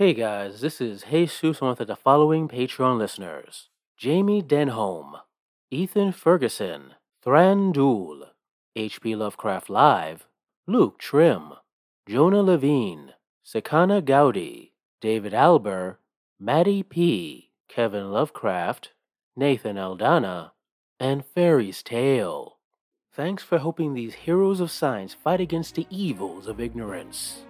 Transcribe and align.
Hey 0.00 0.14
guys, 0.14 0.62
this 0.62 0.80
is 0.80 1.04
Jesus 1.10 1.60
with 1.60 1.86
the 1.86 1.94
following 1.94 2.48
Patreon 2.48 2.96
listeners 2.96 3.68
Jamie 3.98 4.40
Denholm, 4.42 5.20
Ethan 5.70 6.12
Ferguson, 6.12 6.94
Thran 7.22 7.70
Dool, 7.70 8.30
HP 8.74 9.14
Lovecraft 9.14 9.68
Live, 9.68 10.26
Luke 10.66 10.98
Trim, 10.98 11.52
Jonah 12.08 12.42
Levine, 12.42 13.12
Sakana 13.44 14.02
Gowdy, 14.02 14.72
David 15.02 15.34
Alber, 15.34 15.96
Maddie 16.40 16.82
P., 16.82 17.50
Kevin 17.68 18.10
Lovecraft, 18.10 18.94
Nathan 19.36 19.76
Aldana, 19.76 20.52
and 20.98 21.26
Fairy's 21.26 21.82
Tale. 21.82 22.56
Thanks 23.12 23.42
for 23.42 23.58
helping 23.58 23.92
these 23.92 24.14
heroes 24.14 24.60
of 24.60 24.70
science 24.70 25.12
fight 25.12 25.42
against 25.42 25.74
the 25.74 25.86
evils 25.90 26.46
of 26.46 26.58
ignorance. 26.58 27.42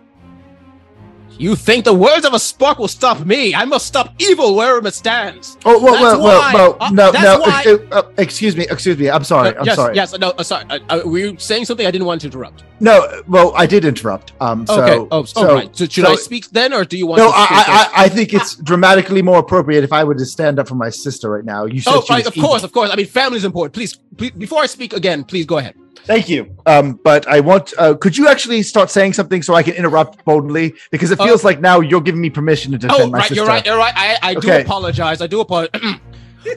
You 1.39 1.57
think 1.57 1.85
the 1.85 1.95
words 1.95 2.27
of 2.27 2.35
a 2.35 2.39
spark 2.39 2.79
will 2.79 2.89
stop 2.89 3.25
me? 3.25 3.55
I 3.55 3.65
must 3.65 3.87
stop 3.87 4.15
evil 4.21 4.55
wherever 4.55 4.87
it 4.87 4.95
stands. 4.95 5.57
Oh, 5.65 5.83
well, 5.83 5.95
That's 5.95 6.03
well, 6.03 6.21
why- 6.21 6.53
well, 6.55 6.71
well, 6.73 6.77
uh, 6.81 6.91
no, 6.91 7.13
that's 7.13 7.25
no. 7.25 7.39
why- 7.41 7.65
uh, 7.93 8.01
uh, 8.01 8.13
excuse 8.19 8.57
me, 8.57 8.67
excuse 8.71 8.99
me. 8.99 9.09
I'm 9.09 9.25
sorry. 9.25 9.55
Uh, 9.57 9.61
I'm 9.61 9.67
yes, 9.67 9.77
sorry. 9.77 9.97
Yes, 9.97 10.19
no, 10.19 10.31
uh, 10.31 10.43
sorry. 10.43 10.65
Uh, 10.69 10.79
uh, 10.91 11.01
were 11.05 11.19
you 11.19 11.37
saying 11.39 11.65
something? 11.65 11.87
I 11.87 11.91
didn't 11.91 12.07
want 12.07 12.21
to 12.23 12.27
interrupt. 12.27 12.65
No, 12.81 13.23
well, 13.27 13.53
I 13.57 13.67
did 13.67 13.85
interrupt. 13.85 14.33
Um, 14.41 14.67
so, 14.67 14.83
okay. 14.83 15.07
Oh, 15.11 15.25
so, 15.25 15.49
oh, 15.49 15.55
right. 15.55 15.77
So 15.77 15.87
should 15.87 16.05
so- 16.05 16.13
I 16.13 16.17
speak 16.17 16.51
then, 16.51 16.73
or 16.75 16.85
do 16.85 16.99
you 16.99 17.07
want? 17.07 17.19
No, 17.21 17.29
to 17.31 17.37
I, 17.37 17.41
I. 17.41 17.91
I 18.03 18.05
I 18.05 18.09
think 18.09 18.35
it's 18.35 18.57
dramatically 18.57 19.23
more 19.23 19.39
appropriate 19.39 19.85
if 19.85 19.93
I 19.93 20.05
were 20.05 20.15
to 20.15 20.27
stand 20.27 20.59
up 20.59 20.69
for 20.69 20.75
my 20.75 20.91
sister 20.91 21.31
right 21.31 21.45
now. 21.45 21.65
You 21.65 21.81
said 21.81 21.95
Oh, 21.95 22.05
right. 22.11 22.27
Of 22.27 22.35
course, 22.35 22.63
of 22.65 22.73
course. 22.73 22.91
I 22.91 22.97
mean, 22.97 23.07
family 23.07 23.39
is 23.39 23.45
important. 23.45 23.73
Please, 23.75 23.97
please, 24.17 24.33
before 24.33 24.63
I 24.63 24.67
speak 24.67 24.93
again, 24.93 25.25
please 25.25 25.47
go 25.47 25.59
ahead. 25.59 25.75
Thank 26.05 26.29
you. 26.29 26.57
Um, 26.67 26.99
but 27.05 27.29
I 27.29 27.41
want. 27.41 27.73
Uh, 27.79 27.95
could 27.95 28.17
you 28.17 28.27
actually 28.29 28.63
start 28.63 28.91
saying 28.91 29.13
something 29.13 29.43
so 29.43 29.55
I 29.55 29.63
can 29.63 29.75
interrupt 29.75 30.25
boldly? 30.25 30.75
Because 30.91 31.11
it 31.11 31.21
Oh. 31.21 31.25
feels 31.27 31.45
like 31.45 31.61
now 31.61 31.81
you're 31.81 32.01
giving 32.01 32.21
me 32.21 32.31
permission 32.31 32.73
to 32.73 32.79
defend 32.79 33.03
Oh, 33.03 33.07
my 33.09 33.19
right. 33.19 33.29
sister. 33.29 33.35
You're 33.37 33.47
right. 33.47 33.65
You're 33.67 33.77
right. 33.79 33.93
I, 33.97 34.19
I 34.23 34.35
do 34.35 34.51
apologize. 34.53 35.21
I 35.23 35.27
do 35.27 35.41
apologize. 35.41 35.81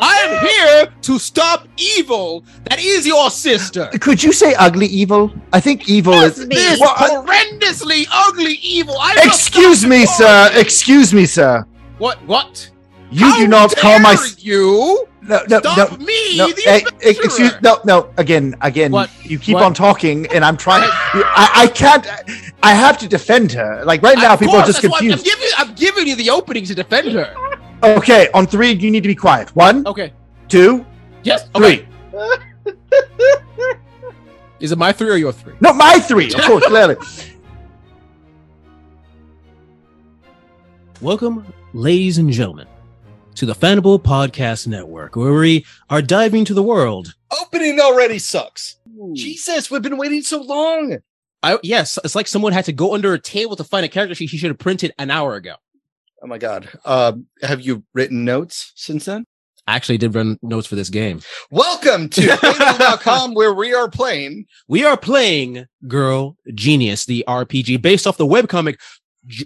I 0.01 0.15
am 0.25 0.47
here 0.47 0.93
to 1.01 1.19
stop 1.19 1.67
evil. 1.77 2.45
That 2.69 2.79
is 2.79 3.05
your 3.05 3.29
sister. 3.29 3.89
Could 3.99 4.23
you 4.23 4.31
say 4.31 4.55
ugly 4.55 4.87
evil? 4.87 5.31
I 5.51 5.59
think 5.59 5.89
evil 5.89 6.13
is. 6.13 6.47
This 6.47 6.79
Well, 6.79 6.93
I- 6.95 7.09
horrendously 7.09 8.07
ugly 8.11 8.53
evil. 8.63 8.95
I 8.97 9.15
excuse 9.23 9.85
me, 9.85 10.05
sir. 10.05 10.51
Excuse 10.55 11.13
me, 11.13 11.25
sir. 11.25 11.65
What? 11.97 12.17
What? 12.25 12.69
You 13.11 13.25
How 13.25 13.37
do 13.37 13.47
not 13.47 13.75
call 13.75 13.99
my. 13.99 14.15
you. 14.39 15.05
No, 15.25 15.41
no, 15.49 15.59
Stop 15.59 15.91
no. 15.91 15.97
me, 16.05 16.37
No, 16.37 16.47
hey, 16.47 16.83
hey, 17.01 17.11
excuse 17.11 17.53
no, 17.61 17.79
no. 17.85 18.09
Again, 18.17 18.55
again. 18.61 18.91
What? 18.91 19.09
You 19.23 19.39
keep 19.39 19.53
What? 19.55 19.63
on 19.63 19.73
talking, 19.73 20.27
and 20.33 20.43
I'm 20.43 20.57
trying. 20.57 20.83
I, 20.83 21.49
I 21.63 21.67
can't. 21.67 22.05
I 22.61 22.73
have 22.73 22.97
to 22.97 23.07
defend 23.07 23.51
her. 23.53 23.83
Like 23.85 24.01
right 24.01 24.17
now, 24.17 24.33
Of 24.33 24.39
people 24.41 24.55
are 24.55 24.65
just 24.65 24.81
that's 24.81 24.93
I'm- 24.93 24.99
confused. 24.99 25.19
I'm 25.19 25.23
giving, 25.23 25.49
I'm 25.57 25.75
giving 25.75 26.07
you 26.07 26.15
the 26.15 26.29
opening 26.29 26.65
to 26.65 26.75
defend 26.75 27.11
her. 27.13 27.33
Okay, 27.83 28.27
on 28.33 28.47
three, 28.47 28.71
you 28.71 28.91
need 28.91 29.03
to 29.03 29.07
be 29.07 29.15
quiet. 29.15 29.55
One, 29.55 29.87
Okay. 29.87 30.11
two, 30.49 30.85
Yes. 31.23 31.47
three. 31.55 31.85
Okay. 32.13 32.43
Is 34.59 34.71
it 34.71 34.77
my 34.77 34.91
three 34.93 35.09
or 35.09 35.17
your 35.17 35.31
three? 35.33 35.53
No, 35.61 35.73
my 35.73 35.99
three. 35.99 36.33
Of 36.33 36.41
course, 36.41 36.65
clearly. 36.65 36.95
Welcome, 41.01 41.45
ladies 41.73 42.17
and 42.17 42.29
gentlemen, 42.29 42.67
to 43.35 43.45
the 43.45 43.55
Fanable 43.55 44.01
Podcast 44.01 44.67
Network, 44.67 45.15
where 45.15 45.33
we 45.33 45.65
are 45.89 46.01
diving 46.01 46.39
into 46.39 46.53
the 46.53 46.61
world. 46.61 47.15
Opening 47.41 47.79
already 47.79 48.19
sucks. 48.19 48.77
Jesus, 49.13 49.71
we've 49.71 49.81
been 49.81 49.97
waiting 49.97 50.21
so 50.21 50.41
long. 50.41 50.97
I, 51.41 51.57
yes, 51.63 51.97
it's 52.03 52.15
like 52.15 52.27
someone 52.27 52.53
had 52.53 52.65
to 52.65 52.73
go 52.73 52.93
under 52.93 53.13
a 53.13 53.19
table 53.19 53.55
to 53.55 53.63
find 53.63 53.85
a 53.85 53.89
character 53.89 54.15
sheet 54.15 54.29
he 54.29 54.37
should 54.37 54.51
have 54.51 54.59
printed 54.59 54.93
an 54.99 55.09
hour 55.09 55.35
ago. 55.35 55.55
Oh 56.21 56.27
my 56.27 56.37
god. 56.37 56.69
Um, 56.85 57.25
have 57.41 57.61
you 57.61 57.83
written 57.93 58.23
notes 58.23 58.71
since 58.75 59.05
then? 59.05 59.25
I 59.65 59.75
actually 59.75 59.97
did 59.97 60.13
run 60.13 60.37
notes 60.41 60.67
for 60.67 60.75
this 60.75 60.89
game. 60.89 61.21
Welcome 61.49 62.09
to 62.09 62.21
Fanable.com 62.21 63.33
where 63.33 63.53
we 63.53 63.73
are 63.73 63.89
playing. 63.89 64.45
We 64.67 64.85
are 64.85 64.97
playing 64.97 65.65
Girl 65.87 66.37
Genius, 66.53 67.05
the 67.05 67.23
RPG 67.27 67.81
based 67.81 68.05
off 68.05 68.17
the 68.17 68.27
webcomic 68.27 68.75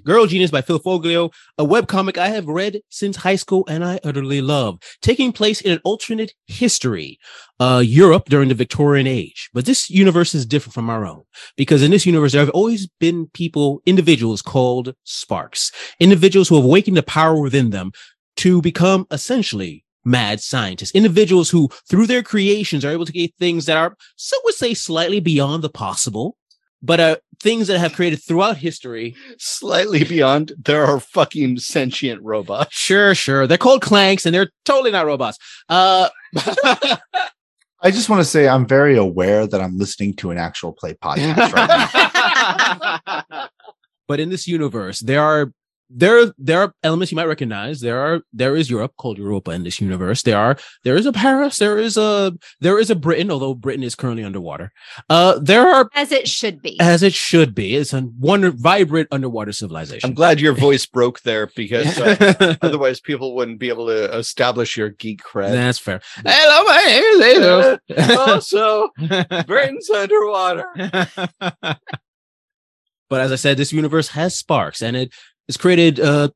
Girl 0.04 0.26
Genius 0.26 0.52
by 0.52 0.62
Phil 0.62 0.80
Foglio, 0.80 1.32
a 1.58 1.66
webcomic 1.66 2.18
I 2.18 2.30
have 2.30 2.48
read 2.48 2.82
since 2.90 3.18
high 3.18 3.36
school 3.36 3.64
and 3.70 3.86
I 3.86 4.00
utterly 4.04 4.42
love, 4.42 4.80
taking 5.02 5.32
place 5.32 5.62
in 5.62 5.72
an 5.72 5.82
alternate 5.84 6.34
history, 6.48 7.20
uh, 7.60 7.84
Europe 7.86 8.26
during 8.30 8.50
the 8.50 8.56
Victorian 8.56 9.06
age. 9.06 9.50
But 9.54 9.66
this 9.66 9.90
universe 9.90 10.34
is 10.34 10.46
different 10.46 10.74
from 10.74 10.90
our 10.90 11.06
own 11.06 11.24
because 11.56 11.84
in 11.84 11.92
this 11.92 12.06
universe, 12.06 12.32
there 12.32 12.42
have 12.42 12.50
always 12.50 12.88
been 13.00 13.28
people, 13.34 13.82
individuals 13.86 14.42
called 14.42 14.96
sparks, 15.04 15.72
individuals 16.00 16.50
who 16.50 16.56
have 16.56 16.66
awakened 16.66 16.98
the 16.98 17.04
power 17.04 17.40
within 17.40 17.70
them 17.70 17.92
to 18.38 18.62
become 18.62 19.06
essentially 19.12 19.84
mad 20.08 20.40
scientists, 20.40 20.96
individuals 20.96 21.50
who 21.50 21.70
through 21.90 22.08
their 22.08 22.24
creations 22.24 22.84
are 22.86 22.92
able 22.92 23.06
to 23.06 23.12
create 23.12 23.36
things 23.38 23.66
that 23.66 23.78
are, 23.78 23.96
so 24.16 24.38
would 24.46 24.56
say 24.56 24.74
slightly 24.74 25.20
beyond 25.20 25.64
the 25.64 25.70
possible, 25.70 26.38
but 26.82 27.00
uh, 27.00 27.16
things 27.40 27.68
that 27.68 27.80
have 27.80 27.94
created 27.94 28.18
throughout 28.24 28.58
history. 28.58 29.16
Slightly 29.38 30.04
beyond, 30.04 30.54
there 30.58 30.86
are 30.86 31.00
fucking 31.00 31.60
sentient 31.60 32.22
robots. 32.24 32.76
Sure, 32.76 33.16
sure. 33.16 33.48
They're 33.48 33.58
called 33.58 33.82
clanks 33.82 34.26
and 34.26 34.34
they're 34.34 34.52
totally 34.66 34.92
not 34.92 35.06
robots. 35.06 35.38
Uh, 35.70 36.10
I 37.80 37.92
just 37.92 38.10
want 38.10 38.22
to 38.22 38.26
say 38.26 38.48
I'm 38.48 38.66
very 38.66 38.98
aware 38.98 39.46
that 39.46 39.62
I'm 39.62 39.78
listening 39.78 40.16
to 40.16 40.32
an 40.32 40.38
actual 40.38 40.74
play 40.74 40.94
podcast 40.96 41.54
right 41.54 43.02
now. 43.06 43.48
but 44.08 44.20
in 44.20 44.30
this 44.30 44.48
universe, 44.48 45.00
there 45.00 45.22
are 45.22 45.52
there 45.90 46.34
there 46.38 46.62
are 46.62 46.74
elements 46.84 47.12
you 47.12 47.16
might 47.16 47.28
recognize. 47.28 47.80
There 47.80 48.00
are 48.00 48.22
there 48.34 48.56
is 48.56 48.70
Europe 48.70 48.94
called 48.98 49.18
Europa 49.18 49.52
in 49.52 49.64
this 49.64 49.80
universe. 49.80 50.22
There 50.24 50.38
are 50.38 50.58
there 50.84 50.96
is 50.96 51.06
a 51.06 51.14
Paris. 51.14 51.58
There 51.58 51.78
is 51.78 51.98
a 51.98 52.34
there 52.60 52.80
is 52.80 52.90
a 52.90 52.96
Britain, 52.96 53.32
although 53.32 53.54
Britain 53.54 53.84
is 53.84 53.96
currently 53.96 54.24
underwater. 54.24 54.72
Uh, 55.10 55.40
there 55.40 55.68
are 55.68 55.90
as 55.94 56.12
it 56.12 56.28
should 56.28 56.62
be. 56.62 56.80
as 56.80 57.04
it 57.04 57.14
should 57.14 57.56
be. 57.56 57.76
It's 57.76 57.94
a 57.94 58.08
wonder 58.20 58.52
vibrant 58.52 59.08
underwater 59.12 59.54
civilization. 59.54 60.10
I'm 60.10 60.14
glad 60.14 60.42
your 60.42 60.54
voice 60.54 60.86
broke 60.98 61.22
there 61.22 61.50
because 61.56 61.98
uh, 61.98 62.56
otherwise 62.62 63.00
people 63.00 63.36
wouldn't 63.36 63.60
be 63.60 63.70
able 63.70 63.88
to 63.88 64.18
establish 64.18 64.76
your 64.76 64.90
geek 64.90 65.24
cred. 65.24 65.52
That's 65.52 65.80
fair. 65.80 66.02
Hello, 66.26 66.64
my 66.66 66.84
name 66.86 67.04
is 67.22 67.98
Azo. 67.98 68.32
also, 68.32 68.90
Britain's 69.48 69.90
underwater. 69.90 70.66
but 73.10 73.22
as 73.22 73.32
I 73.32 73.36
said, 73.36 73.58
this 73.58 73.72
universe 73.72 74.10
has 74.10 74.36
sparks, 74.36 74.82
and 74.82 74.98
it 74.98 75.14
has 75.48 75.58
created 75.58 76.00
uh, 76.00 76.30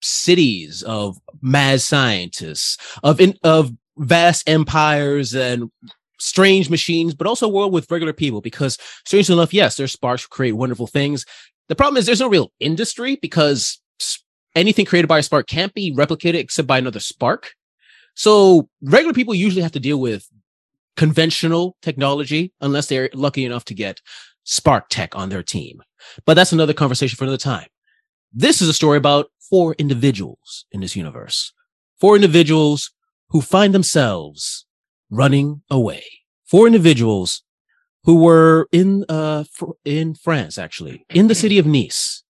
cities 0.00 0.82
of 0.82 1.18
mad 1.40 1.80
scientists, 1.80 2.78
of 3.02 3.20
in, 3.20 3.38
of 3.42 3.72
vast 3.96 4.48
empires 4.48 5.34
and 5.34 5.70
strange 6.18 6.70
machines, 6.70 7.14
but 7.14 7.26
also 7.26 7.46
a 7.46 7.52
world 7.52 7.72
with 7.72 7.90
regular 7.90 8.12
people. 8.12 8.40
Because 8.40 8.78
strangely 9.04 9.34
enough, 9.34 9.54
yes, 9.54 9.76
there's 9.76 9.92
sparks 9.92 10.26
create 10.26 10.52
wonderful 10.52 10.86
things. 10.86 11.24
The 11.68 11.74
problem 11.74 11.96
is 11.96 12.06
there's 12.06 12.20
no 12.20 12.28
real 12.28 12.52
industry 12.60 13.16
because 13.20 13.80
anything 14.54 14.84
created 14.84 15.08
by 15.08 15.18
a 15.18 15.22
spark 15.22 15.46
can't 15.46 15.74
be 15.74 15.94
replicated 15.94 16.34
except 16.34 16.68
by 16.68 16.78
another 16.78 17.00
spark. 17.00 17.54
So 18.14 18.68
regular 18.82 19.14
people 19.14 19.34
usually 19.34 19.62
have 19.62 19.72
to 19.72 19.80
deal 19.80 19.98
with 19.98 20.28
conventional 20.96 21.76
technology 21.82 22.52
unless 22.60 22.86
they're 22.86 23.10
lucky 23.14 23.44
enough 23.44 23.64
to 23.66 23.74
get 23.74 24.00
Spark 24.44 24.88
Tech 24.90 25.16
on 25.16 25.28
their 25.28 25.42
team. 25.42 25.82
But 26.26 26.34
that's 26.34 26.52
another 26.52 26.74
conversation 26.74 27.16
for 27.16 27.24
another 27.24 27.38
time. 27.38 27.66
This 28.32 28.62
is 28.62 28.68
a 28.68 28.74
story 28.74 28.96
about 28.96 29.30
four 29.38 29.74
individuals 29.74 30.64
in 30.72 30.80
this 30.80 30.96
universe. 30.96 31.52
Four 32.00 32.16
individuals 32.16 32.90
who 33.28 33.42
find 33.42 33.74
themselves 33.74 34.66
running 35.10 35.62
away. 35.70 36.04
Four 36.46 36.66
individuals 36.66 37.42
who 38.04 38.22
were 38.22 38.68
in, 38.72 39.04
uh, 39.08 39.44
in 39.84 40.14
France, 40.14 40.58
actually, 40.58 41.04
in 41.10 41.28
the 41.28 41.34
city 41.34 41.58
of 41.58 41.66
Nice, 41.66 42.22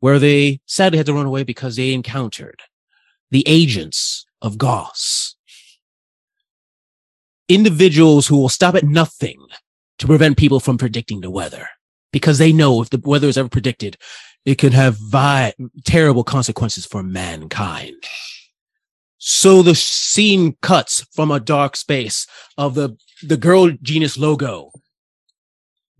where 0.00 0.18
they 0.18 0.60
sadly 0.66 0.96
had 0.96 1.06
to 1.06 1.14
run 1.14 1.26
away 1.26 1.44
because 1.44 1.76
they 1.76 1.92
encountered 1.92 2.62
the 3.30 3.44
agents 3.46 4.24
of 4.40 4.58
Goss. 4.58 5.36
Individuals 7.48 8.26
who 8.26 8.38
will 8.38 8.48
stop 8.48 8.74
at 8.74 8.84
nothing 8.84 9.38
to 9.98 10.06
prevent 10.06 10.36
people 10.36 10.58
from 10.58 10.78
predicting 10.78 11.20
the 11.20 11.30
weather 11.30 11.68
because 12.12 12.38
they 12.38 12.52
know 12.52 12.82
if 12.82 12.90
the 12.90 13.00
weather 13.04 13.28
is 13.28 13.38
ever 13.38 13.48
predicted, 13.48 13.96
it 14.46 14.54
could 14.54 14.72
have 14.72 14.96
vi- 14.96 15.52
terrible 15.84 16.24
consequences 16.24 16.86
for 16.86 17.02
mankind. 17.02 17.96
So 19.18 19.62
the 19.62 19.74
scene 19.74 20.56
cuts 20.62 21.04
from 21.12 21.32
a 21.32 21.40
dark 21.40 21.76
space 21.76 22.26
of 22.56 22.74
the, 22.74 22.96
the 23.22 23.36
girl 23.36 23.70
genius 23.82 24.16
logo 24.16 24.70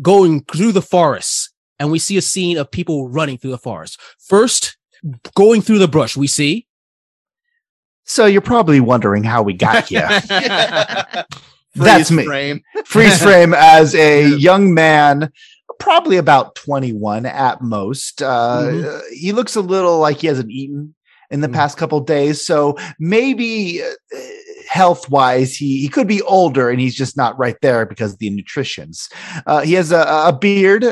going 0.01 0.45
through 0.45 0.73
the 0.73 0.83
forest 0.83 1.51
and 1.79 1.91
we 1.91 1.99
see 1.99 2.17
a 2.17 2.23
scene 2.23 2.57
of 2.57 2.71
people 2.71 3.09
running 3.09 3.37
through 3.37 3.51
the 3.51 3.59
forest. 3.59 4.01
First, 4.19 4.77
going 5.35 5.61
through 5.61 5.79
the 5.79 5.89
brush, 5.89 6.17
we 6.17 6.29
see 6.29 6.67
So 8.05 8.27
you're 8.27 8.41
probably 8.41 8.79
wondering 8.81 9.25
how 9.25 9.43
we 9.43 9.55
got 9.55 9.89
here. 9.89 10.09
That's 11.75 12.11
me. 12.11 12.25
Frame. 12.25 12.63
Freeze 12.85 13.23
frame 13.23 13.55
as 13.55 13.95
a 13.95 14.29
young 14.39 14.73
man, 14.73 15.31
probably 15.79 16.17
about 16.17 16.55
21 16.55 17.27
at 17.27 17.61
most. 17.63 18.23
Uh, 18.23 18.63
Mhm. 18.67 19.01
He 19.13 19.33
looks 19.33 19.57
a 19.57 19.61
little 19.61 19.99
like 19.99 20.19
he 20.19 20.27
hasn't 20.27 20.51
eaten 20.51 20.95
in 21.31 21.41
the 21.41 21.49
Mhm. 21.49 21.55
past 21.55 21.77
couple 21.77 22.01
days. 22.01 22.45
So 22.47 22.77
maybe 22.99 23.83
uh, 23.83 24.19
health 24.69 25.09
wise, 25.11 25.57
he, 25.57 25.81
he 25.81 25.89
could 25.89 26.07
be 26.07 26.23
older 26.23 26.71
and 26.71 26.81
he's 26.81 26.95
just 26.95 27.17
not 27.17 27.39
right 27.39 27.57
there 27.63 27.87
because 27.87 28.13
of 28.13 28.19
the 28.19 28.31
nutritions. 28.31 29.09
Uh, 29.47 29.61
he 29.61 29.75
has 29.75 29.93
a, 29.93 30.03
a 30.03 30.37
beard 30.39 30.85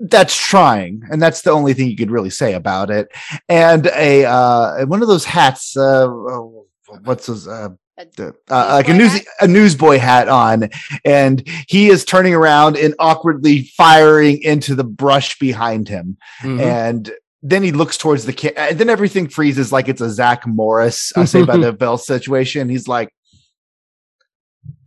that's 0.00 0.36
trying, 0.36 1.02
and 1.10 1.20
that's 1.20 1.42
the 1.42 1.50
only 1.50 1.74
thing 1.74 1.88
you 1.90 1.96
could 1.96 2.10
really 2.10 2.30
say 2.30 2.54
about 2.54 2.88
it. 2.90 3.08
And 3.48 3.88
a 3.88 4.24
uh, 4.24 4.86
one 4.86 5.02
of 5.02 5.08
those 5.08 5.24
hats. 5.24 5.76
Uh, 5.76 6.06
oh, 6.06 6.66
what's 7.02 7.26
his? 7.26 7.48
Uh, 7.48 7.70
the- 8.16 8.34
uh, 8.50 8.68
like 8.72 8.88
a 8.88 8.92
Newsboy 8.94 8.98
news 8.98 9.12
hat? 9.12 9.26
a 9.40 9.48
newsboy 9.48 9.98
hat 9.98 10.28
on, 10.28 10.70
and 11.04 11.46
he 11.68 11.88
is 11.88 12.04
turning 12.04 12.34
around 12.34 12.76
and 12.76 12.94
awkwardly 12.98 13.64
firing 13.76 14.42
into 14.42 14.74
the 14.74 14.84
brush 14.84 15.38
behind 15.38 15.88
him. 15.88 16.16
Mhm. 16.42 16.60
And 16.60 17.10
then 17.42 17.62
he 17.62 17.72
looks 17.72 17.96
towards 17.96 18.24
the 18.26 18.32
kid, 18.32 18.54
and 18.56 18.78
then 18.78 18.88
everything 18.88 19.28
freezes 19.28 19.72
like 19.72 19.88
it's 19.88 20.00
a 20.00 20.10
Zach 20.10 20.46
Morris 20.46 21.12
uh, 21.16 21.24
Saved 21.24 21.46
by 21.46 21.56
the 21.56 21.72
Bell 21.82 21.96
situation. 21.98 22.68
He's 22.68 22.88
like, 22.88 23.10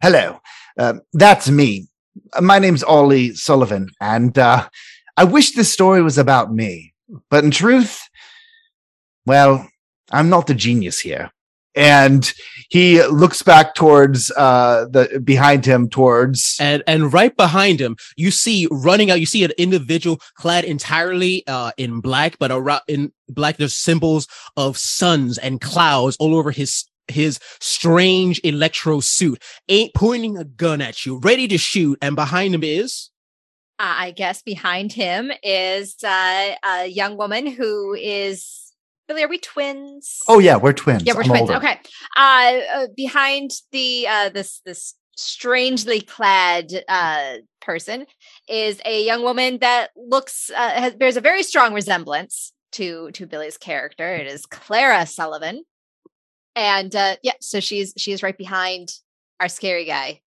"Hello, 0.02 0.40
um, 0.78 1.02
that's 1.14 1.50
me. 1.50 1.88
My 2.42 2.60
name's 2.60 2.84
Ollie 2.84 3.34
Sullivan, 3.36 3.90
and 4.02 4.38
uh, 4.38 4.68
I 5.18 5.24
wish 5.24 5.52
this 5.52 5.72
story 5.72 6.02
was 6.02 6.18
about 6.18 6.54
me, 6.54 6.94
but 7.30 7.44
in 7.44 7.52
truth, 7.52 8.02
well, 9.26 9.68
I'm 10.12 10.30
not 10.30 10.48
the 10.48 10.54
genius 10.56 11.00
here." 11.00 11.32
And 11.76 12.32
he 12.72 13.04
looks 13.06 13.42
back 13.44 13.76
towards 13.76 14.32
uh, 14.32 14.86
the 14.90 15.22
behind 15.24 15.66
him 15.66 15.90
towards 15.90 16.58
and 16.60 16.82
and 16.88 17.14
right 17.14 17.36
behind 17.36 17.80
him 17.80 17.98
you 18.16 18.32
see 18.32 18.68
running 18.72 19.12
out 19.12 19.20
you 19.20 19.26
see 19.26 19.44
an 19.44 19.52
individual 19.58 20.20
clad 20.36 20.64
entirely 20.64 21.44
uh 21.48 21.72
in 21.78 22.00
black 22.00 22.38
but 22.40 22.52
around 22.52 22.82
in 22.88 23.12
black 23.28 23.58
there's 23.58 23.76
symbols 23.76 24.28
of 24.56 24.78
suns 24.78 25.38
and 25.38 25.60
clouds 25.62 26.16
all 26.18 26.34
over 26.34 26.52
his 26.52 26.86
his 27.08 27.40
strange 27.60 28.40
electro 28.44 29.00
suit 29.02 29.42
ain't 29.68 29.94
pointing 29.94 30.38
a 30.38 30.46
gun 30.46 30.82
at 30.82 31.06
you 31.06 31.18
ready 31.20 31.48
to 31.48 31.58
shoot 31.58 31.98
and 32.02 32.16
behind 32.16 32.56
him 32.56 32.64
is 32.64 33.12
Uh, 33.80 33.96
I 34.06 34.12
guess 34.12 34.44
behind 34.44 34.94
him 34.94 35.32
is 35.44 35.96
uh, 36.04 36.52
a 36.64 36.86
young 36.86 37.18
woman 37.18 37.48
who 37.48 37.96
is. 37.96 38.61
Billy, 39.08 39.24
are 39.24 39.28
we 39.28 39.40
twins? 39.40 40.20
Oh 40.28 40.40
yeah, 40.40 40.56
we're 40.56 40.74
twins. 40.74 41.04
yeah, 41.04 41.14
we're 41.14 41.24
I'm 41.24 41.30
twins. 41.30 41.42
older. 41.50 41.56
Okay. 41.56 41.80
Uh, 42.16 42.60
uh, 42.74 42.88
behind 42.96 43.52
the 43.72 44.08
uh, 44.08 44.30
this 44.30 44.62
this 44.66 44.96
strangely 45.16 46.02
clad 46.02 46.72
uh, 46.88 47.34
person 47.62 48.06
is 48.48 48.82
a 48.86 49.04
young 49.04 49.24
woman 49.24 49.58
that 49.60 49.90
looks 49.96 50.50
uh, 50.56 50.70
has, 50.72 50.96
bears 50.96 51.18
a 51.18 51.22
very 51.22 51.44
strong 51.44 51.74
resemblance 51.74 52.54
to 52.74 53.12
to 53.12 53.26
Billy's 53.26 53.58
character. 53.58 54.14
It 54.14 54.28
is 54.28 54.46
Clara 54.46 55.06
Sullivan, 55.06 55.64
and 56.56 56.96
uh, 56.96 57.18
yeah, 57.24 57.34
so 57.42 57.60
she's 57.60 57.94
she's 57.98 58.24
right 58.24 58.38
behind 58.38 58.94
our 59.40 59.50
scary 59.50 59.86
guy. 59.86 60.22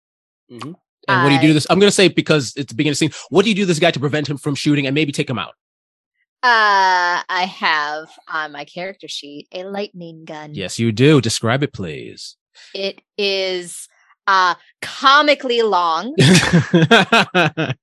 Mm-hmm. 0.50 0.72
and 1.08 1.22
what 1.22 1.30
do 1.30 1.34
you 1.34 1.40
do 1.40 1.46
to 1.48 1.54
this 1.54 1.66
i'm 1.70 1.78
gonna 1.78 1.90
say 1.90 2.08
because 2.08 2.52
it's 2.56 2.70
the 2.70 2.74
beginning 2.74 2.92
of 2.92 2.98
the 2.98 3.08
scene 3.08 3.26
what 3.30 3.44
do 3.44 3.48
you 3.48 3.54
do 3.54 3.62
to 3.62 3.66
this 3.66 3.78
guy 3.78 3.90
to 3.90 3.98
prevent 3.98 4.28
him 4.28 4.36
from 4.36 4.54
shooting 4.54 4.86
and 4.86 4.94
maybe 4.94 5.10
take 5.10 5.30
him 5.30 5.38
out 5.38 5.54
Uh, 6.42 7.22
I 7.28 7.44
have 7.44 8.08
on 8.28 8.50
my 8.50 8.64
character 8.64 9.06
sheet 9.06 9.46
a 9.52 9.62
lightning 9.64 10.24
gun. 10.24 10.54
yes 10.54 10.78
you 10.78 10.90
do 10.90 11.20
describe 11.20 11.62
it 11.62 11.72
please 11.72 12.36
It 12.74 13.00
is 13.16 13.88
uh 14.26 14.54
comically 14.80 15.62
long. 15.62 16.14
like 16.18 17.76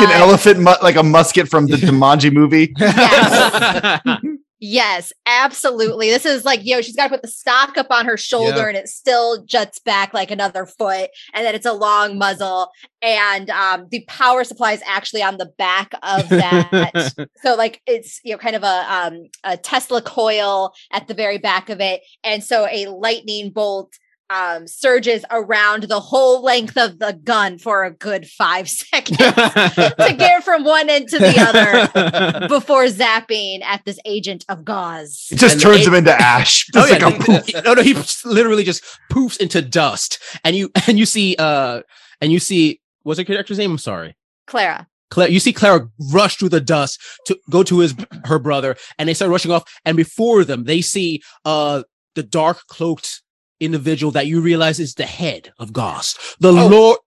an 0.00 0.10
Uh, 0.10 0.24
elephant, 0.24 0.58
mu- 0.60 0.80
like 0.82 0.96
a 0.96 1.02
musket 1.02 1.48
from 1.48 1.66
the 1.66 1.76
Jumanji 1.76 2.32
movie. 2.32 2.72
Yes. 2.78 4.00
Yes, 4.60 5.12
absolutely. 5.26 6.10
This 6.10 6.26
is 6.26 6.44
like, 6.44 6.64
you 6.64 6.74
know, 6.74 6.80
she's 6.82 6.96
got 6.96 7.04
to 7.04 7.10
put 7.10 7.22
the 7.22 7.28
stock 7.28 7.78
up 7.78 7.86
on 7.90 8.06
her 8.06 8.16
shoulder 8.16 8.56
Yeah. 8.56 8.68
and 8.68 8.76
it 8.76 8.88
still 8.88 9.44
juts 9.44 9.78
back 9.78 10.12
like 10.12 10.30
another 10.30 10.66
foot. 10.66 11.10
And 11.32 11.46
then 11.46 11.54
it's 11.54 11.66
a 11.66 11.72
long 11.72 12.18
muzzle. 12.18 12.70
And 13.00 13.50
um, 13.50 13.86
the 13.90 14.04
power 14.08 14.42
supply 14.42 14.72
is 14.72 14.82
actually 14.84 15.22
on 15.22 15.36
the 15.38 15.46
back 15.58 15.92
of 16.02 16.28
that. 16.28 17.14
so 17.42 17.54
like 17.54 17.80
it's 17.86 18.20
you 18.24 18.32
know 18.32 18.38
kind 18.38 18.56
of 18.56 18.64
a 18.64 18.92
um 18.92 19.22
a 19.44 19.56
Tesla 19.56 20.02
coil 20.02 20.72
at 20.92 21.06
the 21.06 21.14
very 21.14 21.38
back 21.38 21.68
of 21.70 21.80
it. 21.80 22.00
And 22.24 22.42
so 22.42 22.66
a 22.70 22.86
lightning 22.86 23.50
bolt 23.50 23.92
um 24.30 24.66
surges 24.66 25.24
around 25.30 25.84
the 25.84 26.00
whole 26.00 26.42
length 26.42 26.76
of 26.76 26.98
the 26.98 27.12
gun 27.24 27.56
for 27.58 27.84
a 27.84 27.90
good 27.90 28.26
five 28.26 28.68
seconds 28.82 29.16
to 29.18 30.14
get 30.18 30.44
from 30.44 30.64
one 30.64 30.90
end 30.90 31.08
to 31.08 31.18
the 31.18 31.34
other 31.38 32.48
before 32.48 32.84
zapping 32.86 33.62
at 33.62 33.84
this 33.84 33.98
agent 34.04 34.44
of 34.48 34.64
Goss. 34.64 35.28
It 35.30 35.36
just 35.38 35.54
And 35.54 35.62
turns 35.62 35.80
it- 35.82 35.88
him 35.88 35.94
into 35.94 36.12
ash. 36.14 36.66
Oh 36.76 36.86
Just 36.86 37.00
yeah, 37.00 37.06
like 37.06 37.20
a 37.20 37.24
poof. 37.24 37.64
no, 37.64 37.74
no, 37.74 37.82
he 37.82 37.94
literally 38.24 38.64
just 38.64 38.84
poofs 39.10 39.38
into 39.38 39.62
dust, 39.62 40.18
and 40.44 40.54
you 40.54 40.70
and 40.86 40.98
you 40.98 41.06
see, 41.06 41.34
uh, 41.38 41.80
and 42.20 42.30
you 42.32 42.38
see, 42.38 42.80
what's 43.02 43.18
her 43.18 43.24
character's 43.24 43.58
name? 43.58 43.70
I'm 43.72 43.78
sorry, 43.78 44.16
Clara. 44.46 44.86
Claire. 45.10 45.30
You 45.30 45.40
see 45.40 45.54
Clara 45.54 45.88
rush 46.12 46.36
through 46.36 46.50
the 46.50 46.60
dust 46.60 47.00
to 47.26 47.38
go 47.48 47.62
to 47.62 47.78
his 47.78 47.94
her 48.26 48.38
brother, 48.38 48.76
and 48.98 49.08
they 49.08 49.14
start 49.14 49.30
rushing 49.30 49.50
off. 49.52 49.64
And 49.86 49.96
before 49.96 50.44
them, 50.44 50.64
they 50.64 50.82
see 50.82 51.22
uh 51.46 51.82
the 52.14 52.22
dark 52.22 52.66
cloaked 52.66 53.22
individual 53.60 54.12
that 54.12 54.26
you 54.26 54.40
realize 54.40 54.78
is 54.80 54.94
the 54.94 55.06
head 55.06 55.52
of 55.58 55.72
Goss, 55.72 56.16
the 56.40 56.48
Oh. 56.50 56.66
Lord. 56.68 56.98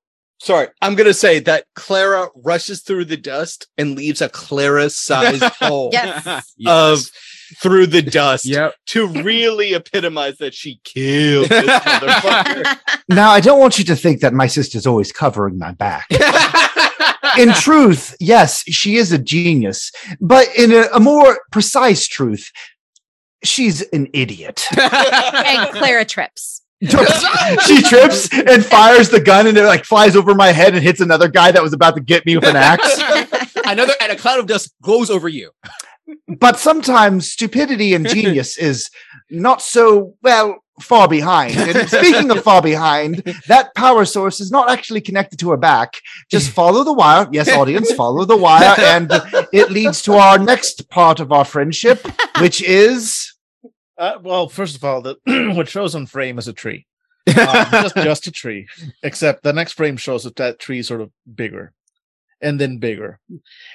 Sorry, 0.43 0.69
I'm 0.81 0.95
gonna 0.95 1.13
say 1.13 1.37
that 1.41 1.65
Clara 1.75 2.27
rushes 2.35 2.81
through 2.81 3.05
the 3.05 3.17
dust 3.17 3.67
and 3.77 3.95
leaves 3.95 4.21
a 4.21 4.29
Clara-sized 4.29 5.43
hole 5.59 5.91
Yes. 5.93 6.51
of 6.65 6.99
through 7.61 7.85
the 7.85 8.01
dust 8.01 8.45
Yep. 8.45 8.73
to 8.87 9.07
really 9.07 9.75
epitomize 9.75 10.37
that 10.37 10.55
she 10.55 10.79
killed 10.83 11.49
this 11.49 11.69
motherfucker. 11.81 12.77
Now, 13.07 13.29
I 13.29 13.39
don't 13.39 13.59
want 13.59 13.77
you 13.77 13.85
to 13.85 13.95
think 13.95 14.21
that 14.21 14.33
my 14.33 14.47
sister's 14.47 14.87
always 14.87 15.11
covering 15.11 15.59
my 15.59 15.73
back. 15.73 16.07
In 17.37 17.53
truth, 17.53 18.15
yes, 18.19 18.63
she 18.67 18.95
is 18.95 19.11
a 19.11 19.17
genius, 19.17 19.91
but 20.19 20.47
in 20.57 20.71
a, 20.71 20.87
a 20.93 20.99
more 20.99 21.39
precise 21.51 22.07
truth, 22.07 22.49
she's 23.43 23.81
an 23.81 24.07
idiot. 24.13 24.65
and 24.79 25.71
Clara 25.71 26.05
trips. 26.05 26.61
she 26.81 27.81
trips 27.83 28.27
and 28.33 28.65
fires 28.65 29.09
the 29.09 29.21
gun, 29.23 29.45
and 29.45 29.55
it 29.55 29.65
like 29.65 29.85
flies 29.85 30.15
over 30.15 30.33
my 30.33 30.51
head 30.51 30.73
and 30.73 30.81
hits 30.81 30.99
another 30.99 31.27
guy 31.27 31.51
that 31.51 31.61
was 31.61 31.73
about 31.73 31.95
to 31.95 32.01
get 32.01 32.25
me 32.25 32.35
with 32.35 32.45
an 32.45 32.55
axe. 32.55 32.99
Another 33.65 33.93
and 34.01 34.11
a 34.11 34.15
cloud 34.15 34.39
of 34.39 34.47
dust 34.47 34.73
goes 34.81 35.11
over 35.11 35.29
you. 35.29 35.51
but 36.39 36.57
sometimes 36.57 37.31
stupidity 37.31 37.93
and 37.93 38.07
genius 38.07 38.57
is 38.57 38.89
not 39.29 39.61
so 39.61 40.15
well 40.23 40.63
far 40.81 41.07
behind. 41.07 41.55
And 41.55 41.87
speaking 41.87 42.31
of 42.31 42.43
far 42.43 42.63
behind, 42.63 43.17
that 43.47 43.73
power 43.75 44.03
source 44.03 44.39
is 44.39 44.51
not 44.51 44.69
actually 44.69 45.01
connected 45.01 45.37
to 45.39 45.51
her 45.51 45.57
back. 45.57 45.93
Just 46.29 46.49
follow 46.49 46.83
the 46.83 46.93
wire. 46.93 47.27
Yes, 47.31 47.49
audience, 47.49 47.93
follow 47.93 48.25
the 48.25 48.37
wire, 48.37 48.73
and 48.79 49.11
it 49.53 49.69
leads 49.69 50.01
to 50.03 50.13
our 50.13 50.39
next 50.39 50.89
part 50.89 51.19
of 51.19 51.31
our 51.31 51.45
friendship, 51.45 52.07
which 52.39 52.61
is 52.63 53.30
Uh, 54.01 54.17
well, 54.23 54.49
first 54.49 54.75
of 54.75 54.83
all, 54.83 54.99
the 54.99 55.15
what 55.55 55.69
shows 55.69 55.93
on 55.93 56.07
frame 56.07 56.39
is 56.39 56.47
a 56.47 56.53
tree, 56.53 56.87
um, 57.27 57.35
just 57.71 57.95
just 57.95 58.27
a 58.27 58.31
tree. 58.31 58.67
Except 59.03 59.43
the 59.43 59.53
next 59.53 59.73
frame 59.73 59.95
shows 59.95 60.23
that 60.23 60.37
that 60.37 60.57
tree 60.57 60.79
is 60.79 60.87
sort 60.87 61.01
of 61.01 61.11
bigger, 61.35 61.71
and 62.41 62.59
then 62.59 62.79
bigger, 62.79 63.19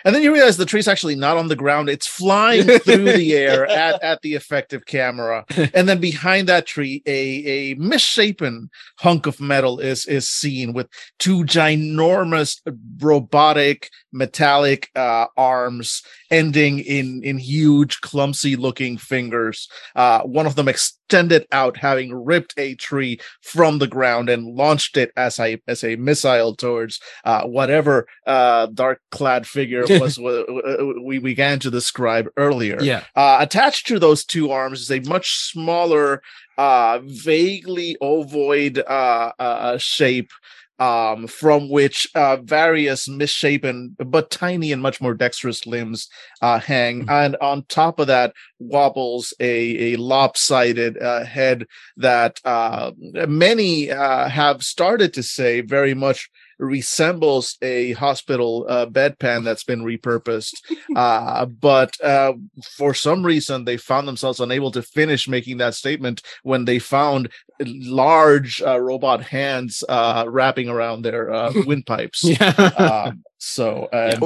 and 0.05 0.13
then 0.13 0.25
you 0.25 0.33
realize 0.35 0.57
the 0.57 0.67
tree's 0.67 0.89
actually 0.89 1.15
not 1.15 1.37
on 1.37 1.47
the 1.47 1.55
ground; 1.55 1.89
it's 1.89 2.09
flying 2.09 2.65
through 2.81 3.05
the 3.05 3.35
air 3.35 3.67
at 3.67 4.03
at 4.03 4.21
the 4.23 4.35
effective 4.35 4.85
camera, 4.85 5.45
and 5.73 5.89
then 5.89 6.01
behind 6.01 6.49
that 6.49 6.67
tree, 6.67 7.05
a 7.07 7.71
a 7.71 7.75
misshapen 7.75 8.69
hunk 8.99 9.27
of 9.27 9.41
metal 9.41 9.79
is 9.79 10.07
is 10.07 10.29
seen 10.29 10.73
with 10.73 10.89
two 11.21 11.45
ginormous 11.45 12.61
robotic 12.99 13.91
metallic 14.13 14.91
uh, 14.97 15.27
arms 15.37 16.03
ending 16.31 16.79
in 16.81 17.23
in 17.23 17.39
huge 17.39 18.01
clumsy 18.01 18.57
looking 18.57 18.97
fingers 18.97 19.69
uh, 19.95 20.23
one 20.23 20.47
of 20.47 20.57
them 20.57 20.69
extended 20.69 21.47
out, 21.53 21.77
having 21.77 22.13
ripped 22.13 22.55
a 22.57 22.75
tree 22.75 23.21
from 23.41 23.79
the 23.79 23.87
ground 23.87 24.29
and 24.29 24.45
launched 24.47 24.97
it 24.97 25.13
as 25.17 25.39
a 25.39 25.61
as 25.69 25.85
a 25.85 25.97
missile 25.97 26.55
towards 26.55 27.01
uh, 27.25 27.45
whatever 27.45 28.07
uh, 28.27 28.67
dark 28.67 29.01
clad 29.11 29.47
figure 29.47 29.85
was 30.01 30.19
wa- 30.19 30.45
wa- 30.49 31.03
we 31.05 31.19
began 31.19 31.59
to 31.61 31.71
describe 31.71 32.29
earlier. 32.37 32.79
Yeah. 32.83 33.05
Uh, 33.15 33.39
attached 33.41 33.87
to 33.89 33.99
those 33.99 34.25
two 34.25 34.51
arms 34.51 34.81
is 34.81 34.91
a 34.91 35.01
much 35.09 35.37
smaller, 35.39 36.23
uh, 36.59 37.01
vaguely 37.05 37.97
ovoid 38.01 38.79
uh, 38.79 39.33
uh, 39.39 39.79
shape. 39.79 40.31
Um, 40.79 41.27
from 41.27 41.71
which 41.71 42.07
uh, 42.15 42.37
various 42.37 43.09
misshapen 43.09 43.97
but 43.99 44.31
tiny 44.31 44.73
and 44.73 44.83
much 44.83 45.01
more 45.01 45.15
dexterous 45.15 45.67
limbs 45.67 46.07
uh, 46.43 46.59
hang, 46.59 47.09
and 47.09 47.35
on 47.41 47.65
top 47.65 47.99
of 47.99 48.09
that 48.09 48.35
wobbles 48.59 49.33
a, 49.41 49.95
a 49.95 49.97
lopsided 49.97 51.01
uh, 51.01 51.25
head 51.25 51.67
that 51.97 52.41
uh, 52.45 52.91
many 53.27 53.91
uh, 53.91 54.29
have 54.29 54.63
started 54.63 55.15
to 55.15 55.23
say 55.23 55.63
very 55.63 55.95
much 55.95 56.29
resembles 56.59 57.57
a 57.63 57.93
hospital 57.93 58.67
uh, 58.69 58.87
bedpan 58.87 59.45
that's 59.45 59.65
been 59.65 59.83
repurposed. 59.83 60.55
Uh, 60.95 61.47
but 61.47 61.93
uh, 62.03 62.33
for 62.77 62.95
some 62.95 63.25
reason, 63.25 63.65
they 63.65 63.77
found 63.77 64.09
themselves 64.09 64.41
unable 64.41 64.71
to 64.71 64.83
finish 64.83 65.29
making 65.29 65.59
that 65.59 65.75
statement 65.75 66.23
when 66.43 66.65
they 66.65 66.79
found 66.79 67.31
large 67.61 68.63
uh, 68.63 68.79
robot 68.81 69.23
hands 69.23 69.83
uh, 69.89 70.25
wrapping 70.29 70.69
around 70.69 71.03
their 71.03 71.33
uh, 71.33 71.53
windpipes. 71.67 72.25
Yeah. 72.25 72.51
Um, 72.79 73.25
so, 73.39 73.89
and 73.93 74.21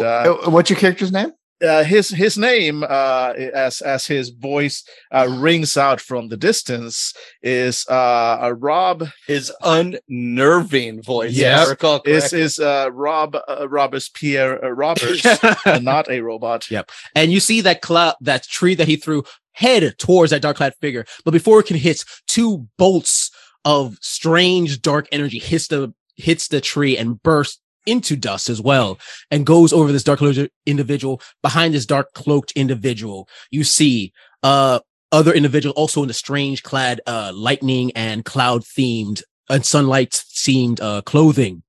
What's 0.53 0.71
your 0.71 0.79
character's 0.79 1.13
name? 1.13 1.33
Uh, 1.63 1.85
his 1.85 2.11
his 2.11 2.39
name, 2.39 2.83
uh, 2.83 3.33
as 3.55 3.81
as 3.81 4.07
his 4.07 4.31
voice 4.31 4.85
uh, 5.13 5.29
rings 5.39 5.77
out 5.77 6.01
from 6.01 6.29
the 6.29 6.37
distance, 6.37 7.15
is 7.43 7.87
uh, 7.89 8.39
a 8.41 8.55
Rob. 8.55 9.07
His 9.27 9.53
unnerving 9.63 11.03
voice. 11.03 11.33
Yeah. 11.33 11.63
if 11.63 11.67
I 11.67 11.71
recall 11.71 12.03
Is 12.05 12.33
is 12.33 12.59
uh, 12.59 12.91
Rob 12.93 13.37
uh, 13.49 13.69
Robespierre 13.69 14.65
uh, 14.65 14.71
Roberts, 14.71 15.25
not 15.83 16.11
a 16.11 16.21
robot. 16.21 16.71
Yep. 16.71 16.91
and 17.15 17.33
you 17.33 17.41
see 17.41 17.61
that 17.61 17.83
cloud, 17.83 18.15
that 18.21 18.45
tree 18.45 18.75
that 18.75 18.89
he 18.89 18.97
threw 18.97 19.25
head 19.53 19.95
towards 19.99 20.31
that 20.31 20.43
dark 20.43 20.57
clad 20.57 20.75
figure. 20.81 21.05
But 21.25 21.33
before 21.33 21.61
it 21.61 21.67
can 21.67 21.77
hit, 21.77 22.05
two 22.27 22.67
bolts 22.79 23.31
of 23.65 23.99
strange 24.01 24.81
dark 24.81 25.07
energy 25.13 25.39
hits 25.39 25.69
the 25.69 25.93
hits 26.17 26.49
the 26.49 26.61
tree 26.61 26.97
and 26.97 27.23
bursts 27.23 27.61
into 27.87 28.17
dust 28.17 28.49
as 28.49 28.61
well, 28.61 28.99
and 29.31 29.47
goes 29.47 29.73
over 29.73 29.93
this 29.93 30.05
dark 30.05 30.19
cloaked 30.19 30.51
individual. 30.67 31.21
Behind 31.43 31.75
this 31.75 31.87
dark 31.87 32.13
cloaked 32.15 32.53
individual, 32.53 33.29
you 33.51 33.65
see 33.65 34.13
uh 34.43 34.81
other 35.13 35.33
individual 35.33 35.75
also 35.75 36.03
in 36.03 36.09
the 36.09 36.15
strange 36.15 36.63
clad 36.63 37.01
uh 37.07 37.33
lightning 37.35 37.91
and 37.97 38.25
cloud 38.25 38.63
themed 38.63 39.23
and 39.49 39.65
sunlight 39.65 40.11
themed 40.11 40.81
uh 40.81 41.03
clothing. 41.03 41.63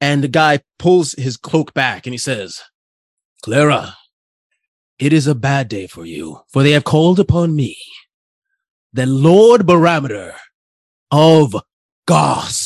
And 0.00 0.22
the 0.22 0.28
guy 0.28 0.60
pulls 0.78 1.12
his 1.12 1.36
cloak 1.36 1.72
back 1.72 2.06
and 2.06 2.12
he 2.12 2.18
says, 2.18 2.62
Clara, 3.42 3.96
it 4.98 5.12
is 5.12 5.26
a 5.26 5.34
bad 5.34 5.68
day 5.68 5.86
for 5.86 6.04
you, 6.06 6.40
for 6.52 6.62
they 6.62 6.72
have 6.72 6.84
called 6.84 7.18
upon 7.18 7.56
me, 7.56 7.76
the 8.92 9.06
Lord 9.06 9.66
Barometer 9.66 10.34
of 11.10 11.56
Goss, 12.06 12.63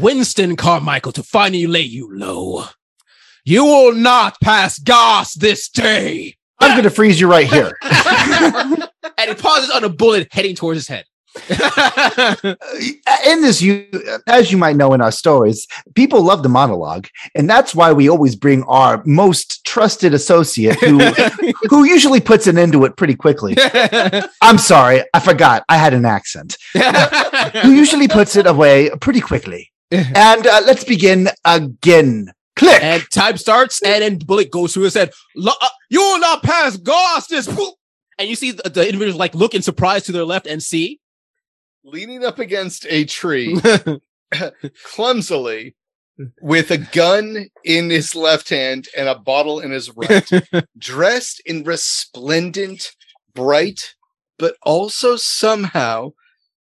Winston 0.00 0.56
Carmichael, 0.56 1.12
to 1.12 1.22
finally 1.22 1.66
lay 1.66 1.80
you 1.80 2.16
low. 2.16 2.64
You 3.44 3.64
will 3.64 3.94
not 3.94 4.40
pass 4.40 4.78
Goss 4.78 5.34
this 5.34 5.68
day. 5.68 6.36
I'm 6.60 6.72
going 6.72 6.84
to 6.84 6.90
freeze 6.90 7.20
you 7.20 7.30
right 7.30 7.46
here. 7.46 7.76
and 7.82 9.28
he 9.28 9.34
pauses 9.34 9.70
on 9.70 9.84
a 9.84 9.88
bullet 9.88 10.28
heading 10.32 10.54
towards 10.54 10.78
his 10.78 10.88
head. 10.88 11.04
in 13.26 13.42
this 13.42 13.60
you 13.60 13.88
as 14.28 14.52
you 14.52 14.56
might 14.56 14.76
know 14.76 14.94
in 14.94 15.00
our 15.00 15.10
stories 15.10 15.66
people 15.96 16.22
love 16.22 16.44
the 16.44 16.48
monologue 16.48 17.08
and 17.34 17.50
that's 17.50 17.74
why 17.74 17.92
we 17.92 18.08
always 18.08 18.36
bring 18.36 18.62
our 18.64 19.02
most 19.04 19.66
trusted 19.66 20.14
associate 20.14 20.78
who 20.78 21.00
who 21.68 21.82
usually 21.82 22.20
puts 22.20 22.46
an 22.46 22.56
end 22.56 22.70
to 22.70 22.84
it 22.84 22.96
pretty 22.96 23.16
quickly 23.16 23.56
i'm 24.42 24.58
sorry 24.58 25.02
i 25.12 25.18
forgot 25.18 25.64
i 25.68 25.76
had 25.76 25.92
an 25.92 26.04
accent 26.04 26.56
who 27.62 27.72
usually 27.72 28.06
puts 28.06 28.36
it 28.36 28.46
away 28.46 28.88
pretty 29.00 29.20
quickly 29.20 29.72
and 30.14 30.46
uh, 30.46 30.62
let's 30.66 30.84
begin 30.84 31.28
again 31.44 32.32
click 32.56 32.82
and 32.82 33.02
time 33.10 33.36
starts, 33.36 33.82
and 33.82 34.02
then 34.02 34.18
bullet 34.18 34.50
goes 34.50 34.74
through 34.74 34.84
his 34.84 34.94
head. 34.94 35.12
Lo- 35.36 35.52
uh, 35.60 35.68
you 35.90 36.00
will 36.00 36.20
not 36.20 36.42
pass 36.42 36.76
Goss 36.76 37.26
this. 37.26 37.46
boop." 37.46 37.72
And 38.18 38.28
you 38.28 38.36
see 38.36 38.52
the, 38.52 38.70
the 38.70 38.86
individuals 38.86 39.18
like 39.18 39.34
look 39.34 39.54
in 39.54 39.62
surprise 39.62 40.04
to 40.04 40.12
their 40.12 40.24
left 40.24 40.46
and 40.46 40.62
see. 40.62 41.00
leaning 41.84 42.24
up 42.24 42.38
against 42.38 42.86
a 42.88 43.04
tree 43.04 43.60
clumsily 44.84 45.74
with 46.40 46.70
a 46.70 46.78
gun 46.78 47.46
in 47.64 47.90
his 47.90 48.14
left 48.14 48.48
hand 48.48 48.88
and 48.96 49.08
a 49.08 49.18
bottle 49.18 49.60
in 49.60 49.70
his 49.70 49.90
right, 49.96 50.30
dressed 50.78 51.42
in 51.44 51.64
resplendent, 51.64 52.92
bright, 53.34 53.94
but 54.38 54.56
also 54.62 55.16
somehow 55.16 56.10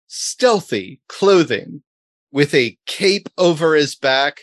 stealthy 0.08 1.00
clothing 1.08 1.82
with 2.32 2.54
a 2.54 2.76
cape 2.87 3.28
over 3.38 3.75
his 3.75 3.94
back, 3.94 4.40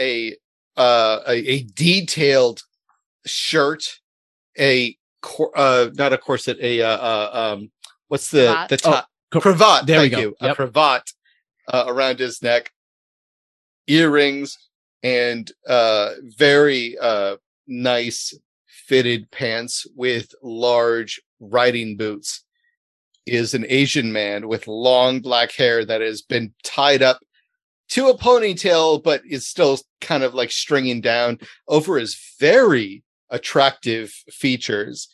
a 0.00 0.36
uh 0.76 1.20
a, 1.26 1.34
a 1.34 1.62
detailed 1.62 2.62
shirt, 3.24 3.84
a 4.58 4.96
cor- 5.22 5.56
uh 5.56 5.90
not 5.94 6.12
a 6.12 6.18
corset, 6.18 6.58
a 6.60 6.82
uh, 6.82 6.88
uh 6.88 7.30
um 7.32 7.70
what's 8.08 8.30
the 8.30 8.46
Cravat. 8.46 8.68
the 8.68 8.76
top 8.76 9.08
co- 9.30 9.40
cravat. 9.40 9.86
there 9.86 10.00
we 10.00 10.08
go. 10.08 10.18
you. 10.18 10.36
A 10.40 10.54
cravat 10.54 11.02
uh, 11.68 11.84
around 11.86 12.18
his 12.18 12.42
neck, 12.42 12.70
earrings, 13.86 14.56
and 15.02 15.50
uh, 15.68 16.12
very 16.22 16.96
uh, 16.98 17.36
nice 17.66 18.34
fitted 18.66 19.30
pants 19.30 19.86
with 19.94 20.32
large 20.42 21.20
riding 21.40 21.96
boots. 21.96 22.44
Is 23.26 23.54
an 23.54 23.66
Asian 23.68 24.12
man 24.12 24.46
with 24.46 24.68
long 24.68 25.20
black 25.20 25.52
hair 25.52 25.84
that 25.84 26.00
has 26.00 26.22
been 26.22 26.54
tied 26.62 27.02
up 27.02 27.18
to 27.88 28.08
a 28.08 28.16
ponytail, 28.16 29.02
but 29.02 29.22
is 29.28 29.46
still 29.46 29.78
kind 30.00 30.22
of 30.22 30.34
like 30.34 30.50
stringing 30.50 31.00
down 31.00 31.38
over 31.68 31.98
his 31.98 32.16
very 32.38 33.02
attractive 33.30 34.10
features. 34.30 35.08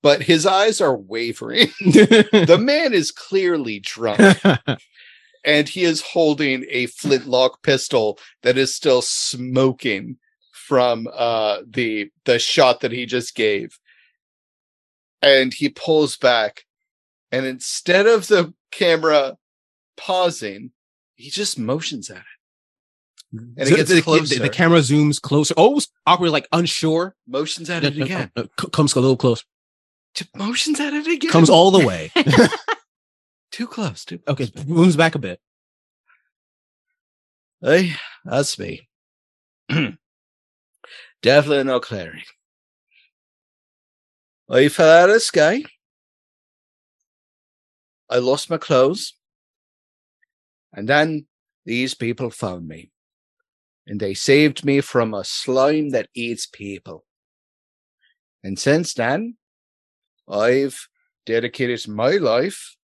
But 0.00 0.22
his 0.22 0.46
eyes 0.46 0.80
are 0.80 0.96
wavering 0.96 1.68
the 1.80 2.58
man 2.60 2.94
is 2.94 3.10
clearly 3.10 3.80
drunk 3.80 4.20
and 5.44 5.68
he 5.68 5.82
is 5.82 6.02
holding 6.02 6.64
a 6.70 6.86
flintlock 6.86 7.62
pistol 7.62 8.18
that 8.42 8.56
is 8.56 8.74
still 8.74 9.02
smoking 9.02 10.16
from 10.52 11.08
uh 11.14 11.58
the 11.68 12.10
the 12.26 12.38
shot 12.38 12.80
that 12.80 12.92
he 12.92 13.06
just 13.06 13.34
gave 13.34 13.78
and 15.22 15.54
he 15.54 15.68
pulls 15.68 16.16
back 16.16 16.64
and 17.32 17.46
instead 17.46 18.06
of 18.06 18.26
the 18.28 18.52
camera 18.70 19.36
pausing 19.96 20.70
he 21.16 21.30
just 21.30 21.58
motions 21.58 22.10
at 22.10 22.18
it 22.18 22.24
and 23.32 23.52
it 23.58 23.76
gets 23.76 23.88
the, 23.90 23.96
the- 23.96 24.02
closer. 24.02 24.38
the 24.38 24.48
camera 24.48 24.78
zooms 24.78 25.20
closer, 25.20 25.52
oh, 25.56 25.66
almost 25.66 25.92
awkward, 26.06 26.30
like 26.30 26.48
unsure. 26.52 27.14
motions 27.26 27.68
at 27.68 27.84
it 27.84 28.00
again 28.00 28.30
comes 28.72 28.94
a 28.94 29.00
little 29.00 29.16
close. 29.16 29.44
Motions 30.34 30.80
at 30.80 30.94
it 30.94 31.06
again 31.06 31.30
Comes 31.30 31.50
all 31.50 31.70
the 31.70 31.86
way. 31.86 32.10
too 33.52 33.66
close 33.66 34.04
too 34.04 34.20
okay, 34.26 34.50
moves 34.66 34.96
back 34.96 35.14
a 35.14 35.18
bit. 35.18 35.40
Hey, 37.60 37.92
that's 38.24 38.58
me. 38.58 38.88
Definitely 41.22 41.64
no. 41.64 41.80
I 44.50 44.68
fell 44.68 45.02
out 45.02 45.08
of 45.10 45.14
the 45.14 45.20
sky. 45.20 45.64
I 48.10 48.18
lost 48.18 48.50
my 48.50 48.58
clothes. 48.58 49.14
And 50.72 50.88
then 50.88 51.26
these 51.64 51.94
people 51.94 52.30
found 52.30 52.66
me. 52.66 52.90
And 53.86 54.00
they 54.00 54.14
saved 54.14 54.64
me 54.64 54.80
from 54.80 55.14
a 55.14 55.24
slime 55.24 55.90
that 55.90 56.08
eats 56.14 56.46
people. 56.46 57.04
And 58.42 58.58
since 58.58 58.94
then, 58.94 59.36
I've 60.28 60.88
dedicated 61.26 61.88
my 61.88 62.12
life 62.12 62.76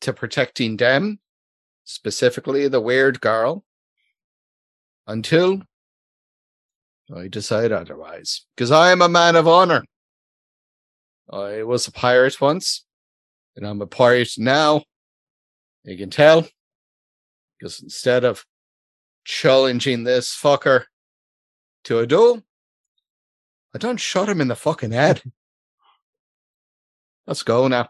to 0.00 0.12
protecting 0.12 0.76
them, 0.76 1.20
specifically 1.84 2.68
the 2.68 2.80
weird 2.80 3.20
girl, 3.20 3.64
until 5.06 5.62
I 7.14 7.28
decide 7.28 7.72
otherwise. 7.72 8.46
Because 8.54 8.70
I 8.70 8.92
am 8.92 9.02
a 9.02 9.08
man 9.08 9.36
of 9.36 9.48
honor. 9.48 9.84
I 11.30 11.62
was 11.62 11.86
a 11.86 11.92
pirate 11.92 12.40
once, 12.40 12.84
and 13.58 13.66
I'm 13.66 13.82
a 13.82 13.86
pirate 13.86 14.30
now. 14.38 14.84
You 15.82 15.98
can 15.98 16.10
tell. 16.10 16.46
Because 17.58 17.82
instead 17.82 18.24
of 18.24 18.44
challenging 19.24 20.04
this 20.04 20.30
fucker 20.30 20.84
to 21.84 21.98
a 21.98 22.06
duel, 22.06 22.42
I 23.74 23.78
don't 23.78 23.98
shot 23.98 24.28
him 24.28 24.40
in 24.40 24.46
the 24.46 24.54
fucking 24.54 24.92
head. 24.92 25.20
Let's 27.26 27.42
go 27.42 27.66
now. 27.66 27.88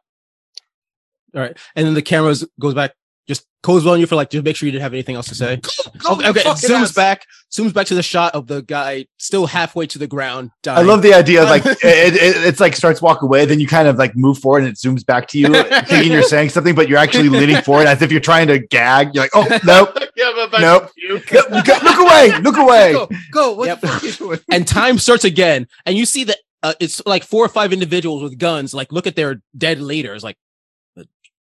All 1.35 1.43
right, 1.43 1.57
and 1.77 1.87
then 1.87 1.93
the 1.93 2.03
camera 2.03 2.35
goes 2.59 2.73
back, 2.73 2.95
just 3.63 3.85
goes 3.85 3.87
on 3.87 4.01
you 4.01 4.07
for 4.07 4.17
like, 4.17 4.31
just 4.31 4.45
make 4.45 4.57
sure 4.57 4.67
you 4.67 4.73
didn't 4.73 4.83
have 4.83 4.93
anything 4.93 5.17
else 5.17 5.29
to 5.29 5.35
say. 5.35 5.55
Okay, 6.11 6.29
okay. 6.29 6.41
it 6.41 6.47
zooms 6.47 6.95
back, 6.95 7.27
zooms 7.51 7.73
back 7.75 7.87
to 7.89 7.95
the 7.95 8.03
shot 8.03 8.35
of 8.35 8.47
the 8.47 8.63
guy 8.63 9.07
still 9.19 9.47
halfway 9.47 9.87
to 9.89 9.99
the 9.99 10.07
ground. 10.07 10.51
I 10.67 10.83
love 10.83 11.03
the 11.03 11.15
idea 11.15 11.43
of 11.43 11.49
like 11.49 11.65
it, 11.67 11.79
it, 11.83 12.37
it's 12.47 12.61
like 12.61 12.77
starts 12.77 13.03
walk 13.03 13.23
away, 13.23 13.45
then 13.47 13.61
you 13.61 13.67
kind 13.67 13.89
of 13.89 13.97
like 13.97 14.17
move 14.17 14.39
forward 14.39 14.65
and 14.65 14.69
it 14.73 14.77
zooms 14.77 15.05
back 15.05 15.29
to 15.29 15.39
you, 15.39 15.49
thinking 15.87 16.13
you're 16.13 16.23
saying 16.23 16.51
something, 16.51 16.75
but 16.75 16.89
you're 16.89 16.99
actually 16.99 17.29
leaning 17.29 17.61
forward 17.63 17.87
as 17.87 18.03
if 18.03 18.11
you're 18.13 18.21
trying 18.21 18.47
to 18.49 18.59
gag. 18.59 19.15
You're 19.15 19.25
like, 19.25 19.31
oh 19.35 19.47
nope, 19.65 19.97
yeah, 20.17 20.49
Nope. 20.61 20.87
to 20.87 20.93
you. 20.97 21.21
Go- 21.21 21.63
go- 21.63 21.79
look 21.83 21.99
away, 21.99 22.39
look 22.41 22.57
away. 22.59 22.93
Go, 22.93 23.09
go. 23.33 23.53
What 23.55 23.67
Yep. 23.67 23.81
the 23.81 23.89
fuck 23.89 24.03
are 24.03 24.07
you 24.07 24.13
doing? 24.13 24.41
and 24.51 24.67
time 24.67 24.99
starts 24.99 25.25
again, 25.25 25.67
and 25.87 25.97
you 25.97 26.07
see 26.07 26.25
that 26.25 26.39
uh, 26.63 26.75
it's 26.81 27.03
like 27.07 27.23
four 27.25 27.45
or 27.45 27.49
five 27.49 27.73
individuals 27.73 28.23
with 28.23 28.39
guns. 28.39 28.75
Like, 28.75 28.93
look 28.93 29.07
at 29.07 29.15
their 29.17 29.41
dead 29.57 29.81
leaders. 29.81 30.25
Like, 30.25 30.37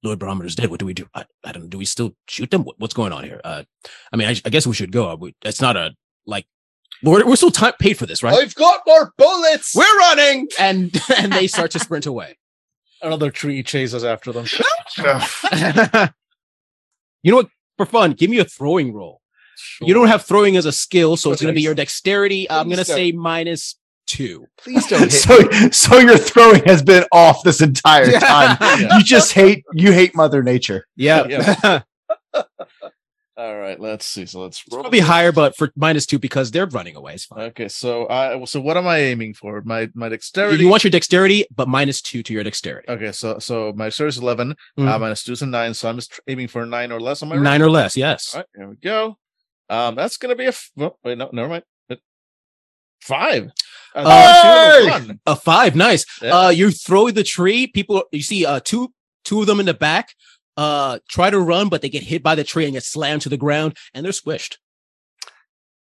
Lord 0.02 0.18
Barometer's 0.18 0.54
dead. 0.54 0.70
What 0.70 0.80
do 0.80 0.86
we 0.86 0.94
do? 0.94 1.08
I, 1.14 1.24
I 1.44 1.52
don't 1.52 1.64
know. 1.64 1.68
Do 1.68 1.78
we 1.78 1.84
still 1.84 2.14
shoot 2.28 2.50
them? 2.50 2.64
What, 2.64 2.78
what's 2.78 2.94
going 2.94 3.12
on 3.12 3.24
here? 3.24 3.40
Uh, 3.44 3.64
I 4.12 4.16
mean, 4.16 4.28
I, 4.28 4.36
I 4.44 4.50
guess 4.50 4.66
we 4.66 4.74
should 4.74 4.92
go. 4.92 5.14
We, 5.16 5.34
it's 5.44 5.60
not 5.60 5.76
a 5.76 5.94
like 6.26 6.46
we're 7.02 7.26
we're 7.26 7.36
still 7.36 7.50
ti 7.50 7.70
paid 7.78 7.98
for 7.98 8.06
this, 8.06 8.22
right? 8.22 8.34
I've 8.34 8.54
got 8.54 8.82
more 8.86 9.12
bullets. 9.16 9.74
we're 9.74 9.98
running, 9.98 10.48
and 10.58 10.96
and 11.16 11.32
they 11.32 11.46
start 11.46 11.70
to 11.72 11.78
sprint 11.78 12.06
away. 12.06 12.38
Another 13.02 13.30
tree 13.30 13.62
chases 13.62 14.04
after 14.04 14.32
them. 14.32 14.46
you 17.22 17.30
know 17.30 17.36
what? 17.36 17.48
For 17.76 17.86
fun, 17.86 18.12
give 18.12 18.28
me 18.28 18.38
a 18.38 18.44
throwing 18.44 18.92
roll. 18.92 19.20
You 19.80 19.94
don't 19.94 20.08
have 20.08 20.24
throwing 20.24 20.56
as 20.56 20.66
a 20.66 20.72
skill, 20.72 21.16
so 21.16 21.30
it's 21.32 21.40
going 21.40 21.52
to 21.52 21.56
be 21.56 21.62
your 21.62 21.74
dexterity. 21.74 22.50
I'm 22.50 22.66
going 22.66 22.78
to 22.78 22.84
say 22.84 23.12
minus 23.12 23.76
two. 24.08 24.46
Please 24.56 24.86
don't 24.88 25.02
hit 25.10 25.12
so 25.12 25.38
so 25.70 25.98
your 25.98 26.18
throwing 26.18 26.62
has 26.64 26.82
been 26.82 27.04
off 27.12 27.42
this 27.44 27.60
entire 27.60 28.10
time. 28.18 28.56
Yeah. 28.80 28.96
You 28.98 29.04
just 29.04 29.32
hate 29.32 29.64
you 29.72 29.92
hate 29.92 30.14
Mother 30.16 30.42
Nature. 30.42 30.86
Yeah, 30.96 31.26
Yeah. 31.28 31.82
All 33.36 33.56
right, 33.56 33.78
let's 33.78 34.04
see. 34.04 34.26
So 34.26 34.40
let's 34.40 34.64
roll. 34.68 34.80
probably 34.82 34.98
higher, 34.98 35.30
but 35.30 35.56
for 35.56 35.70
minus 35.76 36.06
two 36.06 36.18
because 36.18 36.50
they're 36.50 36.66
running 36.66 36.96
away. 36.96 37.14
It's 37.14 37.24
fine. 37.26 37.38
Okay, 37.50 37.68
so 37.68 38.08
I 38.08 38.42
so 38.46 38.60
what 38.60 38.76
am 38.76 38.88
I 38.88 38.98
aiming 38.98 39.34
for? 39.34 39.62
My 39.64 39.88
my 39.94 40.08
dexterity. 40.08 40.58
You 40.64 40.68
want 40.68 40.82
your 40.82 40.90
dexterity, 40.90 41.44
but 41.54 41.68
minus 41.68 42.02
two 42.02 42.24
to 42.24 42.32
your 42.32 42.42
dexterity. 42.42 42.88
Okay, 42.88 43.12
so 43.12 43.38
so 43.38 43.72
my 43.76 43.84
dexterity 43.86 44.16
is 44.16 44.22
eleven. 44.22 44.56
Mhm. 44.76 44.88
Uh, 44.88 44.98
minus 44.98 45.22
two 45.22 45.32
is 45.32 45.42
a 45.42 45.46
nine, 45.46 45.72
so 45.72 45.88
I'm 45.88 45.94
just 45.96 46.18
aiming 46.26 46.48
for 46.48 46.66
nine 46.66 46.90
or 46.90 47.00
less 47.00 47.22
on 47.22 47.28
my 47.28 47.36
roll. 47.36 47.44
Nine 47.44 47.62
or 47.62 47.70
less, 47.70 47.96
yes. 47.96 48.34
All 48.34 48.40
right, 48.40 48.46
here 48.56 48.68
we 48.70 48.76
go. 48.76 49.16
Um, 49.70 49.94
that's 49.94 50.16
gonna 50.16 50.34
be 50.34 50.46
a 50.46 50.48
f- 50.48 50.72
oh, 50.80 50.96
wait, 51.04 51.16
no, 51.16 51.30
never 51.32 51.48
mind. 51.48 51.64
Five. 53.00 53.52
Uh, 54.06 54.88
Hey! 54.90 55.14
a. 55.26 55.32
A 55.32 55.36
five, 55.36 55.74
nice. 55.74 56.04
Yeah. 56.22 56.36
Uh, 56.36 56.48
you 56.50 56.70
throw 56.70 57.10
the 57.10 57.24
tree. 57.24 57.66
People, 57.66 58.04
you 58.12 58.22
see, 58.22 58.46
uh, 58.46 58.60
two 58.60 58.92
two 59.24 59.40
of 59.40 59.46
them 59.46 59.60
in 59.60 59.66
the 59.66 59.74
back. 59.74 60.14
Uh, 60.56 60.98
try 61.08 61.30
to 61.30 61.38
run, 61.38 61.68
but 61.68 61.82
they 61.82 61.88
get 61.88 62.02
hit 62.02 62.22
by 62.22 62.34
the 62.34 62.44
tree 62.44 62.64
and 62.64 62.72
get 62.74 62.82
slammed 62.82 63.22
to 63.22 63.28
the 63.28 63.36
ground, 63.36 63.76
and 63.94 64.04
they're 64.04 64.12
squished. 64.12 64.56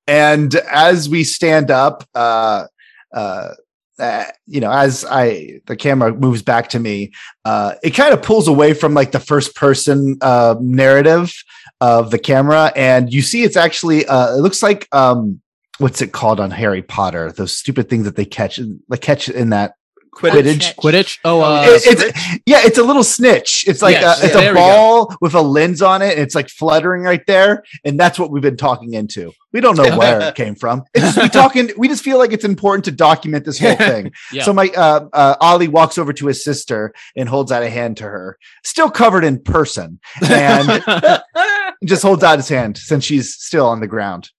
And 0.07 0.53
as 0.55 1.07
we 1.07 1.23
stand 1.23 1.71
up, 1.71 2.03
uh, 2.13 2.65
uh, 3.13 3.51
uh, 3.97 4.25
you 4.45 4.59
know, 4.59 4.71
as 4.71 5.05
I 5.09 5.61
the 5.65 5.75
camera 5.75 6.13
moves 6.13 6.41
back 6.41 6.69
to 6.69 6.79
me, 6.79 7.13
uh, 7.45 7.75
it 7.83 7.91
kind 7.91 8.13
of 8.13 8.21
pulls 8.21 8.47
away 8.47 8.73
from 8.73 8.93
like 8.93 9.11
the 9.13 9.19
first 9.19 9.55
person 9.55 10.17
uh, 10.21 10.55
narrative 10.59 11.33
of 11.79 12.11
the 12.11 12.19
camera, 12.19 12.73
and 12.75 13.13
you 13.13 13.21
see 13.21 13.43
it's 13.43 13.57
actually 13.57 14.05
uh, 14.05 14.35
it 14.35 14.41
looks 14.41 14.61
like 14.61 14.87
um, 14.91 15.41
what's 15.79 16.01
it 16.01 16.11
called 16.11 16.39
on 16.39 16.51
Harry 16.51 16.81
Potter? 16.81 17.31
Those 17.31 17.55
stupid 17.55 17.89
things 17.89 18.05
that 18.05 18.15
they 18.15 18.25
catch, 18.25 18.59
like 18.89 19.01
catch 19.01 19.29
in 19.29 19.49
that 19.49 19.73
Quidditch. 20.15 20.75
Quidditch. 20.75 21.19
Oh, 21.25 21.41
uh, 21.41 21.63
It- 21.67 21.81
it's 21.85 22.39
yeah, 22.45 22.59
it's 22.63 22.77
a 22.77 22.83
little 22.83 23.03
snitch. 23.03 23.65
It's 23.67 23.81
like 23.81 23.95
Yes, 23.95 24.23
a, 24.23 24.25
it's 24.27 24.33
yeah, 24.33 24.39
a 24.39 24.43
there 24.45 24.53
we 24.53 24.59
go. 24.59 24.65
ball 24.65 25.15
with 25.19 25.33
a 25.33 25.41
lens 25.41 25.81
on 25.81 26.01
it. 26.01 26.11
And 26.13 26.21
it's 26.21 26.33
like 26.33 26.47
fluttering 26.47 27.01
right 27.03 27.19
there, 27.27 27.63
and 27.83 27.99
that's 27.99 28.17
what 28.17 28.31
we've 28.31 28.41
been 28.41 28.55
talking 28.55 28.93
into. 28.93 29.33
We 29.51 29.59
don't 29.59 29.75
know 29.75 29.97
where 29.97 30.21
it 30.21 30.35
came 30.35 30.55
from. 30.55 30.83
It's 30.93 31.03
just, 31.15 31.21
we 31.21 31.27
talking. 31.27 31.69
We 31.77 31.89
just 31.89 32.01
feel 32.01 32.17
like 32.17 32.31
it's 32.31 32.45
important 32.45 32.85
to 32.85 32.91
document 32.93 33.43
this 33.43 33.59
whole 33.59 33.75
thing. 33.75 34.13
Yeah. 34.31 34.43
So 34.43 34.53
my 34.53 34.69
uh, 34.69 35.09
uh, 35.11 35.35
Ollie 35.41 35.67
walks 35.67 35.97
over 35.97 36.13
to 36.13 36.27
his 36.27 36.41
sister 36.45 36.93
and 37.17 37.27
holds 37.27 37.51
out 37.51 37.61
a 37.63 37.69
hand 37.69 37.97
to 37.97 38.03
her, 38.05 38.37
still 38.63 38.89
covered 38.89 39.25
in 39.25 39.41
person, 39.43 39.99
and 40.29 40.81
just 41.85 42.03
holds 42.03 42.23
out 42.23 42.37
his 42.39 42.47
hand 42.47 42.77
since 42.77 43.03
she's 43.03 43.33
still 43.33 43.65
on 43.67 43.81
the 43.81 43.87
ground. 43.87 44.29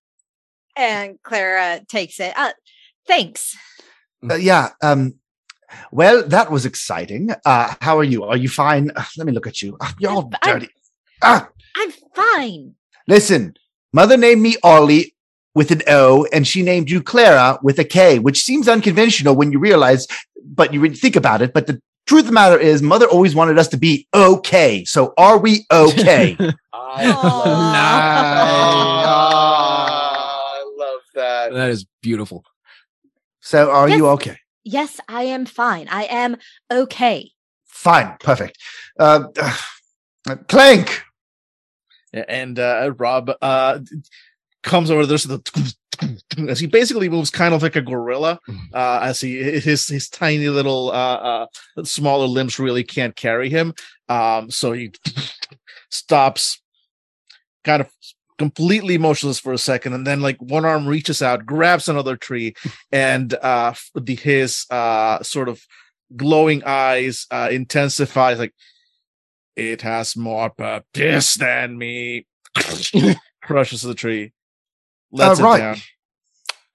And 0.76 1.18
Clara 1.22 1.80
takes 1.88 2.20
it. 2.20 2.34
Uh, 2.36 2.52
thanks. 3.06 3.56
Uh, 4.28 4.34
yeah. 4.34 4.70
Um. 4.82 5.14
Well, 5.90 6.22
that 6.28 6.50
was 6.50 6.64
exciting. 6.64 7.30
Uh, 7.44 7.74
how 7.80 7.98
are 7.98 8.04
you? 8.04 8.24
Are 8.24 8.36
you 8.36 8.48
fine? 8.48 8.90
Uh, 8.94 9.04
let 9.18 9.26
me 9.26 9.32
look 9.32 9.46
at 9.46 9.60
you. 9.62 9.76
Uh, 9.80 9.90
You're 9.98 10.12
all 10.12 10.30
I'm- 10.42 10.60
dirty. 10.60 10.72
Ah. 11.22 11.48
I'm 11.76 11.90
fine. 12.14 12.74
Listen, 13.08 13.54
mother 13.92 14.16
named 14.16 14.40
me 14.42 14.56
Ollie 14.62 15.14
with 15.54 15.70
an 15.70 15.82
O, 15.88 16.26
and 16.32 16.46
she 16.46 16.62
named 16.62 16.90
you 16.90 17.02
Clara 17.02 17.58
with 17.62 17.78
a 17.78 17.84
K, 17.84 18.18
which 18.18 18.42
seems 18.42 18.68
unconventional 18.68 19.34
when 19.36 19.52
you 19.52 19.58
realize, 19.58 20.06
but 20.44 20.72
you 20.74 20.88
think 20.94 21.16
about 21.16 21.42
it. 21.42 21.52
But 21.52 21.66
the 21.66 21.80
truth 22.06 22.20
of 22.22 22.26
the 22.26 22.32
matter 22.32 22.58
is, 22.58 22.80
mother 22.82 23.06
always 23.06 23.34
wanted 23.34 23.58
us 23.58 23.68
to 23.68 23.76
be 23.76 24.06
okay. 24.14 24.84
So 24.84 25.12
are 25.18 25.38
we 25.38 25.66
okay? 25.72 26.36
I 26.72 27.10
love 31.46 31.54
that. 31.54 31.66
that 31.66 31.70
is 31.70 31.86
beautiful. 32.02 32.44
so 33.40 33.70
are 33.70 33.88
you 33.88 34.06
okay? 34.08 34.38
Yes, 34.64 35.00
I 35.08 35.22
am 35.22 35.46
fine. 35.46 35.86
I 35.88 36.04
am 36.04 36.36
okay. 36.72 37.30
Fine, 37.66 38.16
perfect. 38.20 38.58
Uh, 38.98 39.28
uh, 40.28 40.36
Clank. 40.48 41.02
Yeah, 42.12 42.24
and 42.28 42.58
uh, 42.58 42.92
Rob 42.96 43.30
uh, 43.42 43.80
comes 44.62 44.90
over. 44.90 45.06
There's 45.06 45.24
the 45.24 45.40
as 46.48 46.60
he 46.60 46.66
basically 46.66 47.08
moves 47.08 47.30
kind 47.30 47.54
of 47.54 47.62
like 47.62 47.76
a 47.76 47.82
gorilla. 47.82 48.40
Uh, 48.72 49.00
as 49.02 49.20
he 49.20 49.36
his 49.42 49.86
his 49.86 50.08
tiny 50.08 50.48
little 50.48 50.90
uh, 50.90 51.46
uh, 51.76 51.84
smaller 51.84 52.26
limbs 52.26 52.58
really 52.58 52.84
can't 52.84 53.16
carry 53.16 53.50
him. 53.50 53.74
Um, 54.08 54.50
so 54.50 54.72
he 54.72 54.92
stops, 55.90 56.60
kind 57.64 57.82
of 57.82 57.90
completely 58.38 58.98
motionless 58.98 59.38
for 59.38 59.52
a 59.52 59.58
second, 59.58 59.92
and 59.94 60.06
then 60.06 60.20
like 60.20 60.36
one 60.40 60.64
arm 60.64 60.86
reaches 60.86 61.22
out, 61.22 61.46
grabs 61.46 61.88
another 61.88 62.16
tree, 62.16 62.54
and 62.92 63.34
uh, 63.34 63.74
the 63.94 64.14
his 64.14 64.66
uh 64.70 65.22
sort 65.22 65.48
of 65.48 65.60
glowing 66.14 66.62
eyes 66.64 67.26
uh 67.32 67.48
intensifies 67.50 68.38
like 68.38 68.54
it 69.56 69.82
has 69.82 70.16
more 70.16 70.50
purpose 70.50 71.34
than 71.34 71.78
me. 71.78 72.26
Crushes 73.42 73.82
the 73.82 73.94
tree. 73.94 74.32
Lets 75.10 75.40
Uh, 75.40 75.44
right. 75.44 75.58
it 75.58 75.62
down. 75.62 75.76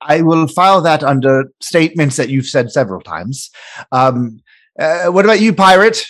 I 0.02 0.21
will 0.21 0.47
file 0.47 0.82
that 0.82 1.04
under 1.04 1.45
statements 1.62 2.15
that 2.17 2.30
you've 2.30 2.47
said 2.47 2.71
several 2.71 3.02
times. 3.02 3.52
Um, 3.91 4.41
uh, 4.80 5.08
what 5.08 5.26
about 5.26 5.41
you, 5.41 5.54
pirate? 5.54 6.04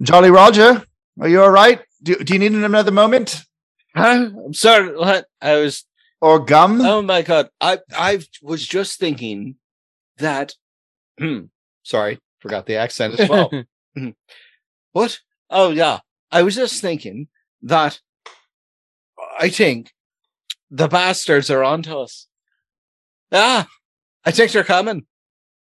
Jolly 0.00 0.30
Roger? 0.30 0.82
Are 1.20 1.28
you 1.28 1.42
all 1.42 1.50
right? 1.50 1.80
Do, 2.02 2.14
do 2.16 2.32
you 2.32 2.38
need 2.38 2.52
another 2.52 2.90
moment? 2.90 3.42
Huh? 3.96 4.30
I'm 4.46 4.54
sorry. 4.54 4.96
What? 4.96 5.26
I 5.40 5.56
was. 5.56 5.84
Or 6.20 6.38
gum? 6.40 6.80
Oh 6.80 7.02
my 7.02 7.22
god! 7.22 7.50
I 7.60 7.78
I 7.96 8.20
was 8.42 8.66
just 8.66 8.98
thinking 8.98 9.56
that. 10.18 10.54
Sorry, 11.82 12.18
forgot 12.40 12.66
the 12.66 12.76
accent 12.76 13.18
as 13.20 13.28
well. 13.28 13.50
What? 14.92 15.20
Oh 15.50 15.70
yeah. 15.70 16.00
I 16.30 16.42
was 16.42 16.54
just 16.54 16.80
thinking 16.80 17.28
that. 17.62 18.00
I 19.38 19.48
think 19.48 19.92
the 20.70 20.88
bastards 20.88 21.50
are 21.50 21.62
onto 21.64 21.96
us. 21.98 22.26
Ah, 23.32 23.66
I 24.24 24.30
think 24.30 24.52
they're 24.52 24.64
coming. 24.64 25.06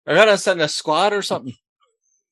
They're 0.05 0.17
gonna 0.17 0.39
send 0.39 0.61
a 0.61 0.69
squad 0.69 1.13
or 1.13 1.23
something. 1.23 1.55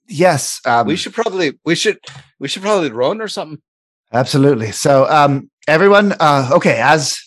yes. 0.08 0.60
Um, 0.64 0.86
we 0.86 0.96
should 0.96 1.14
probably. 1.14 1.58
We 1.64 1.74
should. 1.74 1.98
We 2.40 2.48
should 2.48 2.62
probably 2.62 2.90
run 2.90 3.20
or 3.20 3.28
something. 3.28 3.60
Absolutely. 4.12 4.72
So, 4.72 5.08
um, 5.10 5.50
everyone, 5.68 6.14
uh, 6.20 6.50
okay, 6.54 6.78
as 6.80 7.18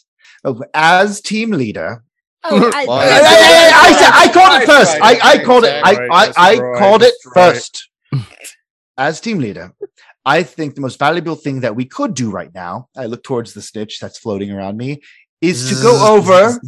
as 0.73 1.21
team 1.21 1.51
leader, 1.51 2.03
Oh, 2.45 2.71
I, 2.73 2.85
Why? 2.85 3.03
I, 3.05 3.09
I- 3.09 3.11
I- 3.11 4.23
I 4.23 4.29
I 4.29 4.33
called 4.33 4.61
it 4.61 4.65
first. 4.65 4.97
I, 5.01 5.19
I 5.21 5.43
called 5.43 5.65
it. 5.65 5.81
I, 5.83 5.91
I, 6.09 6.33
I 6.37 6.55
called 6.79 7.03
it 7.03 7.13
first. 7.33 7.89
As 8.97 9.19
team 9.19 9.39
leader, 9.39 9.73
I 10.25 10.43
think 10.43 10.75
the 10.75 10.81
most 10.81 10.97
valuable 10.99 11.35
thing 11.35 11.59
that 11.61 11.75
we 11.75 11.83
could 11.85 12.13
do 12.13 12.31
right 12.31 12.53
now, 12.53 12.87
I 12.95 13.07
look 13.07 13.23
towards 13.23 13.53
the 13.53 13.61
snitch 13.61 13.99
that's 13.99 14.19
floating 14.19 14.51
around 14.51 14.77
me, 14.77 15.01
is 15.41 15.69
to 15.69 15.75
go 15.81 16.15
over 16.15 16.59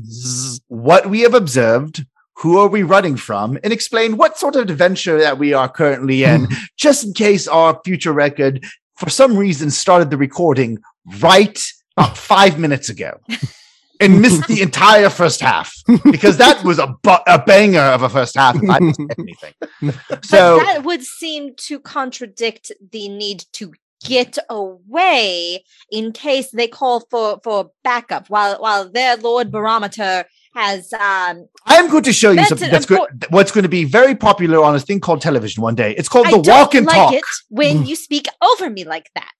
what 0.67 1.09
we 1.09 1.21
have 1.21 1.33
observed, 1.33 2.05
who 2.37 2.57
are 2.57 2.67
we 2.67 2.83
running 2.83 3.15
from, 3.17 3.57
and 3.63 3.71
explain 3.71 4.17
what 4.17 4.37
sort 4.37 4.55
of 4.57 4.69
adventure 4.69 5.19
that 5.19 5.37
we 5.39 5.53
are 5.53 5.69
currently 5.69 6.23
in, 6.25 6.47
just 6.77 7.05
in 7.05 7.13
case 7.13 7.47
our 7.47 7.79
future 7.85 8.11
record, 8.13 8.65
for 9.01 9.09
some 9.09 9.35
reason, 9.35 9.71
started 9.71 10.11
the 10.11 10.17
recording 10.17 10.77
right 11.19 11.59
about 11.97 12.17
five 12.33 12.59
minutes 12.59 12.87
ago. 12.87 13.19
And 13.99 14.19
missed 14.19 14.47
the 14.47 14.63
entire 14.63 15.11
first 15.11 15.41
half 15.41 15.71
because 16.11 16.37
that 16.37 16.63
was 16.63 16.79
a, 16.79 16.87
bu- 17.03 17.23
a 17.27 17.37
banger 17.37 17.81
of 17.81 18.01
a 18.01 18.09
first 18.09 18.35
half. 18.35 18.55
If 18.55 18.67
I 18.67 18.79
missed 18.79 18.99
anything, 19.19 19.53
so 20.23 20.57
but 20.57 20.65
that 20.65 20.83
would 20.83 21.03
seem 21.03 21.53
to 21.67 21.79
contradict 21.79 22.71
the 22.91 23.09
need 23.09 23.45
to 23.53 23.73
get 24.03 24.39
away 24.49 25.63
in 25.91 26.11
case 26.13 26.49
they 26.49 26.67
call 26.67 27.01
for 27.11 27.39
for 27.43 27.69
backup 27.83 28.27
while 28.27 28.59
while 28.59 28.89
their 28.89 29.17
lord 29.17 29.51
barometer 29.51 30.25
has 30.53 30.91
um 30.93 31.47
I'm 31.65 31.89
going 31.89 32.03
to 32.03 32.13
show 32.13 32.31
you 32.31 32.43
something 32.45 32.69
that's 32.71 32.85
good. 32.85 32.99
What's 33.29 33.51
going 33.51 33.63
to 33.63 33.69
be 33.69 33.83
very 33.85 34.15
popular 34.15 34.63
on 34.63 34.75
a 34.75 34.79
thing 34.79 34.99
called 34.99 35.21
television 35.21 35.61
one 35.63 35.75
day. 35.75 35.95
It's 35.97 36.09
called 36.09 36.27
I 36.27 36.31
the 36.31 36.41
don't 36.41 36.55
walk 36.55 36.75
and 36.75 36.85
like 36.85 36.95
talk. 36.95 37.13
it 37.13 37.23
when 37.49 37.85
you 37.85 37.95
speak 37.95 38.27
over 38.41 38.69
me 38.69 38.83
like 38.83 39.09
that 39.15 39.31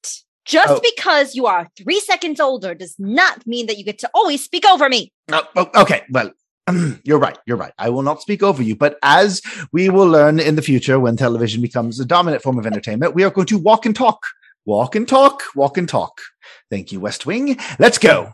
just 0.46 0.70
Oh. 0.74 0.82
because 0.96 1.36
you 1.36 1.46
are 1.46 1.70
three 1.78 2.00
seconds 2.00 2.40
older 2.40 2.74
does 2.74 2.96
not 2.98 3.46
mean 3.46 3.68
that 3.68 3.78
you 3.78 3.84
get 3.84 4.00
to 4.00 4.10
always 4.14 4.44
speak 4.44 4.66
over 4.66 4.90
me 4.90 5.12
Oh, 5.32 5.44
oh, 5.56 5.70
okay, 5.84 6.02
well, 6.10 6.32
you're 7.04 7.20
right. 7.20 7.38
You're 7.46 7.58
right. 7.58 7.74
I 7.78 7.90
will 7.90 8.02
not 8.04 8.22
speak 8.22 8.44
over 8.44 8.62
you, 8.62 8.76
but 8.76 8.98
as 9.04 9.42
we 9.72 9.90
will 9.90 10.08
learn 10.08 10.40
in 10.40 10.56
the 10.56 10.62
future 10.62 11.00
when 11.00 11.16
television 11.18 11.62
becomes 11.62 12.00
a 12.00 12.06
dominant 12.06 12.44
form 12.44 12.58
of 12.60 12.66
entertainment, 12.66 13.16
we 13.16 13.24
are 13.24 13.30
going 13.32 13.48
to 13.48 13.58
walk 13.58 13.86
and 13.86 13.96
talk. 13.96 14.26
Walk 14.66 14.96
and 14.96 15.08
talk, 15.08 15.42
walk 15.56 15.78
and 15.78 15.90
talk. 15.90 16.22
Thank 16.70 16.92
you, 16.92 17.00
West 17.00 17.26
Wing. 17.26 17.58
Let's 17.80 17.98
go. 17.98 18.34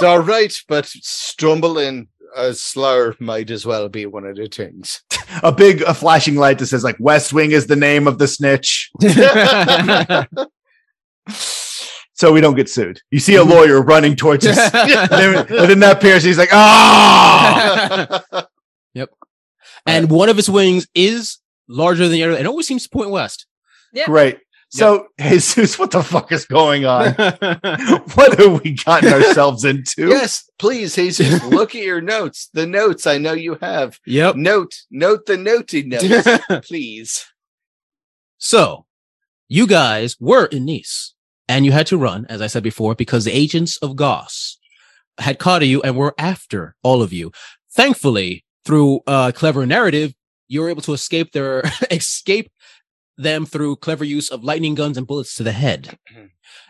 All 0.00 0.20
right, 0.20 0.54
but 0.68 0.86
stumbling 0.86 2.08
a 2.34 2.54
slur 2.54 3.14
might 3.18 3.50
as 3.50 3.66
well 3.66 3.88
be 3.88 4.06
one 4.06 4.24
of 4.24 4.36
the 4.36 4.48
things. 4.48 5.02
A 5.42 5.52
big 5.52 5.82
a 5.82 5.94
flashing 5.94 6.36
light 6.36 6.58
that 6.58 6.66
says 6.66 6.84
like 6.84 6.96
West 6.98 7.32
Wing 7.32 7.52
is 7.52 7.66
the 7.66 7.76
name 7.76 8.06
of 8.06 8.18
the 8.18 8.28
snitch. 8.28 8.90
so 12.14 12.32
we 12.32 12.40
don't 12.40 12.54
get 12.54 12.68
sued. 12.68 13.00
You 13.10 13.20
see 13.20 13.34
a 13.34 13.44
lawyer 13.44 13.82
running 13.82 14.16
towards 14.16 14.46
us. 14.46 14.58
and, 14.74 15.48
then, 15.48 15.80
that 15.80 15.98
appears, 15.98 16.22
he's 16.22 16.38
like, 16.38 16.52
ah! 16.52 18.22
Yep. 18.94 19.08
And 19.86 20.10
one 20.10 20.28
of 20.28 20.38
its 20.38 20.50
wings 20.50 20.86
is 20.94 21.38
larger 21.66 22.02
than 22.02 22.12
the 22.12 22.24
other 22.24 22.36
and 22.36 22.46
always 22.46 22.68
seems 22.68 22.82
to 22.82 22.90
point 22.90 23.08
west. 23.08 23.46
Yeah. 23.94 24.04
Great. 24.04 24.38
So, 24.72 25.08
Jesus, 25.20 25.78
what 25.78 25.90
the 25.90 26.02
fuck 26.02 26.32
is 26.32 26.46
going 26.46 26.86
on? 26.86 27.12
what 28.14 28.38
have 28.38 28.62
we 28.62 28.72
gotten 28.72 29.12
ourselves 29.12 29.64
into? 29.64 30.08
yes, 30.08 30.48
please, 30.58 30.94
Jesus, 30.94 31.44
look 31.44 31.74
at 31.74 31.82
your 31.82 32.00
notes. 32.00 32.48
The 32.54 32.66
notes 32.66 33.06
I 33.06 33.18
know 33.18 33.34
you 33.34 33.58
have. 33.60 34.00
yep. 34.06 34.34
Note, 34.34 34.74
note 34.90 35.26
the 35.26 35.36
notey 35.36 35.84
notes, 35.84 36.66
please. 36.66 37.26
So, 38.38 38.86
you 39.48 39.66
guys 39.66 40.16
were 40.18 40.46
in 40.46 40.64
Nice 40.64 41.12
and 41.48 41.66
you 41.66 41.72
had 41.72 41.86
to 41.88 41.98
run, 41.98 42.24
as 42.30 42.40
I 42.40 42.46
said 42.46 42.62
before, 42.62 42.94
because 42.94 43.24
the 43.24 43.36
agents 43.36 43.76
of 43.78 43.94
Goss 43.94 44.58
had 45.18 45.38
caught 45.38 45.66
you 45.66 45.82
and 45.82 45.96
were 45.96 46.14
after 46.16 46.76
all 46.82 47.02
of 47.02 47.12
you. 47.12 47.30
Thankfully, 47.70 48.44
through 48.64 49.00
uh, 49.06 49.32
clever 49.34 49.66
narrative, 49.66 50.14
you 50.48 50.62
were 50.62 50.70
able 50.70 50.82
to 50.82 50.92
escape 50.94 51.32
their 51.32 51.62
escape 51.90 52.50
them 53.18 53.46
through 53.46 53.76
clever 53.76 54.04
use 54.04 54.30
of 54.30 54.42
lightning 54.44 54.74
guns 54.74 54.96
and 54.98 55.06
bullets 55.06 55.34
to 55.36 55.42
the 55.42 55.52
head. 55.52 55.98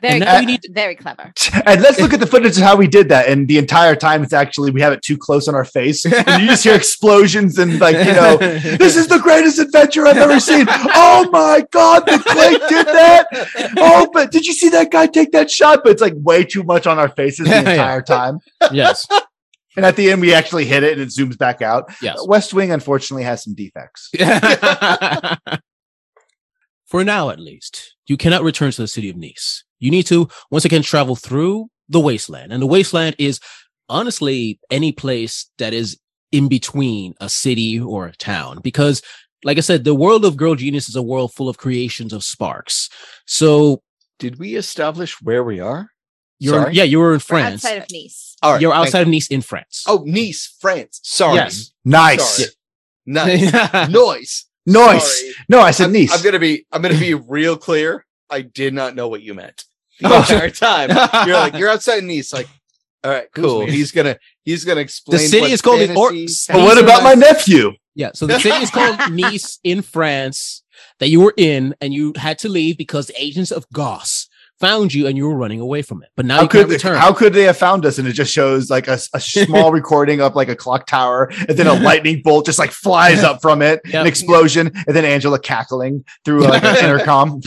Very, 0.01 0.19
now 0.19 0.27
clever. 0.27 0.41
we 0.41 0.47
need- 0.47 0.61
very 0.71 0.97
clever. 0.97 1.33
And 1.65 1.81
let's 1.81 2.01
look 2.01 2.13
at 2.13 2.19
the 2.19 2.27
footage 2.27 2.57
of 2.57 2.63
how 2.65 2.75
we 2.77 2.89
did 2.89 3.09
that. 3.11 3.29
And 3.29 3.47
the 3.47 3.59
entire 3.59 3.95
time, 3.95 4.23
it's 4.25 4.33
actually, 4.33 4.73
we 4.73 4.81
have 4.81 4.93
it 4.93 5.01
too 5.03 5.17
close 5.17 5.47
on 5.47 5.55
our 5.55 5.65
face. 5.65 6.05
And 6.05 6.43
you 6.43 6.49
just 6.49 6.65
hear 6.65 6.75
explosions 6.75 7.59
and, 7.59 7.79
like, 7.79 7.95
you 7.97 8.13
know, 8.13 8.37
this 8.37 8.97
is 8.97 9.07
the 9.07 9.19
greatest 9.21 9.61
adventure 9.61 10.05
I've 10.07 10.17
ever 10.17 10.41
seen. 10.41 10.67
Oh 10.69 11.29
my 11.31 11.65
God, 11.71 12.01
the 12.07 12.19
Clay 12.27 12.53
did 12.69 12.87
that. 12.87 13.27
Oh, 13.79 14.09
but 14.13 14.33
did 14.33 14.45
you 14.45 14.53
see 14.53 14.69
that 14.71 14.91
guy 14.91 15.07
take 15.07 15.31
that 15.33 15.51
shot? 15.51 15.81
But 15.85 15.93
it's 15.93 16.03
like 16.03 16.15
way 16.17 16.43
too 16.45 16.65
much 16.65 16.87
on 16.89 16.99
our 16.99 17.09
faces 17.09 17.47
the 17.47 17.51
Yeah, 17.51 17.63
yeah. 17.63 17.71
entire 17.73 18.03
time. 18.03 18.39
yes. 18.73 19.07
And 19.75 19.87
at 19.87 19.97
the 19.97 20.11
end, 20.11 20.21
we 20.21 20.35
actually 20.35 20.67
hit 20.67 20.83
it 20.83 20.93
and 20.93 21.01
it 21.01 21.09
zooms 21.09 21.39
back 21.39 21.63
out. 21.63 21.91
Yes. 22.03 22.19
West 22.29 22.53
Wing, 22.53 22.73
unfortunately, 22.73 23.23
has 23.25 23.43
some 23.43 23.55
defects. 23.55 24.11
For 26.93 27.03
now, 27.05 27.31
at 27.31 27.41
least, 27.41 27.97
you 28.07 28.19
cannot 28.19 28.43
return 28.43 28.71
to 28.71 28.83
the 28.83 28.87
city 28.87 29.09
of 29.09 29.17
Nice. 29.17 29.65
You 29.79 29.91
need 29.91 30.03
to 30.09 30.29
once 30.51 30.67
again 30.67 30.83
travel 30.83 31.17
through 31.17 31.69
the 31.89 31.99
wasteland. 31.99 32.53
And 32.53 32.61
the 32.61 32.67
wasteland 32.67 33.17
is 33.19 33.41
honestly 33.89 34.61
any 34.71 34.93
place 34.93 35.51
that 35.57 35.73
is 35.73 35.99
in 36.33 36.49
between 36.49 37.15
a 37.19 37.31
city 37.31 37.81
or 37.81 38.05
a 38.09 38.17
town. 38.17 38.61
Because, 38.63 39.01
like 39.43 39.57
I 39.57 39.63
said, 39.63 39.85
the 39.85 39.95
world 39.95 40.27
of 40.27 40.37
Girl 40.37 40.55
Genius 40.55 40.87
is 40.91 40.95
a 40.95 41.01
world 41.01 41.33
full 41.33 41.49
of 41.49 41.57
creations 41.57 42.13
of 42.13 42.23
sparks. 42.23 42.91
So 43.25 43.81
Did 44.19 44.39
we 44.39 44.57
establish 44.57 45.17
where 45.23 45.43
we 45.43 45.61
are? 45.61 45.89
you're, 46.41 46.61
Sorry? 46.65 46.75
yeah, 46.75 46.85
you 46.85 46.99
were 46.99 47.13
in 47.13 47.15
We're 47.15 47.21
France. 47.21 47.65
outside 47.65 47.79
of 47.79 47.87
Nice. 47.91 48.37
All 48.43 48.53
right, 48.53 48.61
you're 48.61 48.71
thank 48.71 48.89
outside 48.89 49.01
of 49.01 49.09
Nice 49.09 49.29
in 49.29 49.41
France. 49.41 49.85
Oh, 49.87 50.03
Nice, 50.05 50.55
France. 50.61 51.01
Sorry. 51.03 51.37
Yes. 51.37 51.73
Nice. 51.87 52.37
Sorry. 52.37 52.49
Nice. 53.07 53.89
Noise. 53.89 54.45
Nice. 54.67 55.21
Sorry. 55.21 55.33
No, 55.49 55.61
I 55.61 55.71
said 55.73 55.87
I'm, 55.87 55.93
Nice. 55.93 56.13
I'm 56.17 56.23
gonna 56.25 56.39
be 56.39 56.67
I'm 56.73 56.83
gonna 56.83 56.99
be 56.99 57.15
real 57.15 57.57
clear. 57.57 58.05
I 58.31 58.43
did 58.43 58.73
not 58.75 58.95
know 58.95 59.09
what 59.09 59.23
you 59.23 59.35
meant 59.35 59.65
the 60.01 60.09
Oh. 60.13 60.19
entire 60.21 60.51
time. 60.51 60.91
You're 61.27 61.37
like 61.37 61.55
you're 61.55 61.69
outside 61.69 62.03
Nice, 62.05 62.33
like 62.33 62.49
all 63.05 63.11
right, 63.11 63.27
cool. 63.35 63.67
He's 63.67 63.91
gonna 63.91 64.17
he's 64.45 64.65
gonna 64.65 64.81
explain. 64.81 65.21
The 65.21 65.27
city 65.27 65.53
is 65.53 65.61
called 65.61 65.81
the 65.81 65.95
Or- 65.95 66.13
but 66.13 66.65
what 66.65 66.79
about 66.79 67.03
my 67.03 67.15
nephew? 67.15 67.73
Yeah. 67.95 68.11
So 68.15 68.27
the 68.27 68.39
city 68.39 68.63
is 68.63 68.71
called 68.71 68.99
Nice 69.13 69.59
in 69.65 69.83
France 69.83 70.63
that 71.01 71.09
you 71.09 71.21
were 71.21 71.35
in 71.37 71.75
and 71.81 71.93
you 71.93 72.13
had 72.17 72.39
to 72.41 72.49
leave 72.49 72.79
because 72.79 73.09
the 73.09 73.21
agents 73.23 73.51
of 73.51 73.67
Goss 73.73 74.29
found 74.63 74.95
you 74.95 75.07
and 75.09 75.17
you 75.19 75.27
were 75.29 75.35
running 75.37 75.61
away 75.61 75.83
from 75.83 76.03
it. 76.03 76.09
But 76.17 76.25
now 76.25 76.37
How 76.37 76.43
you 76.45 76.49
can't 76.49 76.67
could 76.69 76.73
return. 76.75 76.97
how 76.97 77.13
could 77.13 77.33
they 77.35 77.43
have 77.43 77.57
found 77.59 77.85
us? 77.85 77.99
And 77.99 78.07
it 78.09 78.13
just 78.13 78.33
shows 78.33 78.71
like 78.71 78.87
a, 78.89 78.99
a 79.13 79.21
small 79.21 79.73
recording 79.81 80.21
of 80.23 80.35
like 80.37 80.49
a 80.49 80.57
clock 80.57 80.87
tower, 80.87 81.31
and 81.49 81.59
then 81.59 81.67
a 81.67 81.75
lightning 81.89 82.23
bolt 82.23 82.47
just 82.47 82.59
like 82.59 82.71
flies 82.71 83.23
up 83.23 83.43
from 83.43 83.61
it, 83.61 83.81
Yep. 83.87 83.95
an 84.03 84.07
explosion, 84.07 84.67
and 84.87 84.97
then 84.97 85.05
Angela 85.05 85.39
cackling 85.39 86.05
through 86.25 86.41
like 86.53 86.63
an 86.65 86.77
intercom. 86.85 87.41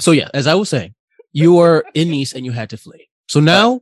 so 0.00 0.10
yeah, 0.12 0.28
as 0.34 0.46
I 0.46 0.54
was 0.54 0.68
saying, 0.68 0.94
you 1.32 1.54
were 1.54 1.84
in 1.94 2.10
Nice 2.10 2.32
and 2.34 2.44
you 2.44 2.52
had 2.52 2.70
to 2.70 2.76
flee. 2.76 3.08
So 3.28 3.40
now 3.40 3.80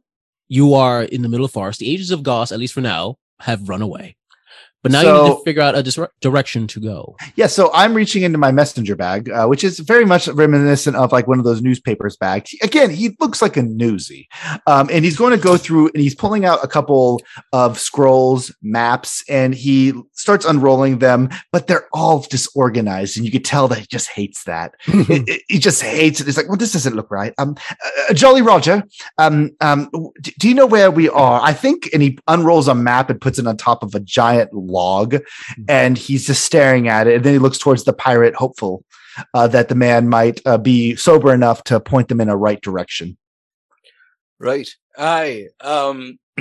you 0.48 0.74
are 0.74 1.02
in 1.02 1.22
the 1.22 1.28
middle 1.28 1.44
of 1.46 1.52
forest. 1.52 1.80
The 1.80 1.90
agents 1.90 2.10
of 2.10 2.22
Goss, 2.22 2.52
at 2.52 2.58
least 2.58 2.74
for 2.74 2.80
now, 2.80 3.16
have 3.40 3.68
run 3.68 3.82
away. 3.82 4.16
But 4.84 4.92
now 4.92 5.00
you 5.00 5.06
need 5.24 5.36
to 5.38 5.44
figure 5.44 5.62
out 5.62 5.74
a 5.74 5.82
dis- 5.82 5.98
direction 6.20 6.68
to 6.68 6.78
go. 6.78 7.16
Yeah, 7.34 7.48
so 7.48 7.70
I'm 7.74 7.94
reaching 7.94 8.22
into 8.22 8.38
my 8.38 8.52
messenger 8.52 8.94
bag, 8.94 9.28
uh, 9.30 9.46
which 9.46 9.64
is 9.64 9.80
very 9.80 10.04
much 10.04 10.28
reminiscent 10.28 10.94
of 10.94 11.10
like 11.10 11.26
one 11.26 11.38
of 11.40 11.44
those 11.44 11.60
newspapers 11.62 12.16
bags. 12.16 12.54
Again, 12.62 12.90
he 12.90 13.16
looks 13.18 13.42
like 13.42 13.56
a 13.56 13.62
newsie, 13.62 14.26
um, 14.68 14.88
and 14.92 15.04
he's 15.04 15.16
going 15.16 15.32
to 15.36 15.42
go 15.42 15.56
through 15.56 15.88
and 15.88 15.96
he's 16.02 16.14
pulling 16.14 16.44
out 16.44 16.62
a 16.62 16.68
couple 16.68 17.20
of 17.52 17.80
scrolls, 17.80 18.54
maps, 18.62 19.24
and 19.28 19.54
he 19.54 19.92
starts 20.12 20.44
unrolling 20.44 20.98
them, 20.98 21.30
but 21.50 21.66
they're 21.66 21.88
all 21.92 22.20
disorganized, 22.30 23.16
and 23.16 23.24
you 23.26 23.32
could 23.32 23.44
tell 23.44 23.66
that 23.68 23.78
he 23.78 23.86
just 23.86 24.10
hates 24.10 24.44
that. 24.44 24.74
It- 24.86 25.28
it- 25.28 25.42
he 25.48 25.58
just 25.58 25.82
hates 25.82 26.20
it. 26.20 26.26
He's 26.26 26.36
like, 26.36 26.48
"Well, 26.48 26.56
this 26.56 26.72
doesn't 26.72 26.94
look 26.94 27.10
right." 27.10 27.32
Um, 27.38 27.56
uh, 28.08 28.12
Jolly 28.14 28.42
Roger, 28.42 28.82
um, 29.18 29.50
um, 29.60 29.88
d- 30.20 30.34
do 30.38 30.48
you 30.48 30.54
know 30.54 30.66
where 30.66 30.90
we 30.90 31.08
are? 31.08 31.40
I 31.42 31.52
think, 31.54 31.88
and 31.94 32.02
he 32.02 32.18
unrolls 32.28 32.68
a 32.68 32.74
map 32.74 33.08
and 33.10 33.20
puts 33.20 33.38
it 33.38 33.46
on 33.46 33.56
top 33.56 33.82
of 33.82 33.94
a 33.94 34.00
giant 34.00 34.52
log, 34.74 35.16
and 35.68 35.96
he's 35.96 36.26
just 36.26 36.44
staring 36.44 36.88
at 36.88 37.06
it. 37.06 37.14
And 37.16 37.24
then 37.24 37.32
he 37.32 37.38
looks 37.38 37.58
towards 37.58 37.84
the 37.84 37.92
pirate, 37.92 38.34
hopeful 38.34 38.84
uh, 39.32 39.46
that 39.48 39.68
the 39.68 39.74
man 39.74 40.08
might 40.08 40.40
uh, 40.44 40.58
be 40.58 40.96
sober 40.96 41.32
enough 41.32 41.62
to 41.64 41.78
point 41.80 42.08
them 42.08 42.20
in 42.20 42.28
a 42.28 42.36
right 42.36 42.60
direction. 42.60 43.16
Right. 44.38 44.68
I 44.98 45.46
um 45.60 46.18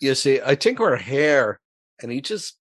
you 0.00 0.14
see, 0.14 0.40
I 0.40 0.54
think 0.54 0.78
we're 0.78 0.96
here 0.96 1.60
and 2.02 2.10
he 2.10 2.20
just 2.20 2.56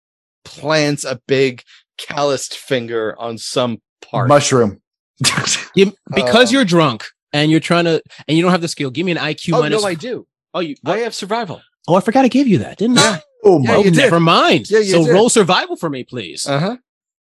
plants 0.45 1.03
a 1.05 1.19
big 1.27 1.63
calloused 1.97 2.55
finger 2.57 3.15
on 3.19 3.38
some 3.38 3.81
part. 4.01 4.27
Mushroom. 4.27 4.81
Give- 5.75 5.93
because 6.13 6.49
Uh, 6.49 6.53
you're 6.53 6.65
drunk 6.65 7.05
and 7.31 7.49
you're 7.49 7.59
trying 7.59 7.86
to, 7.86 8.01
and 8.27 8.36
you 8.38 8.43
don't 8.43 8.51
have 8.51 8.62
the 8.62 8.67
skill. 8.67 8.89
Give 8.91 9.05
me 9.05 9.12
an 9.13 9.17
IQ 9.17 9.53
oh 9.55 9.62
minus. 9.62 9.81
no, 9.81 9.88
I 9.88 9.93
do. 9.95 10.27
oh, 10.53 10.59
you. 10.59 10.75
I 10.86 10.99
have 10.99 11.15
survival. 11.15 11.62
Oh, 11.88 11.95
I 11.95 12.01
forgot 12.01 12.25
I 12.25 12.27
gave 12.29 12.47
you 12.47 12.59
that, 12.59 12.77
didn't 12.77 12.99
I? 12.99 13.21
Oh 13.43 13.62
Yeah, 13.63 13.75
oh, 13.77 13.82
never 13.84 14.19
mind. 14.19 14.69
Yeah, 14.69 14.79
you 14.79 14.91
so 14.91 15.06
did. 15.06 15.13
roll 15.13 15.29
survival 15.29 15.75
for 15.75 15.89
me, 15.89 16.03
please. 16.03 16.47
Uh-huh. 16.47 16.77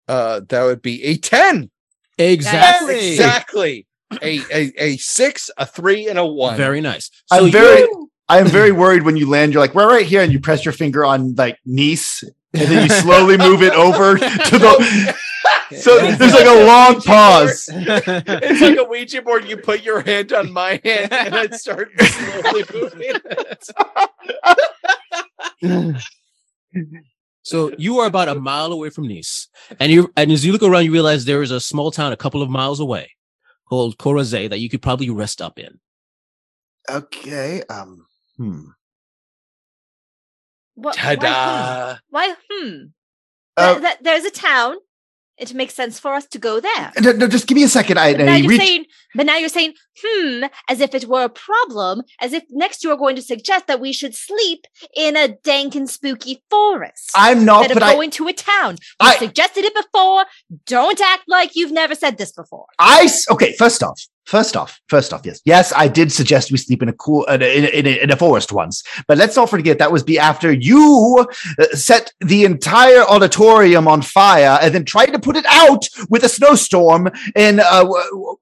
Uh 0.07 0.41
that 0.49 0.63
would 0.63 0.81
be 0.81 1.03
a 1.03 1.17
10. 1.17 1.69
exactly. 2.17 3.09
Exactly. 3.13 3.87
A, 4.21 4.39
a 4.53 4.71
a 4.77 4.97
six, 4.97 5.49
a 5.57 5.65
three, 5.65 6.07
and 6.07 6.17
a 6.19 6.25
one. 6.25 6.55
Very 6.57 6.79
nice. 6.79 7.09
I'm 7.31 7.45
you- 7.47 7.51
very, 7.51 7.87
I 8.29 8.39
am 8.39 8.47
very 8.47 8.71
worried 8.71 9.03
when 9.03 9.17
you 9.17 9.27
land. 9.29 9.53
You're 9.53 9.61
like, 9.61 9.73
we're 9.75 9.87
right 9.89 10.05
here, 10.05 10.21
and 10.21 10.31
you 10.31 10.39
press 10.39 10.63
your 10.63 10.73
finger 10.73 11.03
on 11.03 11.33
like 11.35 11.57
Nice, 11.65 12.23
and 12.53 12.67
then 12.69 12.83
you 12.87 12.95
slowly 13.01 13.35
move 13.37 13.61
it 13.63 13.73
over 13.73 14.17
to 14.17 14.25
the. 14.59 15.15
So 15.77 15.97
there's 15.97 16.33
like 16.33 16.45
a 16.45 16.63
long 16.65 17.01
pause. 17.01 17.67
it's 17.73 18.61
like 18.61 18.77
a 18.77 18.83
Ouija 18.83 19.23
board. 19.23 19.45
You 19.49 19.57
put 19.57 19.83
your 19.83 20.01
hand 20.01 20.31
on 20.31 20.53
my 20.53 20.79
hand 20.83 21.11
and 21.11 21.35
I 21.35 21.47
start 21.57 21.89
slowly 21.99 22.63
moving 22.71 23.01
it. 23.01 23.69
So 27.41 27.71
you 27.77 27.99
are 27.99 28.07
about 28.07 28.27
a 28.27 28.35
mile 28.35 28.71
away 28.71 28.89
from 28.89 29.07
Nice, 29.07 29.47
and 29.79 29.91
you 29.91 30.11
and 30.17 30.31
as 30.31 30.43
you 30.43 30.51
look 30.51 30.63
around, 30.63 30.85
you 30.85 30.91
realize 30.91 31.25
there 31.25 31.43
is 31.43 31.51
a 31.51 31.59
small 31.59 31.91
town 31.91 32.11
a 32.11 32.17
couple 32.17 32.41
of 32.41 32.49
miles 32.49 32.79
away 32.79 33.11
called 33.69 33.97
Corazé 33.97 34.49
that 34.49 34.59
you 34.59 34.67
could 34.69 34.81
probably 34.81 35.11
rest 35.11 35.41
up 35.43 35.59
in. 35.59 35.79
Okay. 36.89 37.61
Um. 37.69 38.05
Hmm. 38.37 38.61
What, 40.73 40.97
why, 40.97 41.15
hmm? 41.15 41.21
Ta-da! 41.21 41.97
Why? 42.09 42.35
Hmm. 42.51 42.75
Uh, 43.55 43.73
Th- 43.73 43.81
th- 43.83 43.97
there's 44.01 44.25
a 44.25 44.31
town. 44.31 44.75
It 45.37 45.53
makes 45.53 45.73
sense 45.73 45.99
for 45.99 46.13
us 46.13 46.25
to 46.27 46.39
go 46.39 46.61
there. 46.61 46.91
No, 47.01 47.11
no, 47.11 47.27
just 47.27 47.45
give 47.47 47.55
me 47.57 47.63
a 47.63 47.67
second. 47.67 47.97
I, 47.99 48.13
But 48.13 48.25
now 48.25 48.35
he 48.35 48.41
you're 48.43 48.49
reached- 48.51 48.63
saying, 48.63 48.85
but 49.15 49.25
now 49.25 49.35
you're 49.35 49.49
saying, 49.49 49.73
hmm, 50.01 50.43
as 50.69 50.79
if 50.79 50.95
it 50.95 51.05
were 51.09 51.25
a 51.25 51.29
problem, 51.29 52.03
as 52.21 52.31
if 52.31 52.43
next 52.51 52.83
you 52.83 52.91
are 52.91 52.97
going 52.97 53.17
to 53.17 53.21
suggest 53.21 53.67
that 53.67 53.81
we 53.81 53.91
should 53.91 54.15
sleep 54.15 54.65
in 54.95 55.17
a 55.17 55.27
dank 55.43 55.75
and 55.75 55.89
spooky 55.89 56.41
forest 56.49 57.11
I'm 57.15 57.43
not, 57.43 57.63
instead 57.63 57.73
but 57.75 57.83
of 57.83 57.89
I, 57.89 57.93
going 57.95 58.11
to 58.11 58.27
a 58.29 58.33
town. 58.33 58.75
You 58.75 59.07
I- 59.07 59.17
suggested 59.17 59.65
it 59.65 59.75
before. 59.75 60.25
Don't 60.65 61.01
act 61.01 61.23
like 61.27 61.55
you've 61.55 61.71
never 61.73 61.95
said 61.95 62.17
this 62.17 62.31
before. 62.31 62.67
I 62.79 63.09
okay. 63.31 63.55
First 63.57 63.83
off, 63.83 64.01
First 64.25 64.57
off, 64.57 64.81
first 64.89 65.13
off, 65.13 65.21
yes, 65.23 65.39
yes, 65.45 65.71
I 65.75 65.87
did 65.87 66.11
suggest 66.11 66.51
we 66.51 66.57
sleep 66.57 66.81
in 66.81 66.89
a 66.89 66.93
cool 66.93 67.25
in 67.25 67.43
a, 67.43 67.45
in 67.45 67.85
in 67.85 68.11
a 68.11 68.15
forest 68.15 68.51
once, 68.51 68.83
but 69.07 69.19
let's 69.19 69.35
not 69.35 69.51
forget 69.51 69.77
that 69.77 69.91
was 69.91 70.01
be 70.01 70.17
after 70.17 70.51
you 70.51 71.27
uh, 71.59 71.65
set 71.75 72.11
the 72.21 72.43
entire 72.43 73.03
auditorium 73.03 73.87
on 73.87 74.01
fire 74.01 74.57
and 74.61 74.73
then 74.73 74.83
tried 74.83 75.11
to 75.13 75.19
put 75.19 75.35
it 75.35 75.45
out 75.47 75.85
with 76.09 76.23
a 76.23 76.29
snowstorm 76.29 77.07
in 77.35 77.59
uh, 77.59 77.85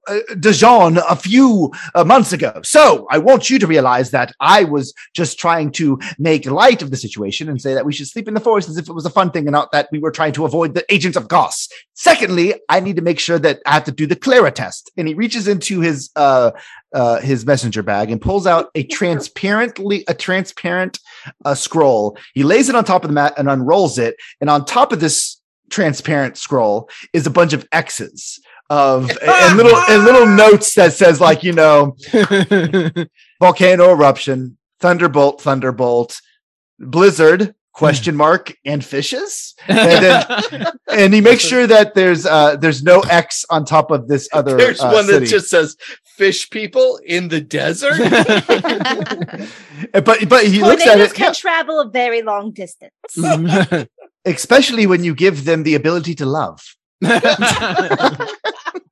uh, 0.07 0.19
Dijon 0.39 0.99
a 1.09 1.17
few 1.17 1.71
uh, 1.95 2.05
months 2.05 2.31
ago. 2.31 2.61
So 2.63 3.05
I 3.11 3.17
want 3.17 3.49
you 3.49 3.59
to 3.59 3.67
realize 3.67 4.11
that 4.11 4.33
I 4.39 4.63
was 4.63 4.93
just 5.13 5.37
trying 5.37 5.71
to 5.73 5.99
make 6.17 6.45
light 6.45 6.81
of 6.81 6.91
the 6.91 6.97
situation 6.97 7.49
and 7.49 7.61
say 7.61 7.73
that 7.73 7.85
we 7.85 7.91
should 7.91 8.07
sleep 8.07 8.29
in 8.29 8.33
the 8.33 8.39
forest 8.39 8.69
as 8.69 8.77
if 8.77 8.87
it 8.87 8.93
was 8.93 9.05
a 9.05 9.09
fun 9.09 9.31
thing 9.31 9.47
and 9.47 9.53
not 9.53 9.73
that 9.73 9.89
we 9.91 9.99
were 9.99 10.11
trying 10.11 10.33
to 10.33 10.45
avoid 10.45 10.75
the 10.75 10.85
agents 10.93 11.17
of 11.17 11.27
Goss. 11.27 11.67
Secondly, 11.93 12.55
I 12.69 12.79
need 12.79 12.95
to 12.95 13.01
make 13.01 13.19
sure 13.19 13.39
that 13.39 13.59
I 13.65 13.73
have 13.73 13.83
to 13.85 13.91
do 13.91 14.07
the 14.07 14.15
Clara 14.15 14.51
test. 14.51 14.91
And 14.97 15.07
he 15.07 15.13
reaches 15.13 15.47
into 15.47 15.72
his 15.79 16.09
uh, 16.15 16.51
uh, 16.93 17.19
his 17.19 17.45
messenger 17.45 17.83
bag 17.83 18.11
and 18.11 18.21
pulls 18.21 18.47
out 18.47 18.69
a 18.75 18.83
transparently 18.83 20.03
a 20.07 20.13
transparent 20.13 20.99
uh, 21.45 21.55
scroll. 21.55 22.17
He 22.33 22.43
lays 22.43 22.69
it 22.69 22.75
on 22.75 22.83
top 22.83 23.03
of 23.03 23.09
the 23.09 23.13
mat 23.15 23.33
and 23.37 23.49
unrolls 23.49 23.97
it. 23.97 24.15
And 24.41 24.49
on 24.49 24.65
top 24.65 24.91
of 24.91 24.99
this 24.99 25.41
transparent 25.69 26.37
scroll 26.37 26.89
is 27.13 27.25
a 27.25 27.31
bunch 27.31 27.53
of 27.53 27.67
X's 27.71 28.39
of 28.69 29.09
and 29.21 29.57
little 29.57 29.75
and 29.89 30.03
little 30.03 30.25
notes 30.25 30.75
that 30.75 30.93
says 30.93 31.19
like 31.19 31.43
you 31.43 31.53
know 31.53 31.95
volcano 33.41 33.91
eruption, 33.91 34.57
thunderbolt, 34.79 35.41
thunderbolt, 35.41 36.19
blizzard, 36.79 37.55
question 37.73 38.15
mark, 38.15 38.55
and 38.63 38.85
fishes. 38.85 39.55
And 39.67 40.03
then 40.03 40.65
and 40.91 41.13
he 41.13 41.21
makes 41.21 41.43
sure 41.43 41.67
that 41.67 41.95
there's 41.95 42.25
uh 42.25 42.55
there's 42.55 42.83
no 42.83 43.01
X 43.01 43.43
on 43.49 43.65
top 43.65 43.91
of 43.91 44.07
this 44.07 44.29
other 44.31 44.55
There's 44.55 44.79
uh, 44.79 44.91
one 44.91 45.07
that 45.07 45.13
city. 45.13 45.25
just 45.25 45.49
says 45.49 45.75
fish 46.15 46.49
people 46.49 46.99
in 47.05 47.27
the 47.27 47.41
desert. 47.41 47.97
but 49.91 50.29
but 50.29 50.45
he 50.45 50.61
looks 50.61 50.83
at 50.83 50.93
Tornadoes 50.93 51.11
it 51.11 51.15
can 51.15 51.33
travel 51.33 51.81
a 51.81 51.89
very 51.89 52.21
long 52.21 52.51
distance. 52.51 52.93
especially 54.25 54.87
when 54.87 55.03
you 55.03 55.13
give 55.13 55.43
them 55.43 55.63
the 55.63 55.75
ability 55.75 56.15
to 56.15 56.25
love. 56.25 56.61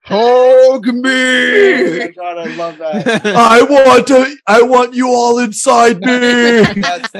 Hug 0.04 0.88
Oh 0.88 0.92
me. 0.92 2.00
my 2.00 2.08
god, 2.16 2.38
I 2.40 2.56
love 2.56 2.78
that. 2.80 3.26
I 3.26 3.62
want 3.62 4.08
to 4.08 4.36
I 4.48 4.62
want 4.64 4.96
you 4.96 5.08
all 5.10 5.38
inside 5.40 6.00
me. 6.00 6.82
That's, 6.82 7.12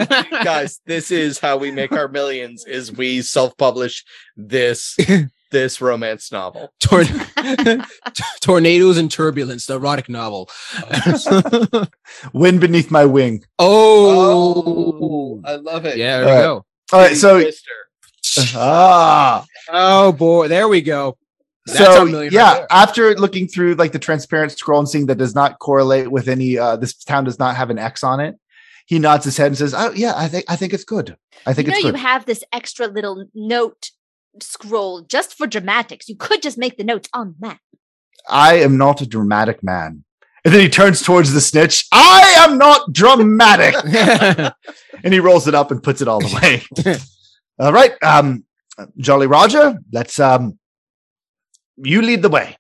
guys, 0.44 0.80
this 0.88 1.12
is 1.12 1.38
how 1.40 1.58
we 1.58 1.70
make 1.72 1.92
our 1.92 2.08
millions 2.08 2.66
is 2.66 2.92
we 2.92 3.22
self-publish 3.22 4.04
this 4.36 4.98
this 5.52 5.80
romance 5.82 6.32
novel. 6.32 6.74
Tor- 6.80 7.04
Tornadoes 8.42 8.98
and 8.98 9.12
Turbulence, 9.12 9.68
the 9.68 9.76
erotic 9.76 10.10
novel. 10.10 10.50
Wind 12.34 12.62
beneath 12.62 12.90
my 12.90 13.06
wing. 13.06 13.44
oh, 13.60 15.40
I 15.46 15.56
love 15.56 15.86
it. 15.86 15.98
yeah, 15.98 16.18
there 16.22 16.26
we 16.26 16.32
Alright. 16.32 16.44
go. 16.46 16.66
All 16.94 17.00
right, 17.00 17.16
so 17.18 17.40
Twister. 17.42 18.56
ah 18.56 19.46
Oh 19.70 20.12
boy, 20.12 20.48
there 20.48 20.68
we 20.68 20.82
go. 20.82 21.18
That's 21.68 21.80
so 21.80 22.06
million 22.06 22.22
right 22.24 22.32
yeah 22.32 22.54
there. 22.56 22.68
after 22.72 23.16
looking 23.16 23.48
through 23.48 23.76
like 23.76 23.92
the 23.92 24.00
transparent 24.00 24.52
scroll 24.52 24.80
and 24.80 24.90
seeing 24.90 25.06
that 25.08 25.18
does 25.18 25.36
not 25.36 25.60
correlate 25.60 26.12
with 26.12 26.28
any 26.28 26.58
uh 26.58 26.76
this 26.76 26.96
town 26.96 27.24
does 27.24 27.38
not 27.38 27.56
have 27.56 27.70
an 27.70 27.78
x 27.78 28.04
on 28.04 28.20
it 28.20 28.36
he 28.88 28.98
nods 28.98 29.26
his 29.26 29.38
head 29.38 29.48
and 29.48 29.58
says 29.58 29.76
oh 29.78 29.92
yeah 29.92 30.14
i 30.16 30.28
think 30.28 30.44
i 30.50 30.56
think 30.56 30.74
it's 30.74 30.84
good 30.84 31.16
i 31.46 31.54
think 31.54 31.68
you 31.68 31.72
know 31.72 31.78
it's 31.78 31.86
you 31.86 31.94
have 31.94 32.26
this 32.26 32.44
extra 32.52 32.88
little 32.88 33.26
note 33.36 33.92
scroll 34.40 35.02
just 35.02 35.34
for 35.38 35.46
dramatics. 35.46 36.08
You 36.08 36.16
could 36.16 36.42
just 36.42 36.58
make 36.58 36.78
the 36.78 36.84
notes 36.84 37.10
on 37.14 37.36
that. 37.42 37.60
i 38.30 38.56
am 38.56 38.78
not 38.78 39.02
a 39.02 39.06
dramatic 39.06 39.62
man 39.64 40.04
and 40.44 40.54
then 40.54 40.62
he 40.62 40.70
turns 40.70 41.02
towards 41.02 41.34
the 41.34 41.42
snitch 41.42 41.86
i 41.92 42.34
am 42.38 42.58
not 42.58 42.92
dramatic 42.92 43.76
and 45.04 45.14
he 45.14 45.20
rolls 45.20 45.48
it 45.48 45.56
up 45.56 45.72
and 45.72 45.84
puts 45.84 46.02
it 46.02 46.08
all 46.08 46.24
away 46.26 46.64
all 47.60 47.74
right 47.74 47.94
um 48.04 48.44
jolly 48.98 49.28
roger 49.28 49.78
let's 49.92 50.20
um 50.20 50.58
you 51.84 52.02
lead 52.02 52.22
the 52.22 52.30
way 52.30 52.58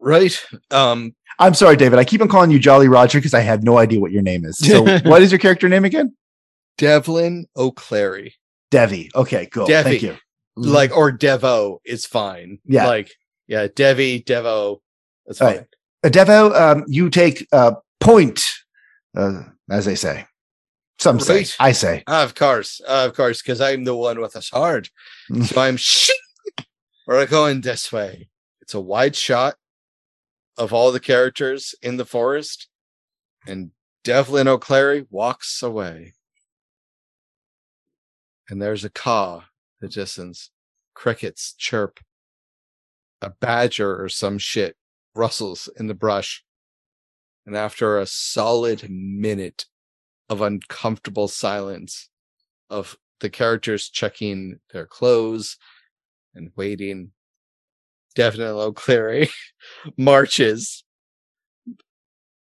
Right. 0.00 0.42
Um 0.70 1.14
i'm 1.38 1.52
sorry 1.52 1.76
david 1.76 1.98
i 1.98 2.04
keep 2.04 2.22
on 2.22 2.28
calling 2.28 2.50
you 2.50 2.58
jolly 2.58 2.88
roger 2.88 3.18
because 3.18 3.34
i 3.34 3.40
have 3.40 3.62
no 3.62 3.76
idea 3.76 4.00
what 4.00 4.10
your 4.10 4.22
name 4.22 4.46
is 4.46 4.56
so 4.56 4.82
what 5.04 5.20
is 5.20 5.30
your 5.30 5.38
character 5.38 5.68
name 5.68 5.84
again 5.84 6.14
Devlin 6.78 7.46
O'Clary. 7.56 8.34
Devi. 8.70 9.10
Okay, 9.14 9.46
cool. 9.46 9.66
Devi. 9.66 9.90
Thank 9.90 10.02
you. 10.02 10.16
Like 10.56 10.96
or 10.96 11.12
Devo 11.12 11.78
is 11.84 12.06
fine. 12.06 12.58
Yeah. 12.64 12.86
Like 12.86 13.12
yeah, 13.46 13.68
Devi, 13.74 14.22
Devo. 14.22 14.78
That's 15.26 15.40
All 15.40 15.48
fine. 15.48 15.56
right. 15.58 15.66
Uh, 16.04 16.08
Devo, 16.08 16.60
um, 16.60 16.84
you 16.86 17.10
take 17.10 17.46
uh, 17.52 17.72
point, 18.00 18.42
uh, 19.16 19.42
as 19.70 19.84
they 19.84 19.94
say. 19.94 20.26
Some 20.98 21.20
say. 21.20 21.44
I 21.60 21.72
say. 21.72 22.02
Ah, 22.06 22.24
of 22.24 22.34
course. 22.34 22.80
Uh, 22.86 23.04
of 23.06 23.14
course, 23.14 23.42
because 23.42 23.60
I'm 23.60 23.84
the 23.84 23.94
one 23.94 24.18
with 24.20 24.34
a 24.34 24.40
sword. 24.40 24.88
so 25.44 25.60
I'm 25.60 25.76
shit. 25.76 26.16
We're 27.06 27.26
going 27.26 27.60
this 27.60 27.92
way. 27.92 28.30
It's 28.60 28.74
a 28.74 28.80
wide 28.80 29.14
shot 29.14 29.54
of 30.58 30.72
all 30.72 30.90
the 30.90 30.98
characters 30.98 31.72
in 31.80 31.98
the 31.98 32.04
forest, 32.04 32.68
and 33.46 33.70
Devlin 34.02 34.48
O'Clary 34.48 35.06
walks 35.08 35.62
away. 35.62 36.14
And 38.48 38.60
there's 38.60 38.84
a 38.84 38.90
caw, 38.90 39.44
the 39.80 39.88
distance. 39.88 40.50
Crickets 40.94 41.54
chirp. 41.56 42.00
A 43.22 43.30
badger 43.30 44.02
or 44.02 44.08
some 44.08 44.38
shit 44.38 44.76
rustles 45.14 45.68
in 45.76 45.86
the 45.86 45.94
brush. 45.94 46.44
And 47.44 47.56
after 47.56 47.98
a 47.98 48.06
solid 48.06 48.88
minute 48.90 49.66
of 50.28 50.40
uncomfortable 50.40 51.28
silence, 51.28 52.08
of 52.68 52.96
the 53.20 53.30
characters 53.30 53.88
checking 53.88 54.58
their 54.72 54.86
clothes 54.86 55.56
and 56.36 56.50
waiting, 56.56 57.10
Devlin 58.14 58.46
O'Cleary 58.48 59.30
marches 59.96 60.84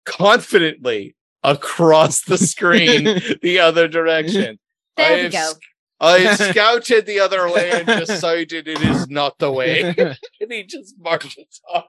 confidently 0.05 1.15
across 1.43 2.21
the 2.23 2.37
screen 2.37 3.03
the 3.41 3.59
other 3.59 3.87
direction. 3.87 4.59
There 4.97 5.19
I 5.19 5.23
we 5.23 5.29
go. 5.29 5.51
sc- 5.51 5.59
I 5.99 6.19
have 6.19 6.37
scouted 6.51 7.05
the 7.05 7.19
other 7.19 7.49
way 7.51 7.71
and 7.71 7.85
decided 7.87 8.67
it 8.67 8.81
is 8.81 9.09
not 9.09 9.37
the 9.39 9.51
way. 9.51 9.81
and 9.97 10.51
he 10.51 10.63
just 10.63 10.95
marches 10.99 11.61
off 11.73 11.85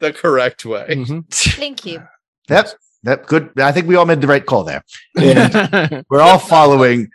the 0.00 0.12
correct 0.12 0.64
way. 0.64 0.86
Mhm. 0.90 1.24
Thank 1.30 1.84
you. 1.86 2.02
Yep. 2.50 2.68
Yep. 3.04 3.26
Good. 3.26 3.50
I 3.60 3.70
think 3.70 3.86
we 3.86 3.96
all 3.96 4.06
made 4.06 4.20
the 4.20 4.26
right 4.26 4.44
call 4.44 4.64
there. 4.64 4.82
And 5.20 6.04
we're 6.10 6.20
all 6.22 6.38
following. 6.38 7.10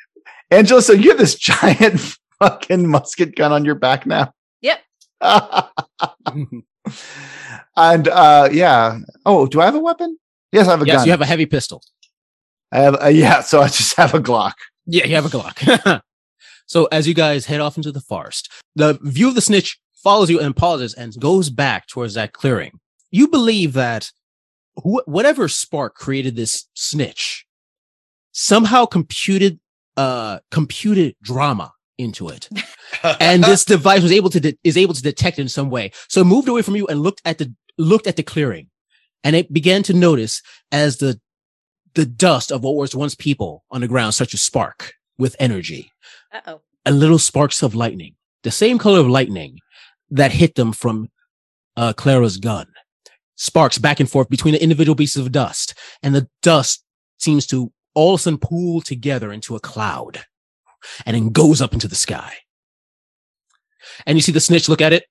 Angela, 0.52 0.82
so 0.82 0.94
you 0.94 1.10
have 1.10 1.18
this 1.20 1.36
giant 1.36 2.18
fucking 2.40 2.88
musket 2.88 3.36
gun 3.36 3.52
on 3.52 3.66
your 3.66 3.76
back 3.76 4.06
now. 4.06 4.34
Yep. 4.62 4.80
and 7.76 8.08
uh 8.08 8.50
yeah. 8.52 9.00
Oh, 9.26 9.48
do 9.48 9.62
I 9.62 9.66
have 9.66 9.76
a 9.76 9.80
weapon? 9.80 10.18
Yes, 10.52 10.68
I 10.68 10.72
have 10.72 10.82
a 10.82 10.86
yes, 10.86 10.98
gun. 10.98 11.06
you 11.06 11.12
have 11.12 11.22
a 11.22 11.26
heavy 11.26 11.46
pistol. 11.46 11.84
I 12.72 12.80
have 12.80 13.02
uh, 13.02 13.08
yeah, 13.08 13.42
so 13.42 13.62
I 13.62 13.68
just 13.68 13.96
have 13.96 14.14
a 14.14 14.20
Glock. 14.20 14.54
Yeah, 14.86 15.06
you 15.06 15.16
have 15.16 15.26
a 15.26 15.30
Glock. 15.30 16.02
so 16.66 16.86
as 16.92 17.08
you 17.08 17.14
guys 17.14 17.46
head 17.46 17.62
off 17.62 17.78
into 17.78 17.92
the 17.92 18.02
forest, 18.02 18.52
the 18.76 18.98
view 19.02 19.28
of 19.28 19.36
the 19.36 19.42
snitch 19.42 19.80
follows 19.94 20.30
you 20.30 20.40
and 20.40 20.56
pauses 20.56 20.94
and 20.94 21.20
goes 21.20 21.50
back 21.50 21.88
towards 21.88 22.14
that 22.14 22.34
clearing. 22.34 22.80
You 23.12 23.28
believe 23.28 23.74
that 23.74 24.12
wh- 24.76 25.08
whatever 25.08 25.48
spark 25.48 25.96
created 25.96 26.36
this 26.36 26.66
snitch 26.74 27.46
somehow 28.32 28.86
computed 28.86 29.60
uh 29.98 30.40
computed 30.52 31.16
drama 31.22 31.74
into 32.00 32.30
it. 32.30 32.50
And 33.20 33.44
this 33.44 33.66
device 33.76 34.02
was 34.02 34.12
able 34.12 34.30
to 34.32 34.40
de- 34.40 34.58
is 34.64 34.78
able 34.78 34.94
to 34.94 35.02
detect 35.02 35.38
it 35.38 35.44
in 35.44 35.50
some 35.50 35.70
way. 35.70 35.92
So 36.08 36.22
it 36.22 36.26
moved 36.26 36.48
away 36.48 36.62
from 36.62 36.76
you 36.76 36.88
and 36.88 37.02
looked 37.02 37.22
at 37.26 37.38
the 37.38 37.54
looked 37.78 38.08
at 38.08 38.16
the 38.16 38.24
clearing. 38.24 38.70
And 39.24 39.36
it 39.36 39.52
began 39.52 39.84
to 39.84 39.94
notice 39.94 40.42
as 40.72 40.98
the 40.98 41.20
the 41.94 42.06
dust 42.06 42.52
of 42.52 42.64
what 42.64 42.76
was 42.76 42.96
once 42.96 43.16
people 43.16 43.64
on 43.70 43.82
the 43.82 43.88
ground 43.88 44.14
such 44.14 44.34
a 44.34 44.38
spark 44.38 44.94
with 45.18 45.36
energy. 45.40 45.92
Uh 46.32 46.42
oh. 46.48 46.62
and 46.86 47.00
little 47.00 47.20
sparks 47.20 47.62
of 47.64 47.76
lightning 47.76 48.16
the 48.44 48.52
same 48.52 48.78
color 48.78 49.00
of 49.00 49.08
lightning 49.08 49.60
that 50.10 50.32
hit 50.32 50.56
them 50.56 50.72
from 50.72 51.10
uh, 51.76 51.94
clara's 51.94 52.38
gun 52.38 52.68
sparks 53.40 53.78
back 53.78 54.00
and 54.00 54.10
forth 54.10 54.30
between 54.30 54.54
the 54.54 54.62
individual 54.62 54.96
pieces 54.96 55.26
of 55.26 55.32
dust. 55.32 55.74
And 56.04 56.14
the 56.14 56.28
dust 56.42 56.84
seems 57.20 57.48
to 57.48 57.72
all 57.96 58.14
of 58.14 58.20
a 58.20 58.24
sudden 58.24 58.38
pool 58.38 58.82
together 58.82 59.32
into 59.32 59.56
a 59.56 59.60
cloud 59.60 60.26
and 61.06 61.16
then 61.16 61.30
goes 61.30 61.62
up 61.62 61.74
into 61.74 61.88
the 61.88 61.96
sky 61.96 62.34
and 64.06 64.18
you 64.18 64.22
see 64.22 64.32
the 64.32 64.40
snitch 64.40 64.70
look 64.70 64.82
at 64.82 64.94
it 64.94 65.06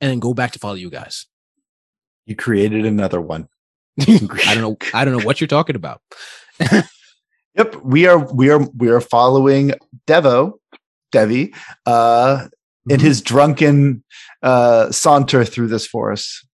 and 0.00 0.10
then 0.10 0.18
go 0.18 0.34
back 0.34 0.52
to 0.52 0.58
follow 0.58 0.74
you 0.74 0.90
guys 0.90 1.26
You 2.26 2.36
created 2.36 2.84
another 2.86 3.20
one. 3.20 3.48
I 4.00 4.54
don't 4.54 4.60
know. 4.60 4.76
I 4.94 5.04
don't 5.04 5.16
know 5.16 5.24
what 5.24 5.40
you're 5.40 5.48
talking 5.48 5.76
about. 5.76 6.00
Yep, 7.58 7.74
we 7.82 8.06
are 8.06 8.18
we 8.32 8.50
are 8.50 8.60
we 8.76 8.88
are 8.88 9.00
following 9.00 9.72
Devo, 10.06 10.52
Devi, 11.10 11.52
uh, 11.86 12.46
in 12.88 13.00
his 13.00 13.20
drunken 13.20 14.04
uh, 14.44 14.92
saunter 14.92 15.44
through 15.44 15.66
this 15.66 15.84
forest. 15.84 16.46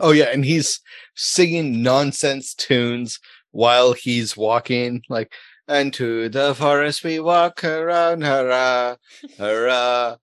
Oh 0.00 0.12
yeah, 0.12 0.26
and 0.26 0.44
he's 0.44 0.78
singing 1.16 1.82
nonsense 1.82 2.54
tunes 2.54 3.18
while 3.50 3.94
he's 3.94 4.36
walking, 4.36 5.02
like 5.08 5.32
and 5.68 5.92
to 5.94 6.28
the 6.28 6.54
forest 6.54 7.04
we 7.04 7.20
walk 7.20 7.64
around, 7.64 8.22
hurrah, 8.22 8.96
hurrah. 9.38 10.16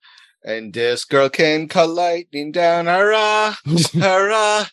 And 0.44 0.74
this 0.74 1.06
girl 1.06 1.30
can 1.30 1.68
call 1.68 1.88
lightning 1.88 2.52
down, 2.52 2.86
hurrah, 2.86 3.56
hurrah. 3.94 4.66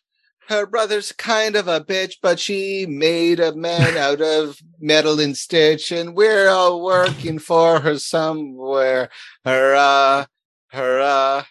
Her 0.48 0.64
brother's 0.64 1.11
kind 1.11 1.57
of 1.57 1.66
a 1.66 1.81
bitch, 1.81 2.14
but 2.22 2.38
she 2.38 2.87
made 2.87 3.40
a 3.40 3.55
man 3.55 3.96
out 3.96 4.20
of 4.20 4.59
metal 4.79 5.18
and 5.18 5.37
stitch, 5.37 5.90
and 5.90 6.14
we're 6.14 6.48
all 6.48 6.85
working 6.85 7.40
for 7.40 7.81
her 7.81 7.98
somewhere. 7.98 9.09
Hurrah, 9.44 10.26
hurrah. 10.68 11.44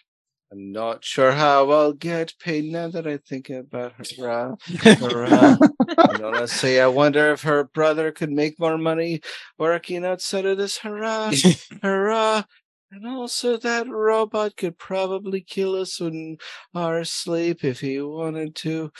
I'm 0.56 0.72
not 0.72 1.04
sure 1.04 1.32
how 1.32 1.70
I'll 1.70 1.92
get 1.92 2.32
paid 2.40 2.64
now 2.72 2.88
that 2.88 3.06
I 3.06 3.18
think 3.18 3.50
about 3.50 3.92
her. 3.92 4.04
hurrah, 4.16 4.54
hurrah. 4.94 5.56
and 6.14 6.24
honestly, 6.24 6.80
I 6.80 6.86
wonder 6.86 7.30
if 7.32 7.42
her 7.42 7.64
brother 7.64 8.10
could 8.10 8.30
make 8.32 8.58
more 8.58 8.78
money 8.78 9.20
working 9.58 10.02
outside 10.06 10.46
of 10.46 10.56
this 10.56 10.78
hurrah, 10.78 11.30
hurrah. 11.82 12.44
And 12.90 13.06
also, 13.06 13.58
that 13.58 13.86
robot 13.86 14.56
could 14.56 14.78
probably 14.78 15.42
kill 15.42 15.74
us 15.74 16.00
in 16.00 16.38
our 16.74 17.04
sleep 17.04 17.62
if 17.62 17.80
he 17.80 18.00
wanted 18.00 18.54
to. 18.56 18.90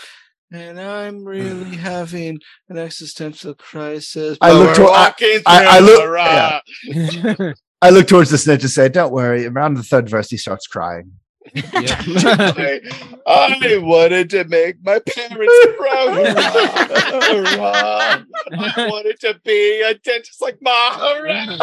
And 0.52 0.78
I'm 0.78 1.24
really 1.24 1.76
having 1.76 2.38
an 2.68 2.76
existential 2.76 3.54
crisis. 3.54 4.36
I 4.42 4.52
look 4.52 4.76
to- 4.76 4.84
I- 4.88 5.14
I- 5.46 5.76
I 5.76 5.78
look- 5.78 6.02
hurrah. 6.02 6.60
I 7.82 7.90
look 7.90 8.08
towards 8.08 8.30
the 8.30 8.36
snitch 8.38 8.62
and 8.62 8.70
say, 8.70 8.88
"Don't 8.90 9.12
worry." 9.12 9.46
Around 9.46 9.74
the 9.74 9.82
third 9.82 10.08
verse, 10.10 10.28
he 10.30 10.36
starts 10.36 10.66
crying. 10.66 11.12
I, 11.54 12.80
I 13.26 13.78
wanted 13.78 14.30
to 14.30 14.44
make 14.44 14.82
my 14.85 14.98
parents 14.98 15.66
proud. 15.76 16.26
I 18.52 18.88
wanted 18.88 19.20
to 19.20 19.38
be 19.44 19.82
a 19.82 19.94
dentist 19.94 20.40
like 20.40 20.59
Mahara. 20.61 21.59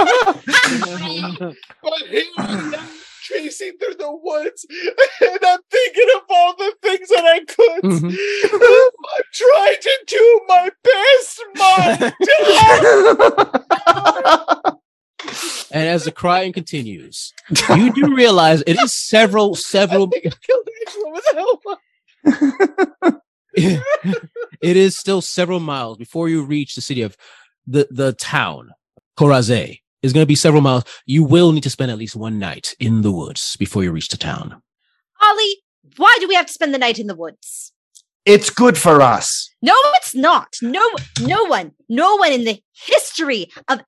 but 1.82 2.02
here 2.10 2.26
I 2.38 2.74
am 2.76 2.90
chasing 3.22 3.78
through 3.78 3.96
the 3.96 4.12
woods 4.12 4.66
and 4.70 5.40
I'm 5.46 5.60
thinking 5.72 6.08
of 6.16 6.22
all 6.30 6.56
the 6.58 6.76
things 6.82 7.10
that 7.10 7.26
I 7.26 7.40
could. 7.46 7.84
Mm-hmm. 7.84 8.10
I'm 9.16 9.24
trying 9.34 9.82
to 9.82 10.04
do 10.08 10.42
my 10.48 10.70
best, 10.84 11.42
Mom. 14.66 14.78
and 15.74 15.90
as 15.90 16.06
the 16.06 16.12
crying 16.12 16.54
continues, 16.54 17.34
you 17.76 17.92
do 17.92 18.16
realize 18.16 18.62
it 18.68 18.80
is 18.80 18.94
several, 18.94 19.52
I 19.56 19.58
several. 19.58 20.08
think 20.08 20.28
I 20.28 20.30
killed 20.30 20.70
Angela 20.88 21.12
with 21.12 21.26
help. 23.04 23.22
it 24.62 24.78
is 24.78 24.96
still 24.96 25.20
several 25.22 25.60
miles 25.60 25.98
before 25.98 26.30
you 26.30 26.44
reach 26.44 26.76
the 26.76 26.82
city 26.82 27.02
of 27.02 27.18
the 27.66 27.88
the 27.90 28.14
town. 28.14 28.72
Coraze 29.18 29.50
It's 29.50 30.14
going 30.14 30.24
to 30.24 30.28
be 30.28 30.36
several 30.36 30.62
miles. 30.62 30.84
You 31.08 31.24
will 31.24 31.52
need 31.52 31.64
to 31.64 31.70
spend 31.72 31.92
at 31.92 31.98
least 31.98 32.16
one 32.16 32.38
night 32.38 32.76
in 32.80 33.02
the 33.02 33.12
woods 33.12 33.58
before 33.58 33.84
you 33.84 33.92
reach 33.92 34.10
the 34.10 34.18
town. 34.18 34.62
Ollie, 35.22 35.58
why 35.98 36.16
do 36.20 36.28
we 36.28 36.36
have 36.36 36.46
to 36.46 36.54
spend 36.54 36.74
the 36.74 36.80
night 36.80 37.00
in 37.00 37.08
the 37.08 37.16
woods? 37.16 37.74
It's 38.26 38.50
good 38.50 38.78
for 38.78 39.02
us. 39.02 39.50
No, 39.62 39.74
it's 39.96 40.16
not. 40.16 40.56
No, 40.62 40.88
no 41.22 41.46
one, 41.46 41.72
no 41.90 42.16
one 42.16 42.32
in 42.32 42.46
the 42.46 42.62
history 42.74 43.50
of 43.68 43.82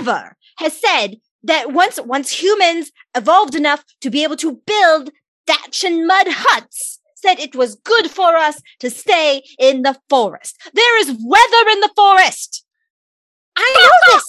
ever 0.00 0.36
has 0.56 0.78
said 0.78 1.16
that 1.42 1.72
once 1.72 1.98
once 2.00 2.42
humans 2.42 2.92
evolved 3.16 3.54
enough 3.54 3.84
to 4.00 4.10
be 4.10 4.22
able 4.22 4.36
to 4.36 4.60
build 4.66 5.10
thatch 5.46 5.84
and 5.84 6.06
mud 6.06 6.26
huts, 6.28 7.00
said 7.14 7.38
it 7.38 7.54
was 7.54 7.76
good 7.76 8.10
for 8.10 8.36
us 8.36 8.60
to 8.80 8.90
stay 8.90 9.42
in 9.58 9.82
the 9.82 9.98
forest. 10.08 10.56
There 10.74 11.00
is 11.00 11.08
weather 11.08 11.70
in 11.70 11.80
the 11.80 11.92
forest. 11.96 12.64
I 13.56 13.74
know 13.78 14.12
this. 14.12 14.24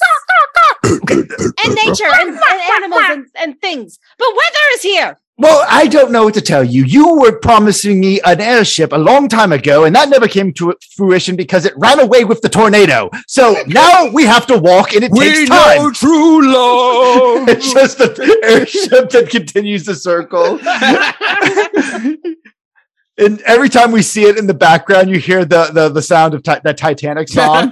and 1.66 1.76
nature 1.76 2.12
and, 2.14 2.30
and 2.30 2.84
animals 2.84 3.04
and, 3.10 3.26
and 3.38 3.62
things. 3.62 3.98
But 4.18 4.28
weather 4.32 4.68
is 4.74 4.82
here. 4.82 5.20
Well, 5.38 5.66
I 5.68 5.88
don't 5.88 6.12
know 6.12 6.26
what 6.26 6.36
to 6.36 6.42
tell 6.42 6.64
you. 6.64 6.84
You 6.86 7.16
were 7.16 7.40
promising 7.40 8.00
me 8.00 8.22
an 8.22 8.40
airship 8.40 8.94
a 8.94 8.98
long 8.98 9.28
time 9.28 9.52
ago, 9.52 9.86
and 9.86 9.96
that 9.96 10.10
never 10.10 10.28
came 10.28 10.54
to 10.54 10.76
fruition 10.96 11.36
because 11.36 11.66
it 11.66 11.74
ran 11.76 12.00
away 12.00 12.24
with 12.24 12.42
the 12.42 12.50
tornado. 12.50 13.10
So 13.28 13.56
now 13.66 14.12
we 14.12 14.26
have 14.26 14.46
to 14.48 14.58
walk, 14.60 14.94
and 14.94 15.04
it 15.04 15.12
takes 15.12 15.50
time. 15.50 15.78
Know 15.78 15.92
true 15.92 16.54
love. 16.54 17.50
It's 17.50 17.74
just 17.74 18.00
an 18.00 18.16
airship 18.44 19.10
that 19.10 19.30
continues 19.30 19.86
to 19.86 19.96
circle. 19.96 20.60
and 23.18 23.42
every 23.42 23.70
time 23.70 23.92
we 23.92 24.04
see 24.04 24.26
it 24.26 24.38
in 24.38 24.46
the 24.46 24.54
background, 24.54 25.10
you 25.10 25.18
hear 25.18 25.46
the 25.46 25.72
the, 25.74 25.90
the 25.90 26.02
sound 26.02 26.36
of 26.36 26.44
ti- 26.44 26.62
that 26.64 26.78
Titanic 26.78 27.28
song. 27.28 27.72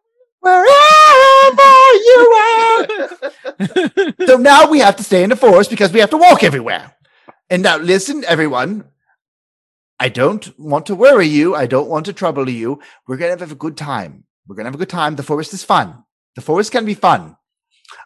Wherever 0.44 1.72
you 2.08 2.20
are. 2.44 2.86
so 4.26 4.36
now 4.36 4.68
we 4.68 4.78
have 4.80 4.96
to 4.96 5.02
stay 5.02 5.22
in 5.22 5.30
the 5.30 5.36
forest 5.36 5.70
because 5.70 5.90
we 5.90 6.00
have 6.00 6.10
to 6.10 6.18
walk 6.18 6.44
everywhere. 6.44 6.94
And 7.48 7.62
now 7.62 7.78
listen, 7.78 8.24
everyone. 8.26 8.84
I 9.98 10.10
don't 10.10 10.52
want 10.58 10.84
to 10.86 10.94
worry 10.94 11.28
you. 11.28 11.54
I 11.54 11.64
don't 11.64 11.88
want 11.88 12.04
to 12.06 12.12
trouble 12.12 12.50
you. 12.50 12.80
We're 13.06 13.16
gonna 13.16 13.38
have 13.38 13.52
a 13.52 13.54
good 13.54 13.78
time. 13.78 14.24
We're 14.46 14.56
gonna 14.56 14.68
have 14.68 14.74
a 14.74 14.84
good 14.84 14.90
time. 14.90 15.16
The 15.16 15.22
forest 15.22 15.54
is 15.54 15.64
fun. 15.64 16.04
The 16.34 16.42
forest 16.42 16.72
can 16.72 16.84
be 16.84 16.94
fun. 16.94 17.36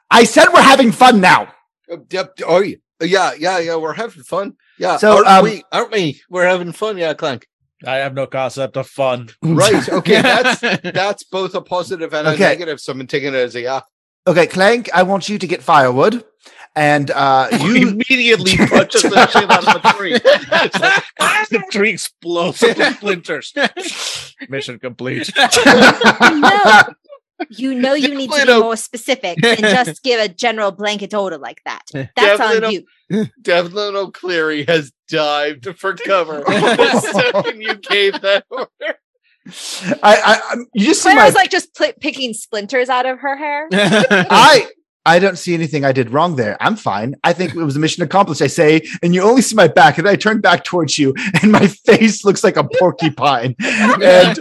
I 0.09 0.23
said 0.23 0.47
we're 0.53 0.63
having 0.63 0.93
fun 0.93 1.21
now. 1.21 1.53
Oh, 1.91 2.05
yep. 2.11 2.39
Yeah, 2.39 2.61
yeah, 3.01 3.33
yeah, 3.37 3.59
yeah. 3.59 3.77
We're 3.77 3.95
having 3.95 4.23
fun. 4.23 4.57
Yeah. 4.79 4.99
So, 4.99 5.17
aren't 5.17 5.27
um, 5.27 5.45
we? 5.45 5.65
Aren't 5.73 5.91
we? 5.91 6.21
We're 6.31 6.47
having 6.47 6.71
fun. 6.71 6.99
Yeah, 6.99 7.15
Clank. 7.15 7.49
I 7.87 7.97
have 7.97 8.15
no 8.15 8.27
concept 8.27 8.77
of 8.77 8.89
fun. 8.89 9.29
Right. 9.43 9.89
Okay. 9.89 10.21
That's 10.23 10.61
that's 10.83 11.25
both 11.25 11.55
a 11.55 11.61
positive 11.61 12.13
and 12.13 12.27
a 12.29 12.31
Okay. 12.33 12.43
negative. 12.45 12.81
So 12.81 12.93
I'm 12.93 13.07
taking 13.07 13.29
it 13.35 13.37
as 13.37 13.55
a 13.55 13.61
yeah. 13.63 13.81
Okay, 14.27 14.47
Clank, 14.47 14.91
I 14.93 15.05
want 15.05 15.29
you 15.29 15.39
to 15.39 15.47
get 15.47 15.63
firewood. 15.63 16.25
And 16.77 17.11
uh 17.11 17.49
You 17.61 17.75
you 17.75 17.89
immediately 17.91 18.57
punches 18.69 19.03
the 19.03 19.27
shit 19.29 19.51
out 19.51 19.67
of 19.77 19.83
the 19.83 19.89
tree. 19.97 20.15
It's 20.15 20.79
like, 20.81 21.49
the 21.51 21.65
tree 21.71 21.91
explodes 21.91 22.63
into 22.63 22.93
splinters. 22.95 23.55
Mission 24.49 24.79
complete. 24.79 25.31
No. 25.37 26.83
You 27.51 27.73
know 27.75 27.95
you 27.95 28.09
need 28.15 28.31
to 28.31 28.37
Definitely 28.37 28.41
be 28.41 28.47
don't- 28.47 28.63
more 28.63 28.77
specific 28.77 29.39
and 29.45 29.61
just 29.61 30.03
give 30.03 30.21
a 30.21 30.29
general 30.29 30.73
blanket 30.73 31.15
order 31.15 31.39
like 31.39 31.63
that. 31.65 31.83
That's 31.93 32.11
Definitely 32.17 32.57
on 32.57 32.63
don't- 32.63 32.73
you. 32.73 32.85
Devlin 33.43 33.97
O'Cleary 33.97 34.65
has 34.65 34.93
dived 35.09 35.79
for 35.79 35.95
cover 35.95 36.41
the 36.47 37.01
second 37.01 37.63
you 37.63 37.75
gave 37.77 38.21
that 38.21 38.45
order. 38.51 38.69
I, 40.03 40.41
I 40.53 40.57
you 40.75 40.87
just 40.87 41.03
see 41.03 41.15
my 41.15 41.31
like 41.31 41.51
just 41.51 41.75
pl- 41.75 41.95
picking 42.01 42.35
splinters 42.35 42.89
out 42.91 43.07
of 43.07 43.19
her 43.21 43.37
hair. 43.37 43.69
I 43.73 44.69
I 45.07 45.19
don't 45.21 45.39
see 45.39 45.55
anything 45.55 45.87
I 45.87 45.93
did 45.93 46.11
wrong 46.11 46.37
there. 46.37 46.59
I'm 46.61 46.77
fine. 46.77 47.15
I 47.25 47.33
think 47.33 47.55
it 47.55 47.63
was 47.63 47.77
a 47.77 47.79
mission 47.79 48.03
accomplished. 48.03 48.43
I 48.43 48.47
say, 48.47 48.83
and 49.03 49.15
you 49.15 49.23
only 49.23 49.41
see 49.41 49.55
my 49.55 49.67
back, 49.67 49.97
and 49.97 50.07
I 50.07 50.17
turn 50.17 50.43
back 50.43 50.65
towards 50.65 50.99
you, 50.99 51.15
and 51.43 51.51
my 51.51 51.67
face 51.67 52.27
looks 52.27 52.45
like 52.45 52.59
a 52.59 52.65
porcupine. 52.79 53.55
And 53.59 54.39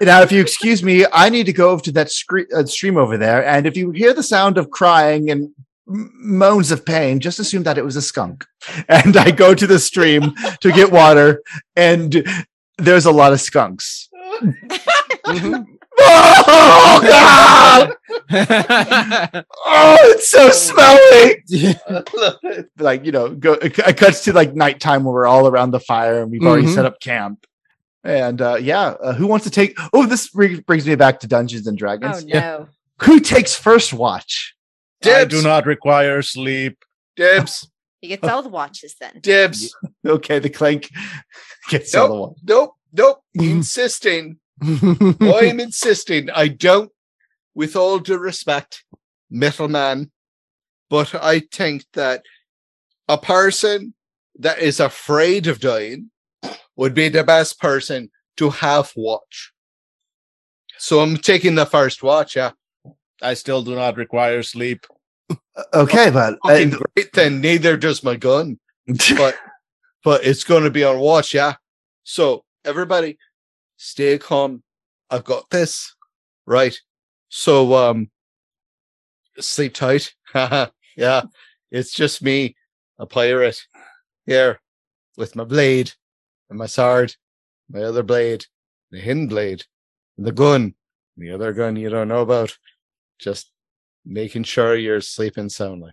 now, 0.00 0.22
if 0.22 0.32
you 0.32 0.40
excuse 0.40 0.82
me, 0.82 1.06
I 1.12 1.28
need 1.28 1.46
to 1.46 1.52
go 1.52 1.70
over 1.70 1.82
to 1.84 1.92
that 1.92 2.10
scre- 2.10 2.52
uh, 2.52 2.64
stream 2.64 2.96
over 2.96 3.16
there, 3.16 3.46
and 3.46 3.68
if 3.68 3.76
you 3.76 3.92
hear 3.92 4.12
the 4.12 4.22
sound 4.24 4.58
of 4.58 4.70
crying 4.70 5.30
and 5.30 5.44
m- 5.44 5.54
moans 5.88 6.70
of 6.70 6.84
pain, 6.84 7.18
just 7.20 7.38
assume 7.38 7.62
that 7.64 7.78
it 7.78 7.84
was 7.84 7.96
a 7.96 8.02
skunk. 8.02 8.44
And 8.88 9.16
I 9.16 9.30
go 9.30 9.54
to 9.54 9.66
the 9.66 9.78
stream 9.78 10.34
to 10.60 10.70
get 10.72 10.92
water, 10.92 11.42
and 11.76 12.24
there's 12.76 13.06
a 13.06 13.12
lot 13.12 13.32
of 13.32 13.40
skunks. 13.40 14.08
Oh 16.00 17.00
God! 17.02 17.92
Oh, 19.66 19.96
it's 20.12 20.30
so 20.30 20.50
smelly. 20.50 21.42
like 22.78 23.04
you 23.04 23.10
know, 23.10 23.34
go. 23.34 23.54
It 23.54 23.70
cuts 23.96 24.22
to 24.24 24.32
like 24.32 24.54
nighttime 24.54 25.02
where 25.02 25.12
we're 25.12 25.26
all 25.26 25.48
around 25.48 25.72
the 25.72 25.80
fire 25.80 26.22
and 26.22 26.30
we've 26.30 26.42
already 26.44 26.68
Mhm. 26.68 26.74
set 26.74 26.84
up 26.84 27.00
camp. 27.00 27.44
And 28.04 28.40
uh, 28.40 28.58
yeah, 28.60 28.94
uh, 29.02 29.12
who 29.14 29.26
wants 29.26 29.44
to 29.44 29.50
take? 29.50 29.76
Oh, 29.92 30.06
this 30.06 30.28
bring- 30.28 30.60
brings 30.60 30.86
me 30.86 30.94
back 30.94 31.18
to 31.20 31.26
Dungeons 31.26 31.66
and 31.66 31.76
Oh 31.76 31.78
Dragons. 31.80 32.24
no. 32.24 32.68
Who 33.02 33.18
takes 33.20 33.54
first 33.56 33.92
watch? 33.92 34.54
I 35.04 35.24
do 35.24 35.42
not 35.42 35.66
require 35.66 36.22
sleep. 36.22 36.84
Dibs. 37.16 37.68
You 38.00 38.10
get 38.10 38.22
all 38.30 38.44
the 38.44 38.48
watches 38.48 38.94
then. 39.00 39.18
Dibs. 39.22 39.74
Okay, 40.06 40.38
the 40.38 40.48
clank 40.48 40.88
gets 41.68 41.92
Nope. 41.92 42.10
all 42.10 42.14
the 42.16 42.20
one. 42.22 42.34
Nope. 42.44 42.74
Nope. 42.92 43.22
insisting. 43.34 44.38
I'm 44.62 45.58
insisting. 45.58 46.30
I 46.30 46.46
don't, 46.46 46.92
with 47.56 47.74
all 47.74 47.98
due 47.98 48.18
respect, 48.18 48.84
metal 49.30 49.66
man, 49.66 50.12
but 50.88 51.12
I 51.12 51.40
think 51.40 51.86
that 51.94 52.22
a 53.08 53.18
person 53.18 53.94
that 54.38 54.60
is 54.60 54.78
afraid 54.78 55.48
of 55.48 55.58
dying 55.58 56.12
would 56.76 56.94
be 56.94 57.08
the 57.08 57.24
best 57.24 57.58
person 57.58 58.12
to 58.36 58.50
have 58.50 58.92
watch. 58.94 59.52
So 60.78 61.00
I'm 61.00 61.16
taking 61.16 61.56
the 61.56 61.66
first 61.66 62.04
watch. 62.04 62.36
Yeah. 62.36 62.52
I 63.20 63.34
still 63.34 63.62
do 63.62 63.74
not 63.74 63.96
require 63.96 64.44
sleep. 64.44 64.86
Okay, 65.74 66.10
but 66.10 66.38
uh, 66.44 66.64
great. 66.64 67.12
Then 67.12 67.40
neither 67.40 67.76
does 67.76 68.02
my 68.02 68.16
gun. 68.16 68.58
But 69.16 69.36
but 70.04 70.24
it's 70.24 70.44
going 70.44 70.64
to 70.64 70.70
be 70.70 70.84
on 70.84 70.98
watch. 70.98 71.34
Yeah. 71.34 71.54
So 72.04 72.44
everybody 72.64 73.18
stay 73.76 74.18
calm. 74.18 74.62
I've 75.10 75.24
got 75.24 75.50
this. 75.50 75.94
Right. 76.46 76.78
So, 77.28 77.74
um, 77.74 78.10
sleep 79.38 79.74
tight. 79.74 80.14
yeah. 80.34 81.22
It's 81.70 81.92
just 81.92 82.22
me, 82.22 82.56
a 82.98 83.06
pirate 83.06 83.60
here 84.24 84.60
with 85.16 85.36
my 85.36 85.44
blade 85.44 85.92
and 86.48 86.58
my 86.58 86.66
sword, 86.66 87.14
my 87.68 87.82
other 87.82 88.02
blade, 88.02 88.46
the 88.90 89.00
hind 89.00 89.28
blade, 89.28 89.64
and 90.16 90.26
the 90.26 90.32
gun, 90.32 90.74
the 91.16 91.30
other 91.30 91.52
gun 91.52 91.76
you 91.76 91.90
don't 91.90 92.08
know 92.08 92.22
about. 92.22 92.56
Just 93.18 93.52
making 94.08 94.44
sure 94.44 94.74
you're 94.74 95.00
sleeping 95.00 95.48
soundly. 95.48 95.92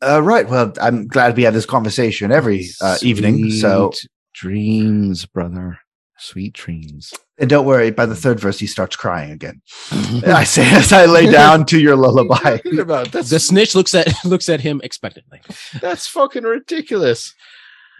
Uh, 0.00 0.22
right. 0.22 0.48
Well, 0.48 0.72
I'm 0.80 1.08
glad 1.08 1.36
we 1.36 1.42
have 1.42 1.54
this 1.54 1.66
conversation 1.66 2.30
every 2.30 2.68
uh, 2.80 2.96
evening. 3.02 3.50
So, 3.50 3.92
dreams, 4.32 5.26
brother. 5.26 5.78
Sweet 6.20 6.52
dreams. 6.52 7.12
and 7.38 7.48
don't 7.48 7.64
worry. 7.64 7.92
By 7.92 8.04
the 8.06 8.16
third 8.16 8.40
verse, 8.40 8.58
he 8.58 8.66
starts 8.66 8.96
crying 8.96 9.30
again. 9.30 9.62
I 10.26 10.42
say 10.42 10.68
as 10.72 10.92
I 10.92 11.04
lay 11.06 11.30
down 11.30 11.64
to 11.66 11.78
your 11.80 11.94
lullaby. 11.94 12.56
Talking 12.56 12.80
about 12.80 13.12
that's 13.12 13.30
The 13.30 13.38
snitch 13.38 13.76
looks 13.76 13.94
at 13.94 14.08
looks 14.24 14.48
at 14.48 14.60
him 14.60 14.80
expectantly. 14.82 15.40
that's 15.80 16.08
fucking 16.08 16.42
ridiculous. 16.42 17.32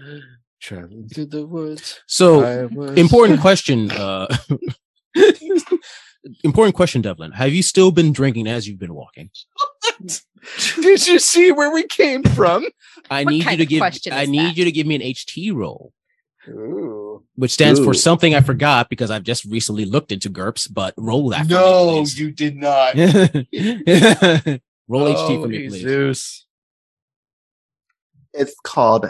Traveling 0.61 1.09
through 1.09 1.27
the 1.27 1.47
woods. 1.47 2.01
So 2.07 2.67
was- 2.73 2.99
important 2.99 3.41
question. 3.41 3.93
Uh, 3.93 4.27
important 6.45 6.74
question, 6.76 7.03
Devlin. 7.03 7.33
Have 7.33 7.53
you 7.53 7.62
still 7.62 7.91
been 7.93 8.12
drinking 8.12 8.47
as 8.47 8.66
you've 8.68 8.79
been 8.79 8.95
walking? 8.95 9.31
Did 10.81 11.07
you 11.07 11.18
see 11.18 11.51
where 11.53 11.70
we 11.72 11.85
came 11.87 12.22
from? 12.22 12.66
I 13.11 13.24
What 13.24 13.31
need 13.33 13.39
you 13.39 13.45
kind 13.45 13.59
to 13.59 13.64
of 13.64 13.68
give. 13.68 13.81
question 13.81 14.12
I 14.12 14.22
is 14.22 14.29
need 14.29 14.47
that? 14.51 14.57
you 14.57 14.64
to 14.64 14.72
give 14.72 14.87
me 14.87 14.95
an 14.95 15.01
HT 15.03 15.53
roll, 15.55 15.93
Ooh. 16.49 17.24
which 17.35 17.51
stands 17.51 17.81
Ooh. 17.81 17.85
for 17.85 17.95
something 17.95 18.35
I 18.35 18.41
forgot 18.41 18.89
because 18.89 19.11
I've 19.11 19.24
just 19.24 19.45
recently 19.45 19.85
looked 19.85 20.12
into 20.12 20.31
GURPS. 20.31 20.72
But 20.72 20.95
roll 20.97 21.29
that. 21.31 21.43
for 21.47 21.49
me, 21.49 21.55
No, 21.55 21.97
please. 22.03 22.18
you 22.20 22.31
did 22.31 22.57
not. 22.57 22.95
roll 24.89 25.07
HT 25.07 25.16
Oh, 25.16 25.43
for 25.43 25.49
me, 25.49 25.68
please. 25.68 25.83
Jesus. 25.83 26.47
It's 28.35 28.55
called 28.62 29.07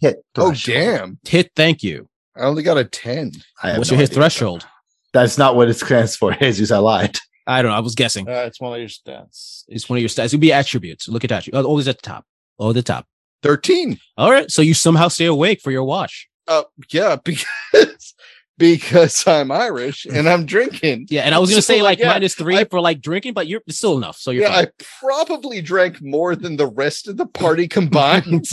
hit. 0.00 0.16
Oh, 0.36 0.48
threshold. 0.52 0.64
damn. 0.76 1.18
Hit. 1.26 1.50
Thank 1.56 1.82
you. 1.82 2.08
I 2.36 2.42
only 2.42 2.62
got 2.62 2.76
a 2.78 2.84
10. 2.84 3.32
I 3.62 3.68
have 3.70 3.78
What's 3.78 3.90
no 3.90 3.94
your 3.94 4.00
hit 4.00 4.10
idea. 4.10 4.14
threshold? 4.22 4.66
That's 5.12 5.38
not 5.38 5.56
what 5.56 5.68
it 5.68 5.74
stands 5.74 6.16
for. 6.16 6.32
Jesus, 6.40 6.70
I 6.70 6.78
lied. 6.78 7.16
I 7.46 7.62
don't 7.62 7.70
know. 7.70 7.76
I 7.76 7.80
was 7.80 7.94
guessing. 7.94 8.28
Uh, 8.28 8.44
it's 8.46 8.60
one 8.60 8.74
of 8.74 8.78
your 8.78 8.88
stats. 8.88 9.64
It's 9.68 9.88
one 9.88 9.96
of 9.96 10.02
your 10.02 10.10
stats. 10.10 10.26
It 10.26 10.32
would 10.34 10.40
be 10.40 10.52
attributes. 10.52 11.08
Look 11.08 11.24
at 11.24 11.30
that. 11.30 11.48
Oh, 11.52 11.62
always 11.64 11.88
at 11.88 11.96
the 11.96 12.02
top. 12.02 12.26
Oh, 12.58 12.72
the 12.72 12.82
top. 12.82 13.06
13. 13.42 13.98
All 14.18 14.30
right. 14.30 14.50
So 14.50 14.60
you 14.62 14.74
somehow 14.74 15.08
stay 15.08 15.24
awake 15.26 15.60
for 15.62 15.70
your 15.70 15.84
watch. 15.84 16.28
Uh, 16.46 16.64
yeah, 16.92 17.16
because 17.24 18.14
because 18.58 19.26
I'm 19.26 19.50
Irish 19.52 20.04
and 20.06 20.28
I'm 20.28 20.44
drinking. 20.44 21.06
Yeah, 21.10 21.22
and 21.22 21.34
I 21.34 21.38
was 21.38 21.48
gonna 21.50 21.62
So, 21.62 21.74
say 21.74 21.82
like 21.82 21.98
yeah, 22.00 22.08
minus 22.08 22.34
three 22.34 22.58
I- 22.58 22.64
for 22.64 22.80
like 22.80 23.00
drinking, 23.00 23.34
but 23.34 23.46
you're 23.46 23.60
still 23.68 23.96
enough. 23.96 24.16
So 24.18 24.30
you're 24.30 24.42
Yeah, 24.44 24.54
fine. 24.54 24.66
I 24.66 24.84
probably 25.00 25.62
drank 25.62 26.02
more 26.02 26.34
than 26.34 26.56
the 26.56 26.66
rest 26.66 27.06
of 27.06 27.16
the 27.16 27.26
party 27.26 27.68
combined, 27.78 28.50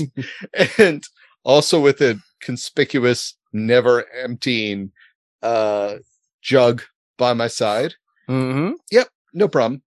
and 0.78 1.04
also 1.44 1.80
with 1.82 2.02
a 2.02 2.20
conspicuous, 2.42 3.36
never 3.54 4.06
emptying 4.14 4.92
uh 5.42 5.96
jug 6.46 6.84
by 7.18 7.34
my 7.34 7.48
side. 7.48 7.96
Mhm. 8.30 8.74
Yep, 8.92 9.08
no 9.34 9.48
problem. 9.48 9.82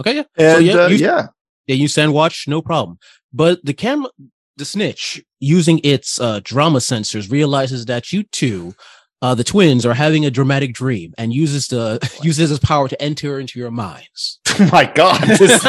Okay, 0.00 0.14
yeah. 0.16 0.22
And 0.38 0.64
yeah, 0.64 0.74
uh, 0.74 0.86
you- 0.88 0.96
yeah, 0.96 1.26
Yeah, 1.66 1.76
you 1.76 1.88
send 1.88 2.12
watch, 2.12 2.44
no 2.48 2.62
problem. 2.62 2.98
But 3.32 3.64
the 3.64 3.74
camera, 3.74 4.10
the 4.56 4.64
snitch, 4.64 5.22
using 5.40 5.80
its 5.84 6.20
uh, 6.20 6.40
drama 6.44 6.78
sensors, 6.80 7.30
realizes 7.30 7.86
that 7.86 8.12
you 8.12 8.22
two, 8.24 8.74
uh, 9.22 9.34
the 9.34 9.44
twins, 9.44 9.84
are 9.86 9.94
having 9.94 10.24
a 10.24 10.30
dramatic 10.30 10.72
dream 10.74 11.12
and 11.18 11.32
uses 11.32 11.68
the 11.68 11.86
uses 12.22 12.50
his 12.50 12.58
power 12.60 12.88
to 12.88 13.00
enter 13.02 13.38
into 13.40 13.58
your 13.58 13.70
minds. 13.70 14.40
oh 14.60 14.68
my 14.72 14.84
God, 14.84 15.20
this- 15.38 15.64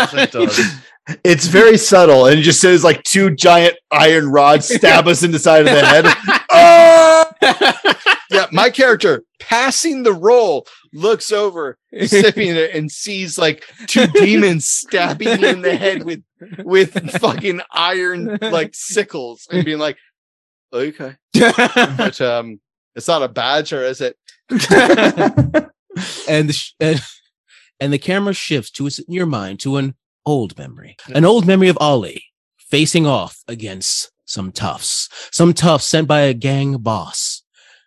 it's 1.24 1.48
very 1.48 1.78
subtle, 1.78 2.26
and 2.28 2.40
it 2.40 2.44
just 2.44 2.62
says 2.62 2.84
like 2.84 3.02
two 3.04 3.30
giant 3.36 3.76
iron 3.92 4.30
rods 4.32 4.68
stab 4.68 5.08
us 5.08 5.22
in 5.24 5.32
the 5.32 5.40
side 5.40 5.66
of 5.68 5.74
the 5.74 5.86
head. 5.86 6.06
Oh! 6.56 7.26
Yeah, 8.34 8.48
my 8.52 8.70
character 8.70 9.24
passing 9.40 10.04
the 10.04 10.14
roll 10.14 10.66
looks 10.94 11.32
over, 11.32 11.78
sipping 12.06 12.50
it, 12.50 12.76
and 12.76 12.92
sees 12.92 13.38
like 13.38 13.66
two 13.88 14.08
demons 14.14 14.68
stabbing 14.68 15.42
me 15.42 15.50
in 15.50 15.62
the 15.62 15.76
head 15.76 16.04
with 16.04 16.24
with 16.60 17.12
fucking 17.20 17.62
iron 17.72 18.38
like 18.42 18.72
sickles 18.74 19.48
and 19.52 19.66
being 19.66 19.80
like, 19.80 19.98
okay. 20.72 21.16
But 21.34 22.20
um 22.22 22.60
it's 22.96 23.08
not 23.08 23.24
a 23.24 23.28
badger, 23.28 23.84
is 23.84 24.02
it? 24.02 24.18
and 26.28 26.50
the 26.50 26.54
sh- 26.54 26.74
and, 26.80 27.02
and 27.80 27.94
the 27.94 27.98
camera 27.98 28.34
shifts 28.34 28.72
to 28.72 28.88
its, 28.88 29.00
in 29.00 29.14
your 29.14 29.26
mind 29.26 29.60
to 29.62 29.78
an 29.78 29.96
old 30.26 30.58
memory, 30.58 30.96
an 31.14 31.26
old 31.26 31.46
memory 31.46 31.70
of 31.70 31.78
Ollie 31.82 32.26
facing 32.58 33.06
off 33.06 33.44
against 33.48 34.12
some 34.26 34.52
toughs, 34.52 35.10
some 35.32 35.54
toughs 35.54 35.86
sent 35.86 36.08
by 36.08 36.22
a 36.22 36.34
gang 36.34 36.78
boss, 36.78 37.43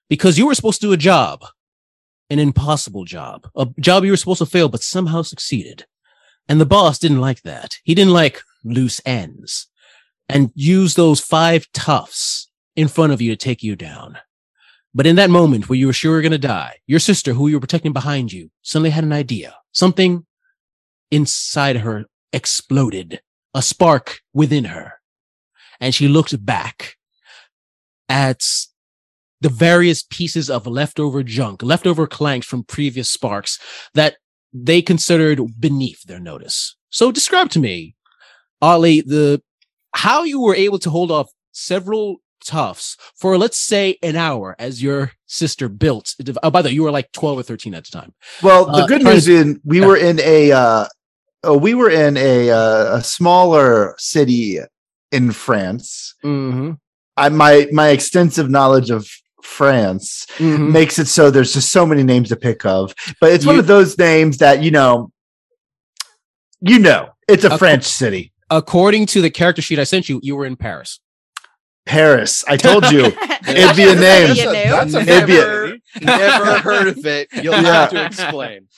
because 0.09 0.39
you 0.39 0.47
were 0.47 0.55
supposed 0.55 0.81
to 0.81 0.89
do 0.89 0.93
a 0.93 0.97
job, 0.97 1.45
an 2.31 2.39
impossible 2.39 3.05
job, 3.05 3.49
a 3.57 3.67
job 3.81 4.05
you 4.05 4.11
were 4.11 4.17
supposed 4.17 4.39
to 4.39 4.47
fail 4.47 4.69
but 4.69 4.83
somehow 4.83 5.23
succeeded, 5.23 5.87
and 6.49 6.61
the 6.61 6.67
boss 6.67 6.99
didn't 6.99 7.21
like 7.21 7.43
that. 7.43 7.79
He 7.85 7.95
didn't 7.95 8.13
like 8.13 8.43
loose 8.65 9.01
ends, 9.05 9.69
and 10.29 10.51
used 10.55 10.97
those 10.97 11.21
five 11.21 11.67
toughs 11.73 12.49
in 12.75 12.89
front 12.89 13.13
of 13.13 13.21
you 13.21 13.31
to 13.31 13.37
take 13.37 13.63
you 13.63 13.77
down. 13.77 14.19
But 14.95 15.07
in 15.07 15.17
that 15.17 15.31
moment 15.31 15.69
where 15.69 15.79
you 15.79 15.87
were 15.87 15.93
sure 15.93 16.13
you 16.13 16.17
were 16.17 16.23
going 16.23 16.33
to 16.33 16.39
die, 16.39 16.79
your 16.87 17.01
sister, 17.01 17.35
who 17.35 17.49
you 17.49 17.57
were 17.57 17.61
protecting 17.61 17.93
behind 17.93 18.33
you, 18.33 18.51
suddenly 18.63 18.91
had 18.91 19.05
an 19.05 19.13
idea. 19.13 19.55
Something 19.73 20.25
inside 21.11 21.77
her 21.77 22.07
exploded, 22.33 23.21
a 23.53 23.61
spark 23.61 24.21
within 24.33 24.65
her. 24.65 24.95
And 25.81 25.95
she 25.95 26.09
looked 26.09 26.45
back 26.45 26.97
at 28.09 28.43
the 29.41 29.49
various 29.49 30.03
pieces 30.03 30.49
of 30.49 30.67
leftover 30.67 31.23
junk, 31.23 31.63
leftover 31.63 32.07
clanks 32.07 32.47
from 32.47 32.65
previous 32.65 33.11
sparks 33.11 33.59
that 33.95 34.17
they 34.53 34.81
considered 34.81 35.41
beneath 35.59 36.03
their 36.05 36.21
notice. 36.21 36.77
So 36.91 37.13
describe 37.13 37.51
to 37.51 37.59
me, 37.59 37.95
Ollie, 38.63 39.03
the 39.03 39.43
how 39.95 40.25
you 40.25 40.41
were 40.41 40.55
able 40.55 40.79
to 40.81 40.91
hold 40.91 41.11
off 41.11 41.31
several 41.53 42.17
toughs 42.45 42.97
for 43.15 43.37
let's 43.37 43.59
say 43.59 43.99
an 44.03 44.17
hour 44.17 44.55
as 44.59 44.83
your 44.83 45.13
sister 45.27 45.69
built. 45.69 46.15
Oh, 46.43 46.51
by 46.51 46.63
the 46.63 46.69
way, 46.69 46.75
you 46.75 46.83
were 46.83 46.91
like 46.91 47.13
12 47.13 47.39
or 47.39 47.43
13 47.43 47.75
at 47.75 47.85
the 47.85 47.91
time. 47.91 48.15
Well, 48.43 48.67
the 48.67 48.85
Uh, 48.85 48.87
good 48.87 49.03
news 49.03 49.29
in 49.29 49.61
we 49.65 49.81
were 49.81 49.97
in 49.97 50.21
a 50.21 50.53
uh, 50.53 50.87
uh, 51.47 51.55
we 51.55 51.75
were 51.75 51.91
in 51.91 52.17
a 52.17 52.51
uh, 52.51 52.97
a 52.97 53.05
smaller 53.05 53.95
city 53.99 54.59
in 55.13 55.33
France. 55.33 56.15
Mm-hmm. 56.25 56.73
I 57.17 57.29
my 57.31 57.69
my 57.73 57.89
extensive 57.89 58.51
knowledge 58.51 58.91
of 58.91 59.09
France 59.47 60.27
Mm-hmm. 60.37 60.73
makes 60.73 60.99
it 60.99 61.07
so 61.07 61.31
there's 61.31 61.53
just 61.55 61.71
so 61.73 61.87
many 61.87 62.03
names 62.03 62.29
to 62.29 62.37
pick 62.37 62.67
of, 62.67 62.95
but 63.21 63.33
it's 63.33 63.47
one 63.47 63.59
of 63.59 63.67
those 63.67 63.97
names 63.97 64.39
that 64.39 64.63
you 64.63 64.71
know, 64.71 65.11
you 66.61 66.79
know, 66.79 67.11
it's 67.29 67.45
a 67.45 67.53
Of 67.53 67.59
French 67.59 67.85
city, 67.85 68.33
According 68.51 69.07
to 69.07 69.21
the 69.23 69.31
character 69.31 69.63
sheet 69.63 69.79
I 69.79 69.85
sent 69.85 70.09
you, 70.09 70.21
you 70.23 70.37
were 70.37 70.47
in 70.47 70.57
Paris. 70.57 71.01
Paris. 71.87 72.45
I 72.49 72.57
told 72.57 72.91
you. 72.91 73.05
It'd 73.49 73.77
be 73.77 73.89
a 73.89 73.95
name. 73.95 74.35
You 74.37 74.45
knew. 74.47 74.53
That's 74.53 74.95
a 74.95 75.01
It'd 75.01 75.25
a- 75.25 75.27
memory. 75.27 75.83
Never 76.03 76.59
heard 76.59 76.89
of 76.89 77.07
it. 77.07 77.29
You'll 77.43 77.55
have 77.55 77.91
to 77.91 78.05
explain. 78.07 78.69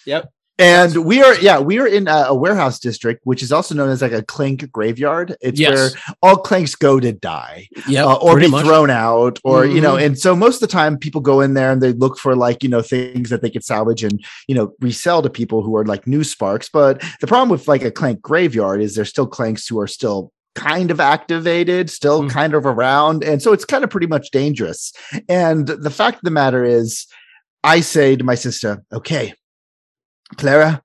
And 0.61 1.05
we 1.05 1.23
are, 1.23 1.35
yeah, 1.39 1.61
we 1.61 1.79
are 1.79 1.87
in 1.87 2.09
a, 2.09 2.27
a 2.29 2.35
warehouse 2.35 2.81
district, 2.81 3.21
which 3.25 3.43
is 3.45 3.53
also 3.53 3.75
known 3.77 3.91
as 3.91 4.03
like 4.03 4.13
a 4.13 4.23
clink 4.25 4.71
graveyard. 4.73 5.37
It's 5.41 5.61
Yes. 5.61 5.75
where 5.95 6.15
all 6.23 6.37
clanks 6.39 6.75
go 6.75 6.99
to 6.99 7.13
die. 7.13 7.69
Yeah, 7.87 8.07
uh, 8.07 8.15
or 8.17 8.39
be 8.41 8.49
thrown 8.49 8.91
out 8.91 9.39
or 9.45 9.65
you 9.65 9.81
know 9.81 9.97
and 9.97 10.19
so 10.19 10.35
most 10.35 10.57
of 10.57 10.61
the 10.69 10.73
time 10.73 10.99
people 10.99 11.21
go 11.21 11.41
in 11.41 11.55
there 11.55 11.71
and 11.71 11.81
they 11.81 11.93
look 11.93 12.19
for 12.19 12.35
like 12.35 12.63
you 12.65 12.69
know 12.69 12.83
things 12.83 13.31
that 13.31 13.41
they 13.43 13.51
could 13.51 13.65
salvage 13.65 14.03
and 14.03 14.23
you 14.49 14.55
know 14.55 14.73
resell 14.81 15.23
to 15.23 15.31
people 15.31 15.63
who 15.63 15.77
are 15.77 15.85
like 15.85 16.07
new 16.07 16.25
sparks 16.25 16.69
but 16.73 17.01
the 17.21 17.27
problem 17.27 17.49
with 17.49 17.69
like 17.69 17.83
a 17.83 17.91
clank 17.91 18.21
graveyard 18.21 18.81
is 18.81 18.95
there's 18.95 19.09
still 19.09 19.27
clanks 19.27 19.67
who 19.69 19.79
are 19.79 19.87
still 19.87 20.33
kind 20.55 20.91
of 20.91 20.99
activated 21.01 21.89
still 21.89 22.23
Mm. 22.25 22.31
kind 22.31 22.55
of 22.55 22.67
around 22.67 23.23
and 23.23 23.41
so 23.41 23.53
it's 23.53 23.65
kind 23.65 23.85
of 23.85 23.91
pretty 23.91 24.07
much 24.09 24.31
dangerous 24.33 24.93
and 25.29 25.67
the 25.69 25.91
fact 25.91 26.17
of 26.17 26.23
the 26.25 26.31
matter 26.31 26.65
is 26.65 27.07
i 27.63 27.81
say 27.81 28.17
to 28.17 28.25
my 28.25 28.35
sister 28.35 28.83
okay 28.93 29.33
clara 30.37 30.83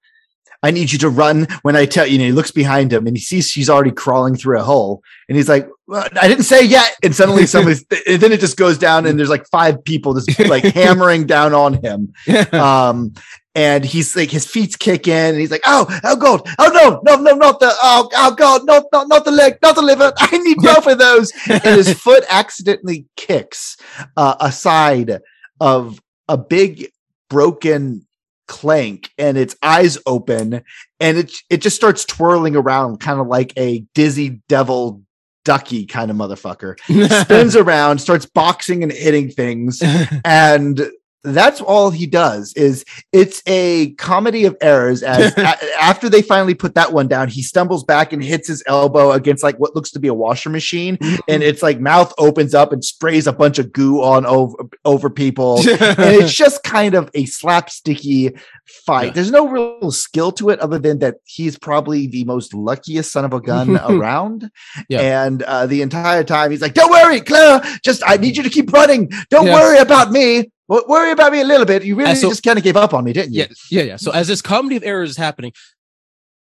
I 0.63 0.71
need 0.71 0.93
you 0.93 0.99
to 0.99 1.09
run 1.09 1.45
when 1.61 1.75
I 1.75 1.85
tell 1.85 2.07
you. 2.07 2.13
And 2.13 2.21
he 2.21 2.31
looks 2.31 2.49
behind 2.49 2.91
him 2.91 3.05
and 3.05 3.15
he 3.15 3.21
sees 3.21 3.49
she's 3.49 3.69
already 3.69 3.91
crawling 3.91 4.35
through 4.35 4.59
a 4.59 4.63
hole. 4.63 5.03
And 5.27 5.35
he's 5.35 5.49
like, 5.49 5.67
well, 5.87 6.07
I 6.19 6.27
didn't 6.29 6.45
say 6.45 6.63
yet. 6.63 6.95
And 7.03 7.13
suddenly 7.13 7.45
somebody's, 7.47 7.85
and 8.07 8.21
then 8.21 8.31
it 8.31 8.39
just 8.39 8.57
goes 8.57 8.77
down 8.77 9.05
and 9.05 9.19
there's 9.19 9.29
like 9.29 9.45
five 9.51 9.83
people 9.83 10.13
just 10.13 10.39
like 10.47 10.63
hammering 10.73 11.27
down 11.27 11.53
on 11.53 11.73
him. 11.83 12.13
Um, 12.53 13.13
and 13.55 13.85
he's 13.85 14.15
like 14.15 14.31
his 14.31 14.47
feet 14.47 14.79
kick 14.79 15.07
in, 15.07 15.29
and 15.29 15.37
he's 15.37 15.51
like, 15.51 15.61
"Oh, 15.67 15.85
oh 16.03 16.15
god, 16.15 16.41
oh 16.57 16.71
no, 16.73 17.01
no, 17.03 17.21
no, 17.21 17.35
not 17.35 17.59
the, 17.59 17.71
oh, 17.83 18.09
oh 18.11 18.33
god, 18.33 18.65
not, 18.65 18.85
not, 18.91 19.07
not 19.07 19.25
the 19.25 19.31
leg, 19.31 19.59
not 19.61 19.75
the 19.75 19.83
liver. 19.83 20.11
I 20.17 20.37
need 20.39 20.57
both 20.57 20.87
of 20.87 20.97
those." 20.97 21.31
and 21.47 21.61
his 21.61 21.93
foot 21.93 22.23
accidentally 22.29 23.05
kicks 23.15 23.77
uh, 24.17 24.33
aside 24.39 25.19
of 25.59 26.01
a 26.27 26.35
big 26.35 26.87
broken 27.29 28.07
clank, 28.47 29.11
and 29.17 29.37
its 29.37 29.55
eyes 29.61 29.97
open, 30.05 30.63
and 30.99 31.17
it 31.17 31.31
it 31.49 31.57
just 31.61 31.75
starts 31.75 32.05
twirling 32.05 32.55
around, 32.55 32.99
kind 32.99 33.19
of 33.19 33.27
like 33.27 33.53
a 33.57 33.79
dizzy 33.93 34.41
devil 34.47 35.01
ducky 35.45 35.85
kind 35.85 36.09
of 36.09 36.17
motherfucker. 36.17 36.79
Spins 37.23 37.55
around, 37.55 37.99
starts 37.99 38.25
boxing 38.25 38.83
and 38.83 38.91
hitting 38.91 39.29
things, 39.29 39.81
and 40.25 40.89
that's 41.23 41.61
all 41.61 41.89
he 41.89 42.05
does 42.05 42.53
is 42.53 42.83
it's 43.11 43.41
a 43.47 43.91
comedy 43.95 44.45
of 44.45 44.55
errors 44.61 45.03
as 45.03 45.33
a- 45.37 45.81
after 45.81 46.09
they 46.09 46.21
finally 46.21 46.53
put 46.53 46.75
that 46.75 46.91
one 46.91 47.07
down 47.07 47.27
he 47.29 47.41
stumbles 47.41 47.83
back 47.83 48.11
and 48.13 48.23
hits 48.23 48.47
his 48.47 48.61
elbow 48.67 49.11
against 49.11 49.43
like 49.43 49.57
what 49.57 49.75
looks 49.75 49.91
to 49.91 49.99
be 49.99 50.07
a 50.09 50.13
washer 50.13 50.49
machine. 50.49 50.97
And 51.27 51.41
it's 51.43 51.63
like 51.63 51.79
mouth 51.79 52.13
opens 52.17 52.53
up 52.53 52.73
and 52.73 52.83
sprays 52.83 53.25
a 53.27 53.33
bunch 53.33 53.57
of 53.59 53.71
goo 53.71 54.01
on 54.01 54.25
over 54.25 54.55
over 54.85 55.09
people. 55.09 55.59
And 56.03 56.21
it's 56.21 56.33
just 56.33 56.63
kind 56.63 56.93
of 56.95 57.09
a 57.13 57.25
slapsticky 57.25 58.37
fight. 58.85 59.07
Yeah. 59.07 59.11
there's 59.13 59.31
no 59.31 59.47
real 59.47 59.91
skill 59.91 60.31
to 60.33 60.49
it 60.49 60.59
other 60.59 60.79
than 60.79 60.99
that 60.99 61.15
he's 61.25 61.57
probably 61.57 62.07
the 62.07 62.23
most 62.25 62.53
luckiest 62.53 63.11
son 63.11 63.25
of 63.25 63.33
a 63.33 63.39
gun 63.41 63.77
around. 63.89 64.49
Yeah. 64.89 65.25
and 65.25 65.43
uh, 65.43 65.65
the 65.67 65.81
entire 65.81 66.23
time 66.23 66.51
he's 66.51 66.61
like 66.61 66.73
don't 66.73 66.91
worry 66.91 67.21
claire. 67.21 67.61
Just 67.83 68.01
i 68.05 68.17
need 68.17 68.35
you 68.37 68.43
to 68.43 68.49
keep 68.49 68.71
running. 68.73 69.09
Don't 69.29 69.47
Yeah. 69.47 69.55
worry 69.55 69.77
about 69.79 70.11
me 70.11 70.51
W- 70.69 70.85
worry 70.87 71.11
about 71.11 71.31
me 71.31 71.41
a 71.41 71.43
little 71.43 71.65
bit 71.65 71.83
you 71.83 71.95
really 71.95 72.15
so- 72.15 72.29
just 72.29 72.43
kind 72.43 72.57
of 72.57 72.63
gave 72.63 72.77
up 72.77 72.93
on 72.93 73.03
me 73.03 73.13
didn't 73.13 73.33
you 73.33 73.41
yeah, 73.41 73.47
yeah, 73.69 73.83
yeah. 73.83 73.95
So 73.97 74.11
as 74.11 74.27
this 74.27 74.41
comedy 74.41 74.75
of 74.77 74.83
errors 74.83 75.11
is 75.11 75.17
happening, 75.17 75.51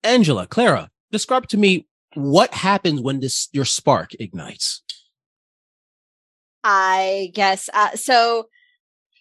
Angela, 0.05 0.47
Clara, 0.47 0.91
describe 1.11 1.49
to 1.49 1.57
me 1.57 1.87
what 2.15 2.53
happens 2.55 3.01
when 3.01 3.21
this 3.21 3.49
your 3.53 3.65
spark 3.65 4.11
ignites. 4.21 4.83
I 6.65 7.31
guess. 7.35 7.69
Uh, 7.73 7.91
so 7.97 8.49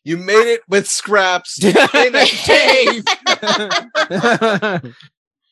You 0.04 0.18
made 0.18 0.48
it 0.54 0.62
with 0.68 0.88
scraps 0.88 1.64
in 1.64 1.76
a 1.78 2.26
cave. 2.26 3.04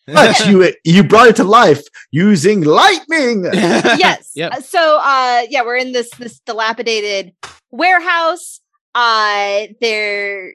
but 0.08 0.46
you 0.48 0.74
you 0.84 1.04
brought 1.04 1.28
it 1.30 1.36
to 1.38 1.44
life 1.44 1.82
using 2.12 2.62
lightning 2.64 3.44
yes. 3.54 4.32
Yep. 4.36 4.64
So 4.64 5.00
uh 5.02 5.44
yeah, 5.50 5.62
we're 5.64 5.78
in 5.78 5.92
this 5.92 6.10
this 6.18 6.40
dilapidated 6.46 7.34
warehouse. 7.72 8.60
Uh 9.00 9.68
they're 9.82 10.54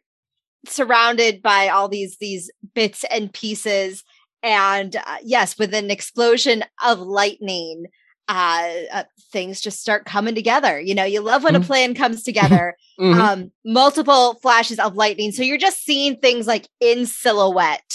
surrounded 0.66 1.42
by 1.42 1.68
all 1.68 1.88
these 1.88 2.16
these 2.18 2.50
bits 2.74 3.04
and 3.10 3.32
pieces 3.32 4.02
and 4.42 4.96
uh, 4.96 5.16
yes, 5.22 5.58
with 5.58 5.72
an 5.74 5.90
explosion 5.90 6.64
of 6.84 6.98
lightning 6.98 7.86
uh, 8.28 8.68
uh 8.92 9.04
things 9.32 9.60
just 9.60 9.80
start 9.80 10.06
coming 10.06 10.34
together. 10.34 10.80
You 10.80 10.94
know, 10.94 11.04
you 11.04 11.20
love 11.20 11.44
when 11.44 11.56
a 11.56 11.60
Mhm. 11.60 11.66
plan 11.66 11.94
comes 11.94 12.22
together. 12.22 12.74
Mhm. 13.00 13.14
Um 13.20 13.50
multiple 13.64 14.34
flashes 14.42 14.78
of 14.78 14.94
lightning. 14.96 15.32
So 15.32 15.42
you're 15.42 15.58
just 15.68 15.84
seeing 15.84 16.16
things 16.16 16.46
like 16.46 16.68
in 16.80 17.06
silhouette 17.06 17.92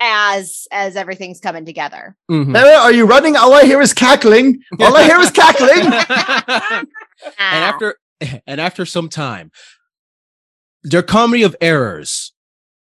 as 0.00 0.66
as 0.72 0.96
everything's 0.96 1.38
coming 1.40 1.64
together. 1.64 2.16
Mhm. 2.30 2.52
Sarah, 2.56 2.78
are 2.86 2.92
you 2.92 3.04
running 3.06 3.36
all 3.36 3.52
i 3.54 3.64
hear 3.64 3.80
is 3.80 3.92
cackling 3.94 4.46
all 4.80 4.96
i 4.96 5.02
hear 5.04 5.20
is 5.20 5.30
cackling 5.30 5.84
and 7.38 7.64
after 7.70 7.96
and 8.46 8.60
after 8.60 8.84
some 8.86 9.08
time, 9.08 9.50
their 10.82 11.02
comedy 11.02 11.42
of 11.42 11.56
errors 11.60 12.32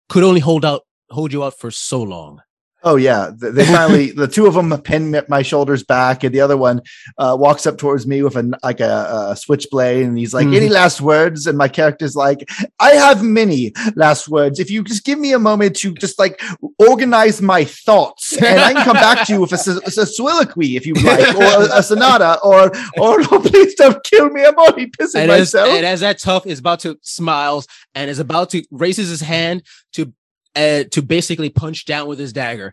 could 0.09 0.25
only 0.25 0.41
hold 0.41 0.65
out 0.65 0.83
hold 1.11 1.33
you 1.33 1.43
out 1.43 1.59
for 1.59 1.71
so 1.71 2.03
long. 2.03 2.41
Oh 2.83 2.97
yeah, 2.97 3.31
they 3.37 3.67
finally 3.67 4.11
the 4.11 4.27
two 4.27 4.47
of 4.47 4.55
them 4.55 4.71
pin 4.83 5.23
my 5.29 5.43
shoulders 5.43 5.83
back, 5.85 6.25
and 6.25 6.35
the 6.35 6.41
other 6.41 6.57
one 6.57 6.81
uh, 7.19 7.37
walks 7.39 7.67
up 7.67 7.77
towards 7.77 8.07
me 8.07 8.23
with 8.23 8.37
a 8.37 8.59
like 8.63 8.81
a, 8.81 9.29
a 9.33 9.37
switchblade, 9.37 10.07
and 10.07 10.17
he's 10.17 10.33
like, 10.33 10.47
Mhm. 10.47 10.57
"Any 10.57 10.69
last 10.71 11.01
words?" 11.03 11.47
And 11.47 11.59
my 11.59 11.69
character's 11.69 12.17
like, 12.17 12.49
"I 12.79 12.93
have 12.93 13.23
many 13.23 13.73
last 13.97 14.29
words. 14.29 14.59
If 14.59 14.71
you 14.71 14.83
just 14.83 15.05
give 15.05 15.19
me 15.19 15.33
a 15.33 15.39
moment 15.39 15.77
to 15.77 15.93
just 15.95 16.19
like 16.19 16.41
organize 16.79 17.43
my 17.43 17.65
thoughts, 17.65 18.35
and 18.39 18.59
I 18.61 18.73
can 18.73 18.85
come 18.85 18.97
back 18.97 19.27
to 19.27 19.35
you 19.35 19.41
with 19.43 19.53
a 19.53 20.07
soliloquy 20.07 20.77
if 20.77 20.87
you 20.87 20.95
like, 20.95 21.35
or 21.37 21.43
a, 21.43 21.79
a 21.79 21.83
sonata, 21.83 22.39
or 22.43 22.73
or 22.99 23.23
please 23.43 23.75
don't 23.75 24.03
kill 24.05 24.31
me. 24.31 24.45
I'm 24.45 24.57
already 24.57 24.87
pissing 24.87 25.17
And 25.23 25.31
as, 25.31 25.53
myself." 25.55 25.69
and 25.69 25.85
as 25.85 26.01
that 26.01 26.19
tough 26.19 26.47
is 26.47 26.59
about 26.61 26.81
to 26.81 26.99
smiles 27.03 27.67
and 27.95 28.11
is 28.11 28.19
about 28.21 28.51
to 28.51 28.65
raises 28.71 29.11
his 29.11 29.21
hand 29.21 29.65
to 29.93 30.13
uh, 30.57 30.85
to 30.91 31.03
basically 31.03 31.51
punch 31.51 31.85
down 31.85 32.09
with 32.09 32.19
his 32.19 32.33
dagger, 32.33 32.73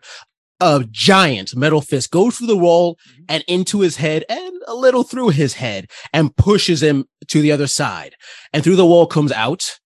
a 0.60 0.84
giant 0.90 1.54
metal 1.54 1.80
fist 1.80 2.10
goes 2.10 2.36
through 2.38 2.48
the 2.48 2.56
wall 2.56 2.98
and 3.28 3.44
into 3.46 3.80
his 3.80 3.96
head 3.96 4.24
and 4.28 4.52
a 4.66 4.74
little 4.74 5.04
through 5.04 5.28
his 5.28 5.54
head 5.54 5.86
and 6.12 6.36
pushes 6.36 6.82
him 6.82 7.04
to 7.28 7.40
the 7.40 7.52
other 7.52 7.66
side. 7.66 8.14
And 8.52 8.64
through 8.64 8.76
the 8.76 8.86
wall 8.86 9.06
comes 9.06 9.32
out. 9.32 9.78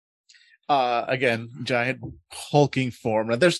uh 0.69 1.05
again 1.07 1.49
giant 1.63 1.99
hulking 2.31 2.89
form. 2.91 3.27
Now 3.27 3.35
there's 3.35 3.59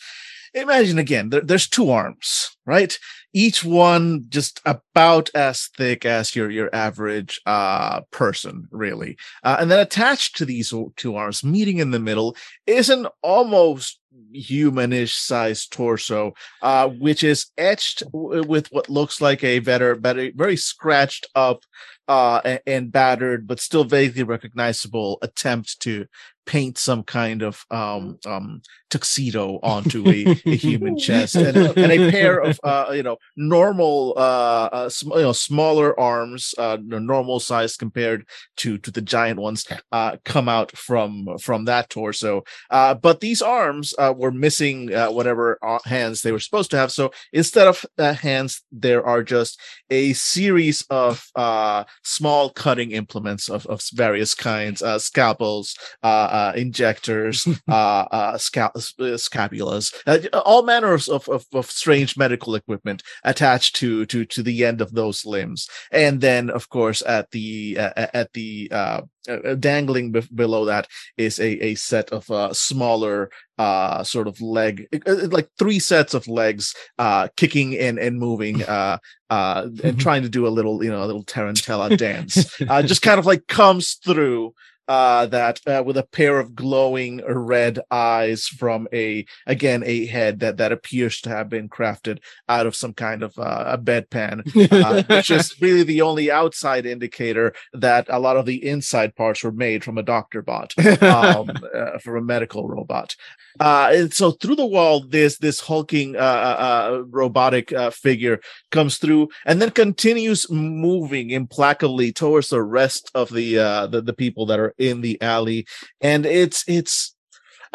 imagine 0.54 0.98
again 0.98 1.30
there, 1.30 1.42
there's 1.42 1.68
two 1.68 1.90
arms 1.92 2.50
right? 2.66 2.98
Each 3.34 3.64
one 3.64 4.26
just 4.30 4.62
about 4.66 5.30
as 5.36 5.68
thick 5.78 6.06
as 6.06 6.36
your 6.36 6.50
your 6.50 6.70
average 6.74 7.42
uh 7.46 8.02
person 8.12 8.68
really. 8.72 9.18
Uh, 9.44 9.58
and 9.60 9.70
then 9.70 9.80
attached 9.80 10.38
to 10.38 10.46
these 10.46 10.74
two 10.96 11.16
arms 11.16 11.44
meeting 11.44 11.78
in 11.78 11.92
the 11.92 12.00
middle 12.00 12.36
is 12.66 12.90
an 12.90 13.08
almost 13.22 14.00
humanish 14.36 15.14
sized 15.16 15.72
torso 15.72 16.34
uh 16.61 16.88
which 16.88 17.24
is 17.24 17.47
etched 17.57 18.03
w- 18.11 18.43
with 18.47 18.68
what 18.72 18.89
looks 18.89 19.22
like 19.22 19.43
a 19.43 19.59
better 19.59 19.95
better 19.95 20.32
very 20.36 20.55
scratched 20.55 21.26
up 21.36 21.64
uh 22.07 22.41
a- 22.45 22.70
and 22.70 22.91
battered 22.91 23.47
but 23.47 23.59
still 23.59 23.84
vaguely 23.84 24.24
recognizable 24.24 25.18
attempt 25.22 25.80
to 25.80 26.05
paint 26.45 26.78
some 26.78 27.03
kind 27.03 27.41
of 27.41 27.64
um 27.72 28.18
um 28.26 28.61
tuxedo 28.94 29.60
onto 29.74 30.08
a, 30.08 30.20
a 30.46 30.56
human 30.56 30.96
chest 30.98 31.36
and, 31.36 31.58
and 31.58 31.91
a 31.91 32.12
pair 32.12 32.38
of 32.39 32.60
uh 32.64 32.91
you 32.94 33.04
know 33.04 33.18
normal 33.36 34.14
uh, 34.18 34.70
uh 34.78 34.89
sm- 34.89 35.14
you 35.14 35.26
know 35.28 35.34
smaller 35.34 36.00
arms 36.00 36.54
uh 36.58 36.78
normal 36.82 37.39
size 37.39 37.76
compared 37.76 38.26
to 38.56 38.78
to 38.78 38.91
the 38.91 39.02
giant 39.02 39.39
ones 39.39 39.66
uh 39.91 40.16
come 40.26 40.48
out 40.48 40.70
from 40.78 41.28
from 41.39 41.66
that 41.66 41.89
torso 41.89 42.44
uh 42.70 42.94
but 42.94 43.20
these 43.20 43.41
arms 43.41 43.94
uh 43.98 44.14
were 44.16 44.32
missing 44.32 44.94
uh, 44.94 45.10
whatever 45.10 45.58
uh, 45.64 45.80
hands 45.86 46.22
they 46.22 46.32
were 46.32 46.39
supposed 46.39 46.70
to 46.72 46.78
have. 46.78 46.91
So 46.91 47.12
instead 47.32 47.68
of 47.68 47.86
uh, 47.98 48.14
hands 48.14 48.62
there 48.72 49.04
are 49.06 49.24
just 49.24 49.60
a 49.89 50.14
series 50.14 50.86
of 50.89 51.26
uh 51.36 51.84
small 52.04 52.50
cutting 52.50 52.91
implements 52.91 53.50
of, 53.50 53.66
of 53.68 53.82
various 53.94 54.34
kinds 54.36 54.82
uh 54.82 55.00
scalpels 55.00 55.76
uh, 56.04 56.28
uh 56.39 56.54
injectors 56.56 57.48
uh 57.68 58.06
uh 58.12 58.38
scal- 58.38 58.76
uh, 58.76 58.80
scapulas 58.92 59.94
uh, 60.06 60.40
all 60.40 60.64
manner 60.64 60.94
of, 60.94 61.08
of, 61.10 61.46
of, 61.54 61.72
strange 61.72 62.18
medical 62.18 62.56
equipment 62.56 63.04
attached 63.24 63.76
to 63.76 64.06
to 64.06 64.26
to 64.26 64.44
the 64.44 64.66
end 64.66 64.82
of 64.82 64.94
those 64.94 65.26
limbs. 65.26 65.70
And 65.92 66.22
then 66.22 66.50
of 66.50 66.70
course 66.70 67.02
at 67.06 67.32
the 67.32 67.78
uh, 67.80 68.08
at 68.14 68.34
the 68.34 68.70
uh 68.72 69.02
uh, 69.30 69.56
dangling 69.56 70.12
be- 70.12 70.28
below 70.36 70.66
that 70.66 70.88
is 71.18 71.40
a 71.40 71.64
a 71.64 71.76
set 71.76 72.10
of 72.10 72.30
uh 72.30 72.54
smaller 72.54 73.32
uh 73.58 74.04
sort 74.04 74.28
of 74.28 74.42
leg 74.42 74.86
uh, 75.08 75.28
like 75.30 75.48
three 75.58 75.80
sets 75.80 76.14
of 76.14 76.28
legs 76.28 76.76
uh 77.00 77.30
kicking 77.38 77.78
and 77.78 77.98
and 78.00 78.20
moving 78.20 78.64
uh 78.68 78.98
uh 79.30 79.68
and 79.84 80.00
trying 80.00 80.24
to 80.24 80.30
do 80.30 80.46
a 80.46 80.50
little 80.50 80.84
you 80.84 80.92
know 80.92 81.04
a 81.04 81.08
little 81.08 81.24
tarantella 81.24 81.98
dance. 81.98 82.62
Uh 82.70 82.82
just 82.82 83.02
kind 83.02 83.20
of 83.20 83.26
like 83.26 83.48
comes 83.48 83.94
through 84.06 84.54
uh 84.88 85.26
that 85.28 85.60
uh, 85.68 85.82
with 85.86 85.98
a 85.98 86.04
pair 86.04 86.40
of 86.40 86.56
glowing 86.56 87.22
red 87.26 87.80
eyes 87.90 88.48
from 88.48 88.88
a 88.94 89.26
again 89.46 89.84
a 89.86 90.06
head 90.06 90.40
that 90.40 90.58
that 90.58 90.72
appears 90.72 91.22
to 91.22 91.30
have 91.30 91.50
been 91.50 91.70
crafted 91.70 92.20
out 92.50 92.66
of 92.66 92.76
some 92.76 92.94
kind 92.94 93.24
of 93.24 93.38
uh, 93.38 93.64
a 93.68 93.78
bedpan 93.78 94.42
uh, 94.72 95.04
which 95.04 95.32
is 95.32 95.56
really 95.62 95.84
the 95.84 96.02
only 96.02 96.30
outside 96.30 96.86
indicator 96.86 97.54
that 97.74 98.06
a 98.10 98.20
lot 98.20 98.38
of 98.38 98.46
the 98.46 98.66
inside 98.66 99.16
parts 99.16 99.44
were 99.44 99.52
made 99.52 99.84
from 99.84 99.98
a 99.98 100.04
doctor 100.04 100.42
bot 100.42 100.74
um, 101.02 101.50
uh, 101.76 101.98
from 102.00 102.18
a 102.18 102.22
medical 102.22 102.68
robot. 102.68 103.16
Uh 103.60 103.92
and 103.94 104.14
so 104.14 104.32
through 104.32 104.56
the 104.56 104.66
wall 104.66 105.06
this 105.08 105.38
this 105.38 105.60
hulking 105.62 106.16
uh, 106.16 107.04
robotic 107.08 107.72
uh, 107.72 107.90
figure 107.90 108.40
comes 108.72 108.98
through 108.98 109.30
and 109.46 109.62
then 109.62 109.70
continues 109.70 110.50
moving 110.50 111.30
implacably 111.30 112.12
towards 112.12 112.50
the 112.50 112.62
rest 112.62 113.12
of 113.14 113.30
the 113.30 113.58
uh 113.60 113.88
the, 113.88 114.02
the 114.02 114.14
people 114.14 114.46
that 114.46 114.60
are 114.60 114.74
in 114.90 115.02
the 115.02 115.22
alley 115.22 115.66
and 116.02 116.26
it's 116.26 116.64
it's 116.68 117.16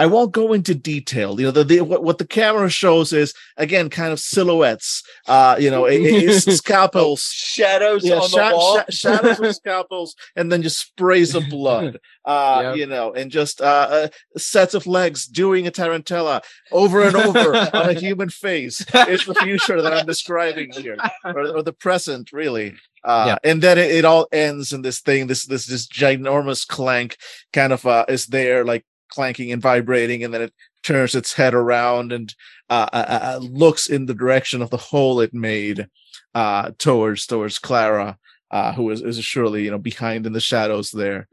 I 0.01 0.07
won't 0.07 0.31
go 0.31 0.53
into 0.53 0.77
detail. 0.77 1.41
You 1.41 1.47
know, 1.47 1.51
the, 1.51 1.65
the 1.65 1.81
what, 1.81 2.05
what 2.05 2.19
the 2.19 2.27
camera 2.27 2.71
shows 2.71 3.13
is 3.13 3.35
again 3.57 3.91
kind 3.91 4.13
of 4.13 4.21
silhouettes. 4.21 5.03
Uh, 5.27 5.57
you 5.59 5.73
know, 5.73 5.87
it, 5.87 5.97
it's 6.01 6.45
scalpels, 6.59 7.23
Shadows 7.35 8.05
yeah, 8.05 8.21
on 8.21 8.31
the 8.31 8.55
wall. 8.55 8.77
sha- 8.77 8.85
shadows 8.91 9.41
with 9.41 9.57
scalpels, 9.63 10.15
and 10.37 10.53
then 10.53 10.63
just 10.63 10.79
sprays 10.79 11.35
of 11.35 11.49
blood. 11.51 11.99
Uh, 12.25 12.61
Yep. 12.63 12.77
you 12.77 12.87
know, 12.87 13.13
and 13.13 13.31
just 13.33 13.61
uh, 13.61 13.89
uh, 13.91 14.09
sets 14.37 14.75
of 14.75 14.87
legs 14.87 15.27
doing 15.27 15.67
a 15.67 15.73
tarantella 15.73 16.43
over 16.71 17.03
and 17.03 17.17
over 17.17 17.57
on 17.57 17.91
a 17.91 17.95
human 18.07 18.29
face. 18.29 18.85
It's 18.95 19.25
the 19.27 19.35
future 19.35 19.83
that 19.83 19.93
I'm 19.93 20.07
describing 20.07 20.71
here, 20.75 20.97
or, 21.25 21.57
or 21.57 21.63
the 21.65 21.73
present, 21.73 22.31
really. 22.33 22.77
Uh, 23.09 23.37
and 23.43 23.63
then 23.63 23.79
it, 23.79 23.91
it 23.91 24.05
all 24.05 24.27
ends 24.33 24.71
in 24.75 24.83
this 24.83 25.01
thing, 25.01 25.27
this 25.27 25.47
this 25.47 25.65
this 25.65 25.87
ginormous 25.87 26.69
clank, 26.69 27.17
kind 27.55 27.73
of 27.73 27.87
uh, 27.87 28.05
is 28.07 28.27
there 28.27 28.67
like 28.67 28.85
clanking 29.09 29.51
and 29.51 29.63
vibrating, 29.63 30.23
and 30.23 30.35
then 30.35 30.43
it 30.43 30.53
turns 30.83 31.15
its 31.15 31.33
head 31.33 31.55
around 31.55 32.13
and 32.13 32.35
uh, 32.69 32.87
uh, 32.93 33.37
uh, 33.37 33.39
looks 33.41 33.89
in 33.89 34.05
the 34.05 34.15
direction 34.15 34.61
of 34.61 34.69
the 34.69 34.77
hole 34.77 35.21
it 35.21 35.33
made 35.33 35.89
uh, 36.35 36.71
towards 36.77 37.25
towards 37.25 37.59
Clara, 37.59 38.19
uh, 38.51 38.75
who 38.75 38.91
is, 38.91 39.01
is 39.01 39.25
surely 39.25 39.65
you 39.65 39.71
know 39.71 39.79
behind 39.79 40.27
in 40.27 40.35
the 40.35 40.41
shadows 40.41 40.91
there. 40.91 41.29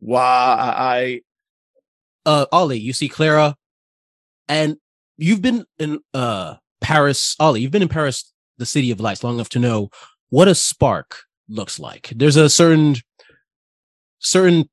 Why 0.00 0.20
I 0.22 1.20
uh 2.26 2.44
Ollie, 2.52 2.78
you 2.78 2.92
see 2.92 3.08
Clara, 3.08 3.56
and 4.50 4.76
you've 5.16 5.40
been 5.40 5.64
in 5.78 6.00
uh 6.12 6.56
Paris, 6.82 7.36
Ollie, 7.40 7.62
you've 7.62 7.72
been 7.72 7.80
in 7.80 7.88
Paris, 7.88 8.34
the 8.58 8.66
city 8.66 8.90
of 8.90 9.00
lights, 9.00 9.24
long 9.24 9.36
enough 9.36 9.48
to 9.48 9.58
know 9.58 9.88
what 10.30 10.48
a 10.48 10.54
spark 10.54 11.22
looks 11.48 11.78
like. 11.80 12.12
There's 12.14 12.36
a 12.36 12.48
certain 12.48 12.96
certain 14.18 14.68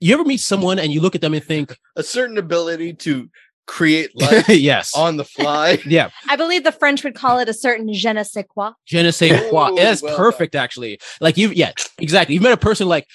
you 0.00 0.14
ever 0.14 0.24
meet 0.24 0.40
someone 0.40 0.78
and 0.78 0.92
you 0.92 1.00
look 1.00 1.14
at 1.14 1.20
them 1.20 1.34
and 1.34 1.42
think, 1.42 1.76
A 1.96 2.02
certain 2.02 2.38
ability 2.38 2.94
to 2.94 3.28
create 3.66 4.10
life 4.20 4.48
yes. 4.48 4.94
on 4.94 5.16
the 5.16 5.24
fly. 5.24 5.78
yeah, 5.86 6.10
I 6.28 6.36
believe 6.36 6.64
the 6.64 6.72
French 6.72 7.04
would 7.04 7.14
call 7.14 7.38
it 7.38 7.48
a 7.48 7.54
certain 7.54 7.92
je 7.92 8.12
ne 8.12 8.22
sais 8.22 8.44
quoi. 8.48 8.72
je 8.84 9.02
ne 9.02 9.10
sais 9.10 9.50
quoi. 9.50 9.70
Ooh, 9.70 9.76
That's 9.76 10.02
well 10.02 10.16
perfect, 10.16 10.54
actually. 10.54 10.98
Like 11.20 11.36
you, 11.36 11.50
yeah, 11.50 11.72
exactly. 11.98 12.34
You've 12.34 12.42
met 12.42 12.52
a 12.52 12.56
person 12.56 12.88
like 12.88 13.06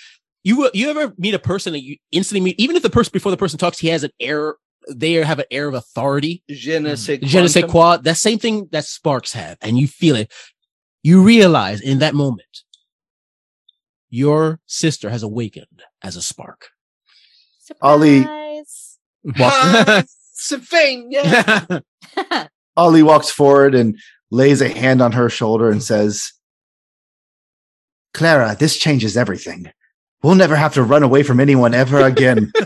you. 0.43 0.69
You 0.73 0.89
ever 0.89 1.13
meet 1.17 1.33
a 1.33 1.39
person 1.39 1.73
that 1.73 1.83
you 1.83 1.97
instantly 2.11 2.41
meet, 2.41 2.59
even 2.59 2.75
if 2.75 2.83
the 2.83 2.89
person 2.89 3.11
before 3.13 3.31
the 3.31 3.37
person 3.37 3.57
talks, 3.57 3.79
he 3.79 3.87
has 3.89 4.03
an 4.03 4.11
air. 4.19 4.55
They 4.93 5.13
have 5.13 5.39
an 5.39 5.45
air 5.49 5.69
of 5.69 5.75
authority. 5.75 6.43
Je 6.49 6.77
ne 6.77 6.95
sais 6.95 7.17
je 7.23 7.39
ne 7.39 7.47
sais 7.47 7.63
quoi. 7.63 7.99
That 7.99 8.17
same 8.17 8.37
thing 8.37 8.67
that 8.73 8.83
sparks 8.83 9.31
have, 9.31 9.57
and 9.61 9.79
you 9.79 9.87
feel 9.87 10.17
it. 10.17 10.29
You 11.03 11.21
realize 11.21 11.81
in 11.81 11.99
that 11.99 12.15
moment, 12.15 12.63
your 14.09 14.59
sister 14.65 15.09
has 15.09 15.21
awakened 15.23 15.83
as 16.01 16.15
a 16.15 16.21
spark. 16.21 16.69
Ollie- 17.81 18.21
Surprise. 18.21 18.97
Walk- 19.23 19.37
ah, 19.53 20.03
Sylvain, 20.33 21.09
yeah. 21.11 21.79
Ollie 22.77 23.03
walks 23.03 23.29
forward 23.29 23.75
and 23.75 23.97
lays 24.31 24.61
a 24.61 24.69
hand 24.69 25.01
on 25.01 25.11
her 25.11 25.29
shoulder 25.29 25.69
and 25.69 25.83
says, 25.83 26.33
Clara, 28.13 28.55
this 28.57 28.77
changes 28.77 29.15
everything. 29.17 29.71
We'll 30.21 30.35
never 30.35 30.55
have 30.55 30.73
to 30.75 30.83
run 30.83 31.03
away 31.03 31.23
from 31.23 31.39
anyone 31.39 31.73
ever 31.73 32.01
again. 32.01 32.51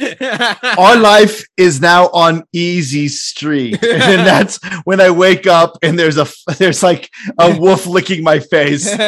Our 0.78 0.96
life 0.96 1.44
is 1.56 1.80
now 1.80 2.08
on 2.08 2.44
easy 2.52 3.08
street. 3.08 3.78
And 4.10 4.26
that's 4.26 4.58
when 4.84 5.00
I 5.00 5.10
wake 5.10 5.46
up 5.46 5.76
and 5.82 5.98
there's 5.98 6.16
a 6.16 6.26
there's 6.58 6.82
like 6.82 7.10
a 7.38 7.58
wolf 7.58 7.86
licking 7.86 8.22
my 8.22 8.38
face. 8.38 8.88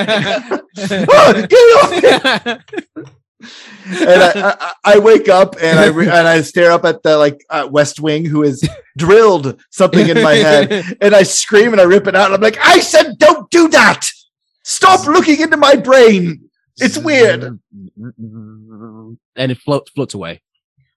Ah, 0.75 1.47
get 1.49 1.53
off 1.53 1.91
me! 1.91 2.79
and 3.87 4.23
I, 4.23 4.57
I, 4.61 4.73
I 4.95 4.99
wake 4.99 5.29
up 5.29 5.57
and 5.61 5.79
I 5.79 5.87
re- 5.87 6.09
and 6.09 6.27
I 6.29 6.41
stare 6.43 6.71
up 6.73 6.85
at 6.85 7.03
the 7.03 7.19
like 7.19 7.45
uh, 7.51 7.69
West 7.71 8.01
Wing 8.01 8.25
who 8.25 8.43
has 8.43 8.63
drilled 8.97 9.61
something 9.71 10.09
in 10.09 10.23
my 10.23 10.35
head, 10.35 10.97
and 11.01 11.15
I 11.15 11.25
scream 11.25 11.73
and 11.73 11.81
I 11.81 11.85
rip 11.85 12.07
it 12.07 12.15
out. 12.15 12.33
I'm 12.33 12.41
like, 12.41 12.59
I 12.59 12.81
said, 12.81 13.19
don't 13.19 13.51
do 13.51 13.69
that! 13.69 14.07
Stop 14.63 15.07
looking 15.07 15.41
into 15.41 15.57
my 15.57 15.77
brain. 15.77 16.49
It's 16.79 16.97
weird. 16.97 17.59
and 17.97 19.19
it 19.37 19.59
floats 19.59 19.91
floats 19.91 20.15
away. 20.15 20.41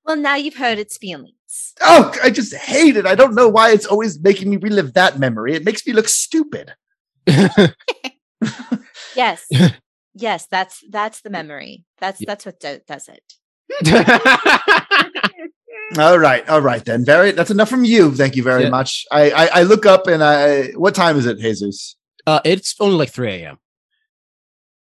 Well, 0.06 0.18
now 0.18 0.36
you've 0.36 0.56
heard 0.56 0.78
its 0.78 0.98
feelings. 0.98 1.74
Oh, 1.82 2.14
I 2.24 2.30
just 2.30 2.54
hate 2.54 2.96
it. 2.98 3.06
I 3.06 3.16
don't 3.16 3.34
know 3.36 3.48
why 3.50 3.72
it's 3.72 3.86
always 3.86 4.20
making 4.22 4.50
me 4.50 4.58
relive 4.58 4.94
that 4.94 5.20
memory. 5.20 5.54
It 5.56 5.66
makes 5.66 5.86
me 5.88 5.94
look 5.94 6.08
stupid. 6.08 6.74
Yes. 9.16 9.48
yes, 10.14 10.46
that's 10.52 10.84
that's 10.92 11.22
the 11.22 11.30
memory. 11.30 11.86
That's 12.00 12.22
that's 12.26 12.46
what 12.46 12.60
do- 12.60 12.82
does 12.86 13.10
it. 13.10 13.24
All 15.98 16.20
right, 16.20 16.48
all 16.50 16.62
right 16.62 16.84
then. 16.84 17.06
Very. 17.06 17.32
That's 17.32 17.52
enough 17.52 17.70
from 17.70 17.86
you. 17.86 18.14
Thank 18.14 18.36
you 18.36 18.44
very 18.44 18.64
Yeah. 18.64 18.70
much. 18.70 19.06
I, 19.12 19.30
I 19.32 19.46
I 19.60 19.64
look 19.64 19.86
up 19.86 20.08
and 20.08 20.24
I. 20.24 20.70
What 20.72 20.96
time 20.96 21.16
is 21.16 21.26
it, 21.28 21.38
Jesus? 21.40 21.96
Uh, 22.28 22.40
it's 22.44 22.76
only 22.80 22.96
like 22.98 23.12
3 23.12 23.30
a.m. 23.44 23.58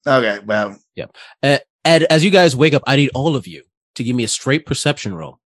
Okay, 0.07 0.39
well, 0.45 0.75
yeah. 0.95 1.05
Uh, 1.43 1.59
And 1.85 2.03
as 2.05 2.25
you 2.25 2.31
guys 2.31 2.55
wake 2.55 2.73
up, 2.73 2.81
I 2.87 2.95
need 2.95 3.11
all 3.13 3.35
of 3.35 3.45
you 3.47 3.63
to 3.95 4.03
give 4.03 4.15
me 4.15 4.23
a 4.23 4.27
straight 4.27 4.65
perception 4.65 5.13
roll. 5.13 5.39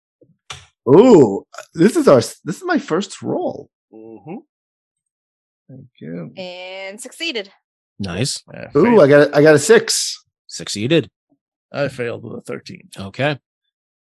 ooh, 0.89 1.43
this 1.73 1.95
is 1.95 2.07
our. 2.07 2.17
This 2.19 2.57
is 2.57 2.63
my 2.63 2.79
first 2.79 3.21
roll. 3.21 3.69
Mhm. 3.93 4.37
Thank 5.69 5.87
you. 5.99 6.31
And 6.37 6.99
succeeded. 6.99 7.51
Nice. 7.99 8.41
I 8.53 8.67
Ooh, 8.75 8.83
failed. 8.83 9.01
I 9.01 9.07
got 9.07 9.35
I 9.35 9.41
got 9.41 9.55
a 9.55 9.59
six. 9.59 10.23
Succeeded. 10.47 11.09
I 11.71 11.89
failed 11.89 12.23
with 12.23 12.37
a 12.39 12.41
13. 12.41 12.89
Okay. 12.97 13.37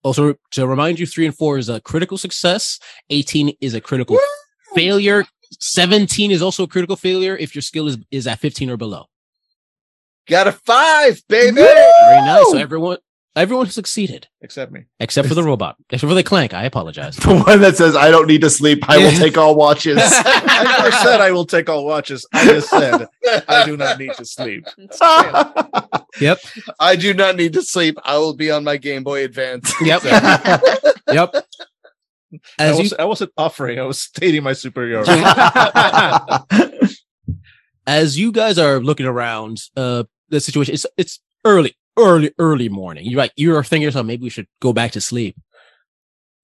Also, 0.04 0.34
to 0.52 0.66
remind 0.68 1.00
you, 1.00 1.06
three 1.06 1.26
and 1.26 1.36
four 1.36 1.58
is 1.58 1.68
a 1.68 1.80
critical 1.80 2.16
success. 2.16 2.78
18 3.10 3.56
is 3.60 3.74
a 3.74 3.80
critical 3.80 4.16
failure. 4.76 5.24
17 5.58 6.30
is 6.30 6.42
also 6.42 6.62
a 6.62 6.68
critical 6.68 6.94
failure 6.94 7.36
if 7.36 7.56
your 7.56 7.62
skill 7.62 7.88
is, 7.88 7.98
is 8.12 8.28
at 8.28 8.38
15 8.38 8.70
or 8.70 8.76
below. 8.76 9.06
Got 10.28 10.46
a 10.46 10.52
five, 10.52 11.20
baby. 11.28 11.56
Very 11.56 12.20
nice. 12.22 12.50
So 12.52 12.58
everyone, 12.58 12.98
everyone 13.36 13.66
succeeded 13.68 14.26
Except 14.40 14.72
me. 14.72 14.86
except 14.98 15.28
for 15.28 15.34
the 15.34 15.42
robot, 15.50 15.76
except 15.90 16.08
for 16.08 16.14
the 16.14 16.22
clank. 16.22 16.54
I 16.54 16.64
apologize. 16.64 17.16
The 17.26 17.42
one 17.42 17.60
that 17.60 17.76
says 17.76 17.94
I 17.94 18.10
don't 18.10 18.26
need 18.26 18.40
to 18.40 18.50
sleep. 18.50 18.88
I 18.88 18.98
will 18.98 19.12
take 19.12 19.36
all 19.36 19.54
watches. 19.54 19.98
I 20.02 20.62
never 20.64 20.90
said 20.90 21.20
I 21.20 21.30
will 21.32 21.44
take 21.44 21.68
all 21.68 21.84
watches. 21.84 22.26
I 22.32 22.44
just 22.46 22.70
said 22.70 23.06
I 23.48 23.64
do 23.66 23.76
not 23.76 23.98
need 23.98 24.14
to 24.14 24.24
sleep. 24.24 24.66
Yep. 26.20 26.38
I 26.80 26.96
do 26.96 27.12
not 27.14 27.36
need 27.36 27.52
to 27.52 27.62
sleep. 27.62 27.98
I 28.04 28.16
will 28.18 28.34
be 28.34 28.50
on 28.50 28.64
my 28.64 28.76
Game 28.78 29.04
Boy 29.04 29.24
Advance. 29.24 29.72
Yep. 29.80 30.02
Yep. 30.04 31.34
I, 32.58 32.64
As 32.64 32.78
you, 32.80 32.96
I 32.98 33.04
wasn't 33.04 33.32
offering, 33.36 33.78
I 33.78 33.82
was 33.84 34.00
stating 34.00 34.42
my 34.42 34.52
superiority. 34.52 35.12
as 37.86 38.18
you 38.18 38.32
guys 38.32 38.58
are 38.58 38.80
looking 38.80 39.06
around, 39.06 39.60
uh, 39.76 40.04
the 40.28 40.40
situation, 40.40 40.74
it's, 40.74 40.86
it's 40.96 41.20
early, 41.44 41.76
early, 41.96 42.32
early 42.38 42.68
morning. 42.68 43.06
You're 43.06 43.18
like, 43.18 43.32
you're 43.36 43.62
thinking 43.62 43.82
to 43.82 43.86
yourself, 43.86 44.06
maybe 44.06 44.24
we 44.24 44.30
should 44.30 44.48
go 44.60 44.72
back 44.72 44.92
to 44.92 45.00
sleep. 45.00 45.36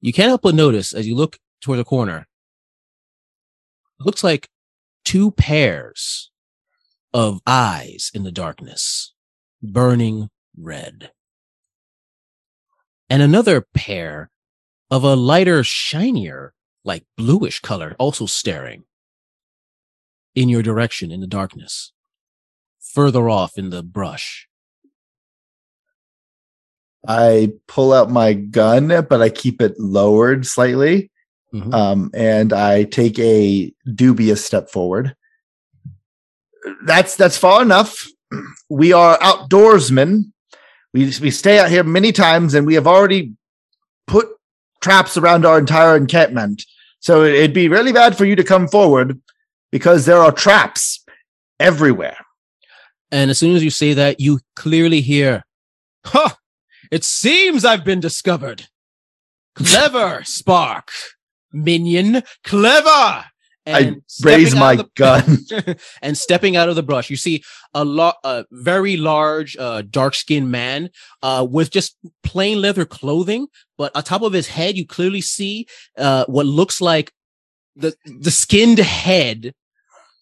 You 0.01 0.13
can't 0.13 0.29
help 0.29 0.43
but 0.43 0.55
notice 0.55 0.93
as 0.93 1.07
you 1.07 1.15
look 1.15 1.39
toward 1.61 1.79
the 1.79 1.85
corner, 1.85 2.27
it 4.01 4.05
looks 4.05 4.25
like 4.25 4.49
two 5.05 5.31
pairs 5.33 6.31
of 7.13 7.41
eyes 7.47 8.11
in 8.15 8.25
the 8.25 8.33
darkness, 8.33 9.15
burning 9.63 10.31
red. 10.59 11.13
And 13.09 13.23
another 13.23 13.67
pair 13.75 14.31
of 14.91 15.05
a 15.05 15.15
lighter, 15.15 15.63
shinier, 15.63 16.55
like 16.85 17.05
bluish 17.17 17.61
color, 17.61 17.95
also 17.99 18.27
staring 18.27 18.85
in 20.35 20.49
your 20.49 20.63
direction 20.63 21.13
in 21.13 21.21
the 21.21 21.27
darkness, 21.27 21.93
further 22.81 23.29
off 23.29 23.59
in 23.59 23.71
the 23.71 23.83
brush. 23.83 24.49
I 27.07 27.53
pull 27.67 27.93
out 27.93 28.11
my 28.11 28.33
gun, 28.33 28.89
but 29.09 29.21
I 29.21 29.29
keep 29.29 29.61
it 29.61 29.79
lowered 29.79 30.47
slightly. 30.47 31.11
Mhm. 31.53 31.75
Um, 31.75 32.11
and 32.15 32.53
I 32.53 32.85
take 32.85 33.19
a 33.19 33.73
dubious 33.95 34.45
step 34.45 34.71
forward. 34.71 35.15
That's 36.87 37.17
that's 37.17 37.37
far 37.37 37.63
enough. 37.63 38.07
We 38.71 38.93
are 38.93 39.19
outdoorsmen. 39.19 40.33
We 40.95 41.13
we 41.21 41.31
stay 41.31 41.59
out 41.59 41.71
here 41.71 41.83
many 41.85 42.13
times, 42.13 42.55
and 42.55 42.67
we 42.67 42.75
have 42.75 42.87
already 42.87 43.35
put 44.07 44.29
traps 44.81 45.17
around 45.17 45.45
our 45.45 45.59
entire 45.59 45.97
encampment. 45.97 46.65
So 47.01 47.25
it'd 47.25 47.53
be 47.53 47.69
really 47.69 47.93
bad 47.93 48.17
for 48.17 48.25
you 48.25 48.37
to 48.37 48.45
come 48.45 48.69
forward 48.69 49.21
because 49.71 50.07
there 50.07 50.19
are 50.19 50.33
traps 50.33 51.05
everywhere. 51.59 52.17
And 53.11 53.31
as 53.31 53.39
soon 53.39 53.57
as 53.57 53.63
you 53.63 53.71
say 53.71 53.93
that, 53.95 54.21
you 54.21 54.41
clearly 54.57 55.01
hear, 55.01 55.45
Ha! 56.07 56.37
It 56.93 57.03
seems 57.05 57.65
I've 57.65 57.85
been 57.85 58.01
discovered. 58.01 58.69
Clever, 59.57 60.23
Spark. 60.25 60.91
Minion, 61.53 62.23
clever. 62.45 63.25
and 63.67 64.03
Raise 64.23 64.55
my 64.55 64.77
the- 64.77 64.89
gun. 64.95 65.39
and 66.03 66.17
stepping 66.17 66.55
out 66.57 66.69
of 66.69 66.77
the 66.77 66.83
brush, 66.83 67.11
you 67.11 67.17
see 67.17 67.43
a 67.75 67.85
lot, 67.85 68.17
a 68.25 68.45
very 68.53 68.97
large, 68.97 69.57
uh, 69.59 69.83
dark 69.89 70.15
skinned 70.15 70.51
man, 70.51 70.91
uh, 71.23 71.47
with 71.51 71.71
just 71.71 71.97
plain 72.23 72.61
leather 72.61 72.85
clothing. 72.85 73.47
But 73.79 73.95
on 73.97 74.03
top 74.03 74.23
of 74.23 74.33
his 74.35 74.49
head, 74.49 74.77
you 74.77 74.87
clearly 74.87 75.21
see, 75.23 75.67
uh, 75.99 76.25
what 76.27 76.47
looks 76.47 76.81
like 76.81 77.11
the, 77.77 77.95
the 78.05 78.31
skinned 78.31 78.79
head, 78.79 79.55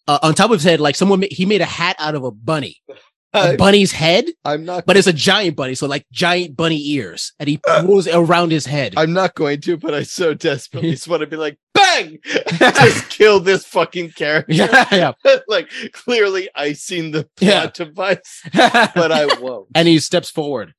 uh, 0.09 0.19
on 0.23 0.35
top 0.35 0.51
of 0.51 0.57
his 0.59 0.65
head, 0.65 0.81
like 0.81 0.95
someone, 0.97 1.21
ma- 1.21 1.27
he 1.31 1.47
made 1.47 1.61
a 1.61 1.65
hat 1.67 1.97
out 1.99 2.15
of 2.15 2.23
a 2.25 2.31
bunny, 2.31 2.77
a 3.33 3.39
I, 3.53 3.57
bunny's 3.57 3.93
head, 3.93 4.27
I'm 4.45 4.65
not. 4.65 4.87
but 4.87 4.97
it's 4.97 5.07
a 5.07 5.13
giant 5.13 5.57
bunny. 5.57 5.75
So 5.75 5.87
like 5.87 6.05
giant 6.11 6.57
bunny 6.57 6.85
ears 6.91 7.33
and 7.39 7.49
he 7.49 7.59
pulls 7.59 8.09
around 8.09 8.51
his 8.51 8.67
head. 8.67 8.95
I'm 8.97 9.13
not 9.13 9.35
going 9.35 9.61
to, 9.63 9.77
but 9.77 9.95
I 9.95 10.03
so 10.03 10.35
desperately 10.35 10.91
just 10.93 11.07
want 11.09 11.21
to 11.21 11.27
be 11.27 11.37
like, 11.37 11.57
bang, 11.73 12.19
just 12.25 13.09
kill 13.11 13.39
this 13.41 13.65
fucking 13.65 14.11
character. 14.13 14.53
yeah, 14.53 14.87
yeah. 14.91 15.13
like 15.49 15.71
clearly, 15.93 16.49
I 16.55 16.73
seen 16.73 17.13
the 17.13 17.25
plot 17.37 17.41
Yeah. 17.49 17.67
device, 17.85 18.43
but 18.53 19.13
I 19.13 19.27
won't. 19.41 19.69
and 19.75 19.87
he 19.87 19.99
steps 20.01 20.31
forward. 20.31 20.75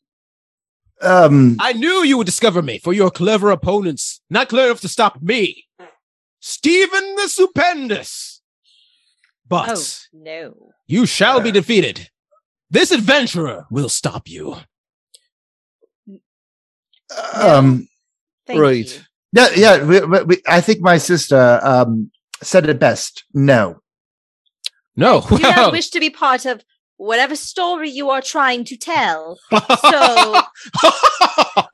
Um, 1.01 1.57
I 1.59 1.73
knew 1.73 2.03
you 2.03 2.17
would 2.17 2.25
discover 2.27 2.61
me, 2.61 2.77
for 2.77 2.93
your 2.93 3.09
clever 3.09 3.49
opponents, 3.49 4.21
not 4.29 4.49
clever 4.49 4.67
enough 4.67 4.81
to 4.81 4.87
stop 4.87 5.19
me. 5.21 5.65
Stephen 6.39 7.15
the 7.15 7.27
Stupendous. 7.27 8.41
But 9.47 9.69
Oh 9.69 9.83
no. 10.13 10.71
you 10.87 11.05
shall 11.05 11.39
be 11.41 11.51
defeated. 11.51 12.09
This 12.72 12.91
adventurer 12.91 13.67
will 13.69 13.89
stop 13.89 14.28
you. 14.30 14.55
um, 17.36 17.88
Thank 18.47 18.59
Right. 18.59 18.86
you. 18.93 19.01
yeah, 19.34 19.49
yeah. 19.55 19.84
We, 19.84 19.99
we, 20.01 20.24
we- 20.24 20.41
I 20.47 20.61
think 20.61 20.82
my 20.82 20.97
sister 20.97 21.59
um 21.63 22.11
said 22.41 22.67
it 22.69 22.80
best. 22.80 23.26
No. 23.34 23.82
No. 24.95 25.22
You 25.32 25.38
Do 25.38 25.43
not 25.43 25.72
wish 25.72 25.89
to 25.91 25.99
be 25.99 26.09
part 26.09 26.45
of 26.45 26.63
whatever 26.97 27.36
story 27.36 27.89
you 27.89 28.09
are 28.09 28.22
trying 28.22 28.63
to 28.65 28.78
tell. 28.78 29.38
So, 29.51 30.41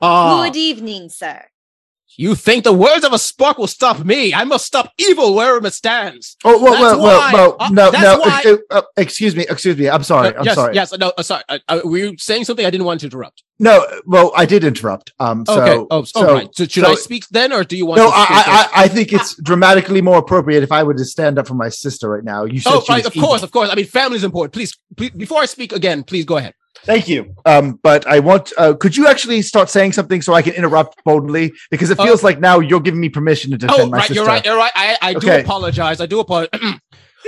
good 0.02 0.56
evening, 0.56 1.08
sir. 1.08 1.44
You 2.18 2.34
think 2.34 2.64
the 2.64 2.72
words 2.72 3.04
of 3.04 3.12
a 3.12 3.18
spark 3.18 3.58
will 3.58 3.68
stop 3.68 4.04
me? 4.04 4.34
I 4.34 4.42
must 4.42 4.66
stop 4.66 4.92
evil 4.98 5.36
wherever 5.36 5.64
it 5.64 5.72
stands. 5.72 6.36
Oh 6.44 6.60
well, 6.60 6.72
well, 6.72 6.98
why- 7.00 7.32
well, 7.32 7.52
uh, 7.52 7.56
well. 7.60 7.72
No, 7.72 7.90
that's 7.92 8.02
no. 8.02 8.18
why- 8.18 8.56
uh, 8.70 8.78
uh, 8.78 8.82
excuse 8.96 9.36
me, 9.36 9.46
excuse 9.48 9.76
me. 9.78 9.88
I'm 9.88 10.02
sorry. 10.02 10.34
Uh, 10.34 10.40
I'm 10.40 10.44
yes, 10.44 10.54
sorry. 10.56 10.74
yes, 10.74 10.98
no, 10.98 11.12
uh, 11.16 11.22
sorry. 11.22 11.44
Uh, 11.48 11.58
uh, 11.68 11.80
were 11.84 11.98
you 11.98 12.18
saying 12.18 12.44
something? 12.44 12.66
I 12.66 12.70
didn't 12.70 12.86
want 12.86 13.00
to 13.00 13.06
interrupt. 13.06 13.44
No, 13.60 13.84
well, 14.04 14.32
I 14.36 14.46
did 14.46 14.64
interrupt. 14.64 15.12
Um, 15.20 15.44
so, 15.46 15.62
okay. 15.62 15.86
Oh, 15.90 16.02
so, 16.02 16.28
oh, 16.28 16.34
right. 16.34 16.48
So 16.54 16.66
should 16.66 16.84
I 16.84 16.94
speak 16.94 17.28
then, 17.28 17.52
or 17.52 17.62
do 17.62 17.76
you 17.76 17.86
want? 17.86 17.98
No, 17.98 18.06
to 18.08 18.12
I. 18.16 18.68
I, 18.72 18.84
I 18.84 18.88
think 18.88 19.12
it's 19.12 19.40
dramatically 19.42 20.00
more 20.00 20.18
appropriate 20.18 20.62
if 20.64 20.72
I 20.72 20.82
were 20.82 20.94
to 20.94 21.04
stand 21.04 21.38
up 21.38 21.46
for 21.46 21.54
my 21.54 21.68
sister 21.68 22.08
right 22.08 22.24
now. 22.24 22.44
You 22.44 22.60
said 22.60 22.72
Oh, 22.72 22.84
right. 22.88 23.06
Of 23.06 23.14
course, 23.14 23.42
of 23.44 23.52
course. 23.52 23.70
I 23.70 23.76
mean, 23.76 23.86
family 23.86 24.16
is 24.16 24.24
important. 24.24 24.52
Please, 24.54 24.76
please, 24.96 25.10
before 25.10 25.40
I 25.40 25.46
speak 25.46 25.72
again, 25.72 26.02
please 26.02 26.24
go 26.24 26.36
ahead. 26.36 26.54
Thank 26.84 27.08
you. 27.08 27.34
Um, 27.44 27.78
but 27.82 28.06
I 28.06 28.18
want. 28.20 28.52
Uh, 28.56 28.74
could 28.74 28.96
you 28.96 29.06
actually 29.06 29.42
start 29.42 29.68
saying 29.68 29.92
something 29.92 30.22
so 30.22 30.32
I 30.32 30.42
can 30.42 30.54
interrupt 30.54 31.02
boldly? 31.04 31.52
Because 31.70 31.90
it 31.90 31.98
Uh, 32.00 32.04
feels 32.04 32.22
like 32.22 32.40
now 32.40 32.60
you're 32.60 32.80
giving 32.80 33.00
me 33.00 33.08
permission 33.10 33.50
to 33.50 33.58
defend 33.58 33.80
Oh, 33.80 33.86
my 33.86 33.98
right. 33.98 34.06
sister. 34.08 34.14
You're 34.14 34.26
right. 34.26 34.44
You're 34.44 34.56
right. 34.56 34.72
I, 34.74 34.96
I 35.02 35.14
do 35.14 35.30
apologize. 35.30 36.00
I 36.00 36.06
do 36.06 36.20
apologize. 36.20 36.60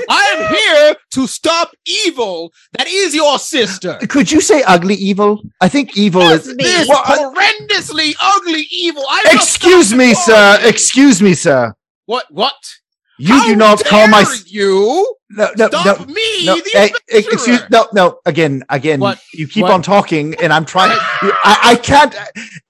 I 0.08 0.22
am 0.38 0.54
here 0.54 0.96
to 1.12 1.26
stop 1.26 1.72
evil. 2.06 2.52
That 2.78 2.86
is 2.86 3.14
your 3.14 3.38
sister. 3.38 3.98
Could 4.08 4.30
you 4.32 4.40
say 4.40 4.62
ugly 4.62 4.94
evil? 4.94 5.42
I 5.60 5.68
think 5.68 5.96
evil 5.96 6.22
Yes, 6.22 6.46
is. 6.46 6.56
This 6.56 6.88
Well, 6.88 7.02
I- 7.04 7.18
horrendously 7.18 8.14
ugly 8.20 8.66
evil. 8.70 9.02
I 9.08 9.24
excuse 9.32 9.92
me, 9.92 10.14
sir. 10.14 10.58
Excuse 10.62 11.20
me, 11.20 11.34
sir. 11.34 11.74
What? 12.06 12.24
What? 12.30 12.54
You 13.18 13.34
How 13.34 13.46
do 13.46 13.56
not 13.56 13.84
call 13.84 14.08
my. 14.08 14.24
You 14.46 15.16
No, 15.32 15.48
no, 15.56 15.68
stop 15.68 16.00
no. 16.00 16.06
me, 16.06 16.44
No, 16.46 16.56
the 16.56 16.70
eh, 16.74 16.88
excuse 17.08 17.60
no, 17.70 17.86
no. 17.92 18.18
Again, 18.26 18.64
again. 18.68 18.98
What? 18.98 19.20
You 19.32 19.46
keep 19.46 19.62
What? 19.62 19.70
on 19.70 19.80
talking, 19.82 20.34
and 20.42 20.52
I'm 20.52 20.64
trying. 20.64 20.90
I, 20.92 21.58
I 21.62 21.76
can't. 21.76 22.14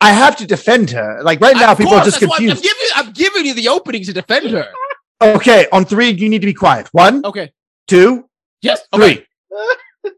I 0.02 0.12
have 0.12 0.36
to 0.36 0.46
defend 0.46 0.90
her. 0.90 1.22
Like 1.22 1.40
right 1.40 1.56
now, 1.56 1.72
Of 1.72 1.78
people 1.78 1.94
are 1.94 2.04
just 2.04 2.20
that's 2.20 2.30
why 2.30 2.36
I'm 2.36 2.48
confused. 2.48 2.62
giving, 2.62 2.86
I'm 2.96 3.12
giving 3.12 3.46
you 3.46 3.54
the 3.54 3.68
opening 3.68 4.04
to 4.04 4.12
defend 4.12 4.50
her. 4.50 4.68
Okay, 5.22 5.66
on 5.70 5.84
three, 5.84 6.08
you 6.12 6.30
need 6.30 6.40
to 6.40 6.46
be 6.46 6.54
quiet. 6.54 6.88
One, 6.92 7.22
Okay. 7.26 7.52
two, 7.86 8.24
Yes. 8.62 8.80
three. 8.94 9.04
Okay. 9.04 9.26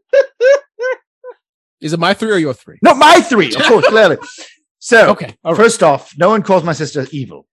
Is 1.81 1.91
it 1.91 1.99
my 1.99 2.13
three 2.13 2.31
or 2.31 2.37
your 2.37 2.53
three? 2.53 2.77
No, 2.81 2.93
my 2.93 3.19
three, 3.19 3.53
of 3.53 3.61
course, 3.63 3.85
clearly. 3.89 4.15
So, 4.79 5.09
Okay. 5.09 5.35
All 5.43 5.53
right. 5.53 5.61
first 5.61 5.83
off, 5.83 6.13
no 6.17 6.29
one 6.29 6.41
calls 6.41 6.63
my 6.63 6.71
sister 6.71 7.05
evil. 7.11 7.45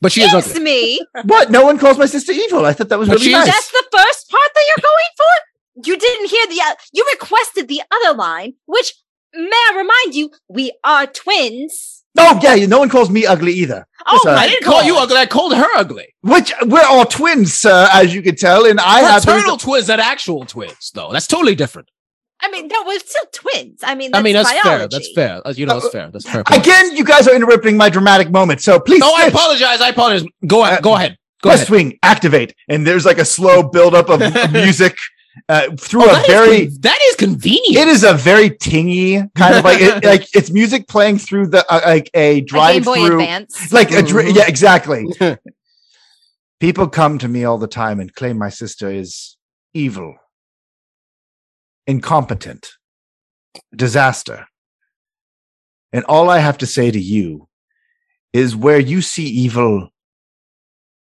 But 0.00 0.12
she 0.12 0.22
is 0.22 0.32
ugly. 0.32 0.60
me. 0.60 1.00
What? 1.24 1.50
No 1.50 1.64
one 1.64 1.78
calls 1.78 1.98
my 1.98 2.06
sister 2.06 2.32
evil. 2.32 2.64
I 2.64 2.72
thought 2.72 2.88
that 2.88 2.98
was 2.98 3.08
But 3.08 3.16
really 3.16 3.26
she 3.26 3.32
nice. 3.32 3.46
That's 3.46 3.70
the 3.70 3.84
first 3.92 4.30
part 4.30 4.50
that 4.54 4.64
you're 4.68 4.82
going 4.82 5.10
for? 5.16 5.86
You 5.88 5.96
didn't 5.96 6.30
hear 6.30 6.46
the 6.46 6.60
uh, 6.62 6.74
you 6.92 7.04
requested 7.12 7.68
the 7.68 7.82
other 7.90 8.16
line, 8.16 8.54
which 8.66 8.94
may 9.34 9.50
I 9.70 9.74
remind 9.76 10.14
you, 10.14 10.30
we 10.48 10.72
are 10.84 11.06
twins. 11.06 12.04
Oh 12.18 12.38
yeah, 12.42 12.66
no 12.66 12.80
one 12.80 12.88
calls 12.88 13.08
me 13.08 13.24
ugly 13.24 13.52
either. 13.52 13.86
Oh 14.06 14.20
Sorry. 14.24 14.34
my 14.36 14.42
I 14.42 14.48
didn't 14.48 14.64
call 14.64 14.82
you 14.82 14.96
ugly. 14.98 15.16
I 15.16 15.26
called 15.26 15.54
her 15.54 15.66
ugly. 15.76 16.08
Which 16.22 16.52
we're 16.66 16.84
all 16.84 17.04
twins, 17.04 17.54
sir, 17.54 17.88
as 17.92 18.12
you 18.14 18.20
can 18.20 18.34
tell, 18.36 18.66
and 18.66 18.80
I 18.80 19.02
We're 19.02 19.08
have. 19.08 19.22
Fraternal 19.24 19.56
twins, 19.58 19.88
not 19.88 20.00
actual 20.00 20.44
twins, 20.44 20.90
though. 20.92 21.12
That's 21.12 21.26
totally 21.28 21.54
different. 21.54 21.88
I 22.42 22.50
mean, 22.50 22.68
no, 22.68 22.82
we're 22.86 22.98
still 22.98 23.24
twins. 23.32 23.80
I 23.82 23.94
mean, 23.94 24.10
that's 24.12 24.20
I 24.20 24.22
mean, 24.22 24.34
that's 24.34 24.50
fair. 24.52 24.62
biology. 24.62 24.96
That's 24.96 25.12
fair. 25.14 25.42
Uh, 25.46 25.52
You 25.56 25.66
know, 25.66 25.80
that's 25.80 25.92
fair. 25.92 26.10
That's 26.10 26.28
fair. 26.28 26.44
point. 26.44 26.60
Again, 26.62 26.96
you 26.96 27.04
guys 27.04 27.28
are 27.28 27.34
interrupting 27.34 27.76
my 27.76 27.88
dramatic 27.90 28.30
moment. 28.30 28.60
So 28.62 28.80
please, 28.80 29.00
No, 29.00 29.12
I 29.14 29.26
apologize. 29.26 29.80
I 29.80 29.88
apologize. 29.90 30.28
Go 30.46 30.62
ahead. 30.64 30.78
Uh, 30.78 30.80
Go 30.82 30.94
ahead. 30.96 31.16
Go 31.42 31.48
West 31.50 31.62
ahead. 31.64 31.70
Wing, 31.70 31.98
activate, 32.02 32.54
and 32.68 32.86
there's 32.86 33.04
like 33.06 33.18
a 33.18 33.24
slow 33.24 33.62
buildup 33.62 34.08
of, 34.10 34.20
of 34.22 34.52
music 34.66 34.94
uh, 35.48 35.70
through 35.78 36.02
Oh, 36.02 36.10
a 36.10 36.12
that 36.12 36.20
is 36.22 36.26
very. 36.28 36.66
con- 36.66 36.76
that 36.80 36.98
is 37.08 37.16
convenient. 37.16 37.76
It 37.76 37.88
is 37.88 38.04
a 38.04 38.12
very 38.14 38.50
tingy 38.50 39.26
kind 39.34 39.54
of 39.54 39.64
like 39.64 39.80
it, 39.80 40.04
like 40.12 40.26
it's 40.34 40.50
music 40.50 40.86
playing 40.88 41.16
through 41.18 41.46
the 41.48 41.64
uh, 41.72 41.80
like 41.86 42.10
a 42.14 42.38
A 42.38 42.40
drive 42.42 42.84
Boy 42.84 43.06
through 43.06 43.20
Advance. 43.20 43.72
like 43.72 43.90
a 43.92 44.02
dri- 44.02 44.32
yeah 44.32 44.46
exactly 44.48 45.06
people 46.60 46.88
come 46.88 47.16
to 47.18 47.28
me 47.28 47.44
all 47.44 47.58
the 47.58 47.66
time 47.68 48.00
and 48.00 48.14
claim 48.14 48.36
my 48.36 48.50
sister 48.50 48.90
is 48.90 49.36
evil 49.72 50.16
incompetent 51.86 52.70
disaster 53.74 54.46
and 55.92 56.04
all 56.04 56.30
i 56.30 56.38
have 56.38 56.58
to 56.58 56.66
say 56.66 56.90
to 56.90 57.00
you 57.00 57.48
is 58.32 58.54
where 58.54 58.78
you 58.78 59.00
see 59.02 59.26
evil 59.26 59.88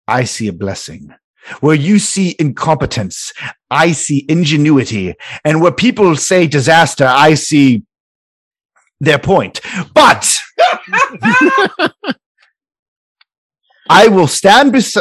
i 0.07 0.23
see 0.23 0.47
a 0.47 0.53
blessing 0.53 1.13
where 1.59 1.75
you 1.75 1.99
see 1.99 2.35
incompetence 2.39 3.33
i 3.69 3.91
see 3.91 4.25
ingenuity 4.29 5.13
and 5.43 5.61
where 5.61 5.71
people 5.71 6.15
say 6.15 6.47
disaster 6.47 7.05
i 7.05 7.33
see 7.33 7.83
their 8.99 9.19
point 9.19 9.61
but 9.93 10.39
I 13.89 14.07
will 14.07 14.27
stand 14.27 14.71
bes- 14.71 14.95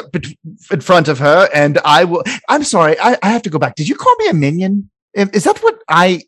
in 0.72 0.80
front 0.80 1.06
of 1.06 1.20
her 1.20 1.48
and 1.54 1.78
I 1.84 2.04
will. 2.04 2.24
I'm 2.48 2.64
sorry. 2.64 2.98
I, 2.98 3.16
I 3.22 3.28
have 3.30 3.42
to 3.42 3.50
go 3.50 3.56
back. 3.56 3.76
Did 3.76 3.88
you 3.88 3.94
call 3.94 4.14
me 4.16 4.28
a 4.28 4.34
minion? 4.34 4.90
Is 5.14 5.28
is 5.30 5.44
that 5.44 5.58
what 5.58 5.78
I? 5.88 6.22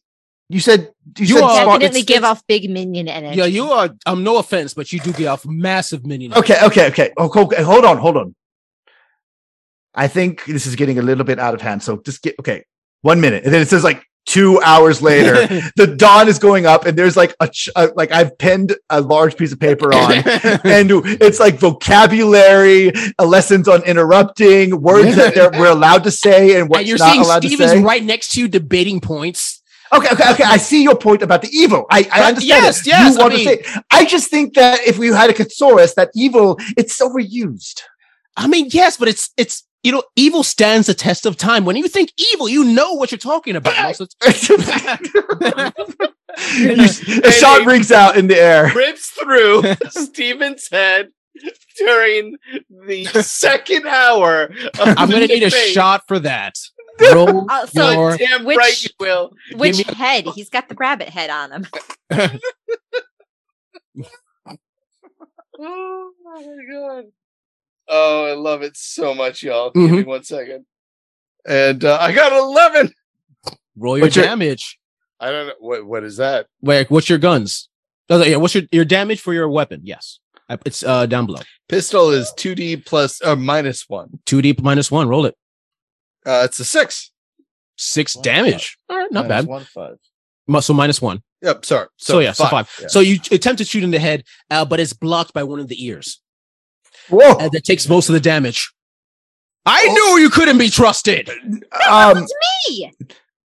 You 0.48 0.60
said 0.60 0.92
you, 1.18 1.24
You 1.26 1.34
said 1.36 1.42
are- 1.44 1.62
smart- 1.64 1.80
Definitely 1.80 2.00
it's- 2.00 2.04
give 2.16 2.24
off 2.24 2.46
big 2.46 2.68
minion 2.68 3.08
energy. 3.08 3.38
yeah, 3.38 3.46
you 3.46 3.70
are. 3.70 3.90
Um, 4.06 4.22
no 4.22 4.36
offense, 4.38 4.74
but 4.74 4.92
you 4.92 5.00
do 5.00 5.12
give 5.12 5.28
off 5.28 5.46
massive 5.46 6.04
minion. 6.04 6.34
Okay, 6.34 6.56
okay, 6.64 6.86
okay. 6.88 7.10
Oh, 7.16 7.30
okay. 7.44 7.62
Hold 7.62 7.84
on, 7.84 7.96
hold 7.98 8.16
on. 8.16 8.34
I 9.94 10.08
think 10.08 10.44
this 10.44 10.66
is 10.66 10.74
getting 10.76 10.98
a 10.98 11.02
little 11.02 11.24
bit 11.24 11.38
out 11.38 11.54
of 11.54 11.60
hand. 11.60 11.82
So 11.82 11.98
just 12.04 12.22
get 12.22 12.34
okay. 12.40 12.64
One 13.02 13.20
minute, 13.20 13.44
and 13.44 13.52
then 13.52 13.62
it 13.62 13.68
says 13.68 13.82
like 13.84 14.04
two 14.26 14.60
hours 14.62 15.02
later. 15.02 15.46
the 15.76 15.86
dawn 15.96 16.28
is 16.28 16.38
going 16.38 16.66
up, 16.66 16.86
and 16.86 16.96
there's 16.98 17.16
like 17.16 17.34
a, 17.40 17.48
ch- 17.48 17.68
a 17.76 17.86
like 17.96 18.12
I've 18.12 18.36
pinned 18.38 18.76
a 18.90 19.00
large 19.00 19.36
piece 19.36 19.52
of 19.52 19.60
paper 19.60 19.92
on. 19.94 20.12
and 20.12 20.90
it's 21.20 21.40
like 21.40 21.56
vocabulary, 21.56 22.92
uh, 23.18 23.24
lessons 23.24 23.68
on 23.68 23.82
interrupting, 23.84 24.80
words 24.80 25.16
that 25.16 25.34
they're, 25.34 25.50
we're 25.50 25.70
allowed 25.70 26.04
to 26.04 26.10
say, 26.10 26.58
and 26.58 26.68
what's 26.68 26.86
you're 26.86 26.98
not 26.98 27.12
seeing 27.12 27.24
allowed 27.24 27.42
to 27.42 27.48
Steve 27.48 27.60
is 27.60 27.80
right 27.80 28.02
next 28.02 28.32
to 28.32 28.40
you 28.40 28.48
debating 28.48 29.00
points. 29.00 29.60
Okay, 29.94 30.08
okay, 30.10 30.30
okay. 30.32 30.44
I 30.44 30.56
see 30.56 30.82
your 30.82 30.96
point 30.96 31.20
about 31.22 31.42
the 31.42 31.50
evil. 31.52 31.84
I, 31.90 32.08
I 32.10 32.28
understand. 32.28 32.44
yes, 32.64 32.80
it. 32.80 32.86
yes, 32.86 33.14
You 33.14 33.20
I 33.20 33.22
want 33.24 33.34
mean- 33.34 33.58
to 33.58 33.64
say. 33.64 33.80
I 33.90 34.04
just 34.06 34.30
think 34.30 34.54
that 34.54 34.80
if 34.86 34.96
we 34.98 35.08
had 35.08 35.28
a 35.28 35.34
thesaurus, 35.34 35.94
that 35.94 36.10
evil 36.14 36.56
it's 36.78 36.98
overused. 37.00 37.82
I 38.34 38.46
mean, 38.46 38.68
yes, 38.70 38.96
but 38.96 39.08
it's 39.08 39.30
it's 39.36 39.64
you 39.82 39.92
know, 39.92 40.02
evil 40.16 40.42
stands 40.42 40.86
the 40.86 40.94
test 40.94 41.26
of 41.26 41.36
time. 41.36 41.64
When 41.64 41.76
you 41.76 41.88
think 41.88 42.10
evil, 42.32 42.48
you 42.48 42.64
know 42.64 42.92
what 42.94 43.10
you're 43.10 43.18
talking 43.18 43.56
about. 43.56 43.96
So 43.96 44.06
it's- 44.24 44.48
You- 46.56 47.20
a 47.24 47.30
shot 47.30 47.66
rings 47.66 47.92
out 47.92 48.16
in 48.16 48.26
the 48.26 48.36
air. 48.40 48.72
rips 48.74 49.08
through 49.10 49.62
Steven's 49.90 50.66
head 50.70 51.08
during 51.78 52.36
the 52.70 53.04
second 53.22 53.86
hour. 53.86 54.44
Of 54.44 54.78
I'm 54.80 55.10
gonna 55.10 55.20
the 55.26 55.26
need 55.28 55.42
a 55.42 55.50
shot 55.50 56.02
for 56.08 56.18
that. 56.20 56.54
Roll 57.12 57.46
Uh, 57.50 57.66
so 57.66 57.90
your 57.90 58.16
Damn 58.16 58.44
Which- 58.44 58.56
right 58.56 58.82
you 58.82 58.90
will. 58.98 59.32
Which 59.54 59.86
me- 59.86 59.94
head? 59.94 60.26
He's 60.34 60.48
got 60.48 60.68
the 60.70 60.74
rabbit 60.74 61.08
head 61.10 61.28
on 61.28 61.52
him. 61.52 61.66
Oh 65.60 66.10
my 66.24 66.42
god. 66.72 67.04
Oh, 67.88 68.26
I 68.26 68.32
love 68.34 68.62
it 68.62 68.76
so 68.76 69.14
much, 69.14 69.42
y'all. 69.42 69.70
Give 69.70 69.82
Mm-hmm. 69.84 69.96
me 69.96 70.02
one 70.04 70.24
second. 70.24 70.64
And 71.46 71.84
uh, 71.84 71.98
I 72.00 72.12
got 72.12 72.32
11. 72.32 72.92
Roll 73.76 73.98
your 73.98 74.06
What's 74.06 74.16
your- 74.16 74.24
damage. 74.24 74.78
I 75.20 75.30
don't 75.30 75.46
know. 75.48 75.52
What, 75.60 75.86
what 75.86 76.04
is 76.04 76.16
that? 76.16 76.46
Wait, 76.62 76.90
what's 76.90 77.08
your 77.08 77.18
guns? 77.18 77.68
Oh, 78.10 78.22
yeah, 78.24 78.36
what's 78.36 78.54
your 78.54 78.64
your 78.72 78.84
damage 78.84 79.20
for 79.20 79.32
your 79.32 79.48
weapon? 79.48 79.80
Yes, 79.84 80.18
it's 80.66 80.82
uh 80.82 81.06
down 81.06 81.26
below. 81.26 81.38
Pistol 81.68 82.10
is 82.10 82.32
2D 82.36 82.84
plus 82.84 83.22
uh, 83.24 83.36
minus 83.36 83.88
one. 83.88 84.18
Two 84.26 84.42
D 84.42 84.54
minus 84.60 84.90
one. 84.90 85.08
Roll 85.08 85.24
it. 85.24 85.36
Uh, 86.26 86.42
it's 86.44 86.58
a 86.58 86.64
six. 86.64 87.12
Six 87.76 88.16
One 88.16 88.22
damage. 88.24 88.76
All 88.90 88.98
right, 88.98 89.10
not 89.12 89.28
Minus 89.28 89.44
bad. 89.44 89.48
One 89.48 89.64
five. 89.64 89.96
Mu- 90.48 90.60
So 90.60 90.74
minus 90.74 91.00
one. 91.00 91.22
Yep, 91.40 91.64
sorry. 91.64 91.86
So, 91.96 92.18
yeah, 92.18 92.32
so 92.32 92.46
five. 92.46 92.68
Yeah. 92.80 92.88
So 92.88 92.98
you 93.00 93.18
attempt 93.30 93.58
to 93.58 93.64
shoot 93.64 93.82
in 93.84 93.92
the 93.92 93.98
head, 94.00 94.24
uh, 94.50 94.64
but 94.64 94.78
it's 94.80 94.92
blocked 94.92 95.32
by 95.32 95.44
one 95.44 95.60
of 95.60 95.68
the 95.68 95.84
ears, 95.86 96.20
Whoa. 97.08 97.36
and 97.38 97.50
that 97.52 97.64
takes 97.64 97.88
most 97.88 98.08
of 98.08 98.12
the 98.14 98.20
damage. 98.20 98.72
I 99.64 99.86
knew 99.86 100.20
you 100.22 100.28
couldn't 100.30 100.58
be 100.58 100.68
trusted. 100.70 101.30
Um, 101.88 102.26
Me. 102.66 102.92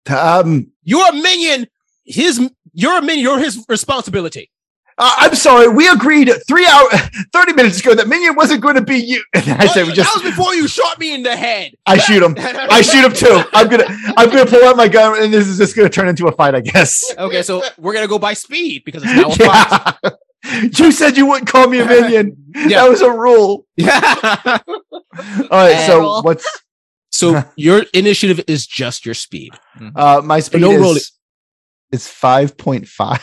um, 0.09 0.72
You're 0.82 1.09
a 1.09 1.12
minion. 1.12 1.68
His, 2.05 2.51
you're 2.72 2.99
a 2.99 3.03
minion. 3.03 3.20
You're 3.20 3.38
his 3.38 3.64
responsibility. 3.68 4.51
Uh, 4.99 5.14
I'm 5.18 5.34
sorry. 5.34 5.68
We 5.68 5.88
agreed 5.88 6.30
three 6.47 6.66
hour, 6.66 6.88
thirty 7.32 7.53
minutes 7.53 7.80
ago 7.80 7.95
that 7.95 8.09
Minion 8.09 8.34
wasn't 8.34 8.61
going 8.61 8.74
to 8.76 8.82
be 8.82 8.97
you. 8.99 9.22
And 9.34 9.51
I 9.61 9.66
said 9.66 9.86
we 9.86 9.93
just, 9.93 10.12
that 10.14 10.22
was 10.22 10.30
before 10.32 10.55
you 10.55 10.68
shot 10.68 10.99
me 10.99 11.14
in 11.14 11.22
the 11.22 11.34
head. 11.36 11.72
I 11.86 11.99
shoot 11.99 12.22
him. 12.22 12.34
I 12.38 12.80
shoot 12.82 13.05
him 13.05 13.12
too. 13.12 13.43
I'm 13.53 13.68
gonna. 13.68 13.86
I'm 14.16 14.28
gonna 14.28 14.47
pull 14.47 14.64
out 14.64 14.76
my 14.76 14.88
gun, 14.88 15.20
and 15.22 15.32
this 15.32 15.47
is 15.49 15.59
just 15.59 15.74
gonna 15.76 15.88
turn 15.88 16.09
into 16.09 16.28
a 16.28 16.32
fight, 16.32 16.55
I 16.55 16.61
guess. 16.61 17.14
Okay, 17.18 17.43
so 17.43 17.62
we're 17.78 17.95
gonna 17.95 18.09
go 18.09 18.18
by 18.18 18.34
speed 18.34 18.82
because 18.84 19.03
it's 19.07 19.12
now 19.14 19.30
a 19.30 19.93
fight. 20.03 20.12
You 20.78 20.90
said 20.90 21.16
you 21.16 21.26
wouldn't 21.26 21.49
call 21.49 21.68
me 21.68 21.78
a 21.80 21.84
minion. 21.86 22.36
Yeah. 22.55 22.82
That 22.82 22.90
was 22.90 23.01
a 23.01 23.11
rule. 23.11 23.66
Yeah. 23.76 24.59
All 24.59 25.49
right. 25.51 25.86
So 25.86 26.20
what's 26.22 26.47
so 27.11 27.45
your 27.57 27.84
initiative 27.95 28.45
is 28.49 28.66
just 28.66 29.05
your 29.07 29.14
speed. 29.14 29.53
uh 29.95 30.20
my 30.24 30.40
speed 30.40 30.62
no 30.62 30.93
is. 30.93 31.12
Is 31.93 32.09
five 32.09 32.57
point 32.57 32.88
five. 32.88 33.20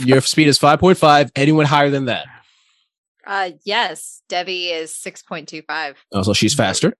Your 0.00 0.20
speed 0.20 0.48
is 0.48 0.58
five 0.58 0.78
point 0.78 0.98
five. 0.98 1.30
Anyone 1.34 1.66
higher 1.66 1.90
than 1.90 2.04
that? 2.04 2.26
Uh, 3.26 3.50
yes, 3.64 4.22
Debbie 4.28 4.68
is 4.68 4.94
six 4.94 5.22
point 5.22 5.48
two 5.48 5.62
five. 5.62 5.96
Oh, 6.12 6.22
so 6.22 6.32
she's 6.32 6.54
faster. 6.54 6.94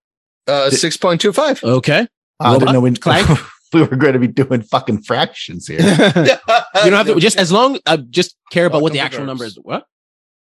Uh, 0.47 0.69
6.25. 0.71 1.63
Okay. 1.63 2.07
I 2.39 2.57
didn't 2.57 2.73
know 2.73 2.79
we, 2.81 2.91
clank. 2.93 3.27
we 3.73 3.83
were 3.83 3.95
going 3.95 4.13
to 4.13 4.19
be 4.19 4.27
doing 4.27 4.61
fucking 4.63 5.03
fractions 5.03 5.67
here. 5.67 5.79
you 5.79 5.85
don't 5.85 6.93
have 6.93 7.07
to 7.07 7.19
just 7.19 7.37
as 7.37 7.51
long 7.51 7.77
uh, 7.85 7.97
just 8.09 8.35
care 8.51 8.65
about 8.65 8.81
what 8.81 8.93
the 8.93 8.99
actual 8.99 9.25
number 9.25 9.45
is. 9.45 9.57
What? 9.61 9.85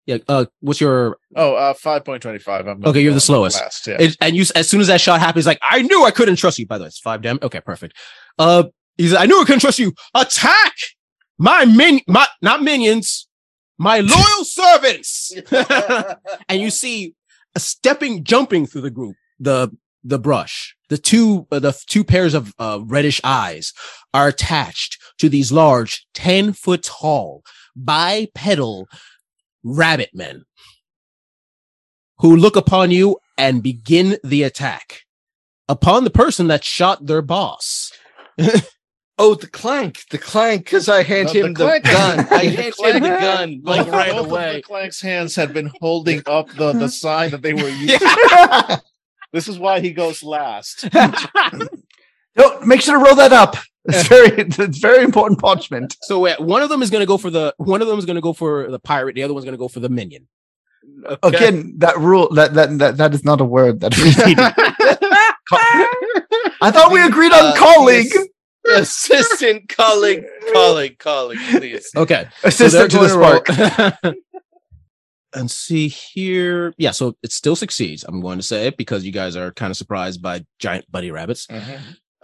Yeah. 0.06 0.18
Uh, 0.28 0.46
what's 0.60 0.80
your 0.80 1.18
Oh, 1.36 1.54
uh, 1.54 1.74
five 1.74 2.04
point 2.04 2.22
twenty 2.22 2.38
five. 2.38 2.66
I'm 2.66 2.84
Okay, 2.84 3.00
you're 3.00 3.14
the 3.14 3.20
slowest. 3.20 3.60
Last, 3.60 3.86
yeah. 3.86 3.96
it, 3.98 4.16
and 4.20 4.36
you 4.36 4.44
as 4.54 4.68
soon 4.68 4.80
as 4.80 4.86
that 4.86 5.00
shot 5.00 5.20
happens, 5.20 5.46
like 5.46 5.58
I 5.62 5.82
knew 5.82 6.04
I 6.04 6.10
couldn't 6.10 6.36
trust 6.36 6.58
you. 6.58 6.66
By 6.66 6.78
the 6.78 6.84
way, 6.84 6.88
it's 6.88 7.00
five 7.00 7.22
damage. 7.22 7.42
Okay, 7.42 7.60
perfect. 7.60 7.96
Uh, 8.38 8.64
he's 8.96 9.14
I 9.14 9.26
knew 9.26 9.40
I 9.40 9.44
couldn't 9.44 9.60
trust 9.60 9.78
you. 9.78 9.92
Attack 10.14 10.74
my 11.38 11.64
min, 11.64 12.00
my 12.06 12.26
not 12.40 12.62
minions, 12.62 13.28
my 13.78 14.00
loyal 14.00 14.44
servants. 14.44 15.32
and 16.48 16.60
you 16.60 16.70
see 16.70 17.14
a 17.54 17.60
stepping, 17.60 18.24
jumping 18.24 18.66
through 18.66 18.82
the 18.82 18.90
group, 18.90 19.16
the 19.38 19.70
the 20.04 20.18
brush, 20.18 20.74
the 20.88 20.98
two 20.98 21.46
uh, 21.50 21.58
the 21.58 21.78
two 21.86 22.04
pairs 22.04 22.34
of 22.34 22.52
uh, 22.58 22.80
reddish 22.84 23.20
eyes 23.24 23.72
are 24.12 24.28
attached 24.28 24.98
to 25.18 25.28
these 25.28 25.52
large, 25.52 26.06
ten 26.14 26.52
foot 26.52 26.82
tall, 26.82 27.42
bipedal 27.76 28.88
rabbit 29.64 30.10
men 30.12 30.44
who 32.18 32.36
look 32.36 32.56
upon 32.56 32.90
you 32.90 33.18
and 33.36 33.62
begin 33.62 34.16
the 34.22 34.42
attack 34.42 35.00
upon 35.68 36.04
the 36.04 36.10
person 36.10 36.48
that 36.48 36.64
shot 36.64 37.06
their 37.06 37.22
boss. 37.22 37.92
Oh, 39.24 39.34
the 39.36 39.46
clank, 39.46 40.04
the 40.10 40.18
clank, 40.18 40.64
because 40.64 40.88
I 40.88 41.02
hand 41.04 41.28
No, 41.28 41.32
him 41.32 41.54
the, 41.54 41.64
clank- 41.64 41.84
gun. 41.84 42.18
I 42.30 42.46
the 42.46 42.50
hand 42.50 42.74
him 42.96 43.02
the 43.02 43.08
gun 43.08 43.60
like 43.62 43.84
Both- 43.86 43.94
right 43.94 44.10
both 44.12 44.26
of 44.26 44.30
away. 44.32 44.52
the 44.56 44.62
Clank's 44.62 45.00
hands 45.00 45.36
had 45.36 45.52
been 45.54 45.70
holding 45.80 46.22
up 46.26 46.48
the, 46.56 46.72
the 46.72 46.88
sign 47.04 47.30
that 47.30 47.42
they 47.42 47.54
were 47.54 47.68
using. 47.68 47.98
This 49.32 49.48
is 49.48 49.58
why 49.58 49.80
he 49.80 49.92
goes 49.94 50.22
last. 50.22 50.86
Don't 52.36 52.66
make 52.66 52.82
sure 52.82 52.98
to 52.98 53.02
roll 53.02 53.14
that 53.14 53.32
up. 53.32 53.56
It's 53.86 54.06
very, 54.06 54.28
it's 54.38 54.78
very 54.78 55.02
important 55.02 55.40
parchment. 55.40 55.96
So 56.02 56.20
wait, 56.20 56.38
one 56.38 56.60
of 56.60 56.68
them 56.68 56.82
is 56.82 56.90
going 56.90 57.00
to 57.00 57.06
go 57.06 57.16
for 57.16 57.30
the 57.30 57.54
one 57.56 57.80
of 57.80 57.88
them 57.88 57.98
is 57.98 58.04
going 58.04 58.16
to 58.16 58.20
go 58.20 58.34
for 58.34 58.70
the 58.70 58.78
pirate. 58.78 59.14
The 59.14 59.22
other 59.22 59.32
one's 59.32 59.44
going 59.46 59.54
to 59.54 59.58
go 59.58 59.68
for 59.68 59.80
the 59.80 59.88
minion. 59.88 60.28
Okay. 61.06 61.28
Again, 61.36 61.74
that 61.78 61.96
rule 61.98 62.28
that 62.34 62.52
that 62.54 62.78
that, 62.78 62.96
that 62.98 63.14
is 63.14 63.24
not 63.24 63.40
a 63.40 63.44
word 63.44 63.80
that 63.80 63.96
we 63.96 64.04
need. 64.26 64.38
I 66.60 66.70
thought 66.70 66.92
we 66.92 67.02
agreed 67.02 67.32
on 67.32 67.52
Uh, 67.52 67.56
colleague, 67.56 68.10
yes. 68.12 68.26
Assistant 68.76 69.68
colleague, 69.68 70.24
colleague, 70.52 70.98
colleague, 70.98 71.40
please. 71.50 71.90
Okay, 71.96 72.28
assistant 72.44 72.90
to 72.92 72.98
the 72.98 73.08
spark. 73.08 73.46
spark. 73.48 74.16
and 75.34 75.50
see 75.50 75.88
here, 75.88 76.72
yeah. 76.78 76.92
So 76.92 77.16
it 77.22 77.32
still 77.32 77.56
succeeds. 77.56 78.04
I'm 78.04 78.20
going 78.20 78.38
to 78.38 78.44
say 78.44 78.68
it 78.68 78.76
because 78.76 79.04
you 79.04 79.10
guys 79.10 79.34
are 79.34 79.52
kind 79.52 79.70
of 79.70 79.76
surprised 79.76 80.22
by 80.22 80.44
giant 80.58 80.90
bunny 80.92 81.10
rabbits. 81.10 81.48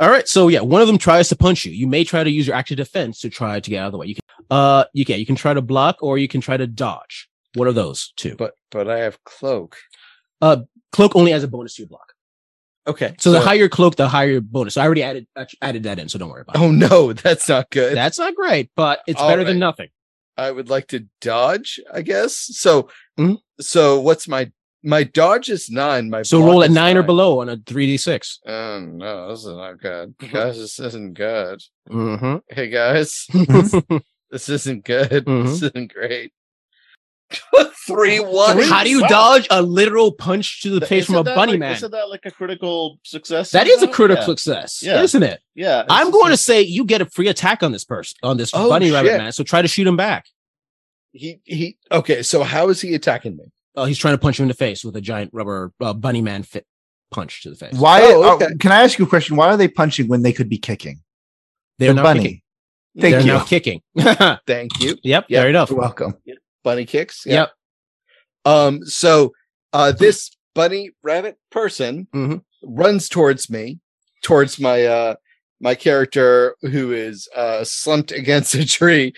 All 0.00 0.10
right, 0.10 0.28
so 0.28 0.46
yeah, 0.46 0.60
one 0.60 0.80
of 0.80 0.86
them 0.86 0.98
tries 0.98 1.28
to 1.30 1.36
punch 1.36 1.64
you. 1.64 1.72
You 1.72 1.88
may 1.88 2.04
try 2.04 2.22
to 2.22 2.30
use 2.30 2.46
your 2.46 2.54
active 2.54 2.76
defense 2.76 3.18
to 3.20 3.30
try 3.30 3.58
to 3.58 3.70
get 3.70 3.80
out 3.80 3.86
of 3.86 3.92
the 3.92 3.98
way. 3.98 4.06
You 4.06 4.14
can, 4.14 4.22
uh, 4.48 4.84
you 4.92 5.04
can 5.04 5.18
you 5.18 5.26
can 5.26 5.34
try 5.34 5.54
to 5.54 5.62
block 5.62 5.96
or 6.02 6.18
you 6.18 6.28
can 6.28 6.40
try 6.40 6.56
to 6.56 6.68
dodge. 6.68 7.28
What 7.54 7.66
are 7.66 7.72
those 7.72 8.12
two? 8.16 8.36
But 8.36 8.54
but 8.70 8.88
I 8.88 8.98
have 8.98 9.24
cloak. 9.24 9.76
Cloak 10.92 11.16
only 11.16 11.32
has 11.32 11.42
a 11.42 11.48
bonus 11.48 11.74
to 11.74 11.82
your 11.82 11.88
block. 11.88 12.14
Okay. 12.88 13.14
So, 13.18 13.30
the 13.32 13.40
higher 13.40 13.68
cloak, 13.68 13.96
the 13.96 14.08
higher 14.08 14.40
bonus. 14.40 14.76
I 14.76 14.84
already 14.84 15.02
added 15.02 15.26
added 15.60 15.82
that 15.84 15.98
in, 15.98 16.08
so 16.08 16.18
don't 16.18 16.30
worry 16.30 16.40
about 16.42 16.56
it. 16.56 16.62
Oh 16.62 16.70
no, 16.70 17.12
that's 17.12 17.48
not 17.48 17.70
good. 17.70 17.96
That's 17.96 18.18
not 18.18 18.34
great, 18.34 18.70
but 18.74 19.00
it's 19.06 19.20
All 19.20 19.28
better 19.28 19.42
right. 19.42 19.46
than 19.48 19.58
nothing. 19.58 19.88
I 20.36 20.50
would 20.50 20.68
like 20.70 20.86
to 20.88 21.06
dodge, 21.20 21.78
I 21.92 22.02
guess. 22.02 22.34
So 22.36 22.88
Mhm. 23.18 23.38
so 23.60 24.00
what's 24.00 24.26
my 24.26 24.50
my 24.82 25.02
dodge 25.02 25.50
is 25.50 25.68
nine. 25.68 26.08
My 26.08 26.22
So 26.22 26.40
roll 26.40 26.62
at 26.62 26.70
is 26.70 26.74
nine 26.74 26.96
or 26.96 27.02
below 27.02 27.40
on 27.40 27.48
a 27.48 27.56
three 27.58 27.86
d 27.86 27.96
six. 27.96 28.38
Oh 28.46 28.80
no, 28.80 29.28
this 29.30 29.40
is 29.40 29.46
not 29.48 29.80
good. 29.80 30.14
Guys, 30.32 30.56
this 30.58 30.78
isn't 30.78 31.14
good. 31.14 31.60
Mm-hmm. 31.90 32.36
Hey 32.48 32.68
guys, 32.70 33.26
this 34.30 34.48
isn't 34.48 34.84
good. 34.84 35.24
Mhm. 35.26 35.44
This 35.44 35.62
isn't 35.62 35.92
great. 35.92 36.32
Three 37.86 38.20
one. 38.20 38.58
How 38.62 38.84
do 38.84 38.90
you 38.90 39.02
Wow. 39.02 39.08
dodge 39.08 39.46
a 39.50 39.60
literal 39.62 40.12
punch 40.12 40.62
to 40.62 40.78
the 40.78 40.84
face 40.86 41.06
from 41.06 41.16
a 41.16 41.24
bunny 41.24 41.52
like- 41.52 41.60
man? 41.60 41.72
Isn't 41.74 41.90
that 41.92 42.08
like 42.08 42.24
a 42.24 42.30
critical 42.30 42.98
success? 43.04 43.50
That 43.50 43.66
is 43.66 43.82
a 43.82 43.88
critical 43.88 44.22
Yeah. 44.22 44.26
success, 44.26 44.82
Yeah. 44.82 45.02
isn't 45.02 45.22
it? 45.22 45.40
Yeah, 45.54 45.84
I'm 45.90 46.10
going 46.10 46.30
to 46.30 46.36
say 46.36 46.62
you 46.62 46.84
get 46.84 47.00
a 47.00 47.06
free 47.06 47.28
attack 47.28 47.62
on 47.62 47.72
this 47.72 47.84
person, 47.84 48.16
on 48.22 48.36
this 48.36 48.50
Oh, 48.54 48.68
bunny 48.68 48.90
rabbit 48.90 49.18
man. 49.18 49.32
So 49.32 49.42
try 49.44 49.62
to 49.62 49.68
shoot 49.68 49.86
him 49.86 49.96
back. 49.96 50.26
He 51.12 51.40
he. 51.44 51.76
Okay, 51.90 52.22
so 52.22 52.42
how 52.42 52.68
is 52.68 52.80
he 52.80 52.94
attacking 52.94 53.36
me? 53.36 53.44
Oh, 53.74 53.84
he's 53.84 53.98
trying 53.98 54.14
to 54.14 54.18
punch 54.18 54.38
you 54.38 54.42
in 54.42 54.48
the 54.48 54.54
face 54.54 54.84
with 54.84 54.96
a 54.96 55.00
giant 55.00 55.30
rubber 55.32 55.72
uh, 55.80 55.92
bunny 55.94 56.20
man 56.22 56.42
fit 56.42 56.66
punch 57.10 57.42
to 57.42 57.50
the 57.50 57.56
face. 57.56 57.74
Why? 57.74 58.00
Oh, 58.02 58.36
uh, 58.38 58.48
can 58.60 58.72
I 58.72 58.82
ask 58.84 58.98
you 58.98 59.04
a 59.06 59.08
question? 59.08 59.36
Why 59.36 59.48
are 59.48 59.56
they 59.56 59.68
punching 59.68 60.08
when 60.08 60.22
they 60.22 60.32
could 60.32 60.48
be 60.48 60.58
kicking? 60.58 61.00
They're 61.78 61.88
The 61.90 61.94
now 61.94 62.02
bunny. 62.02 62.20
kicking. 62.22 62.42
Thank 63.00 63.12
They're 63.12 63.20
you. 63.20 63.26
now 63.26 63.44
kicking. 63.44 63.80
yep, 63.94 64.40
Thank 64.46 64.80
you. 64.80 64.96
yep, 65.04 65.28
fair 65.28 65.48
enough. 65.48 65.70
You're 65.70 65.78
welcome. 65.78 66.14
Bunny 66.64 66.84
kicks. 66.84 67.24
Yep. 67.26 67.50
Um. 68.44 68.84
So, 68.84 69.32
uh, 69.72 69.92
this 69.92 70.30
bunny 70.54 70.90
rabbit 71.02 71.36
person 71.50 72.06
Mhm. 72.14 72.42
runs 72.62 73.08
towards 73.08 73.48
me, 73.50 73.78
towards 74.22 74.58
my 74.58 74.84
uh 74.84 75.14
my 75.60 75.74
character 75.74 76.56
who 76.62 76.92
is 76.92 77.28
uh 77.34 77.64
slumped 77.64 78.10
against 78.20 78.54
a 78.54 78.64
tree, 78.66 79.12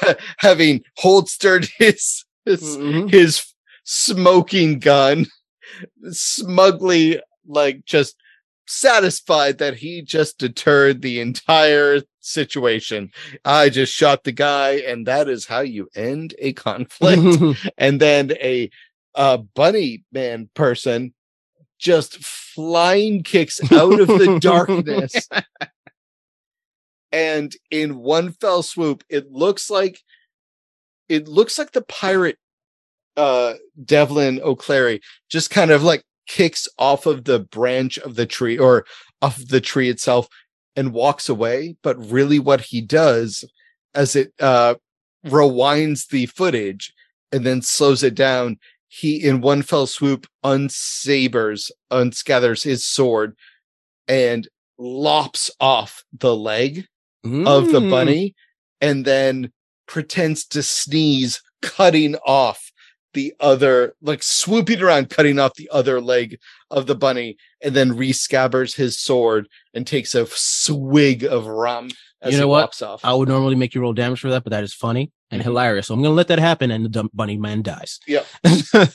having 0.38 0.82
holstered 0.98 1.68
his 1.78 2.24
his 2.44 2.62
Mhm. 2.62 3.10
his 3.10 3.44
smoking 3.84 4.78
gun, 4.78 5.26
smugly 6.10 7.20
like 7.46 7.84
just 7.84 8.16
satisfied 8.66 9.58
that 9.58 9.76
he 9.76 10.02
just 10.02 10.38
deterred 10.38 11.02
the 11.02 11.20
entire 11.20 12.02
situation. 12.20 13.10
I 13.44 13.68
just 13.68 13.92
shot 13.92 14.24
the 14.24 14.32
guy, 14.32 14.76
and 14.86 15.06
that 15.06 15.28
is 15.28 15.46
how 15.46 15.60
you 15.60 15.88
end 15.94 16.34
a 16.38 16.52
conflict. 16.52 17.58
and 17.78 18.00
then 18.00 18.32
a 18.32 18.70
uh, 19.14 19.38
bunny 19.38 20.04
man 20.12 20.50
person 20.54 21.14
just 21.78 22.16
flying 22.24 23.22
kicks 23.22 23.60
out 23.72 24.00
of 24.00 24.08
the 24.08 24.38
darkness. 24.40 25.28
And 27.12 27.54
in 27.70 27.98
one 27.98 28.32
fell 28.32 28.62
swoop, 28.62 29.02
it 29.08 29.30
looks 29.32 29.70
like 29.70 30.00
it 31.08 31.28
looks 31.28 31.58
like 31.58 31.72
the 31.72 31.82
pirate 31.82 32.36
uh 33.16 33.54
Devlin 33.82 34.40
O'Clary 34.42 35.00
just 35.30 35.48
kind 35.48 35.70
of 35.70 35.82
like 35.82 36.02
kicks 36.26 36.68
off 36.78 37.06
of 37.06 37.24
the 37.24 37.40
branch 37.40 37.98
of 37.98 38.16
the 38.16 38.26
tree 38.26 38.58
or 38.58 38.84
off 39.22 39.40
the 39.48 39.60
tree 39.60 39.88
itself 39.88 40.28
and 40.74 40.92
walks 40.92 41.28
away. 41.28 41.76
But 41.82 41.96
really 42.10 42.38
what 42.38 42.60
he 42.60 42.80
does 42.80 43.44
as 43.94 44.16
it 44.16 44.32
uh 44.40 44.74
rewinds 45.26 46.08
the 46.08 46.26
footage 46.26 46.92
and 47.32 47.44
then 47.44 47.62
slows 47.62 48.02
it 48.02 48.14
down 48.14 48.58
he 48.88 49.16
in 49.22 49.40
one 49.40 49.62
fell 49.62 49.86
swoop 49.86 50.26
unsabers, 50.44 51.70
unscatters 51.90 52.62
his 52.62 52.84
sword 52.84 53.36
and 54.08 54.48
lops 54.78 55.50
off 55.60 56.04
the 56.18 56.34
leg 56.34 56.86
of 57.24 57.72
the 57.72 57.80
Mm. 57.80 57.90
bunny 57.90 58.34
and 58.80 59.04
then 59.04 59.52
pretends 59.86 60.46
to 60.46 60.62
sneeze, 60.62 61.42
cutting 61.62 62.14
off 62.24 62.65
the 63.16 63.34
other, 63.40 63.94
like 64.00 64.22
swooping 64.22 64.80
around, 64.80 65.10
cutting 65.10 65.40
off 65.40 65.54
the 65.54 65.68
other 65.72 66.00
leg 66.00 66.38
of 66.70 66.86
the 66.86 66.94
bunny, 66.94 67.36
and 67.62 67.74
then 67.74 67.90
rescabbers 67.90 68.76
his 68.76 68.96
sword 68.98 69.48
and 69.74 69.84
takes 69.86 70.14
a 70.14 70.26
swig 70.30 71.24
of 71.24 71.46
rum 71.48 71.88
as 72.22 72.32
You 72.34 72.38
know 72.40 72.46
he 72.46 72.50
what? 72.50 72.82
off. 72.82 73.00
I 73.04 73.12
would 73.14 73.28
normally 73.28 73.56
make 73.56 73.74
you 73.74 73.80
roll 73.80 73.92
damage 73.92 74.20
for 74.20 74.30
that, 74.30 74.44
but 74.44 74.50
that 74.50 74.62
is 74.62 74.72
funny 74.74 75.10
and 75.32 75.40
Mhm. 75.40 75.46
hilarious. 75.46 75.88
So 75.88 75.94
I'm 75.94 76.02
gonna 76.02 76.14
let 76.14 76.28
that 76.28 76.38
happen, 76.38 76.70
and 76.70 76.84
the 76.84 76.88
dumb 76.88 77.10
bunny 77.12 77.36
man 77.36 77.62
dies. 77.62 77.98
Yeah. 78.06 78.22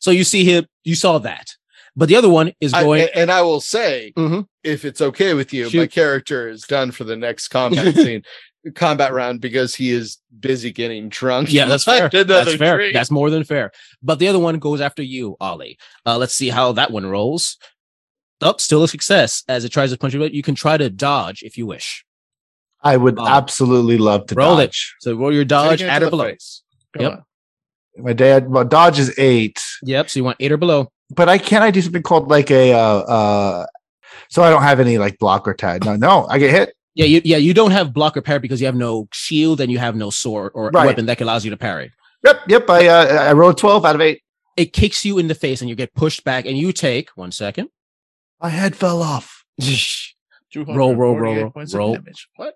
so 0.00 0.10
you 0.10 0.24
see 0.24 0.44
him, 0.44 0.66
you 0.84 0.94
saw 0.94 1.18
that, 1.18 1.48
but 1.94 2.08
the 2.08 2.16
other 2.16 2.28
one 2.30 2.52
is 2.60 2.72
going. 2.72 3.02
a- 3.02 3.16
and 3.18 3.30
I 3.30 3.42
will 3.42 3.60
say, 3.60 4.12
Mhm. 4.16 4.46
if 4.64 4.84
it's 4.84 5.00
okay 5.00 5.34
with 5.34 5.52
you, 5.52 5.70
my 5.72 5.86
character 5.86 6.48
is 6.48 6.62
done 6.62 6.90
for 6.90 7.04
the 7.04 7.16
next 7.16 7.48
combat 7.56 7.94
scene, 7.94 8.22
combat 8.74 9.12
round 9.12 9.40
because 9.40 9.74
he 9.74 9.90
is 9.90 10.18
busy 10.40 10.72
getting 10.72 11.08
drunk. 11.08 11.52
yeah, 11.52 11.64
that's 11.66 11.84
fair. 11.84 12.08
That's 12.12 12.54
fair. 12.56 12.76
tree. 12.76 12.92
That's 12.92 13.10
more 13.10 13.30
than 13.30 13.44
fair. 13.44 13.70
But 14.02 14.18
the 14.18 14.28
other 14.28 14.38
one 14.38 14.58
goes 14.58 14.80
after 14.80 15.02
you, 15.02 15.36
Ollie. 15.40 15.78
Uh, 16.04 16.18
let's 16.18 16.34
see 16.34 16.48
how 16.48 16.72
that 16.72 16.90
one 16.90 17.06
rolls. 17.06 17.56
Up, 18.42 18.60
still 18.60 18.82
a 18.84 18.88
success 18.88 19.42
as 19.48 19.64
it 19.64 19.70
tries 19.70 19.92
to 19.92 19.98
punch 19.98 20.12
you. 20.14 20.20
But 20.20 20.34
you 20.34 20.42
can 20.42 20.54
try 20.54 20.76
to 20.76 20.90
dodge 20.90 21.42
if 21.42 21.56
you 21.56 21.66
wish. 21.66 22.04
I 22.82 22.96
would 22.96 23.18
Oh. 23.18 23.26
absolutely 23.26 23.96
love 23.98 24.26
to 24.26 24.34
Roll 24.34 24.58
it. 24.58 24.66
dodge. 24.66 24.94
So 25.00 25.14
roll 25.16 25.32
your 25.32 25.44
dodge, 25.44 25.80
it 25.80 25.86
to 25.86 25.90
add 25.90 26.02
or 26.02 26.10
below. 26.10 26.24
face. 26.24 26.62
Yep. 26.98 27.12
on. 27.12 27.22
My 28.04 28.12
dad, 28.12 28.50
well, 28.50 28.64
dodge 28.64 28.98
is 28.98 29.18
eight, 29.18 29.58
Yep. 29.82 30.10
So 30.10 30.18
you 30.20 30.24
want 30.24 30.36
eight 30.40 30.52
or 30.52 30.58
below. 30.58 30.88
but 31.10 31.28
I 31.30 31.38
can't. 31.38 31.64
I 31.64 31.70
do 31.70 31.80
something 31.80 32.02
called 32.02 32.28
like 32.28 32.50
a 32.50 32.74
uh, 32.74 32.78
uh 32.78 33.66
so 34.28 34.42
I 34.42 34.50
don't 34.50 34.62
have 34.62 34.80
any 34.80 34.98
like 34.98 35.18
block 35.18 35.48
or 35.48 35.54
tag. 35.54 35.84
No, 35.86 35.96
no, 35.96 36.26
I 36.28 36.38
get 36.38 36.50
hit. 36.50 36.74
Yeah, 36.96 37.04
you, 37.04 37.20
yeah. 37.24 37.36
You 37.36 37.54
don't 37.54 37.70
have 37.70 37.92
block 37.92 38.16
or 38.16 38.22
parry 38.22 38.40
because 38.40 38.60
you 38.60 38.66
have 38.66 38.74
no 38.74 39.06
shield 39.12 39.60
and 39.60 39.70
you 39.70 39.78
have 39.78 39.94
no 39.94 40.10
sword 40.10 40.50
or 40.54 40.70
Right. 40.70 40.86
weapon 40.86 41.06
that 41.06 41.20
allows 41.20 41.44
you 41.44 41.50
to 41.52 41.56
parry. 41.56 41.92
Yep, 42.24 42.40
yep. 42.48 42.68
I 42.70 42.88
uh, 42.88 43.04
I 43.28 43.32
rolled 43.34 43.58
twelve 43.58 43.84
out 43.84 43.94
of 43.94 44.00
eight. 44.00 44.22
It 44.56 44.72
kicks 44.72 45.04
you 45.04 45.18
in 45.18 45.28
the 45.28 45.34
face 45.34 45.60
and 45.60 45.68
you 45.70 45.76
get 45.76 45.94
pushed 45.94 46.24
back 46.24 46.46
and 46.46 46.56
you 46.56 46.72
take 46.72 47.10
one 47.14 47.30
second. 47.30 47.68
My 48.42 48.48
head 48.48 48.74
fell 48.74 49.02
off. 49.02 49.44
Roll, 50.54 50.94
roll, 50.96 51.18
roll, 51.18 51.34
roll, 51.34 51.52
roll. 51.74 51.94
damage. 51.94 52.28
What? 52.36 52.54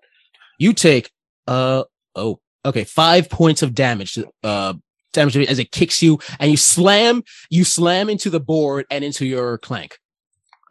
You 0.57 0.73
take 0.73 1.11
uh 1.47 1.83
oh 2.15 2.39
okay 2.65 2.83
five 2.83 3.29
points 3.29 3.61
of 3.61 3.75
damage 3.75 4.13
to 4.13 4.27
uh 4.43 4.73
damage 5.13 5.33
to- 5.33 5.45
as 5.45 5.59
it 5.59 5.71
kicks 5.71 6.01
you 6.01 6.17
and 6.39 6.49
you 6.49 6.57
slam 6.57 7.21
you 7.51 7.63
slam 7.63 8.09
into 8.09 8.31
the 8.31 8.39
board 8.39 8.85
and 8.89 9.03
into 9.03 9.25
your 9.25 9.59
clank. 9.59 9.99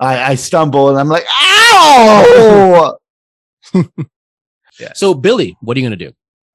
I, 0.01 0.33
I 0.33 0.35
stumble 0.35 0.89
and 0.89 0.99
I'm 0.99 1.09
like, 1.09 1.25
ow! 1.31 2.97
So 4.95 5.13
Billy, 5.13 5.57
what 5.61 5.77
are 5.77 5.81
you 5.81 5.87
gonna 5.87 5.97
do? 5.97 6.13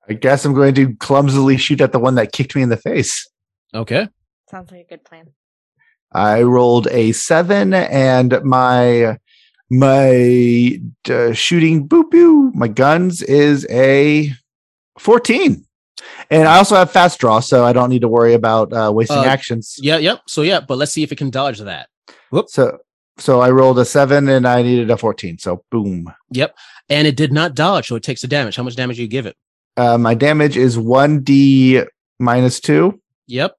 I 0.10 0.14
guess 0.14 0.46
I'm 0.46 0.54
going 0.54 0.74
to 0.76 0.96
clumsily 0.96 1.58
shoot 1.58 1.82
at 1.82 1.92
the 1.92 2.00
one 2.00 2.16
that 2.16 2.32
kicked 2.32 2.56
me 2.56 2.62
in 2.62 2.70
the 2.70 2.78
face. 2.78 3.28
Okay. 3.74 4.08
Sounds 4.50 4.72
like 4.72 4.82
a 4.82 4.90
good 4.90 5.04
plan. 5.04 5.28
I 6.12 6.44
rolled 6.44 6.88
a 6.88 7.12
seven, 7.12 7.74
and 7.74 8.40
my 8.44 9.18
my 9.70 10.80
uh, 11.10 11.34
shooting 11.34 11.88
boop 11.88 12.12
boo 12.12 12.52
my 12.54 12.68
guns 12.68 13.22
is 13.24 13.66
a 13.70 14.32
fourteen, 14.98 15.66
and 16.30 16.48
I 16.48 16.58
also 16.58 16.76
have 16.76 16.92
fast 16.92 17.20
draw, 17.20 17.40
so 17.40 17.66
I 17.66 17.74
don't 17.74 17.90
need 17.90 18.02
to 18.02 18.08
worry 18.08 18.34
about 18.34 18.72
uh, 18.72 18.92
wasting 18.94 19.18
Uh, 19.18 19.24
actions. 19.24 19.76
Yeah, 19.80 19.98
yep. 19.98 20.22
So 20.28 20.42
yeah, 20.44 20.62
but 20.62 20.78
let's 20.78 20.92
see 20.94 21.04
if 21.04 21.12
it 21.12 21.18
can 21.18 21.32
dodge 21.32 21.60
that. 21.60 21.90
Whoops. 22.30 22.54
So 22.54 22.78
so 23.18 23.42
I 23.42 23.50
rolled 23.52 23.80
a 23.80 23.86
seven, 23.86 24.28
and 24.30 24.48
I 24.48 24.62
needed 24.62 24.90
a 24.92 24.98
fourteen. 24.98 25.38
So 25.38 25.64
boom. 25.72 26.14
Yep. 26.32 26.56
And 26.90 27.08
it 27.08 27.16
did 27.18 27.32
not 27.32 27.56
dodge, 27.56 27.88
so 27.88 27.96
it 27.96 28.04
takes 28.04 28.22
the 28.22 28.28
damage. 28.28 28.56
How 28.56 28.64
much 28.64 28.76
damage 28.76 28.98
do 28.98 29.02
you 29.02 29.08
give 29.08 29.26
it? 29.26 29.36
Uh, 29.78 29.98
my 29.98 30.14
damage 30.14 30.56
is 30.58 30.78
one 30.78 31.22
d 31.22 31.82
minus 32.20 32.60
two. 32.60 33.02
Yep. 33.28 33.56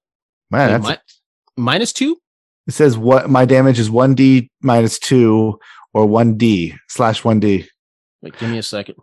Man, 0.51 0.81
that's, 0.81 0.89
mi- 0.89 1.63
minus 1.63 1.93
two? 1.93 2.17
it 2.69 2.73
says 2.73 2.97
what 2.97 3.29
my 3.31 3.45
damage 3.45 3.79
is 3.79 3.91
one 3.91 4.15
d 4.15 4.51
minus 4.63 4.99
two 4.99 5.59
or 5.93 6.07
one 6.07 6.37
d 6.37 6.75
slash 6.89 7.25
one 7.25 7.41
d. 7.41 7.67
Wait, 8.23 8.37
give 8.39 8.51
me 8.51 8.59
a 8.59 8.63
second. 8.63 8.95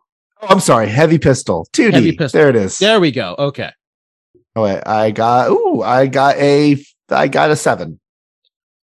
Oh, 0.41 0.47
I'm 0.49 0.59
sorry, 0.59 0.87
heavy 0.87 1.17
pistol, 1.17 1.67
two 1.73 1.89
Heavy 1.91 2.11
d. 2.11 2.17
pistol. 2.17 2.39
There 2.39 2.49
it 2.49 2.55
is. 2.55 2.77
There 2.77 2.99
we 2.99 3.11
go. 3.11 3.35
Okay. 3.37 3.71
Oh, 4.55 4.63
wait, 4.63 4.81
I 4.85 5.11
got. 5.11 5.49
Ooh, 5.49 5.81
I 5.81 6.07
got 6.07 6.35
a. 6.37 6.77
I 7.09 7.27
got 7.27 7.51
a 7.51 7.55
seven. 7.55 7.99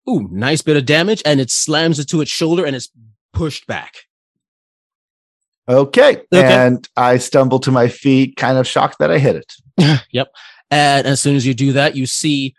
Ooh, 0.09 0.29
nice 0.31 0.63
bit 0.63 0.77
of 0.77 0.87
damage, 0.87 1.23
and 1.25 1.41
it 1.41 1.51
slams 1.51 1.99
it 1.99 2.09
to 2.09 2.21
its 2.21 2.31
shoulder 2.31 2.65
and 2.65 2.75
it's 2.75 2.89
pushed 3.33 3.67
back. 3.67 3.95
Okay. 5.69 6.17
Okay. 6.33 6.53
and 6.53 6.89
I 6.97 7.19
stumble 7.19 7.61
to 7.61 7.71
my 7.71 7.87
feet, 7.89 8.37
kind 8.37 8.59
of 8.59 8.67
shocked 8.67 8.99
that 8.99 9.11
I 9.11 9.19
hit 9.19 9.37
it. 9.37 9.53
Yep. 10.13 10.33
And 10.73 11.07
as 11.07 11.21
soon 11.21 11.37
as 11.37 11.47
you 11.47 11.55
do 11.55 11.73
that, 11.73 11.97
you 11.97 12.07
see, 12.07 12.55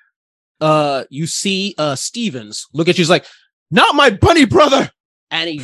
uh, 0.60 1.06
you 1.10 1.28
see, 1.28 1.76
uh, 1.78 1.96
Stevens 1.96 2.68
look 2.74 2.88
at 2.88 2.98
you. 2.98 3.02
He's 3.02 3.10
like, 3.10 3.26
"Not 3.70 3.96
my 3.96 4.10
bunny 4.10 4.46
brother," 4.46 4.92
and 5.30 5.50
he 5.50 5.62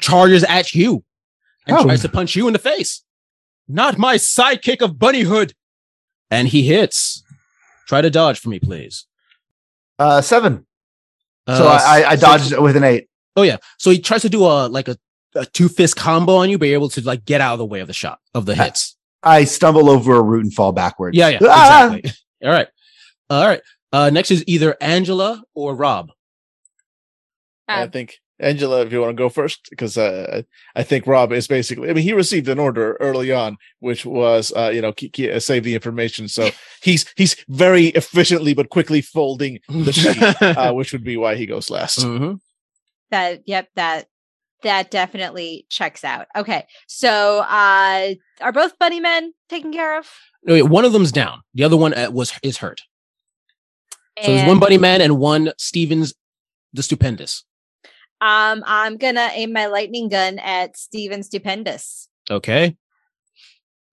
charges 0.00 0.42
at 0.44 0.74
you 0.74 1.04
and 1.66 1.76
Oh. 1.76 1.84
tries 1.84 2.02
to 2.02 2.08
punch 2.08 2.34
you 2.36 2.46
in 2.48 2.52
the 2.52 2.58
face. 2.58 3.02
Not 3.68 3.96
my 3.96 4.16
sidekick 4.16 4.82
of 4.82 4.92
bunnyhood, 4.96 5.52
and 6.30 6.48
he 6.48 6.62
hits. 6.66 7.22
Try 7.86 8.00
to 8.00 8.10
dodge 8.10 8.40
for 8.40 8.48
me, 8.48 8.58
please. 8.58 9.06
Uh, 9.98 10.20
seven. 10.20 10.66
Uh, 11.46 11.58
so 11.58 11.66
I, 11.66 11.76
I, 12.02 12.10
I 12.10 12.16
so- 12.16 12.20
dodged 12.26 12.52
it 12.52 12.62
with 12.62 12.76
an 12.76 12.84
eight. 12.84 13.08
Oh 13.36 13.42
yeah. 13.42 13.56
So 13.78 13.90
he 13.90 13.98
tries 13.98 14.22
to 14.22 14.28
do 14.28 14.44
a 14.44 14.68
like 14.68 14.88
a, 14.88 14.96
a 15.34 15.44
two 15.46 15.68
fist 15.68 15.96
combo 15.96 16.36
on 16.36 16.48
you, 16.50 16.58
but 16.58 16.66
you're 16.68 16.74
able 16.76 16.88
to 16.90 17.00
like 17.02 17.24
get 17.24 17.40
out 17.40 17.52
of 17.54 17.58
the 17.58 17.66
way 17.66 17.80
of 17.80 17.86
the 17.88 17.92
shot 17.92 18.18
of 18.34 18.46
the 18.46 18.54
hits. 18.54 18.96
I 19.22 19.44
stumble 19.44 19.88
over 19.90 20.14
a 20.14 20.22
root 20.22 20.44
and 20.44 20.54
fall 20.54 20.72
backwards. 20.72 21.16
Yeah, 21.16 21.28
yeah, 21.30 21.38
Ah! 21.42 21.94
exactly. 21.94 22.12
All 22.44 22.50
right, 22.50 22.68
all 23.30 23.46
right. 23.46 23.60
Uh, 23.90 24.10
next 24.10 24.30
is 24.30 24.44
either 24.46 24.76
Angela 24.82 25.42
or 25.54 25.74
Rob. 25.74 26.10
I 27.66 27.82
Um, 27.84 27.90
think 27.90 28.18
Angela, 28.40 28.82
if 28.82 28.92
you 28.92 29.00
want 29.00 29.10
to 29.16 29.22
go 29.22 29.28
first, 29.28 29.68
because 29.70 29.96
uh, 29.96 30.42
I 30.74 30.82
think 30.82 31.06
Rob 31.06 31.32
is 31.32 31.46
basically. 31.46 31.88
I 31.88 31.92
mean, 31.92 32.02
he 32.02 32.12
received 32.12 32.48
an 32.48 32.58
order 32.58 32.96
early 33.00 33.30
on, 33.30 33.56
which 33.78 34.04
was, 34.04 34.52
uh, 34.56 34.70
you 34.74 34.80
know, 34.82 34.92
ke- 34.92 35.12
ke- 35.14 35.30
uh, 35.32 35.38
save 35.40 35.62
the 35.64 35.74
information. 35.74 36.26
So 36.28 36.50
he's 36.82 37.06
he's 37.16 37.36
very 37.48 37.86
efficiently 37.88 38.52
but 38.54 38.70
quickly 38.70 39.00
folding 39.00 39.60
the 39.68 39.92
sheet, 39.92 40.20
uh, 40.42 40.72
which 40.72 40.92
would 40.92 41.04
be 41.04 41.16
why 41.16 41.36
he 41.36 41.46
goes 41.46 41.70
last. 41.70 42.00
Mhm. 42.00 42.40
that 43.10 43.42
yep 43.46 43.68
that 43.76 44.06
that 44.62 44.90
definitely 44.90 45.66
checks 45.68 46.02
out 46.04 46.26
okay 46.34 46.66
so 46.88 47.40
uh 47.40 48.14
are 48.40 48.50
both 48.52 48.78
bunny 48.78 48.98
men 48.98 49.32
taken 49.50 49.70
care 49.72 49.98
of 49.98 50.08
No, 50.42 50.54
wait, 50.54 50.62
one 50.62 50.84
of 50.86 50.92
them's 50.92 51.12
down. 51.12 51.42
The 51.52 51.64
other 51.64 51.76
one 51.76 51.92
uh, 51.94 52.10
was 52.10 52.32
is 52.42 52.56
hurt. 52.58 52.80
So 54.22 54.30
there's 54.30 54.42
one 54.42 54.52
And, 54.52 54.60
Bunny 54.60 54.78
Man 54.78 55.00
and 55.00 55.18
one 55.18 55.52
Stevens, 55.58 56.14
the 56.72 56.82
Stupendous. 56.82 57.44
Um 58.20 58.62
i'm 58.66 58.96
gonna 58.96 59.28
aim 59.32 59.52
my 59.52 59.66
lightning 59.66 60.08
gun 60.08 60.38
at 60.38 60.76
steven 60.76 61.22
stupendous 61.22 62.08
Okay. 62.30 62.76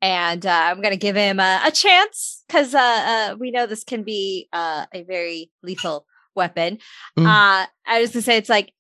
and 0.02 0.46
uh, 0.46 0.50
i'm 0.50 0.82
gonna 0.82 0.96
give 0.96 1.16
him 1.16 1.40
a, 1.40 1.62
a 1.66 1.72
chance 1.72 2.44
because 2.48 2.74
uh, 2.76 2.80
uh 2.80 3.36
we 3.40 3.52
know 3.52 3.66
this 3.66 3.84
can 3.84 4.04
be 4.04 4.48
uh 4.54 4.86
a 4.94 5.04
very 5.04 5.52
lethal 5.64 6.06
weapon 6.36 6.78
Mm. 7.18 7.26
uh 7.26 7.68
i 7.86 8.02
was 8.02 8.12
gonna 8.12 8.22
say 8.24 8.38
it's 8.38 8.50
like 8.50 8.74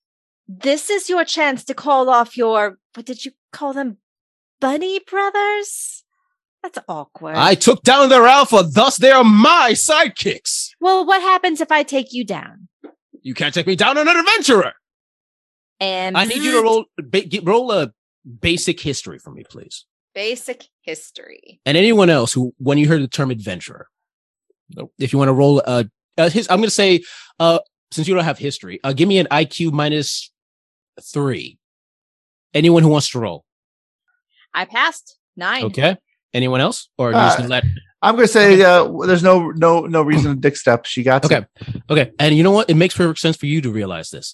this 0.47 0.89
is 0.89 1.09
your 1.09 1.25
chance 1.25 1.63
to 1.65 1.73
call 1.73 2.09
off 2.09 2.37
your 2.37 2.77
what 2.95 3.05
did 3.05 3.25
you 3.25 3.31
call 3.51 3.73
them 3.73 3.97
bunny 4.59 4.99
brothers 4.99 6.03
that's 6.63 6.77
awkward 6.87 7.35
I 7.35 7.55
took 7.55 7.81
down 7.81 8.09
their 8.09 8.27
alpha, 8.27 8.61
thus 8.63 8.97
they 8.97 9.09
are 9.09 9.23
my 9.23 9.71
sidekicks. 9.73 10.69
Well, 10.79 11.03
what 11.07 11.19
happens 11.19 11.59
if 11.59 11.71
I 11.71 11.81
take 11.81 12.13
you 12.13 12.23
down? 12.23 12.67
You 13.23 13.33
can't 13.33 13.51
take 13.51 13.65
me 13.65 13.75
down 13.75 13.97
on 13.97 14.07
an 14.07 14.15
adventurer. 14.15 14.73
And 15.81 16.15
I 16.15 16.25
need 16.25 16.41
you 16.43 16.51
to 16.51 16.61
roll 16.61 16.85
ba- 16.97 17.23
roll 17.43 17.71
a 17.71 17.91
basic 18.39 18.79
history 18.79 19.17
for 19.19 19.31
me, 19.31 19.43
please. 19.49 19.85
basic 20.13 20.65
history. 20.81 21.59
And 21.65 21.75
anyone 21.77 22.09
else 22.09 22.31
who, 22.33 22.53
when 22.57 22.77
you 22.77 22.87
heard 22.87 23.01
the 23.01 23.07
term 23.07 23.31
adventurer, 23.31 23.87
Nope. 24.75 24.93
if 24.99 25.11
you 25.11 25.17
want 25.19 25.29
to 25.29 25.33
roll 25.33 25.59
a, 25.65 25.89
uh, 26.17 26.29
his, 26.29 26.47
I'm 26.49 26.57
going 26.59 26.67
to 26.67 26.71
say, 26.71 27.01
uh, 27.39 27.59
since 27.91 28.07
you 28.07 28.13
don't 28.15 28.23
have 28.23 28.37
history, 28.37 28.79
uh, 28.83 28.93
give 28.93 29.07
me 29.09 29.17
an 29.19 29.27
IQ 29.31 29.71
minus 29.73 30.31
three. 31.01 31.57
Anyone 32.53 32.83
who 32.83 32.89
wants 32.89 33.09
to 33.11 33.19
roll. 33.19 33.43
I 34.53 34.65
passed 34.65 35.17
nine. 35.35 35.63
Okay. 35.65 35.95
Anyone 36.33 36.61
else? 36.61 36.89
Or 36.97 37.09
are 37.09 37.13
just 37.13 37.35
Uh, 37.39 37.41
gonna 37.41 37.49
let 37.49 37.63
I'm 38.01 38.15
gonna 38.15 38.27
say 38.27 38.61
uh, 38.61 38.89
there's 39.05 39.23
no 39.23 39.49
no 39.51 39.81
no 39.85 40.01
reason 40.01 40.35
to 40.35 40.39
dick 40.39 40.55
step. 40.57 40.85
She 40.85 41.03
got 41.03 41.23
Okay. 41.25 41.45
Okay. 41.89 42.11
And 42.19 42.35
you 42.35 42.43
know 42.43 42.51
what? 42.51 42.69
It 42.69 42.75
makes 42.75 42.95
perfect 42.95 43.19
sense 43.19 43.35
for 43.37 43.45
you 43.47 43.61
to 43.61 43.71
realize 43.71 44.09
this. 44.09 44.33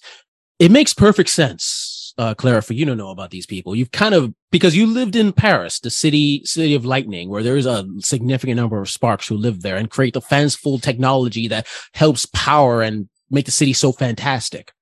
It 0.58 0.70
makes 0.70 0.92
perfect 0.92 1.30
sense 1.30 1.98
uh, 2.18 2.34
Clara, 2.34 2.62
for 2.62 2.74
you 2.74 2.84
to 2.84 2.96
know 2.96 3.10
about 3.10 3.30
these 3.30 3.46
people. 3.46 3.76
You've 3.76 3.92
kind 3.92 4.14
of 4.14 4.34
because 4.50 4.76
you 4.76 4.86
lived 4.86 5.14
in 5.14 5.32
Paris, 5.32 5.78
the 5.78 5.90
city 5.90 6.42
city 6.44 6.74
of 6.74 6.84
lightning, 6.84 7.28
where 7.28 7.44
there 7.44 7.56
is 7.56 7.66
a 7.66 7.86
significant 8.00 8.56
number 8.56 8.80
of 8.80 8.90
sparks 8.90 9.28
who 9.28 9.36
live 9.36 9.62
there 9.62 9.76
and 9.76 9.88
create 9.88 10.14
the 10.14 10.20
fanciful 10.20 10.78
technology 10.80 11.46
that 11.48 11.66
helps 11.94 12.26
power 12.26 12.82
and 12.82 13.08
make 13.30 13.46
the 13.46 13.52
city 13.52 13.72
so 13.72 13.92
fantastic. 13.92 14.72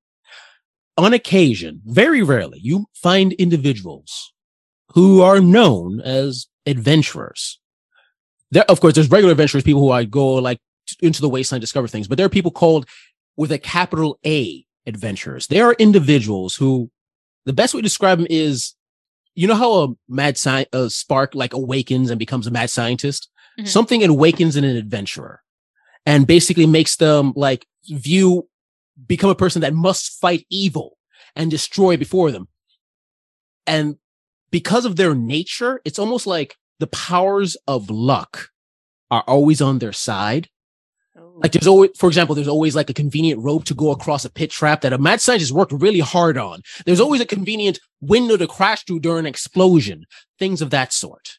On 0.96 1.12
occasion, 1.12 1.82
very 1.84 2.22
rarely, 2.22 2.58
you 2.62 2.86
find 2.94 3.34
individuals 3.34 4.32
who 4.94 5.20
are 5.20 5.40
known 5.40 6.00
as 6.00 6.46
adventurers. 6.64 7.60
There, 8.50 8.64
of 8.64 8.80
course, 8.80 8.94
there's 8.94 9.10
regular 9.10 9.32
adventurers, 9.32 9.62
people 9.62 9.82
who 9.82 9.90
I 9.90 10.04
go 10.04 10.34
like 10.34 10.58
into 11.02 11.20
the 11.20 11.28
wasteland, 11.28 11.60
discover 11.60 11.86
things, 11.86 12.08
but 12.08 12.16
there 12.16 12.24
are 12.24 12.30
people 12.30 12.50
called 12.50 12.88
with 13.36 13.52
a 13.52 13.58
capital 13.58 14.18
A 14.24 14.65
adventurers. 14.86 15.46
They 15.46 15.60
are 15.60 15.74
individuals 15.78 16.56
who 16.56 16.90
the 17.44 17.52
best 17.52 17.74
way 17.74 17.80
to 17.80 17.84
describe 17.84 18.18
them 18.18 18.26
is, 18.28 18.74
you 19.34 19.46
know 19.46 19.54
how 19.54 19.72
a 19.82 19.88
mad 20.08 20.36
sci- 20.36 20.66
a 20.72 20.90
spark 20.90 21.34
like 21.34 21.52
awakens 21.52 22.10
and 22.10 22.18
becomes 22.18 22.46
a 22.46 22.50
mad 22.50 22.70
scientist? 22.70 23.28
Mhm. 23.58 23.68
Something 23.68 24.04
awakens 24.04 24.56
in 24.56 24.64
an 24.64 24.76
adventurer 24.76 25.42
and 26.04 26.26
basically 26.26 26.66
makes 26.66 26.96
them 26.96 27.32
like 27.36 27.66
view, 27.88 28.48
become 29.06 29.30
a 29.30 29.34
person 29.34 29.60
that 29.62 29.74
must 29.74 30.20
fight 30.20 30.46
evil 30.50 30.96
and 31.34 31.50
destroy 31.50 31.96
before 31.96 32.30
them. 32.30 32.48
And 33.66 33.96
because 34.50 34.84
of 34.84 34.96
their 34.96 35.14
nature, 35.14 35.80
it's 35.84 35.98
almost 35.98 36.26
like 36.26 36.56
the 36.78 36.86
powers 36.86 37.56
of 37.66 37.90
luck 37.90 38.50
are 39.10 39.24
always 39.26 39.60
on 39.60 39.78
their 39.78 39.92
side. 39.92 40.48
Like 41.42 41.52
there's 41.52 41.66
always, 41.66 41.90
for 41.96 42.08
example, 42.08 42.34
there's 42.34 42.48
always 42.48 42.74
like 42.74 42.88
a 42.88 42.94
convenient 42.94 43.42
rope 43.42 43.64
to 43.64 43.74
go 43.74 43.90
across 43.90 44.24
a 44.24 44.30
pit 44.30 44.50
trap 44.50 44.80
that 44.80 44.92
a 44.92 44.98
mad 44.98 45.20
scientist 45.20 45.52
worked 45.52 45.72
really 45.72 46.00
hard 46.00 46.38
on. 46.38 46.62
There's 46.86 47.00
always 47.00 47.20
a 47.20 47.26
convenient 47.26 47.78
window 48.00 48.36
to 48.36 48.46
crash 48.46 48.84
through 48.84 49.00
during 49.00 49.20
an 49.20 49.26
explosion, 49.26 50.06
things 50.38 50.62
of 50.62 50.70
that 50.70 50.92
sort. 50.92 51.38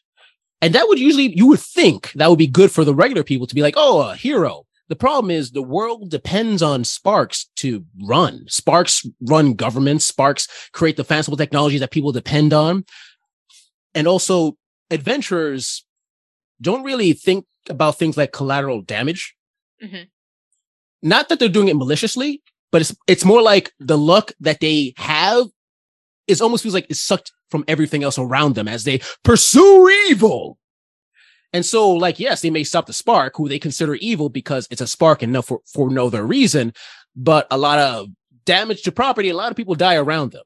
And 0.60 0.74
that 0.74 0.88
would 0.88 0.98
usually, 0.98 1.36
you 1.36 1.46
would 1.48 1.60
think 1.60 2.12
that 2.12 2.30
would 2.30 2.38
be 2.38 2.46
good 2.46 2.70
for 2.70 2.84
the 2.84 2.94
regular 2.94 3.24
people 3.24 3.46
to 3.46 3.54
be 3.54 3.62
like, 3.62 3.74
oh, 3.76 4.10
a 4.10 4.14
hero. 4.14 4.64
The 4.88 4.96
problem 4.96 5.30
is 5.30 5.50
the 5.50 5.62
world 5.62 6.10
depends 6.10 6.62
on 6.62 6.84
sparks 6.84 7.50
to 7.56 7.84
run. 8.02 8.44
Sparks 8.48 9.06
run 9.20 9.54
governments. 9.54 10.06
Sparks 10.06 10.48
create 10.72 10.96
the 10.96 11.04
fanciful 11.04 11.36
technology 11.36 11.78
that 11.78 11.90
people 11.90 12.10
depend 12.12 12.52
on. 12.52 12.84
And 13.94 14.06
also 14.06 14.56
adventurers 14.90 15.84
don't 16.60 16.84
really 16.84 17.12
think 17.12 17.44
about 17.68 17.98
things 17.98 18.16
like 18.16 18.32
collateral 18.32 18.80
damage 18.80 19.36
Mhm. 19.82 20.08
not 21.02 21.28
that 21.28 21.38
they're 21.38 21.48
doing 21.48 21.68
it 21.68 21.76
maliciously, 21.76 22.42
but 22.72 22.80
it's 22.80 22.94
it's 23.06 23.24
more 23.24 23.42
like 23.42 23.72
the 23.78 23.96
luck 23.98 24.32
that 24.40 24.60
they 24.60 24.92
have 24.96 25.46
is 26.26 26.40
almost 26.40 26.62
feels 26.62 26.74
like 26.74 26.86
it's 26.90 27.00
sucked 27.00 27.32
from 27.50 27.64
everything 27.68 28.02
else 28.04 28.18
around 28.18 28.54
them 28.54 28.68
as 28.68 28.84
they 28.84 29.00
pursue 29.24 29.88
evil. 30.08 30.58
And 31.52 31.64
so, 31.64 31.90
like, 31.90 32.20
yes, 32.20 32.42
they 32.42 32.50
may 32.50 32.62
stop 32.64 32.86
the 32.86 32.92
spark, 32.92 33.34
who 33.36 33.48
they 33.48 33.58
consider 33.58 33.94
evil 33.96 34.28
because 34.28 34.68
it's 34.70 34.82
a 34.82 34.86
spark 34.86 35.22
and 35.22 35.32
no 35.32 35.40
for, 35.40 35.60
for 35.72 35.88
no 35.90 36.06
other 36.08 36.26
reason, 36.26 36.74
but 37.16 37.46
a 37.50 37.56
lot 37.56 37.78
of 37.78 38.08
damage 38.44 38.82
to 38.82 38.92
property, 38.92 39.30
a 39.30 39.34
lot 39.36 39.50
of 39.50 39.56
people 39.56 39.74
die 39.74 39.94
around 39.96 40.32
them. 40.32 40.42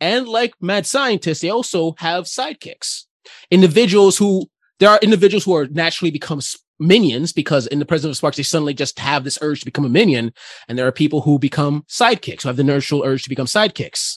And 0.00 0.26
like 0.26 0.54
mad 0.60 0.86
scientists, 0.86 1.40
they 1.40 1.50
also 1.50 1.94
have 1.98 2.24
sidekicks. 2.24 3.04
Individuals 3.50 4.16
who 4.16 4.46
there 4.78 4.88
are 4.90 4.98
individuals 5.02 5.44
who 5.44 5.54
are 5.54 5.66
naturally 5.66 6.10
become 6.10 6.40
minions 6.78 7.32
because 7.32 7.66
in 7.66 7.78
the 7.78 7.84
presence 7.86 8.10
of 8.10 8.16
sparks 8.16 8.36
they 8.36 8.42
suddenly 8.42 8.74
just 8.74 8.98
have 8.98 9.24
this 9.24 9.38
urge 9.42 9.60
to 9.60 9.64
become 9.66 9.84
a 9.84 9.88
minion 9.88 10.32
and 10.68 10.78
there 10.78 10.86
are 10.86 10.92
people 10.92 11.22
who 11.22 11.38
become 11.38 11.84
sidekicks 11.88 12.42
who 12.42 12.48
have 12.48 12.56
the 12.56 12.64
natural 12.64 13.02
urge 13.04 13.22
to 13.22 13.28
become 13.28 13.46
sidekicks 13.46 14.14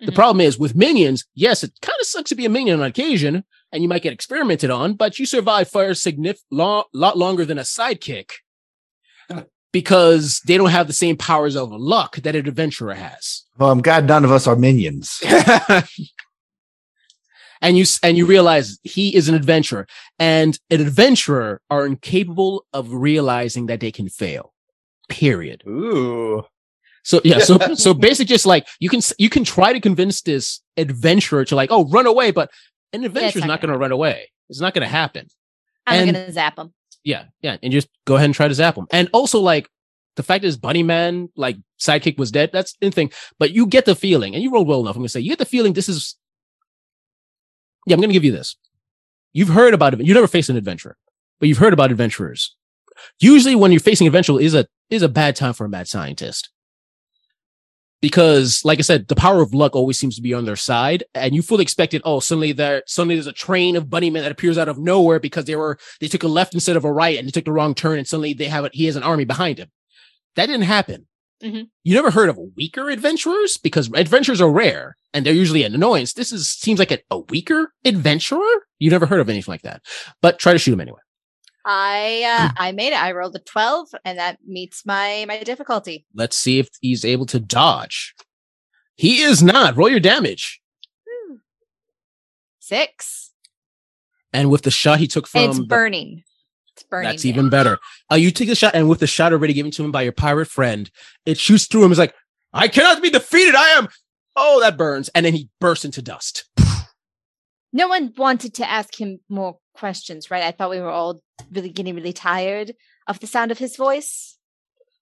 the 0.00 0.12
Mhm. 0.12 0.14
problem 0.14 0.40
is 0.40 0.58
with 0.58 0.74
minions 0.74 1.24
yes 1.34 1.62
it 1.62 1.72
kind 1.82 1.96
of 2.00 2.06
sucks 2.06 2.28
to 2.30 2.34
be 2.34 2.44
a 2.46 2.48
minion 2.50 2.80
on 2.80 2.86
occasion 2.86 3.44
and 3.72 3.82
you 3.82 3.88
might 3.88 4.02
get 4.02 4.12
experimented 4.12 4.70
on 4.70 4.94
but 4.94 5.18
you 5.18 5.26
survive 5.26 5.68
for 5.68 5.84
a 5.84 5.94
significant 5.94 6.44
lo- 6.50 6.84
lot 6.92 7.16
longer 7.16 7.44
than 7.44 7.58
a 7.58 7.62
sidekick 7.62 8.30
because 9.72 10.40
they 10.46 10.56
don't 10.56 10.70
have 10.70 10.86
the 10.88 10.92
same 10.92 11.16
powers 11.16 11.54
of 11.56 11.70
luck 11.70 12.16
that 12.16 12.34
an 12.34 12.46
adventurer 12.48 12.94
has 12.94 13.44
Well, 13.58 13.70
I'm 13.70 13.82
glad 13.82 14.06
none 14.06 14.24
of 14.24 14.32
us 14.32 14.46
are 14.48 14.56
minions. 14.56 15.20
and 17.60 17.76
you 17.76 17.84
and 18.02 18.16
you 18.16 18.26
realize 18.26 18.78
he 18.82 19.14
is 19.14 19.28
an 19.28 19.34
adventurer. 19.34 19.86
And 20.18 20.58
an 20.70 20.80
adventurer 20.80 21.60
are 21.70 21.86
incapable 21.86 22.66
of 22.72 22.92
realizing 22.92 23.66
that 23.66 23.80
they 23.80 23.92
can 23.92 24.08
fail. 24.08 24.52
Period. 25.08 25.62
Ooh. 25.66 26.44
so 27.02 27.20
yeah 27.24 27.38
so 27.38 27.58
so 27.74 27.94
basically 27.94 28.26
just 28.26 28.46
like 28.46 28.66
you 28.78 28.88
can 28.88 29.00
you 29.18 29.28
can 29.28 29.42
try 29.44 29.72
to 29.72 29.80
convince 29.80 30.22
this 30.22 30.60
adventurer 30.76 31.44
to 31.46 31.56
like 31.56 31.70
oh 31.72 31.88
run 31.88 32.06
away 32.06 32.30
but 32.30 32.50
an 32.92 33.04
adventurer's 33.04 33.42
not 33.42 33.48
not 33.48 33.60
going 33.60 33.72
to 33.72 33.78
run 33.78 33.92
away. 33.92 34.30
It's 34.48 34.60
not 34.60 34.74
going 34.74 34.82
to 34.82 34.88
happen. 34.88 35.28
I'm 35.86 36.06
gonna 36.06 36.30
zap 36.30 36.58
him. 36.58 36.72
yeah 37.04 37.24
yeah 37.40 37.56
and 37.62 37.72
just 37.72 37.88
go 38.04 38.16
ahead 38.16 38.26
and 38.26 38.34
try 38.34 38.46
to 38.46 38.54
zap 38.54 38.76
him 38.76 38.86
and 38.92 39.08
also 39.12 39.40
like 39.40 39.68
the 40.16 40.22
fact 40.22 40.44
is 40.44 40.56
bunny 40.56 40.82
man 40.82 41.28
like 41.36 41.56
sidekick 41.80 42.18
was 42.18 42.30
dead 42.30 42.50
that's 42.52 42.76
the 42.80 42.90
thing. 42.90 43.10
But 43.38 43.52
you 43.52 43.66
get 43.66 43.86
the 43.86 43.94
feeling 43.94 44.34
and 44.34 44.42
you 44.42 44.52
rolled 44.52 44.68
well 44.68 44.80
enough 44.80 44.94
i'm 44.94 45.00
going 45.00 45.06
to 45.06 45.12
say 45.12 45.20
you 45.20 45.30
get 45.30 45.38
the 45.38 45.44
feeling 45.46 45.72
this 45.72 45.88
is 45.88 46.16
yeah 47.86 47.94
i'm 47.94 48.00
going 48.00 48.10
to 48.10 48.14
give 48.14 48.24
you 48.24 48.32
this. 48.32 48.56
You've 49.32 49.48
heard 49.48 49.74
about 49.74 49.94
it 49.94 50.04
you 50.04 50.14
never 50.14 50.26
faced 50.26 50.48
an 50.48 50.56
adventurer 50.56 50.96
but 51.40 51.48
you've 51.48 51.58
heard 51.58 51.72
about 51.72 51.90
adventurers. 51.90 52.54
Usually 53.18 53.56
when 53.56 53.72
you're 53.72 53.80
facing 53.80 54.06
adventure 54.06 54.38
is 54.38 54.54
a 54.54 54.66
is 54.90 55.02
a 55.02 55.08
bad 55.08 55.34
time 55.34 55.54
for 55.54 55.64
a 55.64 55.68
mad 55.68 55.88
scientist. 55.88 56.50
Because 58.02 58.62
like 58.64 58.78
i 58.78 58.82
said 58.82 59.08
the 59.08 59.16
power 59.16 59.42
of 59.42 59.52
luck 59.52 59.74
always 59.74 59.98
seems 59.98 60.16
to 60.16 60.22
be 60.22 60.32
on 60.32 60.44
their 60.44 60.56
side 60.56 61.04
and 61.14 61.34
you 61.34 61.42
fully 61.42 61.62
expected 61.62 62.00
oh 62.04 62.20
suddenly 62.20 62.52
there 62.52 62.82
suddenly 62.86 63.14
there's 63.14 63.26
a 63.26 63.32
train 63.32 63.76
of 63.76 63.90
bunny 63.90 64.10
men 64.10 64.22
that 64.22 64.32
appears 64.32 64.56
out 64.56 64.68
of 64.68 64.78
nowhere 64.78 65.20
because 65.20 65.44
they 65.44 65.56
were 65.56 65.78
they 66.00 66.08
took 66.08 66.22
a 66.22 66.28
left 66.28 66.54
instead 66.54 66.76
of 66.76 66.84
a 66.84 66.92
right 66.92 67.18
and 67.18 67.26
they 67.26 67.32
took 67.32 67.44
the 67.44 67.52
wrong 67.52 67.74
turn 67.74 67.98
and 67.98 68.08
suddenly 68.08 68.32
they 68.32 68.46
have 68.46 68.64
it 68.64 68.74
he 68.74 68.86
has 68.86 68.96
an 68.96 69.02
army 69.02 69.24
behind 69.24 69.58
him. 69.58 69.70
That 70.36 70.46
didn't 70.46 70.62
happen 70.62 71.06
Mhm. 71.42 71.68
you 71.84 71.94
never 71.94 72.10
heard 72.10 72.28
of 72.28 72.38
weaker 72.56 72.90
adventurers 72.90 73.56
because 73.56 73.90
adventurers 73.94 74.40
are 74.40 74.50
rare 74.50 74.96
and 75.14 75.24
they're 75.24 75.32
usually 75.32 75.64
an 75.64 75.74
annoyance 75.74 76.12
this 76.12 76.32
is 76.32 76.50
seems 76.50 76.78
like 76.78 76.90
a, 76.90 76.98
a 77.10 77.18
weaker 77.18 77.72
adventurer 77.84 78.66
you 78.78 78.90
never 78.90 79.06
heard 79.06 79.20
of 79.20 79.28
anything 79.30 79.50
like 79.52 79.62
that 79.62 79.82
but 80.20 80.38
try 80.38 80.52
to 80.52 80.58
shoot 80.58 80.72
him 80.74 80.80
anyway 80.80 81.00
I 81.64 82.22
uh, 82.24 82.52
I 82.56 82.72
made 82.72 82.92
it. 82.94 83.02
I 83.02 83.12
rolled 83.12 83.36
a 83.36 83.38
twelve, 83.40 83.88
and 84.04 84.18
that 84.18 84.38
meets 84.46 84.86
my 84.86 85.26
my 85.28 85.42
difficulty. 85.42 86.06
let's 86.14 86.34
see 86.36 86.58
if 86.58 86.68
he's 86.80 87.04
able 87.04 87.26
to 87.26 87.38
dodge 87.38 88.14
he 88.96 89.20
is 89.20 89.42
not 89.42 89.76
roll 89.76 89.88
your 89.90 90.00
damage 90.00 90.60
Six. 92.60 93.32
and 94.32 94.50
with 94.50 94.62
the 94.62 94.70
shot 94.70 95.00
he 95.00 95.06
took 95.06 95.26
from 95.26 95.50
it's 95.50 95.58
burning. 95.58 96.22
It's 96.90 96.96
burning. 96.96 97.10
That's 97.10 97.24
even 97.24 97.48
better. 97.48 97.78
Uh, 98.10 98.16
you 98.16 98.30
take 98.30 98.48
the 98.48 98.54
shot, 98.56 98.74
and 98.74 98.88
with 98.88 98.98
the 98.98 99.06
shot 99.06 99.32
already 99.32 99.52
given 99.52 99.70
to 99.72 99.84
him 99.84 99.92
by 99.92 100.02
your 100.02 100.12
pirate 100.12 100.48
friend, 100.48 100.90
it 101.24 101.38
shoots 101.38 101.66
through 101.66 101.84
him. 101.84 101.92
It's 101.92 101.98
like, 101.98 102.14
I 102.52 102.66
cannot 102.66 103.00
be 103.00 103.10
defeated. 103.10 103.54
I 103.54 103.68
am. 103.70 103.88
Oh, 104.34 104.60
that 104.60 104.76
burns. 104.76 105.08
And 105.14 105.24
then 105.24 105.34
he 105.34 105.48
bursts 105.60 105.84
into 105.84 106.02
dust. 106.02 106.48
No 107.72 107.86
one 107.86 108.12
wanted 108.16 108.54
to 108.54 108.68
ask 108.68 109.00
him 109.00 109.20
more 109.28 109.58
questions, 109.74 110.30
right? 110.30 110.42
I 110.42 110.50
thought 110.50 110.70
we 110.70 110.80
were 110.80 110.90
all 110.90 111.22
really 111.52 111.68
getting 111.68 111.94
really 111.94 112.12
tired 112.12 112.72
of 113.06 113.20
the 113.20 113.28
sound 113.28 113.52
of 113.52 113.58
his 113.58 113.76
voice. 113.76 114.36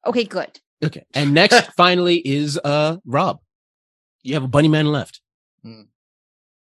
Okay, 0.07 0.25
good. 0.25 0.61
Okay. 0.85 1.05
And 1.15 1.33
next, 1.33 1.73
finally, 1.77 2.17
is 2.17 2.59
uh 2.63 2.99
Rob. 3.07 3.39
You 4.23 4.35
have 4.35 4.45
a 4.45 4.49
bunny 4.49 4.69
man 4.69 4.87
left. 4.87 5.21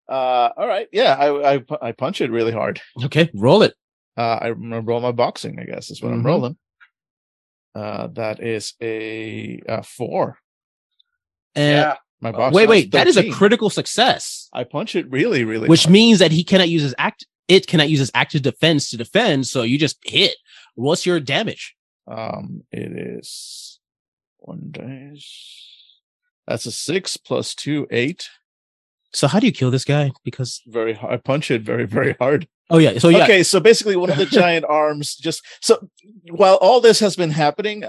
Uh, 0.07 0.49
all 0.57 0.67
right. 0.67 0.87
Yeah, 0.91 1.13
I, 1.13 1.55
I 1.55 1.63
I 1.81 1.91
punch 1.91 2.21
it 2.21 2.31
really 2.31 2.51
hard. 2.51 2.81
Okay, 3.05 3.29
roll 3.33 3.61
it. 3.61 3.73
Uh, 4.19 4.37
I'm 4.41 4.61
gonna 4.61 4.81
roll 4.81 4.99
my 4.99 5.11
boxing. 5.13 5.59
I 5.59 5.63
guess 5.63 5.89
is 5.89 6.01
what 6.01 6.09
Mhm. 6.11 6.15
I'm 6.15 6.25
rolling. 6.25 6.57
Uh, 7.73 8.07
that 8.07 8.41
is 8.41 8.73
a, 8.81 9.61
uh 9.67 9.81
four. 9.81 10.37
And 11.55 11.95
My 12.21 12.29
Uh, 12.29 12.33
boxing. 12.33 12.55
wait, 12.55 12.67
was 12.67 12.69
wait, 12.75 12.91
that 12.91 13.07
is 13.07 13.15
a 13.17 13.29
critical 13.31 13.69
success, 13.69 14.49
I 14.51 14.65
punch 14.65 14.93
it 14.95 15.09
really, 15.09 15.45
really. 15.45 15.69
which 15.69 15.83
hard. 15.85 15.93
means 15.93 16.19
that 16.19 16.31
he 16.33 16.43
cannot 16.43 16.67
use 16.67 16.81
his 16.81 16.93
act. 16.97 17.25
It 17.47 17.65
cannot 17.67 17.89
use 17.89 17.99
his 17.99 18.11
active 18.13 18.41
defense 18.41 18.89
to 18.89 18.97
defend. 18.97 19.47
So 19.47 19.61
you 19.61 19.77
just 19.77 19.97
hit. 20.05 20.35
What's 20.75 21.05
your 21.05 21.19
damage? 21.21 21.75
um, 22.07 22.63
it 22.71 22.91
is 22.91 23.79
one 24.39 24.71
dash. 24.71 25.75
That's 26.47 26.65
a 26.65 26.71
six 26.71 27.15
plus 27.17 27.53
two, 27.55 27.87
eight. 27.91 28.27
So 29.13 29.27
how 29.27 29.39
do 29.39 29.45
you 29.45 29.51
kill 29.53 29.71
this 29.71 29.85
guy? 29.85 30.11
Because 30.25 30.61
Very 30.67 30.93
hard. 30.93 31.13
I 31.13 31.17
punch 31.17 31.51
it 31.51 31.61
very, 31.61 31.85
very 31.85 32.13
hard. 32.19 32.47
Oh 32.69 32.77
yeah. 32.77 32.99
So 32.99 33.09
yeah. 33.09 33.23
Okay, 33.23 33.43
so 33.43 33.59
basically, 33.59 33.95
one 33.95 34.11
of 34.11 34.17
the 34.17 34.25
giant 34.41 34.65
arms 34.67 35.15
just 35.15 35.43
so 35.61 35.89
while 36.31 36.55
all 36.55 36.81
this 36.81 36.99
has 36.99 37.15
been 37.15 37.31
happening, 37.31 37.83
uh, 37.83 37.87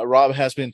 uh, 0.00 0.02
Rob 0.04 0.34
has 0.34 0.54
been 0.54 0.72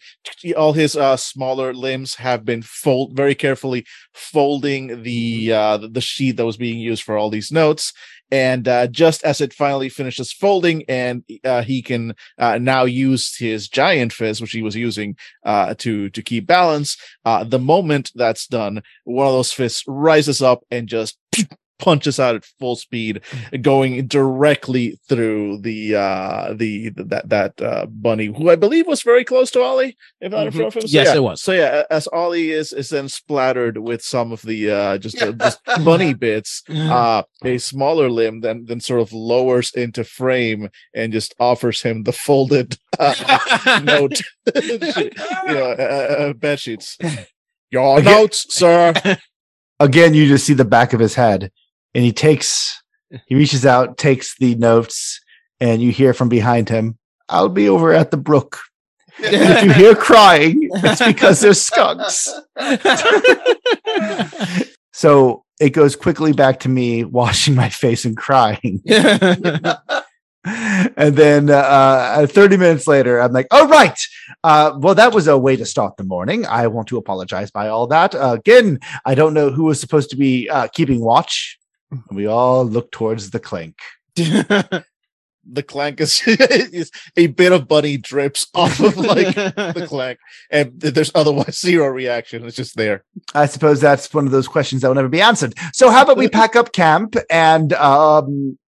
all 0.57 0.73
his 0.73 0.97
uh, 0.97 1.17
smaller 1.17 1.73
limbs 1.73 2.17
have 2.17 2.45
been 2.45 2.63
fold 2.63 3.17
very 3.17 3.35
carefully 3.35 3.85
folding 4.13 5.03
the 5.03 5.53
uh, 5.53 5.77
the 5.77 6.01
sheet 6.01 6.37
that 6.37 6.47
was 6.47 6.57
being 6.57 6.79
used 6.79 7.03
for 7.05 7.17
all 7.17 7.31
these 7.31 7.53
notes, 7.53 7.93
and 8.31 8.67
uh, 8.67 8.89
just 8.89 9.23
as 9.23 9.41
it 9.41 9.53
finally 9.53 9.89
finishes 9.89 10.33
folding, 10.33 10.83
and 10.89 11.23
uh, 11.45 11.63
he 11.63 11.83
can 11.83 12.15
uh, 12.39 12.59
now 12.59 12.85
use 12.85 13.37
his 13.37 13.69
giant 13.69 14.13
fist, 14.13 14.41
which 14.41 14.53
he 14.53 14.63
was 14.63 14.75
using 14.75 15.17
uh, 15.45 15.75
to 15.79 16.11
to 16.11 16.23
keep 16.23 16.47
balance. 16.47 16.97
Uh, 17.25 17.45
the 17.45 17.61
moment 17.61 18.11
that's 18.17 18.49
done, 18.49 18.83
one 19.05 19.29
of 19.29 19.33
those 19.33 19.53
fists 19.53 19.85
rises 19.87 20.43
up 20.43 20.65
and 20.73 20.89
just 20.89 21.19
punches 21.79 22.21
out 22.21 22.35
at 22.37 22.45
full 22.61 22.77
speed, 22.77 23.21
going 23.61 24.07
directly 24.07 24.99
through 25.09 25.59
the 25.63 25.97
uh 25.97 26.55
the, 26.55 26.91
the 26.91 27.05
that 27.05 27.29
that 27.29 27.63
uh 27.63 27.87
bunny 27.87 28.27
who 28.27 28.49
I 28.51 28.57
believe 28.57 28.87
was 28.87 29.03
very 29.03 29.25
close 29.25 29.51
to 29.53 29.61
Ollie. 29.63 29.97
If 30.21 30.33
not 30.33 30.47
Mhm. 30.49 30.67
mm 30.67 30.73
so 30.73 30.81
Yes, 30.87 31.09
yeah. 31.09 31.15
it 31.17 31.23
was. 31.23 31.43
So 31.43 31.53
yeah, 31.53 31.83
as 31.91 32.07
Ollie 32.09 32.51
is 32.53 32.73
is 32.73 32.89
then 32.91 33.09
splattered 33.09 33.79
with 33.79 34.03
some 34.03 34.33
of 34.33 34.43
the 34.43 34.71
uh 34.71 34.99
just, 34.99 35.21
uh, 35.21 35.33
just 35.33 35.61
bunny 35.85 36.15
bits, 36.15 36.63
uh 36.71 37.23
a 37.45 37.59
smaller 37.59 38.09
limb 38.11 38.41
then 38.41 38.65
then 38.67 38.81
sort 38.81 39.01
of 39.01 39.13
lowers 39.13 39.73
into 39.75 40.05
frame 40.05 40.69
and 40.95 41.13
just 41.13 41.35
offers 41.41 41.83
him 41.83 42.05
the 42.05 42.13
folded 42.13 42.77
uh, 42.99 43.81
note, 43.85 44.21
you 44.55 45.11
know, 45.47 45.71
uh, 45.79 46.17
uh, 46.19 46.33
bed 46.35 46.61
sheets. 46.61 46.97
Your 47.71 47.99
Again- 47.99 48.13
notes, 48.13 48.47
sir. 48.55 48.95
Again, 49.81 50.15
you 50.15 50.27
just 50.29 50.47
see 50.47 50.55
the 50.55 50.65
back 50.65 50.93
of 50.93 51.01
his 51.01 51.15
head, 51.15 51.51
and 51.95 52.05
he 52.05 52.13
takes, 52.13 52.83
he 53.27 53.35
reaches 53.35 53.65
out, 53.65 53.99
takes 53.99 54.37
the 54.39 54.55
notes, 54.57 55.21
and 55.61 55.81
you 55.81 55.93
hear 55.93 56.13
from 56.13 56.29
behind 56.29 56.69
him, 56.69 56.99
"I'll 57.29 57.49
be 57.49 57.69
over 57.69 57.93
at 57.93 58.11
the 58.11 58.17
brook." 58.17 58.59
if 59.19 59.65
you 59.65 59.73
hear 59.73 59.95
crying, 59.95 60.69
it's 60.73 61.03
because 61.07 61.41
there's 61.41 61.61
skunks. 61.61 62.29
so 64.93 65.45
it 65.61 65.71
goes 65.71 65.97
quickly 65.97 66.33
back 66.33 66.61
to 66.61 66.69
me 66.69 67.05
washing 67.05 67.55
my 67.55 67.69
face 67.69 68.05
and 68.05 68.17
crying. 68.17 68.83
and 70.47 71.17
then 71.17 71.51
uh, 71.51 72.27
30 72.29 72.57
minutes 72.57 72.87
later, 72.87 73.21
I'm 73.21 73.33
like, 73.33 73.47
all 73.51 73.69
right. 73.69 73.99
Uh, 74.43 74.77
well, 74.79 74.95
that 74.95 75.15
was 75.15 75.29
a 75.29 75.39
way 75.39 75.57
to 75.57 75.65
start 75.65 75.97
the 75.97 76.05
morning. 76.05 76.47
I 76.47 76.67
want 76.67 76.89
to 76.89 76.99
apologize 76.99 77.51
by 77.51 77.69
all 77.69 77.87
that. 77.89 78.15
Uh, 78.15 78.37
again, 78.39 78.81
I 79.05 79.15
don't 79.15 79.35
know 79.35 79.51
who 79.51 79.65
was 79.65 79.81
supposed 79.81 80.11
to 80.11 80.17
be 80.17 80.49
uh, 80.49 80.69
keeping 80.69 81.01
watch. 81.01 81.59
And 82.09 82.17
we 82.17 82.27
all 82.27 82.65
look 82.65 82.91
towards 82.91 83.31
the 83.31 83.41
clank. 83.41 83.77
the 84.17 84.85
clank 85.67 86.01
is, 86.01 86.23
is 86.27 86.91
a 87.17 87.29
bit 87.29 87.53
of 87.53 87.69
bunny 87.69 87.97
drips 87.97 88.47
off 88.55 88.81
of 88.81 88.97
like 88.97 89.35
the 89.35 89.87
clank, 89.89 90.19
and 90.51 90.81
there's 90.81 91.11
otherwise 91.15 91.59
zero 91.59 91.89
reaction. 91.89 92.45
It's 92.45 92.57
just 92.57 92.77
there. 92.77 93.05
I 93.35 93.47
suppose 93.47 93.81
that's 93.81 94.13
one 94.15 94.27
of 94.27 94.33
those 94.33 94.49
questions 94.49 94.83
that 94.83 94.89
will 94.89 94.95
never 94.95 95.09
be 95.09 95.21
answered. 95.21 95.55
So 95.73 95.91
how 95.91 96.03
about 96.03 96.17
we 96.17 96.29
pack 96.29 96.57
up 96.57 96.73
camp 96.73 97.17
and 97.31 97.73
um 97.75 98.59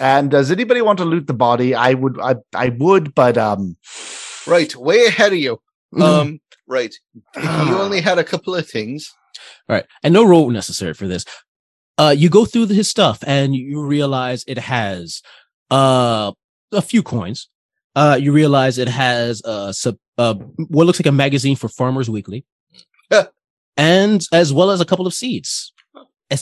and 0.00 0.30
does 0.30 0.50
anybody 0.50 0.80
want 0.80 0.98
to 1.00 1.04
loot 1.04 1.26
the 1.26 1.34
body? 1.34 1.74
I 1.74 1.94
would 1.94 2.18
I, 2.20 2.36
I 2.54 2.70
would, 2.70 3.14
but 3.14 3.36
um 3.36 3.76
Right, 4.46 4.74
way 4.74 5.06
ahead 5.06 5.32
of 5.32 5.38
you. 5.38 5.60
Mm-hmm. 5.94 6.02
Um, 6.02 6.40
right. 6.66 6.94
You 7.36 7.42
only 7.78 8.00
had 8.00 8.18
a 8.18 8.24
couple 8.24 8.54
of 8.54 8.68
things. 8.68 9.12
All 9.68 9.76
right, 9.76 9.86
and 10.02 10.12
no 10.12 10.24
roll 10.24 10.50
necessary 10.50 10.94
for 10.94 11.06
this. 11.06 11.24
Uh, 12.00 12.14
you 12.16 12.28
go 12.30 12.44
through 12.46 12.66
his 12.66 12.88
stuff 12.88 13.18
and 13.26 13.54
you 13.54 13.82
realize 13.96 14.42
it 14.46 14.56
has 14.58 15.20
uh 15.70 16.32
a 16.72 16.82
few 16.82 17.02
coins. 17.02 17.48
Uh, 17.94 18.16
you 18.24 18.30
realize 18.32 18.78
it 18.78 18.88
has 18.88 19.42
uh, 19.44 19.70
sub, 19.72 19.96
uh 20.16 20.34
what 20.74 20.86
looks 20.86 20.98
like 21.00 21.06
a 21.06 21.12
magazine 21.12 21.56
for 21.56 21.68
Farmers 21.68 22.08
Weekly, 22.08 22.44
and 23.76 24.20
as 24.32 24.52
well 24.52 24.70
as 24.70 24.80
a 24.80 24.84
couple 24.90 25.06
of 25.06 25.12
seeds. 25.14 25.72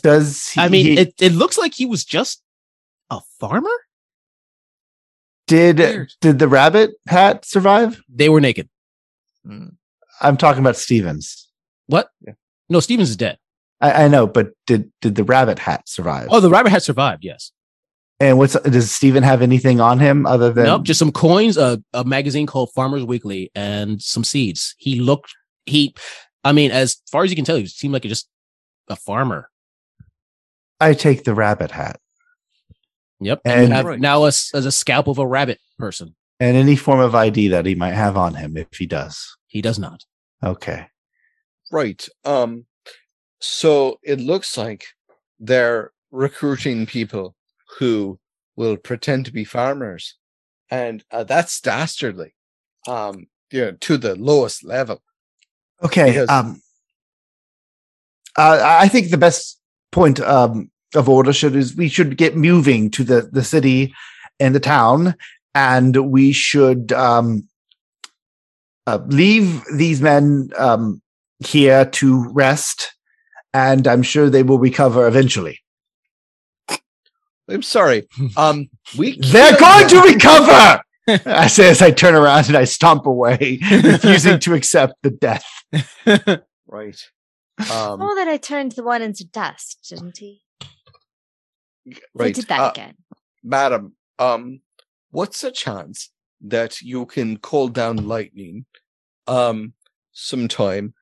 does 0.02 0.48
he, 0.50 0.60
I 0.60 0.68
mean, 0.68 0.86
he- 0.86 0.98
it, 0.98 1.14
it 1.20 1.32
looks 1.32 1.56
like 1.58 1.74
he 1.74 1.86
was 1.86 2.04
just 2.04 2.42
a 3.10 3.18
farmer. 3.40 3.76
did 5.46 5.78
weird. 5.78 6.12
did 6.20 6.38
the 6.38 6.48
rabbit 6.48 6.90
hat 7.08 7.44
survive? 7.44 8.00
They 8.08 8.28
were 8.28 8.40
naked. 8.40 8.68
I'm 10.20 10.36
talking 10.36 10.60
about 10.60 10.76
Stevens. 10.76 11.48
What? 11.86 12.10
Yeah. 12.26 12.34
No, 12.68 12.80
Stevens 12.80 13.08
is 13.10 13.16
dead. 13.16 13.38
I, 13.80 14.04
I 14.04 14.08
know, 14.08 14.26
but 14.26 14.50
did 14.66 14.90
did 15.00 15.14
the 15.14 15.24
rabbit 15.24 15.58
hat 15.58 15.88
survive? 15.88 16.28
Oh, 16.30 16.40
the 16.40 16.50
rabbit 16.50 16.70
hat 16.70 16.82
survived. 16.82 17.24
Yes. 17.24 17.52
And 18.20 18.36
what's 18.38 18.54
does 18.60 18.90
Steven 18.90 19.22
have 19.22 19.42
anything 19.42 19.80
on 19.80 20.00
him 20.00 20.26
other 20.26 20.52
than 20.52 20.64
nope, 20.64 20.82
just 20.82 20.98
some 20.98 21.12
coins, 21.12 21.56
a, 21.56 21.80
a 21.92 22.04
magazine 22.04 22.46
called 22.46 22.70
Farmers 22.74 23.04
Weekly, 23.04 23.50
and 23.54 24.02
some 24.02 24.24
seeds. 24.24 24.74
He 24.78 24.98
looked, 25.00 25.32
he, 25.66 25.94
I 26.42 26.50
mean, 26.50 26.72
as 26.72 26.96
far 27.12 27.22
as 27.22 27.30
you 27.30 27.36
can 27.36 27.44
tell, 27.44 27.54
he 27.56 27.66
seemed 27.66 27.92
like 27.94 28.02
just 28.02 28.28
a 28.88 28.96
farmer. 28.96 29.50
I 30.80 30.94
take 30.94 31.22
the 31.24 31.34
rabbit 31.34 31.70
hat 31.70 32.00
Yep. 33.20 33.40
And- 33.44 33.54
And 33.60 33.68
you 33.68 33.74
have 33.74 33.86
Right. 33.86 34.00
now 34.00 34.24
as, 34.24 34.50
as 34.54 34.64
a 34.66 34.72
scalp 34.72 35.06
of 35.08 35.18
a 35.18 35.26
rabbit 35.26 35.60
person. 35.78 36.14
and 36.40 36.56
any 36.56 36.76
form 36.76 37.00
of 37.00 37.14
ID 37.16 37.48
that 37.48 37.66
he 37.66 37.74
might 37.74 37.94
have 37.94 38.16
on 38.16 38.34
him 38.34 38.56
if 38.56 38.68
he 38.78 38.86
does. 38.86 39.36
He 39.48 39.60
does 39.60 39.78
not. 39.78 40.04
Okay. 40.42 40.86
Right. 41.72 42.08
Um 42.24 42.66
so 43.40 43.98
it 44.02 44.20
looks 44.20 44.56
like 44.56 44.86
they're 45.38 45.92
recruiting 46.10 46.86
people 46.86 47.34
who 47.78 48.18
will 48.56 48.76
pretend 48.76 49.24
to 49.26 49.32
be 49.32 49.44
farmers. 49.44 50.14
And 50.70 51.04
uh, 51.10 51.24
that's 51.24 51.60
dastardly. 51.60 52.34
Um 52.86 53.26
you 53.50 53.60
know, 53.62 53.72
to 53.72 53.96
the 53.96 54.14
lowest 54.16 54.64
level. 54.64 55.02
Okay. 55.82 56.10
Because- 56.10 56.28
um, 56.28 56.60
uh, 58.36 58.60
I 58.62 58.88
think 58.88 59.10
the 59.10 59.18
best 59.18 59.58
point 59.90 60.20
um, 60.20 60.70
of 60.94 61.08
order 61.08 61.32
should 61.32 61.56
is 61.56 61.74
we 61.74 61.88
should 61.88 62.16
get 62.16 62.36
moving 62.36 62.90
to 62.92 63.02
the 63.02 63.28
the 63.32 63.42
city 63.42 63.92
and 64.38 64.54
the 64.54 64.60
town, 64.60 65.16
and 65.54 65.96
we 66.12 66.30
should 66.32 66.92
um, 66.92 67.48
uh, 68.86 69.00
leave 69.06 69.64
these 69.74 70.00
men 70.00 70.50
um, 70.56 71.02
here 71.44 71.84
to 71.86 72.28
rest, 72.32 72.94
and 73.54 73.86
I'm 73.86 74.02
sure 74.02 74.28
they 74.30 74.42
will 74.42 74.58
recover 74.58 75.06
eventually. 75.06 75.58
I'm 77.50 77.62
sorry. 77.62 78.06
Um 78.36 78.68
we 78.98 79.18
They're 79.20 79.56
going 79.56 79.88
to 79.88 80.00
recover. 80.12 80.82
I 81.26 81.46
say 81.46 81.70
as 81.70 81.80
I 81.80 81.90
turn 81.90 82.14
around 82.14 82.48
and 82.48 82.56
I 82.56 82.64
stomp 82.64 83.06
away, 83.06 83.58
refusing 83.70 84.38
to 84.40 84.54
accept 84.54 84.94
the 85.02 85.10
death. 85.10 85.46
Right. 86.66 87.00
Um 87.58 88.02
Oh, 88.02 88.14
that 88.14 88.28
I 88.28 88.36
turned 88.36 88.72
the 88.72 88.82
one 88.84 89.00
into 89.02 89.24
dust, 89.24 89.86
didn't 89.88 90.18
he? 90.18 90.42
Right. 92.14 92.26
He 92.28 92.32
did 92.42 92.48
that 92.48 92.60
Uh, 92.60 92.70
again. 92.70 92.94
Madam, 93.42 93.94
um, 94.18 94.60
what's 95.10 95.40
the 95.40 95.50
chance 95.50 96.10
that 96.42 96.82
you 96.82 97.06
can 97.06 97.38
call 97.38 97.68
down 97.68 97.96
lightning 98.06 98.66
um 99.26 99.72
sometime 100.12 100.92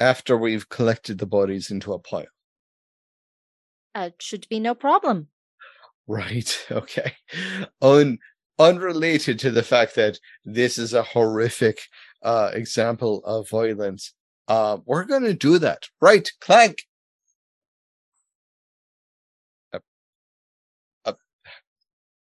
after 0.00 0.36
we've 0.36 0.68
collected 0.68 1.18
the 1.18 1.26
bodies 1.26 1.70
into 1.70 1.92
a 1.92 1.98
pile? 1.98 2.26
Uh, 3.94 4.10
should 4.20 4.46
be 4.48 4.60
no 4.60 4.74
problem. 4.74 5.28
Right. 6.06 6.64
Okay. 6.70 7.12
Un 7.82 8.18
unrelated 8.58 9.38
to 9.40 9.50
the 9.50 9.62
fact 9.62 9.94
that 9.96 10.18
this 10.44 10.78
is 10.78 10.94
a 10.94 11.02
horrific 11.02 11.80
uh 12.22 12.50
example 12.54 13.22
of 13.24 13.48
violence. 13.50 14.14
Uh 14.48 14.78
we're 14.86 15.04
gonna 15.04 15.34
do 15.34 15.58
that. 15.58 15.88
Right, 16.00 16.30
Clank. 16.40 16.84
Uh, 19.72 19.80
uh, 21.04 21.12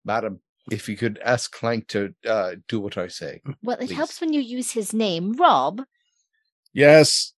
madam, 0.04 0.40
if 0.70 0.88
you 0.88 0.96
could 0.96 1.18
ask 1.24 1.50
Clank 1.52 1.88
to 1.88 2.14
uh 2.26 2.52
do 2.68 2.80
what 2.80 2.96
I 2.96 3.08
say. 3.08 3.40
Well, 3.62 3.76
it 3.78 3.86
Please. 3.88 3.96
helps 3.96 4.20
when 4.20 4.32
you 4.32 4.40
use 4.40 4.70
his 4.72 4.92
name, 4.94 5.32
Rob. 5.32 5.82
Yes. 6.72 7.32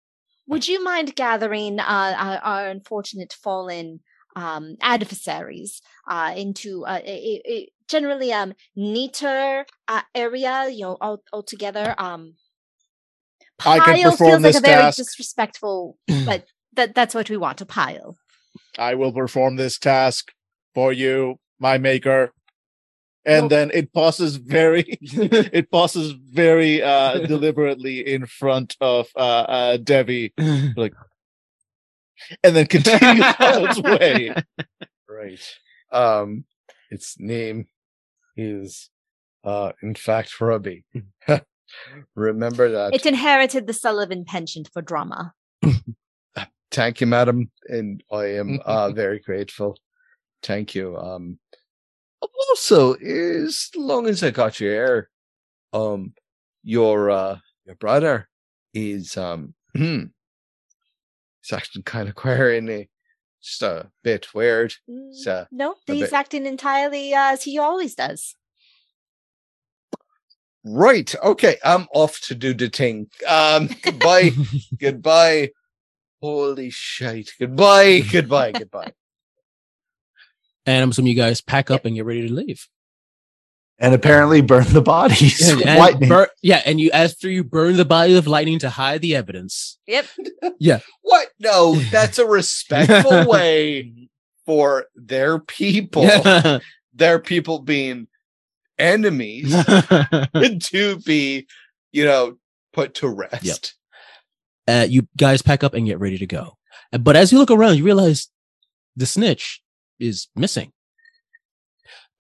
Would 0.47 0.69
you 0.69 0.82
mind 0.82 1.14
gathering 1.14 1.78
uh, 1.81 2.14
our, 2.19 2.39
our 2.39 2.69
unfortunate 2.69 3.32
fallen 3.32 4.01
um, 4.35 4.77
adversaries 4.81 5.81
uh, 6.09 6.32
into 6.36 6.85
uh, 6.85 7.01
a, 7.05 7.43
a, 7.47 7.69
generally 7.89 8.32
um, 8.32 8.55
neater 8.74 9.66
uh, 9.89 10.02
area? 10.14 10.69
You 10.69 10.81
know, 10.81 10.97
all, 11.01 11.23
all 11.32 11.43
together. 11.43 11.94
Um, 11.98 12.35
I 13.64 13.78
can 13.78 13.94
pile 13.94 14.10
perform 14.10 14.31
feels 14.31 14.43
like 14.43 14.52
this 14.52 14.59
a 14.59 14.60
very 14.60 14.82
task. 14.82 14.98
disrespectful, 14.98 15.98
but 16.27 16.44
that, 16.74 16.94
that's 16.94 17.14
what 17.14 17.31
we 17.31 17.36
want 17.36 17.60
a 17.60 17.66
pile. 17.66 18.16
I 18.78 18.94
will 18.94 19.12
perform 19.12 19.56
this 19.56 19.78
task 19.78 20.32
for 20.74 20.93
you, 20.93 21.36
my 21.59 21.78
maker. 21.78 22.32
And 23.24 23.43
Well- 23.43 23.49
then 23.49 23.70
it 23.73 23.93
passes 23.93 24.36
very 24.36 24.85
it 25.01 25.70
passes 25.70 26.12
very 26.12 26.82
uh 26.82 27.19
deliberately 27.27 28.01
in 28.07 28.27
front 28.27 28.77
of 28.81 29.09
uh 29.16 29.19
uh 29.49 29.77
Debbie 29.77 30.32
like 30.77 30.94
and 32.43 32.55
then 32.57 32.66
continues 32.66 33.24
on 33.40 33.69
its 33.70 33.81
way. 33.81 34.35
Right. 35.09 35.40
Um 35.90 36.44
its 36.90 37.16
name 37.19 37.66
is, 38.36 38.90
uh, 39.44 39.73
in 39.82 39.94
fact, 39.94 40.40
Ruby. 40.40 40.85
Remember 42.15 42.70
that. 42.70 42.94
It 42.94 43.07
inherited 43.07 43.66
the 43.66 43.73
Sullivan 43.73 44.24
penchant 44.27 44.69
for 44.73 44.82
drama. 44.82 45.32
Thank 46.70 47.01
you, 47.01 47.07
madam, 47.07 47.51
and 47.69 48.03
I 48.11 48.24
am 48.36 48.61
uh, 48.65 48.90
very 48.93 49.20
grateful. 49.20 49.78
Thank 50.43 50.74
you. 50.74 50.97
Um, 50.97 51.39
also, 52.49 52.94
as 52.94 53.70
long 53.77 54.07
as 54.09 54.23
I 54.23 54.31
got 54.31 54.61
your 54.61 54.73
here, 54.73 55.11
um, 55.73 56.15
your 56.62 57.11
uh, 57.11 57.39
your 57.66 57.74
brother 57.77 58.28
is 58.74 59.16
um, 59.16 59.55
he's 59.74 60.09
acting 61.53 61.82
kind 61.82 62.09
of 62.09 62.15
queer, 62.23 62.53
isn't? 62.53 62.89
Just 63.43 63.62
a 63.62 63.90
bit 64.05 64.32
weird. 64.35 64.74
It's, 64.86 65.27
uh, 65.27 65.47
No, 65.51 65.74
he's 65.86 66.03
bit- 66.05 66.12
acting 66.12 66.47
entirely 66.47 67.12
uh, 67.12 67.32
as 67.32 67.43
he 67.43 67.59
always 67.59 67.94
does. 67.97 68.36
Right. 70.65 71.12
Okay. 71.24 71.57
I'm 71.65 71.89
off 71.93 72.20
to 72.28 72.36
do 72.36 72.55
the 72.55 72.69
thing. 72.69 73.09
Um. 73.27 73.69
Goodbye. 73.82 74.31
goodbye. 74.81 75.51
Holy 76.20 76.70
shit. 76.70 77.32
Goodbye. 77.40 78.01
Goodbye. 78.12 78.53
Goodbye. 78.53 78.93
And 80.67 80.83
I'm 80.83 80.91
assuming 80.91 81.11
you 81.13 81.17
guys 81.17 81.41
pack 81.41 81.71
up 81.71 81.85
and 81.85 81.95
get 81.97 82.05
ready 82.05 82.27
to 82.29 82.33
leave. 82.33 82.67
And 83.79 83.95
apparently 83.95 84.43
burn 84.43 84.65
the 84.69 84.83
bodies. 84.83 85.41
Yeah, 85.41 85.57
and 85.67 85.79
Lightning. 85.79 86.09
bur- 86.09 86.31
yeah, 86.43 86.63
and 86.65 86.81
you 86.81 86.91
after 86.93 87.29
you 87.29 87.43
burn 87.43 87.77
the 87.77 87.85
body 87.85 88.15
of 88.17 88.29
lightning 88.29 88.61
to 88.61 88.71
hide 88.71 89.01
the 89.01 89.17
evidence. 89.17 89.79
Yep. 89.87 90.07
Yeah. 90.59 90.81
what? 91.03 91.29
No, 91.41 91.75
that's 91.91 92.19
a 92.19 92.27
respectful 92.27 93.27
way 93.27 94.09
for 94.47 94.87
their 94.95 95.39
people, 95.41 96.09
their 96.95 97.19
people 97.19 97.59
being 97.61 98.07
enemies, 98.79 99.53
to 99.53 100.99
be, 101.05 101.47
you 101.93 102.05
know, 102.05 102.37
put 102.73 102.95
to 102.97 103.09
rest. 103.09 103.75
uh, 104.69 104.87
you 104.89 105.07
guys 105.17 105.43
pack 105.43 105.65
up 105.65 105.75
and 105.75 105.87
get 105.87 105.99
ready 106.01 106.19
to 106.19 106.27
go. 106.27 106.57
But 106.93 107.17
as 107.17 107.33
you 107.33 107.39
look 107.39 107.51
around, 107.51 107.77
you 107.79 107.85
realize 107.85 108.29
the 108.97 109.07
snitch 109.07 109.61
is 109.98 110.28
missing. 110.36 110.73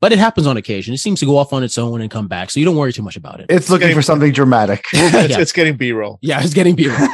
But 0.00 0.12
it 0.12 0.18
happens 0.18 0.48
on 0.48 0.56
occasion. 0.56 0.92
It 0.94 0.98
seems 0.98 1.20
to 1.20 1.26
go 1.26 1.36
off 1.38 1.52
on 1.52 1.62
its 1.62 1.78
own 1.78 2.00
and 2.00 2.10
come 2.10 2.26
back, 2.26 2.50
so 2.50 2.58
you 2.58 2.66
don't 2.66 2.74
worry 2.76 2.92
too 2.92 3.02
much 3.02 3.14
about 3.16 3.38
it. 3.38 3.46
It's 3.48 3.70
looking 3.70 3.94
for 3.94 4.02
something 4.02 4.32
dramatic. 4.32 4.84
It's, 4.92 5.30
Yeah. 5.30 5.38
it's 5.40 5.52
getting 5.52 5.76
B-roll. 5.76 6.18
yeah, 6.22 6.42
it's 6.42 6.54
getting 6.54 6.74
B 6.74 6.88
roll. 6.88 6.98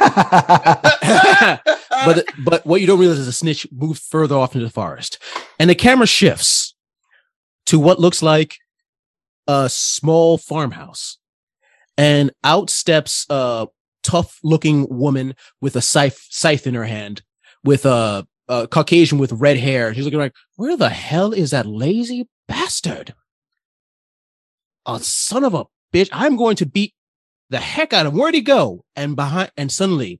but 2.05 2.25
but 2.43 2.65
what 2.65 2.81
you 2.81 2.87
don't 2.87 2.99
realize 2.99 3.19
is 3.19 3.25
the 3.27 3.31
snitch 3.33 3.67
moved 3.71 4.01
further 4.01 4.35
off 4.35 4.55
into 4.55 4.65
the 4.65 4.71
forest, 4.71 5.21
and 5.59 5.69
the 5.69 5.75
camera 5.75 6.07
shifts 6.07 6.73
to 7.67 7.77
what 7.79 7.99
looks 7.99 8.23
like 8.23 8.57
a 9.47 9.69
small 9.69 10.37
farmhouse, 10.39 11.17
and 11.97 12.31
out 12.43 12.69
steps 12.71 13.25
a 13.29 13.67
tough-looking 14.01 14.87
woman 14.89 15.35
with 15.61 15.75
a 15.75 15.81
scythe 15.81 16.25
scythe 16.29 16.65
in 16.65 16.73
her 16.73 16.85
hand, 16.85 17.21
with 17.63 17.85
a, 17.85 18.25
a 18.49 18.67
Caucasian 18.67 19.19
with 19.19 19.31
red 19.31 19.57
hair. 19.57 19.93
She's 19.93 20.03
looking 20.03 20.19
like, 20.19 20.35
where 20.55 20.75
the 20.75 20.89
hell 20.89 21.31
is 21.31 21.51
that 21.51 21.67
lazy 21.67 22.27
bastard? 22.47 23.13
A 24.85 24.99
son 24.99 25.43
of 25.43 25.53
a 25.53 25.65
bitch! 25.93 26.09
I'm 26.11 26.35
going 26.35 26.55
to 26.57 26.65
beat 26.65 26.95
the 27.49 27.59
heck 27.59 27.93
out 27.93 28.07
of 28.07 28.13
him. 28.13 28.19
Where'd 28.19 28.33
he 28.33 28.41
go? 28.41 28.83
And 28.95 29.15
behind, 29.15 29.51
and 29.55 29.71
suddenly, 29.71 30.19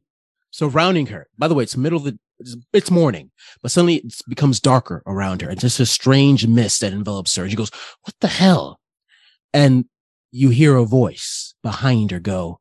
surrounding 0.51 1.07
her. 1.07 1.27
By 1.38 1.47
the 1.47 1.56
way, 1.56 1.64
it's 1.64 1.76
middle 1.76 1.97
of 1.97 2.03
the, 2.03 2.19
it's, 2.39 2.56
it's 2.72 2.91
morning, 2.91 3.31
but 3.61 3.72
suddenly 3.72 3.95
it 3.95 4.14
becomes 4.27 4.60
darker 4.60 5.01
around 5.07 5.41
her, 5.41 5.49
and 5.49 5.60
just 5.60 5.80
a 5.80 5.85
strange 5.85 6.45
mist 6.45 6.81
that 6.81 6.93
envelops 6.93 7.35
her. 7.35 7.43
And 7.43 7.51
she 7.51 7.57
goes, 7.57 7.72
"What 8.03 8.15
the 8.22 8.27
hell?" 8.27 8.80
And 9.53 9.85
you 10.31 10.49
hear 10.49 10.76
a 10.76 10.85
voice 10.85 11.56
behind 11.64 12.11
her 12.11 12.19
go, 12.19 12.60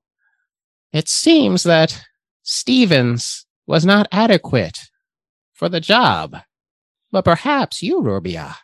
"It 0.92 1.08
seems 1.08 1.62
that 1.64 2.02
Stevens 2.42 3.46
was 3.66 3.84
not 3.84 4.08
adequate 4.10 4.88
for 5.58 5.68
the 5.68 5.80
job, 5.80 6.36
but 7.10 7.24
perhaps 7.24 7.82
you, 7.82 8.00
Rubia, 8.00 8.56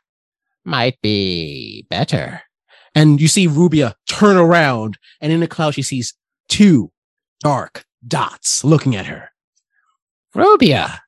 might 0.64 1.00
be 1.02 1.86
better." 1.90 2.42
And 2.94 3.20
you 3.20 3.26
see 3.26 3.46
Rubia 3.46 3.96
turn 4.08 4.36
around, 4.36 4.98
and 5.20 5.32
in 5.32 5.40
the 5.40 5.48
cloud 5.48 5.74
she 5.74 5.82
sees 5.82 6.14
two 6.48 6.92
dark 7.40 7.84
dots 8.06 8.64
looking 8.64 8.94
at 8.94 9.06
her. 9.06 9.30
Rubia, 10.34 11.02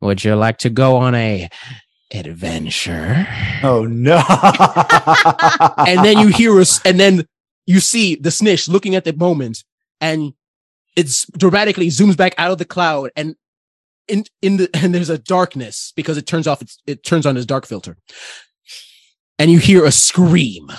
would 0.00 0.24
you 0.24 0.34
like 0.34 0.58
to 0.58 0.70
go 0.70 0.96
on 0.96 1.14
a 1.14 1.48
adventure? 2.12 3.26
oh 3.62 3.86
no. 3.86 4.16
and 5.86 6.04
then 6.04 6.18
you 6.18 6.28
hear 6.28 6.58
us, 6.60 6.80
and 6.84 6.98
then 6.98 7.26
you 7.66 7.80
see 7.80 8.14
the 8.14 8.30
snitch 8.30 8.68
looking 8.68 8.94
at 8.94 9.04
the 9.04 9.12
moment, 9.12 9.64
and 10.00 10.32
it's 10.96 11.26
dramatically 11.36 11.88
zooms 11.88 12.16
back 12.16 12.34
out 12.38 12.50
of 12.50 12.58
the 12.58 12.64
cloud, 12.64 13.10
and 13.16 13.36
in 14.10 14.24
in 14.42 14.56
the 14.58 14.70
and 14.74 14.94
there's 14.94 15.10
a 15.10 15.18
darkness 15.18 15.92
because 15.96 16.16
it 16.18 16.26
turns 16.26 16.46
off 16.46 16.62
its 16.62 16.78
it 16.86 17.04
turns 17.04 17.26
on 17.26 17.36
its 17.36 17.46
dark 17.46 17.66
filter, 17.66 17.96
and 19.38 19.50
you 19.50 19.58
hear 19.58 19.84
a 19.84 19.92
scream, 19.92 20.70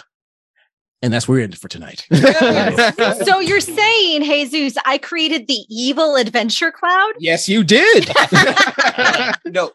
and 1.02 1.12
that's 1.12 1.28
where 1.28 1.38
we 1.38 1.44
ended 1.44 1.60
for 1.60 1.68
tonight. 1.68 2.08
So 3.26 3.40
you're 3.40 3.60
saying, 3.60 4.24
Jesus, 4.24 4.82
I 4.86 4.98
created 4.98 5.48
the 5.48 5.66
evil 5.70 6.16
adventure 6.16 6.72
cloud? 6.72 7.14
yes, 7.20 7.48
you 7.48 7.64
did. 7.64 8.12
no, 9.46 9.72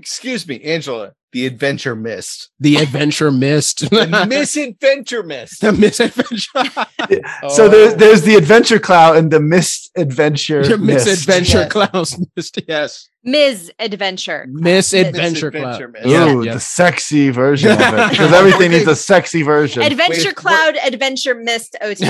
excuse 0.00 0.46
me, 0.48 0.60
Angela. 0.62 1.12
The 1.32 1.46
adventure 1.46 1.94
mist. 1.94 2.50
the 2.58 2.74
adventure 2.76 3.30
missed. 3.30 3.88
The 3.90 4.26
misadventure 4.28 5.22
mist. 5.22 5.60
the 5.60 5.70
misadventure. 5.72 7.48
so 7.54 7.68
there's 7.68 7.92
oh. 7.92 7.96
there's 7.96 8.22
the 8.22 8.34
adventure 8.34 8.80
cloud 8.80 9.16
and 9.16 9.30
the 9.30 9.38
misadventure. 9.38 10.66
The 10.66 10.76
misadventure 10.78 11.58
Yes. 11.58 11.70
clouds 11.72 12.24
missed. 12.36 12.58
Yes. 12.66 13.08
Ms. 13.22 13.70
Adventure. 13.78 14.46
Misadventure 14.48 15.50
Misadventure 15.52 15.92
cloud. 15.92 16.06
Ooh, 16.06 16.42
Yeah. 16.42 16.54
the 16.54 16.60
sexy 16.60 17.28
version 17.30 17.70
of 17.72 17.78
it. 17.80 18.10
Because 18.10 18.32
everything 18.32 18.70
needs 18.70 18.88
a 18.88 18.96
sexy 18.96 19.42
version. 19.42 19.82
Adventure 19.82 20.30
Wait, 20.30 20.36
Cloud, 20.36 20.76
Adventure 20.82 21.34
Mist 21.34 21.76
OT. 21.82 22.02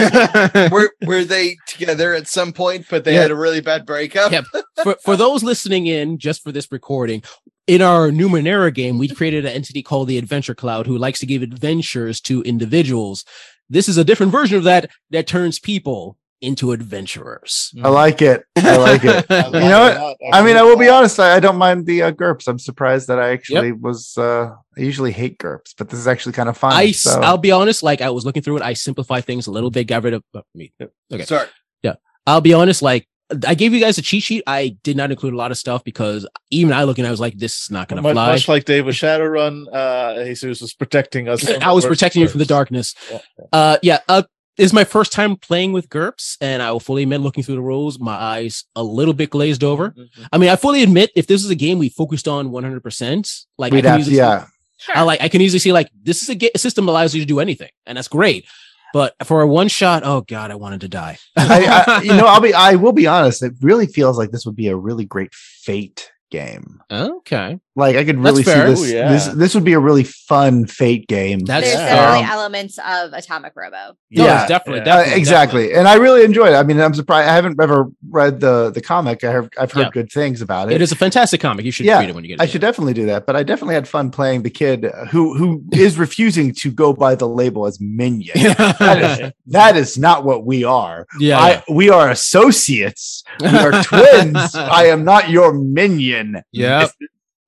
were 0.71 0.93
were 1.05 1.25
they 1.25 1.57
together 1.67 2.15
at 2.15 2.27
some 2.29 2.53
point, 2.55 2.87
but 2.89 3.05
they 3.05 3.15
Yeah. 3.15 3.23
had 3.23 3.31
a 3.33 3.37
really 3.37 3.61
bad 3.61 3.85
breakup? 3.85 4.33
Yep. 4.33 4.45
for 4.83 4.97
for 5.05 5.17
those 5.17 5.43
listening 5.43 5.87
in 5.89 6.17
just 6.19 6.43
for 6.43 6.53
this 6.53 6.71
recording, 6.73 7.23
in 7.71 7.83
our 7.83 8.11
Numenera 8.11 8.75
game, 8.75 8.99
we 8.99 9.07
created 9.07 9.45
an 9.45 9.53
entity 9.53 9.81
called 9.81 10.09
the 10.09 10.19
Adventure 10.19 10.57
Cloud 10.57 10.89
who 10.89 10.99
likes 10.99 11.21
to 11.21 11.27
give 11.27 11.41
adventures 11.41 12.21
to 12.23 12.43
individuals. 12.43 13.25
This 13.69 13.89
is 13.89 13.97
a 13.97 14.03
different 14.03 14.33
version 14.33 14.59
of 14.59 14.65
that 14.65 14.91
that 15.11 15.29
turns 15.29 15.61
people 15.61 16.17
into 16.41 16.73
adventurers. 16.73 17.71
I 17.81 17.89
like 17.91 18.23
it. 18.23 18.43
I 18.57 18.77
like 18.77 19.05
it. 19.05 19.25
I 19.31 19.47
You 19.53 19.53
know 19.53 19.81
what? 19.81 20.17
I 20.35 20.43
mean, 20.43 20.57
I 20.57 20.63
will 20.63 20.77
be 20.77 20.89
honest. 20.89 21.21
I, 21.21 21.37
I 21.37 21.39
don't 21.39 21.59
mind 21.59 21.87
the 21.87 22.03
uh, 22.03 22.11
GURPS. 22.11 22.49
I'm 22.49 22.59
surprised 22.59 23.07
that 23.07 23.21
I 23.21 23.31
actually 23.31 23.71
was. 23.71 24.19
Uh, 24.19 24.57
I 24.77 24.81
usually 24.81 25.13
hate 25.13 25.39
GURPS, 25.39 25.75
but 25.79 25.91
this 25.91 26.01
is 26.01 26.09
actually 26.09 26.33
kind 26.33 26.49
of 26.49 26.59
fun. 26.59 26.73
I, 26.73 26.87
s- 26.87 27.01
so- 27.03 27.21
I'll 27.21 27.39
be 27.39 27.53
honest, 27.53 27.85
like 27.85 28.01
I 28.01 28.11
was 28.11 28.25
looking 28.25 28.43
through 28.43 28.57
it, 28.57 28.63
I 28.65 28.73
simplify 28.73 29.21
things 29.21 29.47
a 29.47 29.53
little 29.53 29.71
bit, 29.71 29.85
got 29.87 30.03
rid 30.03 30.15
of 30.15 30.25
uh, 30.35 30.41
me. 30.57 30.73
Okay. 31.13 31.25
Sorry. 31.25 31.47
Yeah. 31.85 31.95
I'll 32.27 32.41
be 32.41 32.53
honest, 32.55 32.83
like 32.83 33.07
I 33.47 33.55
gave 33.55 33.73
you 33.73 33.81
guys 33.81 33.99
a 33.99 34.03
cheat 34.03 34.23
sheet. 34.23 34.43
I 34.47 34.77
did 34.83 34.97
not 34.97 35.11
include 35.11 35.35
a 35.35 35.37
lot 35.37 35.51
of 35.51 35.59
stuff 35.59 35.85
because 35.85 36.27
even 36.51 36.73
I 36.73 36.85
looking, 36.85 37.07
I 37.07 37.11
was 37.11 37.21
like, 37.21 37.39
this 37.39 37.63
is 37.63 37.71
not 37.71 37.89
going 37.89 37.97
to 37.97 38.03
much, 38.03 38.15
fly. 38.15 38.33
much 38.33 38.49
like 38.49 38.65
David 38.65 38.95
Shadowrun, 38.95 39.67
uh, 39.73 40.25
Jesus 40.25 40.61
was 40.61 40.75
protecting 40.75 41.29
us. 41.29 41.49
I 41.63 41.73
was 41.73 41.85
the 41.85 41.89
worst 41.91 42.01
protecting 42.01 42.23
you 42.23 42.29
from 42.29 42.39
the 42.39 42.45
darkness. 42.47 42.95
Yeah, 43.11 43.19
Uh, 43.53 43.77
yeah. 43.83 43.99
Uh, 44.09 44.23
this 44.57 44.67
is 44.67 44.73
my 44.73 44.85
first 44.85 45.13
time 45.13 45.37
playing 45.37 45.73
with 45.73 45.89
GURPS, 45.89 46.37
and 46.41 46.61
I 46.61 46.71
will 46.71 46.81
fully 46.81 47.05
admit, 47.05 47.23
looking 47.23 47.43
through 47.43 47.55
the 47.55 47.63
rules, 47.63 47.99
my 47.99 48.13
eyes 48.15 48.65
a 48.77 48.83
little 48.83 49.15
bit 49.15 49.31
glazed 49.31 49.65
over. 49.65 49.91
Mm-hmm. 49.91 50.25
I 50.33 50.39
mean, 50.39 50.51
I 50.51 50.57
fully 50.57 50.83
admit 50.83 51.11
if 51.15 51.27
this 51.27 51.43
is 51.43 51.49
a 51.51 51.55
game 51.55 51.79
we 51.79 51.89
focused 51.89 52.29
on 52.29 52.51
100, 52.51 52.83
percent 52.83 53.31
like 53.57 53.73
I 53.73 53.77
We'd 53.77 53.83
can 53.83 53.91
have, 53.93 54.01
easily, 54.01 54.17
yeah. 54.19 54.47
I 54.89 55.03
like 55.03 55.21
I 55.23 55.29
can 55.29 55.41
easily 55.41 55.61
see 55.61 55.73
like 55.73 55.89
this 56.03 56.23
is 56.23 56.29
a, 56.29 56.35
ga- 56.35 56.51
a 56.55 56.59
system 56.59 56.87
that 56.87 56.93
allows 56.93 57.15
you 57.15 57.23
to 57.23 57.27
do 57.27 57.39
anything, 57.41 57.71
and 57.87 57.97
that's 57.97 58.09
great. 58.09 58.45
But 58.93 59.15
for 59.25 59.41
a 59.41 59.47
one 59.47 59.69
shot, 59.69 60.03
oh 60.05 60.23
god, 60.23 60.51
I 60.51 60.57
wanted 60.57 60.81
to 60.83 60.89
die. 60.89 61.19
I, 61.37 61.85
I, 61.87 62.03
you 62.03 62.15
know, 62.15 62.27
I'll 62.27 62.41
be. 62.41 62.55
I 62.61 62.75
will 62.77 62.93
be 62.93 63.07
honest. 63.07 63.43
It 63.43 63.55
really 63.61 63.87
feels 63.87 64.19
like 64.19 64.31
this 64.31 64.47
would 64.47 64.57
be 64.57 64.69
a 64.69 64.77
really 64.77 65.05
great 65.05 65.35
Fate 65.35 66.11
game. 66.31 66.81
okay, 66.91 67.59
Like 67.81 67.97
I 67.97 68.05
could 68.05 68.19
really 68.19 68.43
see 68.45 68.53
this. 68.53 68.81
Ooh, 68.83 68.87
yeah. 68.95 69.11
This 69.13 69.27
this 69.27 69.55
would 69.55 69.65
be 69.65 69.73
a 69.73 69.81
really 69.81 70.05
fun 70.05 70.67
Fate 70.67 71.09
game. 71.09 71.41
That's 71.41 71.67
There's 71.67 71.77
definitely 71.79 72.25
Um, 72.25 72.31
elements 72.31 72.79
of 72.79 73.13
Atomic 73.13 73.53
Robo. 73.57 73.97
No, 74.13 74.25
Yeah. 74.25 74.41
it's 74.43 74.49
definitely, 74.49 74.83
Yeah. 74.87 74.95
Uh, 74.95 74.97
definitely 74.99 75.19
exactly, 75.21 75.75
and 75.75 75.89
I 75.89 75.95
really 75.95 76.25
enjoyed 76.25 76.51
it. 76.53 76.57
I 76.57 76.63
mean, 76.63 76.81
I'm 76.81 76.95
surprised. 76.95 77.29
I 77.29 77.35
haven't 77.35 77.61
ever 77.61 77.87
read 78.09 78.41
the 78.41 78.71
the 78.71 78.81
comic. 78.81 79.25
I 79.25 79.33
have, 79.33 79.49
I've 79.59 79.73
heard 79.73 79.87
Yeah. 79.87 79.91
good 79.93 80.13
things 80.13 80.41
about 80.43 80.71
it. 80.71 80.75
It 80.77 80.83
is 80.83 80.93
a 80.93 80.97
fantastic 80.97 81.41
comic. 81.41 81.65
You 81.65 81.73
should 81.73 81.87
Yeah, 81.87 81.99
read 82.01 82.11
it 82.11 82.15
when 82.15 82.23
you 82.25 82.29
get. 82.29 82.35
It. 82.35 82.41
I 82.43 82.45
it. 82.45 82.51
should 82.51 82.61
definitely 82.61 82.95
do 82.95 83.07
that. 83.07 83.27
But 83.27 83.35
I 83.37 83.43
definitely 83.43 83.75
had 83.75 83.89
fun 83.89 84.11
playing 84.11 84.43
the 84.43 84.51
kid 84.51 84.85
who 85.11 85.35
who 85.35 85.63
is 85.73 85.99
refusing 85.99 86.55
to 86.55 86.71
go 86.71 86.93
by 86.93 87.15
the 87.15 87.27
label 87.29 87.67
as 87.67 87.81
minion. 87.81 88.37
That 88.81 89.21
is, 89.21 89.33
that 89.47 89.77
is 89.77 89.99
not 89.99 90.25
what 90.25 90.45
we 90.45 90.65
are. 90.65 91.07
yeah, 91.19 91.39
I 91.39 91.63
we 91.69 91.91
are 91.91 92.11
associates. 92.11 93.23
We 93.41 93.47
are 93.49 93.83
twins. 93.83 94.55
I 94.55 94.87
am 94.87 95.05
not 95.05 95.31
your 95.31 95.53
minion. 95.53 96.43
yeah. 96.53 96.89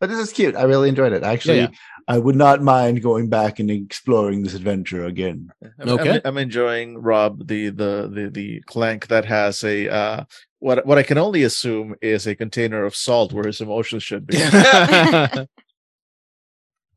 But 0.00 0.08
this 0.08 0.18
is 0.18 0.32
cute. 0.32 0.56
I 0.56 0.62
really 0.62 0.88
enjoyed 0.88 1.12
it. 1.12 1.22
Actually, 1.22 1.58
Yeah, 1.58 1.68
I 2.08 2.16
would 2.16 2.34
not 2.34 2.62
mind 2.62 3.02
going 3.02 3.28
back 3.28 3.58
and 3.58 3.70
exploring 3.70 4.42
this 4.42 4.54
adventure 4.54 5.04
again. 5.04 5.50
I'm, 5.78 5.88
Okay. 5.90 6.14
I'm, 6.14 6.20
I'm 6.24 6.38
enjoying 6.38 6.96
Rob 6.96 7.46
the 7.46 7.68
the 7.68 8.10
the 8.10 8.30
the 8.32 8.60
clank 8.62 9.08
that 9.08 9.26
has 9.26 9.62
a 9.62 9.90
uh 9.92 10.24
what 10.58 10.86
what 10.86 10.96
I 10.96 11.02
can 11.02 11.18
only 11.18 11.42
assume 11.42 11.96
is 12.00 12.26
a 12.26 12.34
container 12.34 12.84
of 12.86 12.96
salt 12.96 13.34
where 13.34 13.44
his 13.46 13.60
emotions 13.60 14.02
should 14.02 14.26
be. 14.26 14.38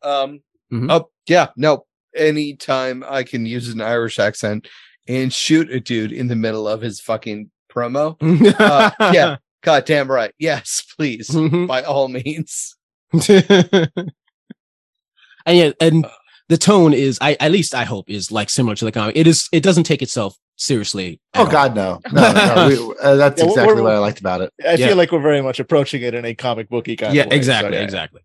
Um. 0.02 0.42
Mhm. 0.72 0.90
Oh 0.92 1.10
yeah. 1.28 1.48
No. 1.56 1.86
Anytime 2.16 3.04
I 3.08 3.24
can 3.24 3.46
use 3.46 3.70
an 3.70 3.82
Irish 3.82 4.20
accent 4.20 4.68
and 5.08 5.34
shoot 5.34 5.70
a 5.72 5.80
dude 5.80 6.12
in 6.12 6.28
the 6.28 6.36
middle 6.36 6.68
of 6.68 6.82
his 6.82 7.00
fucking 7.02 7.50
promo. 7.72 8.16
Uh, 8.60 8.92
yeah. 9.14 9.38
God 9.64 9.86
damn 9.86 10.12
right. 10.12 10.34
Yes, 10.38 10.84
please. 10.98 11.30
Mhm. 11.30 11.68
By 11.68 11.84
all 11.84 12.10
means. 12.10 12.76
and 13.14 14.12
yeah, 15.48 15.72
and 15.80 16.06
the 16.50 16.58
tone 16.58 16.94
is, 16.94 17.18
I 17.22 17.36
at 17.40 17.52
least 17.52 17.76
I 17.76 17.84
hope, 17.84 18.10
is 18.10 18.32
like 18.32 18.50
similar 18.50 18.76
to 18.76 18.86
the 18.86 18.92
comic. 18.92 19.16
It 19.18 19.28
is. 19.28 19.48
It 19.52 19.64
doesn't 19.64 19.84
take 19.86 20.02
itself 20.02 20.38
seriously. 20.56 21.20
Oh 21.34 21.46
all. 21.46 21.52
God, 21.52 21.76
no, 21.82 22.00
no, 22.12 22.34
no. 22.34 22.68
we, 22.68 22.96
uh, 23.02 23.16
that's 23.16 23.40
Yeah, 23.42 23.46
we're- 23.46 23.52
exactly 23.54 23.74
we're- 23.76 23.82
what 23.84 23.94
I 23.94 23.98
liked 24.00 24.20
about 24.20 24.42
it. 24.42 24.54
I 24.66 24.74
Yeah. 24.76 24.88
feel 24.88 24.98
like 24.98 25.12
we're 25.12 25.22
very 25.22 25.42
much 25.42 25.60
approaching 25.60 26.02
it 26.02 26.14
in 26.14 26.26
a 26.26 26.34
comic 26.36 26.70
booky 26.70 26.96
kind 26.96 27.14
yeah, 27.14 27.24
of 27.24 27.30
way. 27.32 27.38
exactly, 27.38 27.72
So, 27.72 27.78
yeah. 27.78 27.84
exactly. 27.84 28.22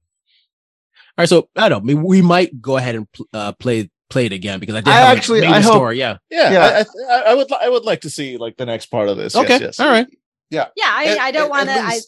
All 1.17 1.23
right, 1.23 1.29
so 1.29 1.49
I 1.57 1.69
don't 1.69 1.85
know. 1.85 1.95
Mean, 1.95 2.03
we 2.05 2.23
might 2.23 2.61
go 2.61 2.77
ahead 2.77 2.95
and 2.95 3.11
pl- 3.13 3.27
uh, 3.33 3.53
play 3.53 3.91
play 4.11 4.25
it 4.25 4.33
again 4.33 4.59
because 4.59 4.75
I 4.75 4.81
did 4.81 4.89
I 4.89 4.93
have, 5.01 5.19
actually- 5.19 5.41
read 5.43 5.51
I 5.51 5.61
hope- 5.61 5.73
story. 5.75 5.99
Yeah. 5.99 6.17
Yeah, 6.31 6.51
Yeah. 6.53 6.85
I, 7.11 7.13
I, 7.13 7.21
I 7.31 7.35
would 7.35 7.53
I 7.53 7.69
would 7.69 7.85
like 7.85 8.03
to 8.03 8.11
see 8.11 8.37
like 8.37 8.57
the 8.57 8.67
next 8.67 8.87
part 8.87 9.09
of 9.09 9.17
this. 9.17 9.35
Yes, 9.35 9.45
Okay. 9.45 9.65
yes. 9.65 9.81
All 9.81 9.89
right. 9.89 10.07
Yeah, 10.51 10.67
I, 10.87 11.05
At- 11.07 11.19
I 11.21 11.31
don't 11.31 11.51
want 11.51 11.69
to. 11.69 11.75
I, 11.75 12.01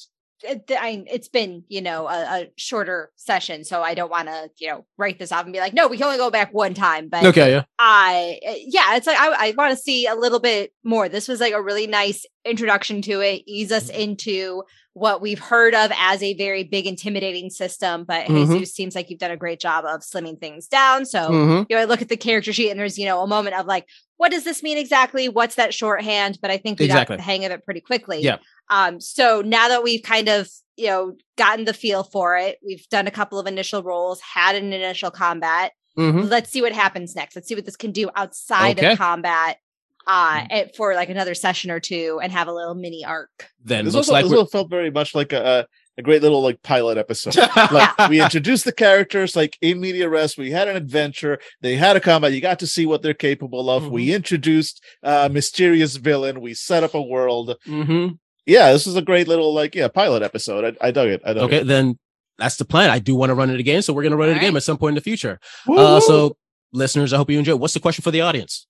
it, 0.43 0.71
I, 0.71 1.05
it's 1.07 1.29
been 1.29 1.65
you 1.69 1.83
know 1.83 2.07
a, 2.09 2.13
a 2.43 2.51
shorter 2.57 3.13
session, 3.17 3.63
so 3.65 3.83
I 3.83 3.93
don't 3.95 4.11
want 4.11 4.29
to 4.29 4.49
you 4.59 4.69
know 4.69 4.87
write 4.97 5.19
this 5.19 5.33
off 5.33 5.45
and 5.45 5.53
be 5.53 5.59
like, 5.61 5.75
no, 5.75 5.87
we 5.87 5.99
can 5.99 6.07
only 6.07 6.17
go 6.17 6.31
back 6.31 6.55
one 6.55 6.73
time. 6.73 7.09
But 7.11 7.25
Okay. 7.27 7.51
Yeah. 7.53 7.65
I, 7.79 8.39
yeah, 8.67 8.97
it's 8.97 9.07
like 9.07 9.19
I, 9.19 9.49
I 9.49 9.55
want 9.57 9.71
to 9.73 9.77
see 9.77 10.07
a 10.07 10.15
little 10.15 10.41
bit 10.41 10.73
more. 10.83 11.11
This 11.11 11.29
was 11.29 11.41
like 11.41 11.53
a 11.53 11.61
really 11.63 11.87
nice 11.87 12.25
introduction 12.47 13.03
to 13.03 13.21
it, 13.21 13.43
ease 13.47 13.71
us 13.71 13.91
Mm-hmm. 13.91 14.01
into 14.01 14.63
what 14.95 15.21
we've 15.23 15.39
heard 15.39 15.75
of 15.75 15.93
as 15.97 16.23
a 16.23 16.35
very 16.35 16.65
big, 16.65 16.87
intimidating 16.87 17.49
system. 17.49 18.05
But 18.05 18.27
Mhm. 18.27 18.53
Jesus 18.59 18.75
seems 18.75 18.95
like 18.95 19.09
you've 19.09 19.21
done 19.21 19.31
a 19.31 19.37
great 19.37 19.61
job 19.61 19.85
of 19.85 20.01
slimming 20.01 20.39
things 20.41 20.67
down. 20.67 21.07
So 21.07 21.31
Mhm. 21.31 21.67
you 21.71 21.77
know, 21.77 21.83
I 21.83 21.85
look 21.85 22.03
at 22.03 22.09
the 22.09 22.17
character 22.17 22.53
sheet 22.53 22.71
and 22.71 22.81
there's, 22.81 22.99
you 22.99 23.05
know, 23.07 23.23
a 23.23 23.27
moment 23.27 23.57
of 23.57 23.67
like, 23.67 23.87
what 24.17 24.31
does 24.33 24.45
this 24.45 24.63
mean 24.63 24.77
exactly? 24.79 25.29
What's 25.29 25.55
that 25.55 25.73
shorthand? 25.73 26.39
But 26.43 26.51
I 26.51 26.57
think 26.59 26.79
we 26.79 26.87
Exactly. 26.87 27.17
got 27.17 27.21
the 27.21 27.25
hang 27.25 27.45
of 27.45 27.53
it 27.53 27.65
pretty 27.65 27.81
quickly. 27.81 28.21
Yeah. 28.21 28.39
Um, 28.69 29.01
so 29.01 29.43
now 29.43 29.69
that 29.69 29.83
we've 29.83 30.03
kind 30.03 30.29
of, 30.29 30.49
you 30.77 30.87
know, 30.89 31.17
gotten 31.39 31.65
the 31.67 31.73
feel 31.75 32.03
for 32.03 32.37
it, 32.37 32.59
we've 32.65 32.87
done 32.89 33.07
a 33.07 33.11
couple 33.13 33.39
of 33.39 33.47
initial 33.47 33.83
rolls, 33.83 34.21
had 34.21 34.57
an 34.57 34.73
initial 34.73 35.11
combat. 35.11 35.73
Mhm. 35.97 36.29
Let's 36.29 36.51
see 36.51 36.63
what 36.63 36.73
happens 36.73 37.15
next. 37.15 37.35
Let's 37.37 37.49
see 37.49 37.55
what 37.55 37.65
this 37.65 37.77
can 37.77 37.93
do 37.93 38.11
outside 38.17 38.79
Okay. 38.79 38.93
of 38.93 38.99
combat 38.99 39.59
uh 40.07 40.45
and 40.51 40.71
for 40.77 40.95
like 40.95 41.09
another 41.11 41.35
session 41.35 41.71
or 41.71 41.81
two 41.81 42.19
and 42.23 42.33
have 42.33 42.49
a 42.49 42.53
little 42.53 42.75
mini 42.75 43.05
arc. 43.05 43.49
Then 43.65 43.85
This 43.85 43.95
looks 43.95 44.09
also, 44.09 44.13
like 44.13 44.25
this 44.25 44.33
also 44.33 44.47
felt 44.51 44.71
very 44.71 44.91
much 44.91 45.15
like 45.15 45.33
a, 45.33 45.67
a 45.99 46.03
great 46.03 46.23
little 46.23 46.43
like 46.43 46.63
pilot 46.63 46.97
episode. 46.99 47.37
like 47.73 48.09
we 48.09 48.21
introduced 48.23 48.65
the 48.65 48.73
characters 48.73 49.37
like 49.37 49.57
in 49.61 49.81
media 49.81 50.09
res 50.09 50.37
we 50.37 50.51
had 50.51 50.69
an 50.69 50.77
adventure 50.77 51.39
they 51.61 51.77
had 51.77 51.97
a 51.97 52.01
combat 52.01 52.33
you 52.33 52.41
got 52.41 52.59
to 52.61 52.67
see 52.67 52.87
what 52.87 53.03
they're 53.03 53.15
capable 53.15 53.69
of 53.71 53.83
Mm-hmm. 53.83 53.93
we 53.93 54.15
introduced 54.15 54.83
a 55.03 55.29
mysterious 55.29 55.97
villain 55.97 56.41
we 56.41 56.55
set 56.55 56.83
up 56.83 56.95
a 56.95 57.03
world 57.03 57.57
Mhm. 57.67 58.19
yeah 58.47 58.73
this 58.73 58.87
is 58.87 58.97
a 58.97 59.03
great 59.03 59.29
little 59.29 59.53
like 59.53 59.75
yeah 59.75 59.89
pilot 59.89 60.23
episode 60.23 60.77
i, 60.81 60.89
I 60.89 60.91
dug 60.91 61.09
it 61.09 61.21
i 61.27 61.33
dug 61.35 61.45
Okay, 61.45 61.59
it 61.59 61.67
then 61.67 61.99
that's 62.39 62.57
the 62.57 62.65
plan. 62.65 62.89
I 62.89 63.01
do 63.01 63.15
want 63.15 63.29
to 63.29 63.35
run 63.35 63.51
it 63.51 63.61
again, 63.61 63.83
so 63.83 63.93
we're 63.93 64.01
going 64.01 64.13
to 64.13 64.17
run 64.17 64.31
it 64.31 64.33
All 64.33 64.39
again 64.39 64.57
at 64.57 64.63
some 64.63 64.79
point 64.79 64.93
in 64.93 64.95
the 64.95 65.03
future. 65.03 65.39
Uh, 65.69 66.01
so, 66.01 66.39
listeners, 66.73 67.13
I 67.13 67.19
hope 67.19 67.29
you 67.29 67.39
enjoy. 67.39 67.55
What's 67.55 67.75
the 67.75 67.81
question 67.81 68.03
for 68.03 68.11
the 68.11 68.23
audience? 68.23 68.67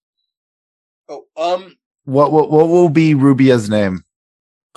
Oh, 1.11 1.27
um, 1.37 1.77
What 2.05 2.31
what 2.31 2.51
what 2.51 2.69
will 2.69 2.89
be 2.89 3.15
Rubia's 3.15 3.69
name? 3.69 4.05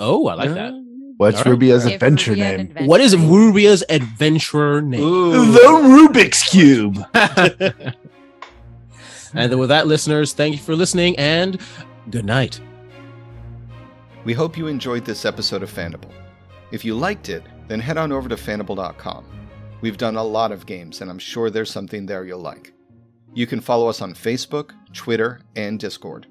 Oh, 0.00 0.26
I 0.26 0.34
like 0.34 0.50
that. 0.54 0.74
What's 1.16 1.38
All 1.38 1.44
right. 1.44 1.50
Rubia's 1.52 1.86
adventure 1.86 2.32
Rubia 2.32 2.44
name? 2.44 2.60
adventure 2.60 2.88
What 2.88 3.00
is. 3.00 3.16
Rubia's 3.16 3.84
adventurer 3.88 4.82
name? 4.82 5.00
The 5.00 6.08
Rubik's 6.10 6.42
Cube. 6.42 6.98
and 9.32 9.52
then 9.52 9.58
with 9.58 9.68
that, 9.68 9.86
listeners, 9.86 10.32
thank 10.32 10.56
you 10.56 10.60
for 10.60 10.74
listening 10.74 11.16
and 11.16 11.60
good 12.10 12.24
night. 12.24 12.60
We 14.24 14.32
hope 14.32 14.58
you 14.58 14.66
enjoyed 14.66 15.04
this 15.04 15.24
episode 15.24 15.62
of 15.62 15.72
Fandible. 15.72 16.10
If 16.72 16.84
you 16.84 16.96
liked 16.96 17.28
it, 17.28 17.44
then 17.68 17.78
head 17.78 17.96
on 17.96 18.10
over 18.10 18.28
to 18.28 18.34
fandible.com. 18.34 19.24
We've 19.82 19.98
done 19.98 20.16
a 20.16 20.24
lot 20.24 20.50
of 20.50 20.66
games, 20.66 21.00
and 21.00 21.10
I'm 21.10 21.18
sure 21.20 21.48
there's 21.48 21.70
something 21.70 22.06
there 22.06 22.24
you'll 22.24 22.40
like. 22.40 22.73
You 23.34 23.46
can 23.46 23.60
follow 23.60 23.88
us 23.88 24.00
on 24.00 24.14
Facebook, 24.14 24.70
Twitter, 24.92 25.40
and 25.56 25.78
Discord. 25.78 26.26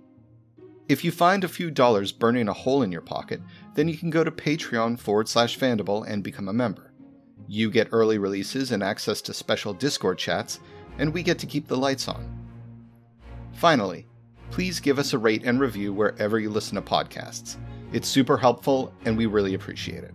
If 0.87 1.03
you 1.03 1.11
find 1.11 1.43
a 1.43 1.49
few 1.49 1.69
dollars 1.71 2.11
burning 2.11 2.47
a 2.47 2.53
hole 2.53 2.81
in 2.81 2.91
your 2.91 3.01
pocket, 3.01 3.41
then 3.75 3.87
you 3.87 3.97
can 3.97 4.09
go 4.09 4.23
to 4.23 4.31
Patreon 4.31 4.99
forward 4.99 5.27
slash 5.27 5.57
Fandible 5.57 6.05
and 6.07 6.23
become 6.23 6.47
a 6.47 6.53
member. 6.53 6.93
You 7.47 7.69
get 7.69 7.89
early 7.91 8.17
releases 8.17 8.71
and 8.71 8.81
access 8.81 9.21
to 9.21 9.33
special 9.33 9.73
Discord 9.73 10.17
chats, 10.17 10.59
and 10.97 11.13
we 11.13 11.23
get 11.23 11.39
to 11.39 11.45
keep 11.45 11.67
the 11.67 11.77
lights 11.77 12.07
on. 12.07 12.25
Finally, 13.53 14.07
please 14.51 14.79
give 14.79 14.99
us 14.99 15.13
a 15.13 15.17
rate 15.17 15.43
and 15.45 15.59
review 15.59 15.93
wherever 15.93 16.39
you 16.39 16.49
listen 16.49 16.75
to 16.75 16.81
podcasts. 16.81 17.57
It's 17.91 18.07
super 18.07 18.37
helpful, 18.37 18.93
and 19.05 19.17
we 19.17 19.25
really 19.25 19.53
appreciate 19.53 20.03
it. 20.03 20.13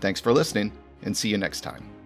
Thanks 0.00 0.20
for 0.20 0.32
listening, 0.32 0.72
and 1.02 1.16
see 1.16 1.28
you 1.28 1.38
next 1.38 1.60
time. 1.60 1.99